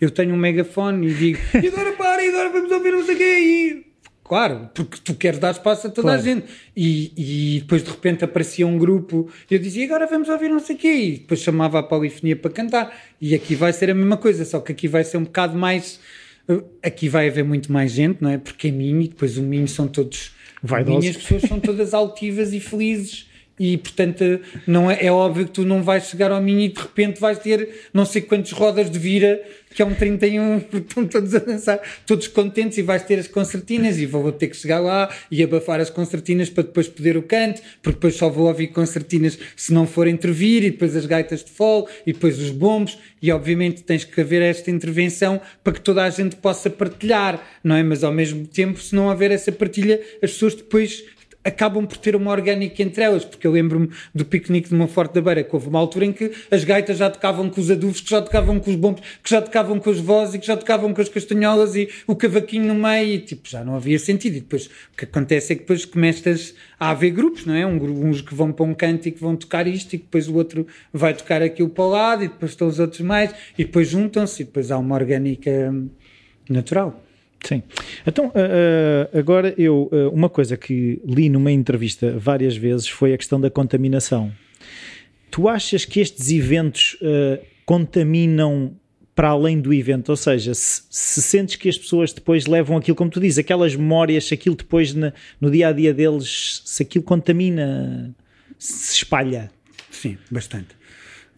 Eu 0.00 0.10
tenho 0.10 0.32
um 0.34 0.36
megafone 0.38 1.08
e 1.08 1.14
digo: 1.14 1.38
e 1.62 1.66
agora 1.66 1.92
para, 1.92 2.24
e 2.24 2.28
agora 2.28 2.50
vamos 2.50 2.70
ouvir 2.70 2.92
não 2.92 3.04
sei 3.04 3.14
o 3.14 3.18
quê. 3.18 3.24
E... 3.40 3.87
Claro, 4.28 4.68
porque 4.74 4.98
tu 5.02 5.14
queres 5.14 5.38
dar 5.38 5.52
espaço 5.52 5.86
a 5.86 5.90
toda 5.90 6.08
Claro. 6.08 6.20
a 6.20 6.22
gente. 6.22 6.44
E, 6.76 7.12
e 7.16 7.60
depois 7.60 7.82
de 7.82 7.90
repente 7.90 8.22
aparecia 8.24 8.66
um 8.66 8.76
grupo 8.76 9.28
e 9.50 9.54
eu 9.54 9.58
dizia: 9.58 9.84
agora 9.86 10.06
vamos 10.06 10.28
ouvir 10.28 10.50
não 10.50 10.60
sei 10.60 10.76
o 10.76 10.78
quê. 10.78 10.92
E 10.94 11.12
depois 11.18 11.40
chamava 11.40 11.78
a 11.78 11.82
polifonia 11.82 12.36
para 12.36 12.50
cantar. 12.50 12.94
E 13.20 13.34
aqui 13.34 13.54
vai 13.54 13.72
ser 13.72 13.90
a 13.90 13.94
mesma 13.94 14.16
coisa, 14.18 14.44
só 14.44 14.60
que 14.60 14.72
aqui 14.72 14.86
vai 14.86 15.02
ser 15.02 15.16
um 15.16 15.24
bocado 15.24 15.56
mais. 15.56 15.98
uh, 16.48 16.62
Aqui 16.82 17.08
vai 17.08 17.28
haver 17.28 17.42
muito 17.44 17.72
mais 17.72 17.90
gente, 17.90 18.20
não 18.22 18.30
é? 18.30 18.36
Porque 18.38 18.68
é 18.68 18.70
Minho 18.70 19.00
e 19.00 19.08
depois 19.08 19.38
o 19.38 19.42
Minho 19.42 19.66
são 19.66 19.88
todos. 19.88 20.32
Vaidosos. 20.62 21.00
Minho, 21.04 21.10
as 21.16 21.22
pessoas 21.22 21.42
são 21.42 21.58
todas 21.60 21.94
altivas 21.94 22.52
e 22.52 22.60
felizes. 22.60 23.27
E 23.58 23.76
portanto, 23.76 24.40
não 24.66 24.90
é, 24.90 25.04
é 25.06 25.10
óbvio 25.10 25.46
que 25.46 25.52
tu 25.52 25.64
não 25.64 25.82
vais 25.82 26.04
chegar 26.04 26.30
ao 26.30 26.40
Minho 26.40 26.60
e 26.60 26.68
de 26.68 26.80
repente 26.80 27.20
vais 27.20 27.38
ter 27.38 27.68
não 27.92 28.04
sei 28.04 28.22
quantas 28.22 28.52
rodas 28.52 28.90
de 28.90 28.98
vira, 28.98 29.42
que 29.74 29.82
é 29.82 29.84
um 29.84 29.94
31, 29.94 30.60
porque 30.70 30.88
estão 30.88 31.06
todos 31.06 31.34
a 31.34 31.38
dançar, 31.38 31.80
todos 32.06 32.26
contentes, 32.28 32.78
e 32.78 32.82
vais 32.82 33.02
ter 33.02 33.18
as 33.18 33.28
concertinas. 33.28 33.98
E 33.98 34.06
vou 34.06 34.30
ter 34.32 34.48
que 34.48 34.56
chegar 34.56 34.80
lá 34.80 35.08
e 35.30 35.42
abafar 35.42 35.80
as 35.80 35.90
concertinas 35.90 36.48
para 36.48 36.64
depois 36.64 36.88
poder 36.88 37.16
o 37.16 37.22
canto, 37.22 37.60
porque 37.82 37.96
depois 37.96 38.14
só 38.16 38.28
vou 38.28 38.46
ouvir 38.46 38.68
concertinas 38.68 39.38
se 39.56 39.72
não 39.72 39.86
for 39.86 40.06
intervir, 40.06 40.64
e 40.64 40.70
depois 40.70 40.96
as 40.96 41.06
gaitas 41.06 41.44
de 41.44 41.50
fole, 41.50 41.86
e 42.06 42.12
depois 42.12 42.38
os 42.38 42.50
bombos. 42.50 42.98
E 43.20 43.32
obviamente 43.32 43.82
tens 43.82 44.04
que 44.04 44.20
haver 44.20 44.42
esta 44.42 44.70
intervenção 44.70 45.40
para 45.62 45.72
que 45.72 45.80
toda 45.80 46.04
a 46.04 46.10
gente 46.10 46.36
possa 46.36 46.70
partilhar, 46.70 47.42
não 47.62 47.74
é? 47.74 47.82
Mas 47.82 48.04
ao 48.04 48.12
mesmo 48.12 48.46
tempo, 48.46 48.80
se 48.80 48.94
não 48.94 49.08
houver 49.08 49.30
essa 49.30 49.50
partilha, 49.50 50.00
as 50.22 50.32
pessoas 50.32 50.54
depois 50.54 51.04
acabam 51.48 51.86
por 51.86 51.96
ter 51.96 52.14
uma 52.14 52.30
orgânica 52.30 52.82
entre 52.82 53.02
elas, 53.02 53.24
porque 53.24 53.46
eu 53.46 53.52
lembro-me 53.52 53.90
do 54.14 54.24
piquenique 54.24 54.68
de 54.68 54.74
uma 54.74 54.86
Forte 54.86 55.14
da 55.14 55.20
Beira, 55.20 55.42
que 55.42 55.54
houve 55.54 55.68
uma 55.68 55.78
altura 55.78 56.04
em 56.04 56.12
que 56.12 56.30
as 56.50 56.64
gaitas 56.64 56.98
já 56.98 57.10
tocavam 57.10 57.50
com 57.50 57.60
os 57.60 57.70
adufos, 57.70 58.00
que 58.00 58.10
já 58.10 58.22
tocavam 58.22 58.60
com 58.60 58.70
os 58.70 58.76
bombos, 58.76 59.02
que 59.22 59.30
já 59.30 59.40
tocavam 59.40 59.78
com 59.78 59.90
as 59.90 59.98
vozes 59.98 60.34
e 60.34 60.38
que 60.38 60.46
já 60.46 60.56
tocavam 60.56 60.92
com 60.92 61.00
as 61.00 61.08
castanholas 61.08 61.74
e 61.74 61.88
o 62.06 62.14
cavaquinho 62.14 62.66
no 62.66 62.74
meio, 62.74 63.14
e 63.14 63.18
tipo, 63.18 63.48
já 63.48 63.64
não 63.64 63.74
havia 63.74 63.98
sentido. 63.98 64.36
E 64.36 64.40
depois 64.40 64.66
o 64.66 64.96
que 64.96 65.04
acontece 65.04 65.52
é 65.52 65.56
que 65.56 65.62
depois 65.62 65.84
começas 65.84 66.54
a 66.78 66.90
haver 66.90 67.10
grupos, 67.10 67.44
não 67.46 67.54
é? 67.54 67.66
Um, 67.66 68.08
uns 68.08 68.20
que 68.20 68.34
vão 68.34 68.52
para 68.52 68.64
um 68.64 68.74
canto 68.74 69.08
e 69.08 69.12
que 69.12 69.20
vão 69.20 69.36
tocar 69.36 69.66
isto, 69.66 69.94
e 69.94 69.98
depois 69.98 70.28
o 70.28 70.34
outro 70.34 70.66
vai 70.92 71.14
tocar 71.14 71.42
aquilo 71.42 71.68
para 71.68 71.84
o 71.84 71.90
lado, 71.90 72.24
e 72.24 72.28
depois 72.28 72.52
estão 72.52 72.68
os 72.68 72.78
outros 72.78 73.00
mais, 73.00 73.34
e 73.56 73.64
depois 73.64 73.88
juntam-se, 73.88 74.42
e 74.42 74.44
depois 74.44 74.70
há 74.70 74.78
uma 74.78 74.94
orgânica 74.94 75.74
natural. 76.48 77.07
Sim. 77.44 77.62
Então, 78.06 78.32
ah, 78.34 79.08
ah, 79.14 79.18
agora 79.18 79.54
eu, 79.56 79.88
ah, 79.92 80.08
uma 80.12 80.28
coisa 80.28 80.56
que 80.56 81.00
li 81.04 81.28
numa 81.28 81.52
entrevista 81.52 82.16
várias 82.18 82.56
vezes 82.56 82.88
foi 82.88 83.12
a 83.14 83.18
questão 83.18 83.40
da 83.40 83.50
contaminação. 83.50 84.32
Tu 85.30 85.48
achas 85.48 85.84
que 85.84 86.00
estes 86.00 86.30
eventos 86.30 86.96
contaminam 87.66 88.74
para 89.14 89.28
além 89.28 89.60
do 89.60 89.74
evento? 89.74 90.08
Ou 90.08 90.16
seja, 90.16 90.54
se, 90.54 90.82
se 90.90 91.20
sentes 91.20 91.56
que 91.56 91.68
as 91.68 91.76
pessoas 91.76 92.12
depois 92.12 92.46
levam 92.46 92.76
aquilo, 92.76 92.96
como 92.96 93.10
tu 93.10 93.20
dizes, 93.20 93.38
aquelas 93.38 93.74
memórias, 93.76 94.30
aquilo 94.32 94.56
depois 94.56 94.94
na- 94.94 95.12
no 95.40 95.50
dia 95.50 95.68
a 95.68 95.72
dia 95.72 95.92
deles, 95.92 96.62
se 96.64 96.82
aquilo 96.82 97.04
contamina, 97.04 98.14
se 98.58 98.94
espalha. 98.94 99.50
Sim, 99.90 100.16
bastante. 100.30 100.68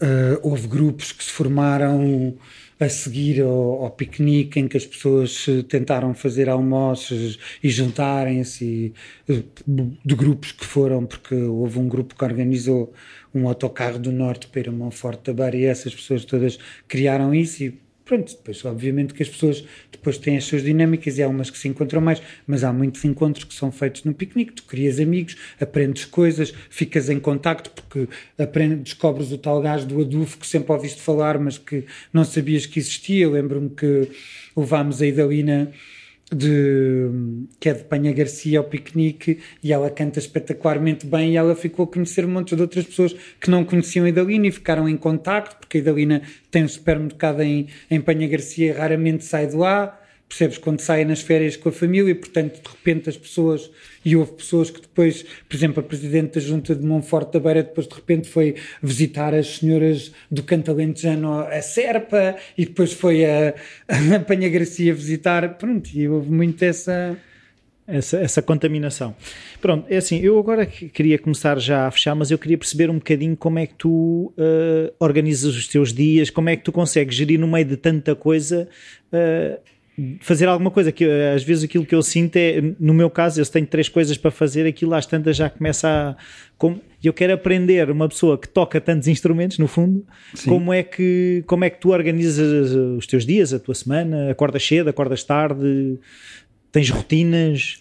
Uh, 0.01 0.39
houve 0.43 0.67
grupos 0.69 1.13
que 1.13 1.25
se 1.25 1.31
formaram 1.31 2.35
a 2.81 2.89
seguir 2.89 3.43
ao, 3.43 3.85
ao, 3.85 3.91
piquenique 3.91 4.59
em 4.59 4.67
que 4.67 4.77
as 4.77 4.87
pessoas 4.87 5.47
tentaram 5.69 6.15
fazer 6.15 6.49
almoços 6.49 7.39
e 7.63 7.69
juntarem-se 7.69 8.95
de 9.29 10.15
grupos 10.15 10.53
que 10.53 10.65
foram, 10.65 11.05
porque 11.05 11.35
houve 11.35 11.79
um 11.79 11.89
grupo 11.89 12.15
que 12.15 12.25
organizou 12.25 12.93
um 13.35 13.47
autocarro 13.47 13.99
do 13.99 14.11
Norte 14.11 14.49
para 14.49 14.73
Monforte 14.73 15.31
da 15.31 15.35
Beira 15.35 15.57
e 15.57 15.65
essas 15.65 15.95
pessoas 15.95 16.25
todas 16.25 16.59
criaram 16.89 17.35
isso 17.35 17.63
e 17.63 17.90
Pronto, 18.11 18.33
depois, 18.37 18.65
obviamente 18.65 19.15
que 19.15 19.23
as 19.23 19.29
pessoas 19.29 19.65
depois 19.93 20.19
têm 20.19 20.37
as 20.37 20.43
suas 20.43 20.65
dinâmicas 20.65 21.17
e 21.17 21.23
há 21.23 21.29
umas 21.29 21.49
que 21.49 21.57
se 21.57 21.69
encontram 21.69 22.01
mais, 22.01 22.21
mas 22.45 22.65
há 22.65 22.73
muitos 22.73 23.05
encontros 23.05 23.45
que 23.45 23.55
são 23.55 23.71
feitos 23.71 24.03
no 24.03 24.13
piquenique. 24.13 24.55
Tu 24.55 24.65
crias 24.65 24.99
amigos, 24.99 25.37
aprendes 25.61 26.07
coisas, 26.07 26.53
ficas 26.69 27.09
em 27.09 27.21
contacto 27.21 27.71
porque 27.71 28.09
aprendes, 28.37 28.83
descobres 28.83 29.31
o 29.31 29.39
tal 29.39 29.63
gás 29.63 29.85
do 29.85 30.01
adufo 30.01 30.39
que 30.39 30.47
sempre 30.49 30.73
ouviste 30.73 31.01
falar, 31.01 31.39
mas 31.39 31.57
que 31.57 31.85
não 32.13 32.25
sabias 32.25 32.67
que 32.67 32.81
existia. 32.81 33.23
Eu 33.27 33.31
lembro-me 33.31 33.71
que 33.71 34.11
levámos 34.57 35.01
a 35.01 35.07
Idalina 35.07 35.73
de, 36.33 37.11
que 37.59 37.69
é 37.69 37.75
de 37.75 37.85
Penha 37.85 38.13
Garcia 38.13 38.59
ao 38.59 38.65
piquenique 38.65 39.41
e 39.63 39.73
ela 39.73 39.91
canta 39.91 40.19
espetacularmente 40.19 41.07
bem 41.07 41.33
e 41.33 41.37
ela 41.37 41.55
ficou 41.55 41.85
a 41.85 41.89
conhecer 41.89 42.25
um 42.25 42.31
monte 42.31 42.55
de 42.55 42.63
outras 42.63 42.85
pessoas 42.87 43.15
que 43.41 43.51
não 43.51 43.65
conheciam 43.65 44.07
a 44.07 44.09
Idalina 44.09 44.47
e 44.47 44.53
ficaram 44.53 44.89
em 44.89 44.97
contacto 44.97 45.57
porque 45.57 45.79
a 45.79 45.81
Idalina 45.81 46.23
tem 46.51 46.65
um 46.65 46.69
supermercado 46.69 47.41
em, 47.43 47.67
em 47.91 48.01
Penha 48.01 48.29
Garcia 48.29 48.77
raramente 48.77 49.25
sai 49.25 49.47
de 49.47 49.57
lá 49.57 50.00
percebes? 50.31 50.59
Quando 50.59 50.81
saem 50.81 51.05
nas 51.05 51.21
férias 51.21 51.57
com 51.57 51.69
a 51.69 51.73
família 51.73 52.15
portanto, 52.15 52.63
de 52.63 52.69
repente 52.69 53.11
as 53.11 53.17
pessoas, 53.17 53.69
e 54.05 54.15
houve 54.17 54.33
pessoas 54.33 54.71
que 54.71 54.81
depois, 54.81 55.25
por 55.49 55.57
exemplo, 55.57 55.81
a 55.81 55.83
Presidente 55.83 56.35
da 56.35 56.41
Junta 56.41 56.75
de 56.75 56.87
Monforte 56.87 57.33
da 57.33 57.41
Beira, 57.41 57.65
depois 57.65 57.89
de 57.89 57.95
repente 57.95 58.29
foi 58.29 58.55
visitar 58.81 59.35
as 59.35 59.59
senhoras 59.59 60.13
do 60.31 60.43
Cantalentejano 60.45 61.41
a 61.41 61.61
Serpa 61.61 62.37
e 62.57 62.65
depois 62.65 62.93
foi 62.93 63.25
a, 63.27 63.55
a 63.89 64.21
Panha 64.21 64.49
visitar, 64.49 65.59
pronto, 65.59 65.91
e 65.93 66.09
houve 66.09 66.31
muito 66.31 66.65
essa... 66.65 67.19
Essa, 67.89 68.19
essa, 68.19 68.41
contaminação. 68.41 69.17
Pronto, 69.61 69.85
é 69.91 69.97
assim, 69.97 70.21
eu 70.21 70.39
agora 70.39 70.65
queria 70.65 71.19
começar 71.19 71.59
já 71.59 71.89
a 71.89 71.91
fechar, 71.91 72.15
mas 72.15 72.31
eu 72.31 72.39
queria 72.39 72.57
perceber 72.57 72.89
um 72.89 72.99
bocadinho 72.99 73.37
como 73.37 73.59
é 73.59 73.67
que 73.67 73.75
tu 73.75 74.33
uh, 74.39 74.95
organizas 75.01 75.57
os 75.57 75.67
teus 75.67 75.93
dias, 75.93 76.31
como 76.31 76.49
é 76.49 76.55
que 76.55 76.63
tu 76.63 76.71
consegues 76.71 77.17
gerir 77.17 77.41
no 77.41 77.49
meio 77.49 77.65
de 77.65 77.77
tanta 77.77 78.15
coisa 78.15 78.69
uh, 79.13 79.59
fazer 80.21 80.47
alguma 80.47 80.71
coisa 80.71 80.93
que 80.93 81.05
às 81.05 81.43
vezes 81.43 81.65
aquilo 81.65 81.85
que 81.85 81.95
eu 81.95 82.03
sinto 82.03 82.37
é, 82.37 82.61
no 82.79 82.95
meu 82.95 83.11
caso, 83.11 83.41
eu 83.41 83.47
tenho 83.47 83.67
três 83.67 83.89
coisas 83.89 84.17
para 84.17 84.31
fazer, 84.31 84.67
aquilo 84.67 84.95
às 84.95 85.07
tantas 85.07 85.37
já 85.37 85.51
começa 85.51 85.89
a. 85.89 86.17
Como, 86.57 86.81
eu 87.03 87.13
quero 87.13 87.33
aprender 87.33 87.91
uma 87.91 88.09
pessoa 88.09 88.37
que 88.39 88.49
toca 88.49 88.81
tantos 88.81 89.09
instrumentos, 89.09 89.59
no 89.59 89.67
fundo, 89.67 90.05
como 90.45 90.73
é, 90.73 90.83
que, 90.83 91.43
como 91.47 91.65
é 91.65 91.71
que 91.71 91.81
tu 91.81 91.91
organizas 91.91 92.73
os 92.73 93.07
teus 93.07 93.25
dias, 93.25 93.55
a 93.55 93.59
tua 93.59 93.75
semana, 93.75 94.31
acordas 94.31 94.67
cedo, 94.67 94.91
acordas 94.91 95.25
tarde, 95.25 95.99
tens 96.71 96.91
rotinas. 96.91 97.81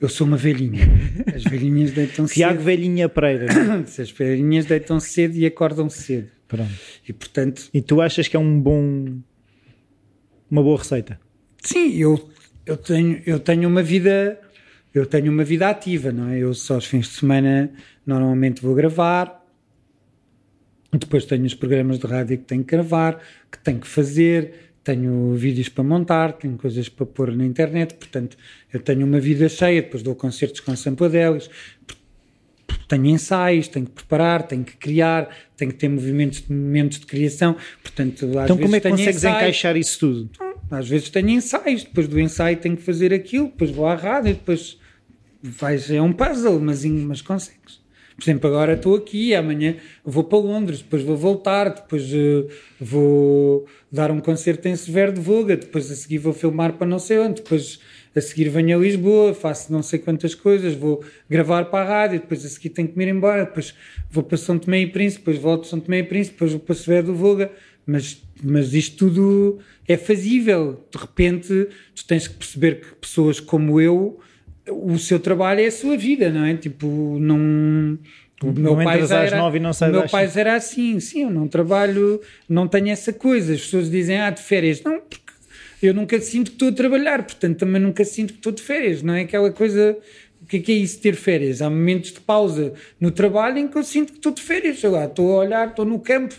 Eu 0.00 0.08
sou 0.08 0.26
uma 0.26 0.36
velhinha. 0.36 0.86
As 1.34 1.44
velhinhas 1.44 1.92
deitam 1.92 2.26
cedo. 2.28 2.34
Tiago 2.34 2.62
Velhinha 2.62 3.08
Pereira. 3.08 3.46
As 3.86 4.10
velhinhas 4.10 4.66
deitam 4.66 5.00
cedo 5.00 5.36
e 5.36 5.46
acordam 5.46 5.88
cedo. 5.88 6.28
Pronto. 6.46 6.70
E 7.08 7.12
portanto. 7.12 7.68
E 7.72 7.80
tu 7.80 8.00
achas 8.00 8.28
que 8.28 8.36
é 8.36 8.38
um 8.38 8.60
bom 8.60 9.18
uma 10.50 10.62
boa 10.62 10.78
receita. 10.78 11.18
Sim, 11.62 11.96
eu, 11.96 12.30
eu, 12.64 12.76
tenho, 12.76 13.22
eu 13.26 13.40
tenho 13.40 13.68
uma 13.68 13.82
vida 13.82 14.40
eu 14.94 15.04
tenho 15.04 15.30
uma 15.30 15.44
vida 15.44 15.68
ativa, 15.68 16.10
não 16.10 16.30
é? 16.30 16.38
Eu 16.38 16.54
só 16.54 16.76
aos 16.76 16.86
fins 16.86 17.06
de 17.06 17.14
semana 17.16 17.70
normalmente 18.06 18.62
vou 18.62 18.74
gravar, 18.74 19.44
depois 20.90 21.26
tenho 21.26 21.44
os 21.44 21.52
programas 21.52 21.98
de 21.98 22.06
rádio 22.06 22.38
que 22.38 22.44
tenho 22.44 22.64
que 22.64 22.70
gravar, 22.70 23.20
que 23.52 23.58
tenho 23.58 23.78
que 23.78 23.86
fazer, 23.86 24.72
tenho 24.82 25.34
vídeos 25.34 25.68
para 25.68 25.84
montar, 25.84 26.32
tenho 26.32 26.56
coisas 26.56 26.88
para 26.88 27.04
pôr 27.04 27.36
na 27.36 27.44
internet, 27.44 27.94
portanto 27.94 28.38
eu 28.72 28.80
tenho 28.80 29.04
uma 29.04 29.20
vida 29.20 29.48
cheia, 29.50 29.82
depois 29.82 30.02
dou 30.02 30.14
concertos 30.14 30.60
com 30.60 30.74
sampadelis, 30.74 31.50
tenho 32.88 33.06
ensaios, 33.06 33.68
tenho 33.68 33.86
que 33.86 33.92
preparar, 33.92 34.42
tenho 34.44 34.64
que 34.64 34.76
criar, 34.76 35.28
tenho 35.56 35.72
que 35.72 35.78
ter 35.78 35.88
movimentos, 35.88 36.44
momentos 36.48 37.00
de 37.00 37.06
criação. 37.06 37.56
Portanto, 37.82 38.24
às 38.38 38.44
então, 38.44 38.56
vezes 38.56 38.62
como 38.62 38.76
é 38.76 38.80
que 38.80 38.90
consegues 38.90 39.16
ensaios, 39.16 39.36
encaixar 39.36 39.76
isso 39.76 39.98
tudo? 39.98 40.30
Às 40.70 40.88
vezes 40.88 41.10
tenho 41.10 41.30
ensaios, 41.30 41.84
depois 41.84 42.08
do 42.08 42.20
ensaio 42.20 42.56
tenho 42.56 42.76
que 42.76 42.82
fazer 42.82 43.12
aquilo, 43.12 43.46
depois 43.46 43.70
vou 43.70 43.86
à 43.86 43.94
rádio, 43.94 44.34
depois 44.34 44.78
vais, 45.42 45.90
é 45.90 46.00
um 46.00 46.12
puzzle, 46.12 46.60
mas, 46.60 46.84
mas 46.84 47.20
consegues. 47.20 47.84
Por 48.16 48.24
exemplo, 48.24 48.48
agora 48.48 48.72
estou 48.72 48.96
aqui, 48.96 49.34
amanhã 49.34 49.76
vou 50.02 50.24
para 50.24 50.38
Londres, 50.38 50.78
depois 50.78 51.02
vou 51.02 51.16
voltar, 51.16 51.68
depois 51.68 52.10
uh, 52.14 52.48
vou 52.80 53.66
dar 53.92 54.10
um 54.10 54.20
concerto 54.20 54.66
em 54.68 54.74
Severo 54.74 55.12
de 55.12 55.20
Voga, 55.20 55.54
depois 55.54 55.90
a 55.90 55.94
seguir 55.94 56.16
vou 56.16 56.32
filmar 56.32 56.72
para 56.72 56.86
não 56.86 56.98
sei 56.98 57.18
onde, 57.18 57.42
depois 57.42 57.78
a 58.16 58.20
seguir 58.20 58.48
venho 58.48 58.78
a 58.78 58.80
Lisboa, 58.80 59.34
faço 59.34 59.70
não 59.70 59.82
sei 59.82 59.98
quantas 59.98 60.34
coisas, 60.34 60.74
vou 60.74 61.04
gravar 61.28 61.66
para 61.66 61.84
a 61.84 61.88
rádio, 61.88 62.20
depois 62.20 62.44
a 62.46 62.48
seguir 62.48 62.70
tenho 62.70 62.88
que 62.88 62.96
me 62.96 63.04
ir 63.04 63.10
embora, 63.10 63.44
depois 63.44 63.74
vou 64.10 64.24
para 64.24 64.38
São 64.38 64.58
Tomé 64.58 64.80
e 64.80 64.86
Príncipe, 64.86 65.20
depois 65.20 65.38
volto 65.38 65.60
para 65.60 65.70
São 65.70 65.80
Tomé 65.80 65.98
e 65.98 66.02
Príncipe, 66.02 66.34
depois 66.34 66.52
vou 66.52 66.60
para 66.60 66.74
Severo 66.74 67.06
de 67.08 67.12
Voga, 67.12 67.52
mas, 67.86 68.22
mas 68.42 68.72
isto 68.72 68.96
tudo 68.96 69.58
é 69.86 69.98
fazível. 69.98 70.82
De 70.90 70.98
repente, 70.98 71.68
tu 71.94 72.06
tens 72.06 72.26
que 72.26 72.34
perceber 72.34 72.80
que 72.80 72.94
pessoas 72.96 73.38
como 73.38 73.80
eu, 73.80 74.18
o 74.68 74.98
seu 74.98 75.20
trabalho 75.20 75.60
é 75.60 75.66
a 75.66 75.72
sua 75.72 75.96
vida, 75.96 76.30
não 76.30 76.44
é? 76.44 76.54
Tipo, 76.56 77.18
não. 77.20 77.98
O 78.42 78.52
meu 78.52 78.76
pai 78.76 79.00
era, 79.00 79.42
o 79.42 79.90
meu 79.90 80.08
pai 80.10 80.30
era 80.34 80.56
assim, 80.56 81.00
sim, 81.00 81.22
eu 81.22 81.30
não 81.30 81.48
trabalho, 81.48 82.20
não 82.46 82.68
tenho 82.68 82.88
essa 82.90 83.12
coisa. 83.12 83.54
As 83.54 83.60
pessoas 83.62 83.90
dizem, 83.90 84.18
ah, 84.18 84.28
de 84.28 84.42
férias. 84.42 84.82
Não, 84.82 85.00
porque 85.00 85.25
eu 85.82 85.94
nunca 85.94 86.20
sinto 86.20 86.50
que 86.50 86.56
estou 86.56 86.68
a 86.68 86.72
trabalhar, 86.72 87.22
portanto 87.22 87.58
também 87.58 87.80
nunca 87.80 88.04
sinto 88.04 88.32
que 88.32 88.38
estou 88.38 88.52
de 88.52 88.62
férias, 88.62 89.02
não 89.02 89.14
é 89.14 89.22
aquela 89.22 89.50
coisa. 89.50 89.96
O 90.42 90.46
que 90.46 90.58
é, 90.58 90.60
que 90.60 90.72
é 90.72 90.74
isso 90.76 91.00
ter 91.00 91.16
férias? 91.16 91.60
Há 91.60 91.68
momentos 91.68 92.12
de 92.12 92.20
pausa 92.20 92.72
no 93.00 93.10
trabalho 93.10 93.58
em 93.58 93.66
que 93.66 93.76
eu 93.76 93.82
sinto 93.82 94.12
que 94.12 94.18
estou 94.18 94.32
de 94.32 94.42
férias, 94.42 94.78
sei 94.78 94.90
lá, 94.90 95.06
estou 95.06 95.32
a 95.32 95.44
olhar, 95.44 95.68
estou 95.68 95.84
no 95.84 95.98
campo, 95.98 96.36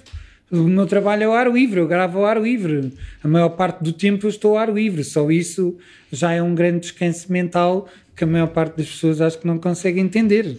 o 0.49 0.63
meu 0.63 0.85
trabalho 0.85 1.23
é 1.23 1.25
ao 1.25 1.33
ar 1.33 1.51
livre, 1.51 1.81
eu 1.81 1.87
gravo 1.87 2.19
ao 2.19 2.25
ar 2.25 2.41
livre. 2.41 2.93
A 3.21 3.27
maior 3.27 3.49
parte 3.49 3.83
do 3.83 3.91
tempo 3.91 4.25
eu 4.25 4.29
estou 4.29 4.51
ao 4.51 4.57
ar 4.57 4.73
livre. 4.73 5.03
Só 5.03 5.29
isso 5.29 5.77
já 6.11 6.31
é 6.31 6.41
um 6.41 6.55
grande 6.55 6.79
descanso 6.81 7.31
mental 7.31 7.89
que 8.15 8.23
a 8.23 8.27
maior 8.27 8.47
parte 8.47 8.77
das 8.77 8.87
pessoas 8.87 9.19
acho 9.19 9.39
que 9.39 9.45
não 9.45 9.57
consegue 9.57 9.99
entender. 9.99 10.57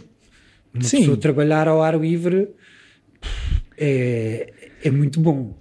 Uma 0.74 0.84
Sim. 0.84 0.98
pessoa 0.98 1.16
trabalhar 1.16 1.66
ao 1.66 1.82
ar 1.82 1.98
livre 1.98 2.48
é, 3.78 4.52
é 4.84 4.90
muito 4.90 5.18
bom. 5.20 5.56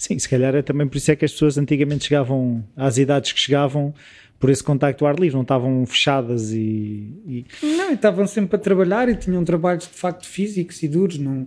Sim, 0.00 0.18
se 0.18 0.26
calhar 0.26 0.54
é 0.54 0.62
também 0.62 0.88
por 0.88 0.96
isso 0.96 1.10
é 1.10 1.14
que 1.14 1.26
as 1.26 1.32
pessoas 1.32 1.58
antigamente 1.58 2.04
chegavam 2.04 2.64
às 2.74 2.96
idades 2.96 3.32
que 3.32 3.38
chegavam 3.38 3.92
por 4.38 4.48
esse 4.48 4.64
contacto 4.64 5.04
ao 5.04 5.10
ar 5.10 5.20
livre, 5.20 5.34
não 5.34 5.42
estavam 5.42 5.84
fechadas 5.84 6.52
e, 6.52 7.12
e... 7.26 7.46
Não, 7.62 7.92
estavam 7.92 8.26
sempre 8.26 8.56
a 8.56 8.58
trabalhar 8.58 9.10
e 9.10 9.14
tinham 9.14 9.44
trabalhos 9.44 9.84
de 9.86 9.92
facto 9.92 10.26
físicos 10.26 10.82
e 10.82 10.88
duros, 10.88 11.18
não 11.18 11.46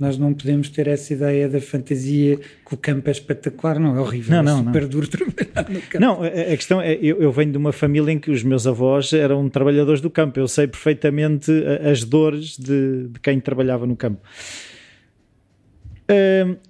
nós 0.00 0.16
não 0.16 0.32
podemos 0.32 0.70
ter 0.70 0.88
essa 0.88 1.12
ideia 1.12 1.46
da 1.46 1.60
fantasia 1.60 2.38
que 2.38 2.74
o 2.74 2.76
campo 2.76 3.06
é 3.08 3.12
espetacular, 3.12 3.78
não, 3.78 3.94
é 3.94 4.00
horrível, 4.00 4.34
não, 4.36 4.42
não, 4.42 4.60
é 4.60 4.64
super 4.64 4.82
não. 4.82 4.88
duro 4.88 5.06
trabalhar 5.06 5.70
no 5.70 5.80
campo. 5.82 6.00
Não, 6.00 6.22
a, 6.22 6.56
questão 6.56 6.80
é, 6.80 6.94
eu, 6.94 7.20
eu, 7.20 7.30
venho 7.30 7.52
de 7.52 7.58
uma 7.58 7.70
família 7.70 8.10
em 8.10 8.18
que 8.18 8.30
os 8.30 8.42
meus 8.42 8.66
avós 8.66 9.12
eram 9.12 9.46
trabalhadores 9.50 10.00
do 10.00 10.08
campo, 10.08 10.40
eu 10.40 10.48
sei 10.48 10.66
perfeitamente 10.66 11.52
as 11.88 12.02
dores 12.02 12.56
de, 12.56 13.08
de 13.08 13.20
quem 13.20 13.38
trabalhava 13.38 13.86
no 13.86 13.94
campo. 13.94 14.20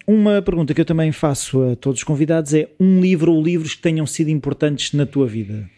Uma 0.07 0.41
pergunta 0.43 0.73
que 0.73 0.81
eu 0.81 0.85
também 0.85 1.11
faço 1.13 1.63
a 1.63 1.77
todos 1.77 2.01
os 2.01 2.05
convidados 2.05 2.55
é 2.55 2.69
um 2.79 3.01
livro 3.01 3.33
ou 3.33 3.43
livros 3.43 3.75
que 3.75 3.83
tenham 3.83 4.07
sido 4.07 4.31
importantes 4.31 4.93
na 4.93 5.05
tua 5.05 5.27
vida? 5.27 5.69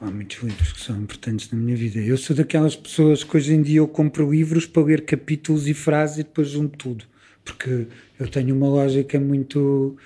Há 0.00 0.10
muitos 0.10 0.42
livros 0.42 0.72
que 0.72 0.80
são 0.80 1.00
importantes 1.00 1.50
na 1.50 1.58
minha 1.58 1.76
vida. 1.76 1.98
Eu 1.98 2.16
sou 2.16 2.34
daquelas 2.34 2.74
pessoas 2.74 3.22
que 3.22 3.36
hoje 3.36 3.54
em 3.54 3.62
dia 3.62 3.78
eu 3.78 3.88
compro 3.88 4.30
livros 4.30 4.66
para 4.66 4.82
ler 4.82 5.04
capítulos 5.04 5.68
e 5.68 5.74
frases 5.74 6.18
e 6.18 6.22
depois 6.22 6.48
junto 6.48 6.76
tudo. 6.76 7.04
Porque 7.44 7.86
eu 8.18 8.28
tenho 8.28 8.54
uma 8.54 8.68
lógica 8.68 9.18
muito 9.20 9.96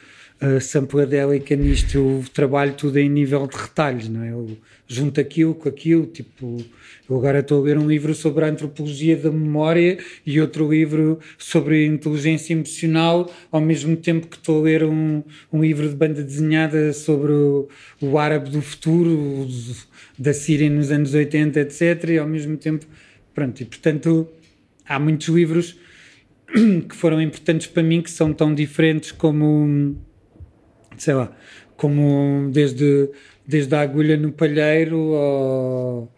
uh, 0.42 0.60
sampladélica 0.60 1.54
nisto. 1.56 1.96
Eu 1.96 2.24
trabalho 2.32 2.74
tudo 2.74 2.98
em 2.98 3.08
nível 3.08 3.46
de 3.46 3.56
retalhos, 3.56 4.08
não 4.08 4.22
é? 4.22 4.32
Eu 4.32 4.56
junto 4.86 5.20
aquilo 5.20 5.54
com 5.54 5.68
aquilo, 5.68 6.06
tipo 6.06 6.62
eu 7.08 7.16
agora 7.16 7.40
estou 7.40 7.60
a 7.60 7.64
ler 7.64 7.78
um 7.78 7.86
livro 7.86 8.14
sobre 8.14 8.44
a 8.44 8.48
antropologia 8.48 9.16
da 9.16 9.30
memória 9.30 9.98
e 10.24 10.40
outro 10.40 10.70
livro 10.70 11.18
sobre 11.38 11.86
inteligência 11.86 12.52
emocional, 12.52 13.30
ao 13.50 13.60
mesmo 13.60 13.96
tempo 13.96 14.26
que 14.26 14.36
estou 14.36 14.60
a 14.60 14.62
ler 14.62 14.84
um, 14.84 15.22
um 15.52 15.62
livro 15.62 15.88
de 15.88 15.94
banda 15.94 16.22
desenhada 16.22 16.92
sobre 16.92 17.32
o, 17.32 17.68
o 18.00 18.18
árabe 18.18 18.50
do 18.50 18.62
futuro, 18.62 19.46
da 20.18 20.32
Síria 20.32 20.70
nos 20.70 20.90
anos 20.90 21.14
80, 21.14 21.60
etc. 21.60 22.10
E 22.10 22.18
ao 22.18 22.26
mesmo 22.26 22.56
tempo, 22.56 22.86
pronto, 23.34 23.60
e 23.60 23.64
portanto 23.64 24.28
há 24.86 24.98
muitos 24.98 25.28
livros 25.28 25.76
que 26.88 26.94
foram 26.94 27.20
importantes 27.20 27.66
para 27.66 27.82
mim 27.82 28.02
que 28.02 28.10
são 28.10 28.32
tão 28.32 28.54
diferentes 28.54 29.10
como, 29.10 29.96
sei 31.02 31.14
lá, 31.14 31.32
como 31.76 32.48
desde, 32.52 33.10
desde 33.44 33.74
a 33.74 33.80
agulha 33.80 34.16
no 34.16 34.30
palheiro 34.30 35.14
ao 35.14 36.12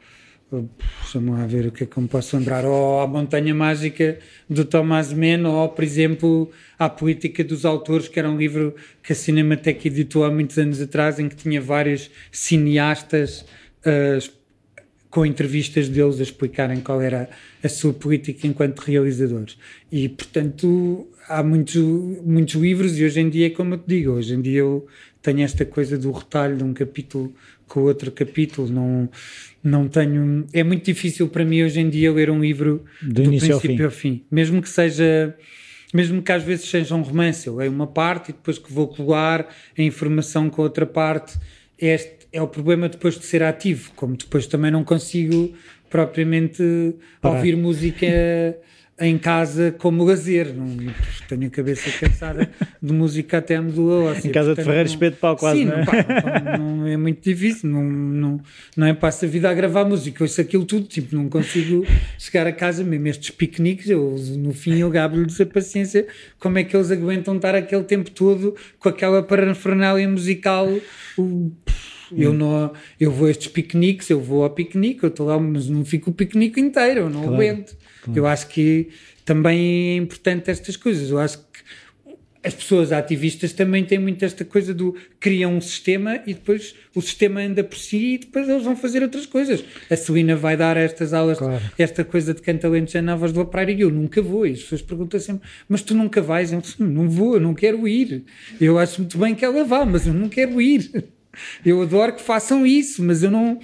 Vamos 1.13 1.37
lá 1.37 1.47
ver 1.47 1.67
o 1.67 1.73
que 1.73 1.83
é 1.83 1.87
que 1.87 1.99
me 1.99 2.07
posso 2.07 2.37
lembrar. 2.37 2.65
Ou 2.65 3.01
a 3.01 3.09
Montanha 3.09 3.53
Mágica 3.53 4.19
do 4.49 4.65
Thomas 4.65 5.13
Mann, 5.13 5.45
ou, 5.49 5.69
por 5.69 5.83
exemplo, 5.83 6.49
A 6.79 6.89
Política 6.89 7.43
dos 7.43 7.65
Autores, 7.65 8.07
que 8.07 8.21
era 8.21 8.31
um 8.31 8.37
livro 8.37 8.77
que 9.03 9.13
a 9.13 9.17
Cinemateca 9.17 9.89
editou 9.89 10.25
há 10.25 10.31
muitos 10.31 10.57
anos 10.57 10.81
atrás, 10.81 11.19
em 11.19 11.29
que 11.29 11.35
tinha 11.35 11.61
vários 11.61 12.09
cineastas 12.31 13.45
uh, 13.85 14.33
com 15.11 15.27
entrevistas 15.27 15.89
deles 15.89 16.21
a 16.21 16.23
explicarem 16.23 16.81
qual 16.81 17.01
era 17.01 17.29
a 17.61 17.69
sua 17.69 17.93
política 17.93 18.47
enquanto 18.47 18.79
realizadores. 18.81 19.59
E, 19.91 20.09
portanto, 20.09 21.09
há 21.29 21.43
muitos, 21.43 21.77
muitos 22.25 22.55
livros, 22.55 22.99
e 22.99 23.05
hoje 23.05 23.21
em 23.21 23.29
dia, 23.29 23.51
como 23.51 23.75
eu 23.75 23.79
te 23.79 23.85
digo, 23.87 24.13
hoje 24.13 24.35
em 24.35 24.41
dia 24.41 24.61
eu 24.61 24.87
tenho 25.23 25.41
esta 25.41 25.65
coisa 25.65 25.97
do 25.97 26.11
retalho 26.13 26.57
de 26.57 26.65
um 26.65 26.75
capítulo 26.75 27.35
com 27.67 27.81
outro 27.81 28.13
capítulo, 28.13 28.69
não, 28.69 29.09
não 29.63 29.89
tenho. 29.89 30.47
É 30.53 30.63
muito 30.63 30.85
difícil 30.85 31.29
para 31.29 31.45
mim 31.45 31.63
hoje 31.63 31.81
em 31.81 31.89
dia 31.89 32.13
ler 32.13 32.31
um 32.31 32.41
livro 32.41 32.85
do, 33.01 33.23
do 33.23 33.23
princípio 33.23 33.55
ao 33.55 33.61
fim. 33.61 33.83
ao 33.83 33.91
fim, 33.91 34.23
mesmo 34.31 34.63
que 34.63 34.69
seja. 34.69 35.37
Mesmo 35.93 36.21
que 36.21 36.33
às 36.33 36.43
vezes 36.43 36.69
seja 36.69 36.93
um 36.97 37.03
romance, 37.03 37.47
eu 37.47 37.55
leio 37.55 37.71
uma 37.71 37.87
parte 37.87 38.31
e 38.31 38.33
depois 38.33 38.59
que 38.59 38.73
vou 38.73 38.89
colar 38.89 39.49
a 39.79 39.83
informação 39.83 40.51
com 40.51 40.61
outra 40.61 40.85
parte. 40.85 41.39
Este 41.79 42.27
é 42.33 42.43
o 42.43 42.49
problema 42.49 42.89
depois 42.89 43.17
de 43.17 43.25
ser 43.25 43.45
ativo, 43.45 43.93
como 43.95 44.17
depois 44.17 44.49
também 44.49 44.73
não 44.73 44.83
consigo 44.83 45.55
propriamente 45.89 46.97
Parar. 47.21 47.37
ouvir 47.37 47.57
música 47.57 48.07
em 49.01 49.19
casa 49.19 49.75
como 49.77 50.05
lazer. 50.05 50.55
Não, 50.55 50.77
tenho 51.29 51.47
a 51.47 51.51
cabeça 51.51 51.91
cansada 51.99 52.51
de 52.81 52.93
música 52.93 53.39
até 53.39 53.61
me 53.61 53.73
doa. 53.73 54.17
Em 54.19 54.31
casa 54.31 54.55
portanto, 54.55 54.57
de 54.57 54.65
Ferreira 54.65 54.89
Espeto 54.89 55.17
Pau 55.17 55.37
quase, 55.37 55.61
sim, 55.61 55.65
não 55.65 55.79
é? 55.79 55.85
Pá, 55.85 56.59
não, 56.59 56.87
é 56.87 56.97
muito 56.97 57.23
difícil, 57.23 57.69
não, 57.69 57.83
não, 57.83 58.41
não 58.77 58.87
é 58.87 58.95
passo 58.95 59.25
a 59.25 59.29
vida 59.29 59.51
a 59.51 59.55
gravar 59.55 59.85
música, 59.85 60.23
ouço 60.23 60.41
aquilo 60.41 60.65
tudo, 60.65 60.87
tipo, 60.87 61.15
não 61.17 61.29
consigo 61.29 61.85
chegar 62.19 62.47
a 62.47 62.53
casa, 62.53 62.85
mesmo 62.85 63.09
estes 63.09 63.31
piqueniques, 63.31 63.89
eu, 63.89 64.17
no 64.39 64.53
fim 64.53 64.79
eu 64.79 64.91
gabo-lhes 64.91 65.41
a 65.41 65.47
paciência, 65.47 66.07
como 66.39 66.59
é 66.59 66.65
que 66.65 66.77
eles 66.77 66.91
aguentam 66.91 67.37
estar 67.37 67.55
aquele 67.55 67.85
tempo 67.85 68.11
todo 68.11 68.55
com 68.79 68.89
aquela 68.89 69.23
parafernália 69.23 70.09
musical, 70.09 70.69
o, 71.19 71.51
eu 72.17 72.33
não 72.33 72.73
eu 73.01 73.11
vou 73.11 73.27
a 73.27 73.31
estes 73.31 73.49
piqueniques, 73.49 74.09
eu 74.11 74.21
vou 74.21 74.45
ao 74.45 74.51
piquenique, 74.51 75.03
eu 75.03 75.09
estou 75.09 75.27
lá, 75.27 75.39
mas 75.39 75.69
não 75.69 75.85
fico 75.85 76.11
o 76.11 76.13
piquenique 76.13 76.61
inteiro, 76.61 77.01
eu 77.01 77.11
não 77.11 77.23
claro. 77.23 77.35
aguento. 77.35 77.77
Claro. 78.05 78.21
Eu 78.21 78.27
acho 78.27 78.47
que 78.49 78.89
também 79.25 79.93
é 79.93 79.97
importante 79.97 80.51
estas 80.51 80.77
coisas. 80.77 81.11
Eu 81.11 81.19
acho 81.19 81.39
que 81.39 81.65
as 82.45 82.53
pessoas 82.53 82.93
ativistas 82.93 83.55
também 83.55 83.85
têm 83.85 83.99
muito 83.99 84.23
esta 84.23 84.45
coisa 84.45 84.75
do 84.75 84.95
criam 85.19 85.57
um 85.57 85.61
sistema 85.63 86.21
e 86.27 86.35
depois 86.35 86.75
o 86.95 87.01
sistema 87.01 87.41
anda 87.41 87.65
por 87.65 87.79
si 87.79 88.15
e 88.15 88.19
depois 88.19 88.47
eles 88.47 88.63
vão 88.63 88.77
fazer 88.77 89.03
outras 89.03 89.25
coisas. 89.25 89.65
A 89.91 89.97
Celina 89.97 90.37
vai 90.37 90.55
dar 90.55 90.77
estas 90.77 91.15
aulas, 91.15 91.39
claro. 91.39 91.63
esta 91.79 92.05
coisa 92.05 92.35
de 92.35 92.43
cantalentes 92.43 93.03
na 93.03 93.17
voz 93.17 93.33
do 93.33 93.41
Operário 93.41 93.75
e 93.75 93.81
eu 93.81 93.91
nunca 93.91 94.21
vou. 94.21 94.47
E 94.47 94.53
as 94.53 94.61
pessoas 94.61 94.83
perguntam 94.83 95.19
sempre, 95.19 95.49
mas 95.67 95.81
tu 95.81 95.95
nunca 95.95 96.21
vais? 96.21 96.53
Eu 96.53 96.63
não 96.79 97.09
vou, 97.09 97.35
eu 97.35 97.41
não 97.41 97.55
quero 97.55 97.89
ir. 97.89 98.25
Eu 98.61 98.79
acho 98.79 99.01
muito 99.01 99.17
bem 99.17 99.35
que 99.35 99.45
ela 99.45 99.65
vá, 99.65 99.87
mas 99.87 100.07
eu 100.07 100.13
não 100.13 100.29
quero 100.29 100.61
ir. 100.61 101.07
Eu 101.65 101.83
adoro 101.83 102.13
que 102.13 102.21
façam 102.21 102.65
isso, 102.67 103.03
mas 103.03 103.23
eu 103.23 103.31
não 103.31 103.59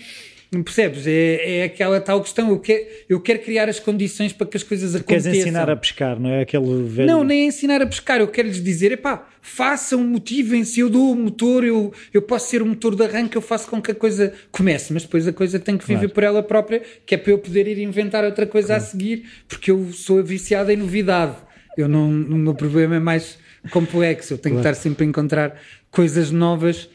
Percebes? 0.50 1.06
É, 1.06 1.58
é 1.58 1.62
aquela 1.62 2.00
tal 2.00 2.20
questão. 2.20 2.50
Eu 2.50 2.58
quero, 2.58 2.84
eu 3.08 3.20
quero 3.20 3.38
criar 3.38 3.68
as 3.68 3.78
condições 3.78 4.32
para 4.32 4.48
que 4.48 4.56
as 4.56 4.64
coisas 4.64 4.96
aconteçam. 4.96 5.30
Queres 5.30 5.46
ensinar 5.46 5.70
a 5.70 5.76
pescar, 5.76 6.18
não 6.18 6.28
é? 6.28 6.40
Aquele 6.40 6.82
velho... 6.88 7.08
Não, 7.08 7.22
nem 7.22 7.46
ensinar 7.46 7.80
a 7.80 7.86
pescar. 7.86 8.18
Eu 8.18 8.26
quero 8.26 8.48
lhes 8.48 8.62
dizer: 8.62 8.90
epá, 8.90 9.28
façam, 9.40 10.02
motivem-se. 10.02 10.80
Eu 10.80 10.90
dou 10.90 11.12
o 11.12 11.14
motor, 11.14 11.62
eu, 11.64 11.92
eu 12.12 12.20
posso 12.20 12.48
ser 12.48 12.62
o 12.62 12.66
motor 12.66 12.96
de 12.96 13.04
arranque, 13.04 13.36
eu 13.36 13.42
faço 13.42 13.68
com 13.68 13.80
que 13.80 13.92
a 13.92 13.94
coisa 13.94 14.32
comece. 14.50 14.92
Mas 14.92 15.04
depois 15.04 15.28
a 15.28 15.32
coisa 15.32 15.60
tem 15.60 15.78
que 15.78 15.86
viver 15.86 16.00
claro. 16.00 16.14
por 16.14 16.24
ela 16.24 16.42
própria, 16.42 16.82
que 17.06 17.14
é 17.14 17.18
para 17.18 17.30
eu 17.30 17.38
poder 17.38 17.68
ir 17.68 17.78
inventar 17.78 18.24
outra 18.24 18.44
coisa 18.44 18.68
claro. 18.68 18.82
a 18.82 18.86
seguir, 18.86 19.26
porque 19.46 19.70
eu 19.70 19.92
sou 19.92 20.20
viciado 20.20 20.72
em 20.72 20.76
novidade. 20.76 21.36
Eu 21.78 21.86
não, 21.86 22.08
o 22.08 22.36
meu 22.36 22.54
problema 22.54 22.96
é 22.96 23.00
mais 23.00 23.38
complexo. 23.70 24.34
Eu 24.34 24.38
tenho 24.38 24.56
claro. 24.56 24.64
que 24.64 24.68
estar 24.70 24.82
sempre 24.82 25.04
a 25.04 25.08
encontrar 25.08 25.60
coisas 25.92 26.32
novas 26.32 26.88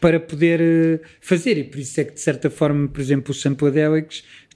para 0.00 0.18
poder 0.20 0.60
eh, 0.60 1.00
fazer. 1.20 1.58
E 1.58 1.64
por 1.64 1.78
isso 1.78 2.00
é 2.00 2.04
que, 2.04 2.12
de 2.12 2.20
certa 2.20 2.50
forma, 2.50 2.88
por 2.88 3.00
exemplo, 3.00 3.30
os 3.30 3.40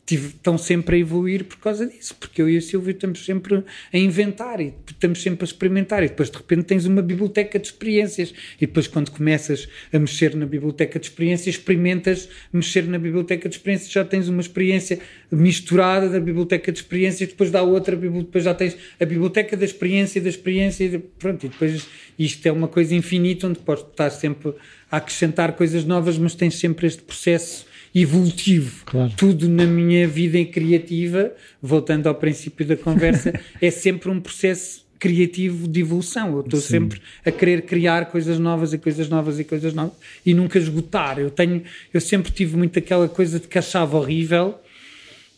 Estão 0.09 0.57
sempre 0.57 0.95
a 0.95 0.99
evoluir 1.01 1.45
por 1.45 1.57
causa 1.57 1.85
disso, 1.85 2.15
porque 2.21 2.41
eu 2.41 2.49
e 2.49 2.57
a 2.57 2.61
Silvia 2.61 2.93
estamos 2.93 3.25
sempre 3.25 3.65
a 3.93 3.99
inventar 3.99 4.61
e 4.61 4.73
estamos 4.89 5.21
sempre 5.21 5.43
a 5.43 5.47
experimentar 5.47 6.05
e 6.05 6.09
depois 6.09 6.31
de 6.31 6.37
repente 6.37 6.63
tens 6.63 6.87
uma 6.87 7.03
biblioteca 7.03 7.59
de 7.59 7.67
experiências 7.67 8.33
e 8.57 8.67
depois 8.69 8.87
quando 8.87 9.11
começas 9.11 9.69
a 9.93 9.99
mexer 9.99 10.37
na 10.37 10.47
biblioteca 10.47 11.01
de 11.01 11.07
experiências 11.07 11.57
experimentas 11.57 12.29
mexer 12.53 12.85
na 12.87 13.01
biblioteca 13.01 13.49
de 13.49 13.57
experiências 13.57 13.91
já 13.91 14.05
tens 14.05 14.29
uma 14.29 14.41
experiência 14.41 15.01
misturada 15.29 16.09
da 16.09 16.21
biblioteca 16.21 16.71
de 16.71 16.79
experiências 16.79 17.31
depois 17.31 17.51
dá 17.51 17.65
outra, 17.65 17.97
depois 17.97 18.45
já 18.45 18.55
tens 18.55 18.77
a 19.01 19.05
biblioteca 19.05 19.57
da 19.57 19.65
experiência 19.65 20.21
da 20.21 20.29
experiência 20.29 20.85
e 20.85 20.99
pronto, 21.01 21.47
e 21.47 21.49
depois 21.49 21.85
isto 22.17 22.47
é 22.47 22.53
uma 22.53 22.69
coisa 22.69 22.95
infinita 22.95 23.49
onde 23.49 23.59
podes 23.59 23.85
estar 23.85 24.11
sempre 24.11 24.55
a 24.89 24.99
acrescentar 24.99 25.57
coisas 25.57 25.85
novas 25.85 26.17
mas 26.17 26.37
tens 26.37 26.55
sempre 26.55 26.87
este 26.87 27.03
processo 27.03 27.67
evolutivo. 28.01 28.85
Claro. 28.85 29.13
Tudo 29.17 29.49
na 29.49 29.65
minha 29.65 30.07
vida 30.07 30.45
criativa, 30.45 31.33
voltando 31.63 32.07
ao 32.07 32.15
princípio 32.15 32.67
da 32.67 32.77
conversa, 32.77 33.33
é 33.61 33.71
sempre 33.71 34.11
um 34.11 34.21
processo 34.21 34.85
criativo 34.99 35.67
de 35.67 35.81
evolução. 35.81 36.35
Eu 36.35 36.41
estou 36.41 36.61
sempre 36.61 37.01
a 37.25 37.31
querer 37.31 37.63
criar 37.63 38.07
coisas 38.07 38.39
novas 38.39 38.75
e 38.75 38.79
coisas 38.79 39.09
novas 39.09 39.41
e 39.41 39.45
coisas 39.45 39.73
novas 39.73 39.95
e 40.25 40.35
nunca 40.35 40.59
esgotar. 40.59 41.19
Eu 41.19 41.31
tenho, 41.31 41.63
eu 41.93 42.01
sempre 42.01 42.31
tive 42.31 42.55
muito 42.57 42.79
aquela 42.79 43.09
coisa 43.09 43.41
de 43.41 43.49
que 43.49 43.59
achava 43.59 43.97
horrível 43.97 44.55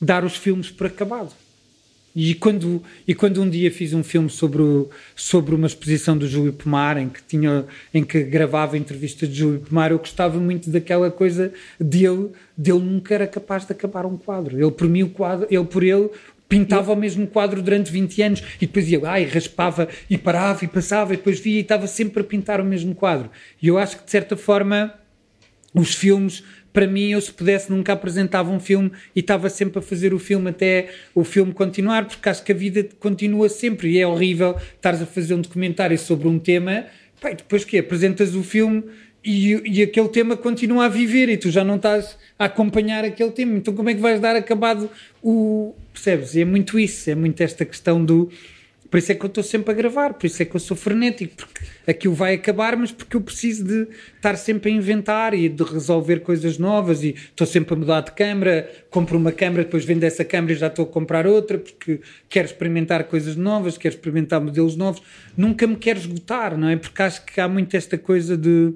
dar 0.00 0.24
os 0.24 0.36
filmes 0.36 0.68
por 0.68 0.88
acabado. 0.88 1.32
E 2.14 2.34
quando, 2.34 2.82
e 3.06 3.14
quando 3.14 3.40
um 3.42 3.48
dia 3.48 3.70
fiz 3.70 3.92
um 3.92 4.02
filme 4.02 4.28
sobre, 4.28 4.62
o, 4.62 4.90
sobre 5.14 5.54
uma 5.54 5.66
exposição 5.66 6.16
do 6.16 6.26
Júlio 6.26 6.52
Pomar, 6.52 6.98
em 6.98 7.08
que, 7.08 7.22
tinha, 7.22 7.64
em 7.92 8.02
que 8.02 8.22
gravava 8.24 8.76
entrevistas 8.76 9.28
de 9.28 9.36
Júlio 9.36 9.60
Pomar, 9.60 9.90
eu 9.90 9.98
gostava 9.98 10.38
muito 10.38 10.70
daquela 10.70 11.10
coisa 11.10 11.52
dele, 11.78 12.30
dele 12.56 12.80
nunca 12.80 13.14
era 13.14 13.26
capaz 13.26 13.64
de 13.64 13.72
acabar 13.72 14.04
um 14.06 14.16
quadro. 14.16 14.58
Ele, 14.60 14.70
por 14.70 14.88
mim, 14.88 15.02
o 15.04 15.10
quadro, 15.10 15.46
ele 15.50 15.64
por 15.64 15.82
ele, 15.82 16.10
pintava 16.48 16.92
o 16.92 16.96
mesmo 16.96 17.26
quadro 17.26 17.60
durante 17.60 17.92
20 17.92 18.22
anos 18.22 18.42
e 18.56 18.66
depois 18.66 18.90
ia 18.90 19.00
lá 19.00 19.20
e 19.20 19.24
raspava 19.24 19.86
e 20.08 20.16
parava 20.16 20.64
e 20.64 20.68
passava 20.68 21.12
e 21.12 21.16
depois 21.18 21.38
via 21.38 21.58
e 21.58 21.60
estava 21.60 21.86
sempre 21.86 22.22
a 22.22 22.24
pintar 22.24 22.60
o 22.60 22.64
mesmo 22.64 22.94
quadro. 22.94 23.30
E 23.60 23.68
eu 23.68 23.76
acho 23.76 23.98
que, 23.98 24.04
de 24.04 24.10
certa 24.10 24.36
forma, 24.36 24.94
os 25.74 25.94
filmes 25.94 26.42
para 26.78 26.86
mim, 26.86 27.10
eu 27.10 27.20
se 27.20 27.32
pudesse 27.32 27.72
nunca 27.72 27.92
apresentava 27.92 28.52
um 28.52 28.60
filme 28.60 28.92
e 29.12 29.18
estava 29.18 29.50
sempre 29.50 29.80
a 29.80 29.82
fazer 29.82 30.14
o 30.14 30.18
filme 30.20 30.50
até 30.50 30.90
o 31.12 31.24
filme 31.24 31.52
continuar, 31.52 32.04
porque 32.04 32.28
acho 32.28 32.44
que 32.44 32.52
a 32.52 32.54
vida 32.54 32.86
continua 33.00 33.48
sempre 33.48 33.90
e 33.90 33.98
é 33.98 34.06
horrível 34.06 34.54
estares 34.76 35.02
a 35.02 35.06
fazer 35.06 35.34
um 35.34 35.40
documentário 35.40 35.98
sobre 35.98 36.28
um 36.28 36.38
tema, 36.38 36.86
pá, 37.20 37.30
depois 37.30 37.64
que 37.64 37.78
apresentas 37.78 38.36
o 38.36 38.44
filme 38.44 38.84
e, 39.24 39.60
e, 39.64 39.82
aquele 39.82 40.06
tema 40.06 40.36
continua 40.36 40.84
a 40.84 40.88
viver 40.88 41.28
e 41.28 41.36
tu 41.36 41.50
já 41.50 41.64
não 41.64 41.74
estás 41.74 42.16
a 42.38 42.44
acompanhar 42.44 43.04
aquele 43.04 43.32
tema, 43.32 43.58
então 43.58 43.74
como 43.74 43.90
é 43.90 43.94
que 43.94 44.00
vais 44.00 44.20
dar 44.20 44.36
acabado 44.36 44.88
o... 45.20 45.74
percebes? 45.92 46.36
E 46.36 46.42
é 46.42 46.44
muito 46.44 46.78
isso, 46.78 47.10
é 47.10 47.16
muito 47.16 47.40
esta 47.40 47.64
questão 47.64 48.04
do 48.04 48.30
por 48.90 48.98
isso 48.98 49.12
é 49.12 49.14
que 49.14 49.24
eu 49.24 49.28
estou 49.28 49.44
sempre 49.44 49.70
a 49.72 49.74
gravar, 49.74 50.14
por 50.14 50.26
isso 50.26 50.42
é 50.42 50.46
que 50.46 50.56
eu 50.56 50.60
sou 50.60 50.76
frenético, 50.76 51.36
porque 51.36 51.60
aquilo 51.86 52.14
vai 52.14 52.34
acabar, 52.34 52.76
mas 52.76 52.90
porque 52.90 53.16
eu 53.16 53.20
preciso 53.20 53.64
de 53.64 53.86
estar 54.16 54.36
sempre 54.36 54.70
a 54.70 54.74
inventar 54.74 55.34
e 55.34 55.48
de 55.48 55.62
resolver 55.62 56.20
coisas 56.20 56.56
novas 56.56 57.04
e 57.04 57.10
estou 57.10 57.46
sempre 57.46 57.74
a 57.74 57.76
mudar 57.76 58.00
de 58.00 58.12
câmara, 58.12 58.70
compro 58.90 59.18
uma 59.18 59.30
câmara, 59.30 59.64
depois 59.64 59.84
vendo 59.84 60.04
essa 60.04 60.24
câmara 60.24 60.52
e 60.54 60.56
já 60.56 60.68
estou 60.68 60.84
a 60.84 60.88
comprar 60.88 61.26
outra 61.26 61.58
porque 61.58 62.00
quero 62.28 62.46
experimentar 62.46 63.04
coisas 63.04 63.36
novas, 63.36 63.76
quero 63.76 63.94
experimentar 63.94 64.40
modelos 64.40 64.74
novos, 64.74 65.02
nunca 65.36 65.66
me 65.66 65.76
quero 65.76 65.98
esgotar, 65.98 66.56
não 66.56 66.68
é? 66.68 66.76
Porque 66.76 67.02
acho 67.02 67.24
que 67.26 67.40
há 67.40 67.48
muito 67.48 67.76
esta 67.76 67.98
coisa 67.98 68.36
de 68.36 68.74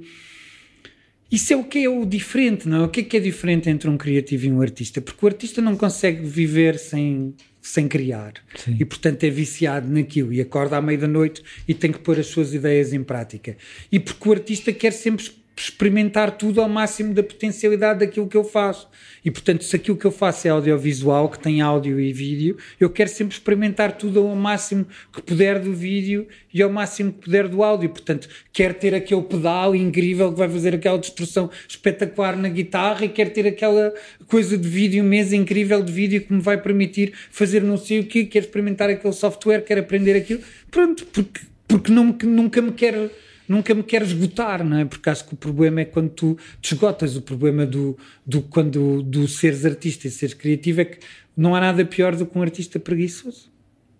isso 1.30 1.54
é 1.54 1.56
o 1.56 1.64
que 1.64 1.82
é 1.82 1.88
o 1.88 2.04
diferente, 2.04 2.68
não 2.68 2.82
é? 2.82 2.84
O 2.84 2.88
que 2.90 3.00
é 3.00 3.02
que 3.02 3.16
é 3.16 3.20
diferente 3.20 3.70
entre 3.70 3.88
um 3.88 3.96
criativo 3.96 4.44
e 4.44 4.52
um 4.52 4.60
artista? 4.60 5.00
Porque 5.00 5.24
o 5.24 5.28
artista 5.28 5.62
não 5.62 5.74
consegue 5.74 6.22
viver 6.26 6.78
sem 6.78 7.34
sem 7.62 7.86
criar. 7.86 8.34
Sim. 8.57 8.76
E, 8.78 8.84
portanto, 8.84 9.22
é 9.22 9.30
viciado 9.30 9.88
naquilo 9.88 10.32
e 10.32 10.41
acorda 10.41 10.76
à 10.76 10.82
meia 10.82 10.99
da 10.99 11.07
noite 11.07 11.42
e 11.66 11.72
tem 11.72 11.92
que 11.92 12.00
pôr 12.00 12.18
as 12.18 12.26
suas 12.26 12.53
ideias 12.53 12.92
em 12.92 13.04
prática. 13.04 13.57
E 13.91 14.00
porque 14.00 14.28
o 14.28 14.32
artista 14.32 14.72
quer 14.72 14.92
sempre 14.92 15.24
experimentar 15.64 16.33
tudo 16.33 16.61
ao 16.61 16.68
máximo 16.68 17.14
da 17.14 17.22
potencialidade 17.22 18.01
daquilo 18.01 18.26
que 18.26 18.37
eu 18.37 18.45
faço. 18.45 18.89
E 19.25 19.30
portanto, 19.30 19.63
se 19.63 19.76
aquilo 19.76 19.97
que 19.97 20.05
eu 20.05 20.11
faço 20.11 20.49
é 20.49 20.51
audiovisual, 20.51 21.29
que 21.29 21.39
tem 21.39 21.61
áudio 21.61 22.01
e 22.01 22.13
vídeo, 22.13 22.57
eu 22.80 22.91
quero 22.91 23.09
sempre 23.09 23.34
experimentar 23.34 23.93
tudo 23.93 24.21
ao 24.21 24.34
máximo 24.34 24.87
que 25.13 25.22
puder 25.22 25.61
do 25.61 25.72
vídeo 25.72 26.26
e 26.53 26.61
ao 26.61 26.71
máximo 26.71 27.13
que 27.13 27.21
puder 27.21 27.49
do 27.49 27.63
áudio. 27.63 27.91
Portanto, 27.91 28.29
quero 28.53 28.75
ter 28.75 28.95
aquele 28.95 29.22
pedal 29.22 29.76
incrível 29.76 30.33
que 30.33 30.39
vai 30.39 30.49
fazer 30.49 30.75
aquela 30.75 30.99
destrução 30.99 31.49
espetacular 31.68 32.37
na 32.37 32.49
guitarra 32.49 33.05
e 33.05 33.09
quero 33.09 33.30
ter 33.30 33.47
aquela 33.47 33.95
coisa 34.26 34.59
de 34.59 34.68
vídeo, 34.68 35.05
mesa 35.05 35.37
incrível 35.37 35.83
de 35.83 35.93
vídeo 35.93 36.21
que 36.22 36.33
me 36.33 36.41
vai 36.41 36.61
permitir 36.61 37.13
fazer 37.30 37.63
não 37.63 37.76
sei 37.76 38.01
o 38.01 38.05
quê, 38.05 38.25
quero 38.25 38.47
experimentar 38.47 38.91
aquele 38.91 39.14
software, 39.14 39.61
quero 39.61 39.80
aprender 39.80 40.17
aquilo. 40.17 40.41
Pronto, 40.71 41.07
porque, 41.07 41.41
porque 41.68 41.93
não, 41.93 42.17
nunca 42.25 42.61
me 42.61 42.72
quero 42.72 43.11
nunca 43.53 43.74
me 43.74 43.83
quero 43.83 44.04
esgotar, 44.04 44.64
não 44.64 44.79
é? 44.79 44.84
Porque 44.84 45.08
acho 45.11 45.24
que 45.26 45.34
o 45.34 45.37
problema 45.37 45.83
é 45.83 45.84
quando 45.84 46.08
tu 46.11 46.38
te 46.61 46.74
esgotas. 46.74 47.16
O 47.16 47.22
problema 47.22 47.64
do, 47.66 47.96
do, 48.26 48.42
quando, 48.42 49.03
do 49.03 49.29
seres 49.29 49.64
artista 49.64 50.08
e 50.08 50.11
seres 50.11 50.34
criativo 50.34 50.80
é 50.80 50.84
que 50.87 50.99
não 51.37 51.54
há 51.54 51.61
nada 51.61 51.84
pior 51.84 52.16
do 52.16 52.26
que 52.26 52.37
um 52.37 52.42
artista 52.42 52.80
preguiçoso. 52.80 53.50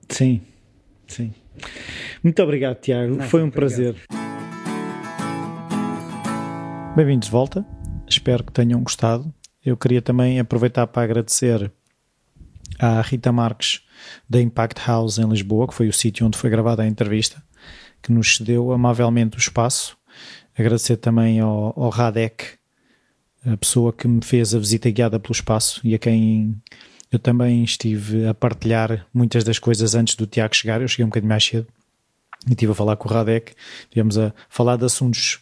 Sim, 0.09 0.41
sim. 1.07 1.33
Muito 2.23 2.43
obrigado, 2.43 2.81
Tiago. 2.81 3.17
Não, 3.17 3.29
Foi 3.29 3.43
um 3.43 3.49
obrigado. 3.49 3.55
prazer. 3.55 3.97
Bem-vindos 6.97 7.27
de 7.27 7.33
volta. 7.33 7.65
Espero 8.09 8.45
que 8.45 8.53
tenham 8.53 8.83
gostado. 8.83 9.33
Eu 9.65 9.77
queria 9.77 10.03
também 10.03 10.41
aproveitar 10.41 10.87
para 10.87 11.03
agradecer 11.03 11.71
à 12.79 13.01
Rita 13.01 13.31
Marques 13.31 13.83
da 14.29 14.41
Impact 14.41 14.81
House 14.87 15.19
em 15.19 15.29
Lisboa, 15.29 15.69
que 15.69 15.75
foi 15.75 15.89
o 15.89 15.93
sítio 15.93 16.27
onde 16.27 16.37
foi 16.37 16.51
gravada 16.51 16.83
a 16.83 16.87
entrevista, 16.87 17.43
que 18.03 18.13
nos 18.13 18.37
cedeu 18.37 18.73
amavelmente 18.73 19.37
o 19.37 19.39
espaço. 19.39 19.97
Agradecer 20.59 20.97
também 20.97 21.41
ao, 21.41 21.73
ao 21.79 21.89
Radek, 21.89 22.45
a 23.45 23.57
pessoa 23.57 23.93
que 23.93 24.07
me 24.07 24.23
fez 24.23 24.55
a 24.55 24.59
visita 24.59 24.91
guiada 24.91 25.19
pelo 25.19 25.33
espaço 25.33 25.81
e 25.83 25.95
a 25.95 25.99
quem 25.99 26.57
eu 27.11 27.19
também 27.19 27.63
estive 27.63 28.27
a 28.27 28.33
partilhar 28.33 29.07
muitas 29.13 29.45
das 29.45 29.59
coisas 29.59 29.95
antes 29.95 30.15
do 30.15 30.27
Tiago 30.27 30.55
chegar. 30.55 30.81
Eu 30.81 30.89
cheguei 30.89 31.05
um 31.05 31.09
bocadinho 31.09 31.29
mais 31.29 31.45
cedo 31.45 31.67
e 32.49 32.53
estive 32.53 32.73
a 32.73 32.75
falar 32.75 32.97
com 32.97 33.09
o 33.09 33.13
Radek. 33.13 33.53
Estivemos 33.83 34.17
a 34.17 34.33
falar 34.49 34.77
de 34.77 34.85
assuntos 34.85 35.41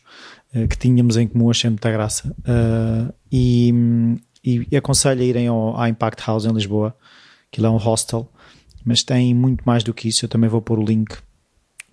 uh, 0.55 0.66
que 0.66 0.77
tínhamos 0.77 1.16
em 1.16 1.28
comum, 1.28 1.49
achei 1.49 1.70
muita 1.70 1.91
graça. 1.91 2.35
Uh, 2.41 3.12
e, 3.31 3.73
e, 4.45 4.77
aconselho 4.77 5.20
a 5.20 5.24
irem 5.24 5.47
ao, 5.47 5.78
à 5.78 5.89
Impact 5.89 6.23
House 6.27 6.45
em 6.45 6.53
Lisboa, 6.53 6.97
que 7.53 7.65
é 7.65 7.69
um 7.69 7.77
hostel, 7.77 8.28
mas 8.85 9.03
tem 9.03 9.32
muito 9.32 9.62
mais 9.65 9.85
do 9.85 9.95
que 9.95 10.09
isso. 10.09 10.24
Eu 10.24 10.28
também 10.28 10.51
vou 10.51 10.61
pôr 10.61 10.78
o 10.78 10.85
link 10.85 11.16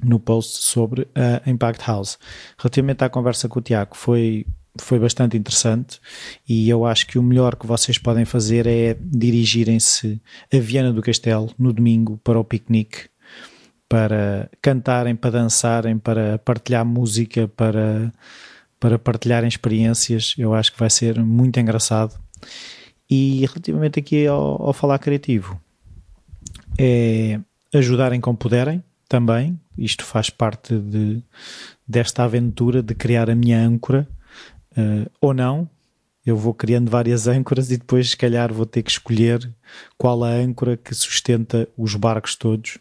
no 0.04 0.20
post 0.20 0.64
sobre 0.64 1.08
a 1.16 1.50
Impact 1.50 1.84
House. 1.86 2.18
Relativamente 2.58 3.04
à 3.04 3.10
conversa 3.10 3.48
com 3.50 3.60
o 3.60 3.62
Tiago, 3.62 3.96
foi, 3.96 4.46
foi 4.80 5.00
bastante 5.00 5.38
interessante 5.38 6.00
e 6.48 6.70
eu 6.70 6.86
acho 6.86 7.08
que 7.08 7.18
o 7.18 7.24
melhor 7.24 7.56
que 7.56 7.68
vocês 7.68 7.98
podem 7.98 8.26
fazer 8.26 8.68
é 8.68 8.96
dirigirem-se 9.00 10.22
a 10.54 10.60
Viana 10.60 10.94
do 10.94 11.02
Castelo 11.02 11.52
no 11.58 11.74
domingo 11.74 12.20
para 12.24 12.40
o 12.40 12.44
piquenique 12.44 13.10
para 13.90 14.50
cantarem, 14.62 15.16
para 15.16 15.32
dançarem, 15.32 15.98
para 15.98 16.38
partilhar 16.40 16.86
música, 16.86 17.48
para, 17.48 18.12
para 18.80 19.00
partilharem 19.00 19.48
experiências. 19.48 20.36
Eu 20.38 20.54
acho 20.54 20.74
que 20.74 20.80
vai 20.80 20.90
ser 20.90 21.24
muito 21.24 21.60
engraçado. 21.60 22.20
E 23.10 23.46
relativamente 23.46 24.00
aqui 24.00 24.28
ao, 24.28 24.62
ao 24.62 24.74
falar 24.74 25.00
criativo, 25.00 25.60
é 26.78 27.40
ajudarem 27.74 28.20
como 28.20 28.38
puderem 28.38 28.84
também. 29.08 29.60
Isto 29.78 30.04
faz 30.04 30.30
parte 30.30 30.78
de, 30.78 31.24
desta 31.88 32.24
aventura 32.24 32.82
de 32.82 32.94
criar 32.94 33.30
a 33.30 33.36
minha 33.36 33.60
âncora, 33.60 34.08
uh, 34.72 35.10
ou 35.22 35.34
não. 35.34 35.70
Eu 36.26 36.36
vou 36.36 36.54
criando 36.54 36.90
várias 36.90 37.28
âncoras 37.28 37.72
e 37.72 37.78
depois, 37.78 38.10
se 38.10 38.18
calhar, 38.18 38.54
vou 38.54 38.66
ter 38.66 38.84
que 38.84 38.92
escolher 38.92 39.50
qual 39.98 40.24
a 40.24 40.30
âncora 40.30 40.76
que 40.76 40.94
sustenta 40.94 41.68
os 41.78 41.96
barcos 41.96 42.36
todos 42.36 42.78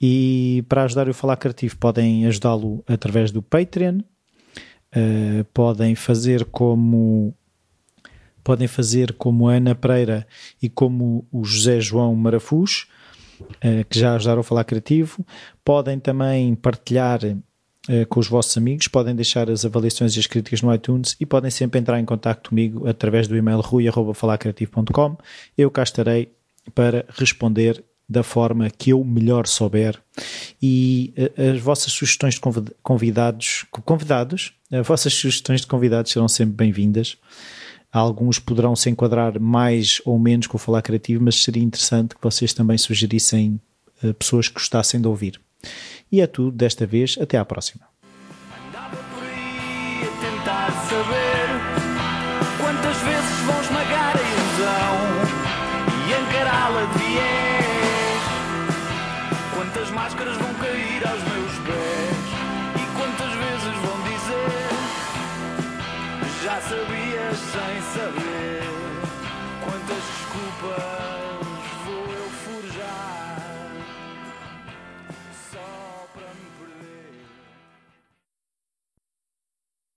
e 0.00 0.64
para 0.68 0.84
ajudar 0.84 1.08
o 1.08 1.14
Falar 1.14 1.36
Criativo, 1.36 1.76
podem 1.76 2.26
ajudá-lo 2.26 2.82
através 2.88 3.30
do 3.30 3.42
Patreon, 3.42 3.98
uh, 3.98 5.44
podem 5.52 5.94
fazer 5.94 6.46
como 6.46 7.34
podem 8.42 8.66
fazer 8.66 9.12
como 9.12 9.48
a 9.48 9.54
Ana 9.54 9.74
Pereira 9.74 10.26
e 10.62 10.68
como 10.68 11.26
o 11.30 11.44
José 11.44 11.78
João 11.78 12.16
Marafuz, 12.16 12.86
uh, 12.86 12.99
que 13.88 13.98
já 13.98 14.14
ajudaram 14.14 14.40
a 14.40 14.44
Falar 14.44 14.64
Criativo. 14.64 15.24
Podem 15.64 15.98
também 15.98 16.54
partilhar 16.54 17.20
uh, 17.24 18.06
com 18.08 18.20
os 18.20 18.28
vossos 18.28 18.56
amigos, 18.56 18.88
podem 18.88 19.14
deixar 19.14 19.50
as 19.50 19.64
avaliações 19.64 20.16
e 20.16 20.20
as 20.20 20.26
críticas 20.26 20.62
no 20.62 20.72
iTunes 20.74 21.16
e 21.20 21.26
podem 21.26 21.50
sempre 21.50 21.80
entrar 21.80 21.98
em 21.98 22.04
contato 22.04 22.50
comigo 22.50 22.88
através 22.88 23.26
do 23.28 23.36
e-mail 23.36 23.60
rui.falarcreativo.com. 23.60 25.16
Eu 25.56 25.70
cá 25.70 25.82
estarei 25.82 26.32
para 26.74 27.04
responder 27.10 27.82
da 28.08 28.22
forma 28.24 28.68
que 28.70 28.90
eu 28.90 29.04
melhor 29.04 29.46
souber 29.46 29.96
e 30.60 31.14
uh, 31.16 31.54
as 31.54 31.60
vossas 31.60 31.92
sugestões 31.92 32.34
de 32.34 32.40
convidados, 32.82 33.64
convidados, 33.70 34.52
as 34.70 34.86
vossas 34.86 35.14
sugestões 35.14 35.60
de 35.60 35.66
convidados 35.66 36.12
serão 36.12 36.28
sempre 36.28 36.54
bem-vindas. 36.54 37.16
Alguns 37.92 38.38
poderão 38.38 38.76
se 38.76 38.88
enquadrar 38.88 39.40
mais 39.40 40.00
ou 40.04 40.18
menos 40.18 40.46
com 40.46 40.56
o 40.56 40.60
Falar 40.60 40.82
Criativo, 40.82 41.24
mas 41.24 41.42
seria 41.42 41.62
interessante 41.62 42.14
que 42.14 42.22
vocês 42.22 42.54
também 42.54 42.78
sugerissem 42.78 43.60
uh, 44.02 44.14
pessoas 44.14 44.48
que 44.48 44.54
gostassem 44.54 45.00
de 45.00 45.08
ouvir. 45.08 45.40
E 46.10 46.20
é 46.20 46.26
tudo 46.26 46.56
desta 46.56 46.86
vez, 46.86 47.16
até 47.20 47.36
à 47.36 47.44
próxima. 47.44 47.89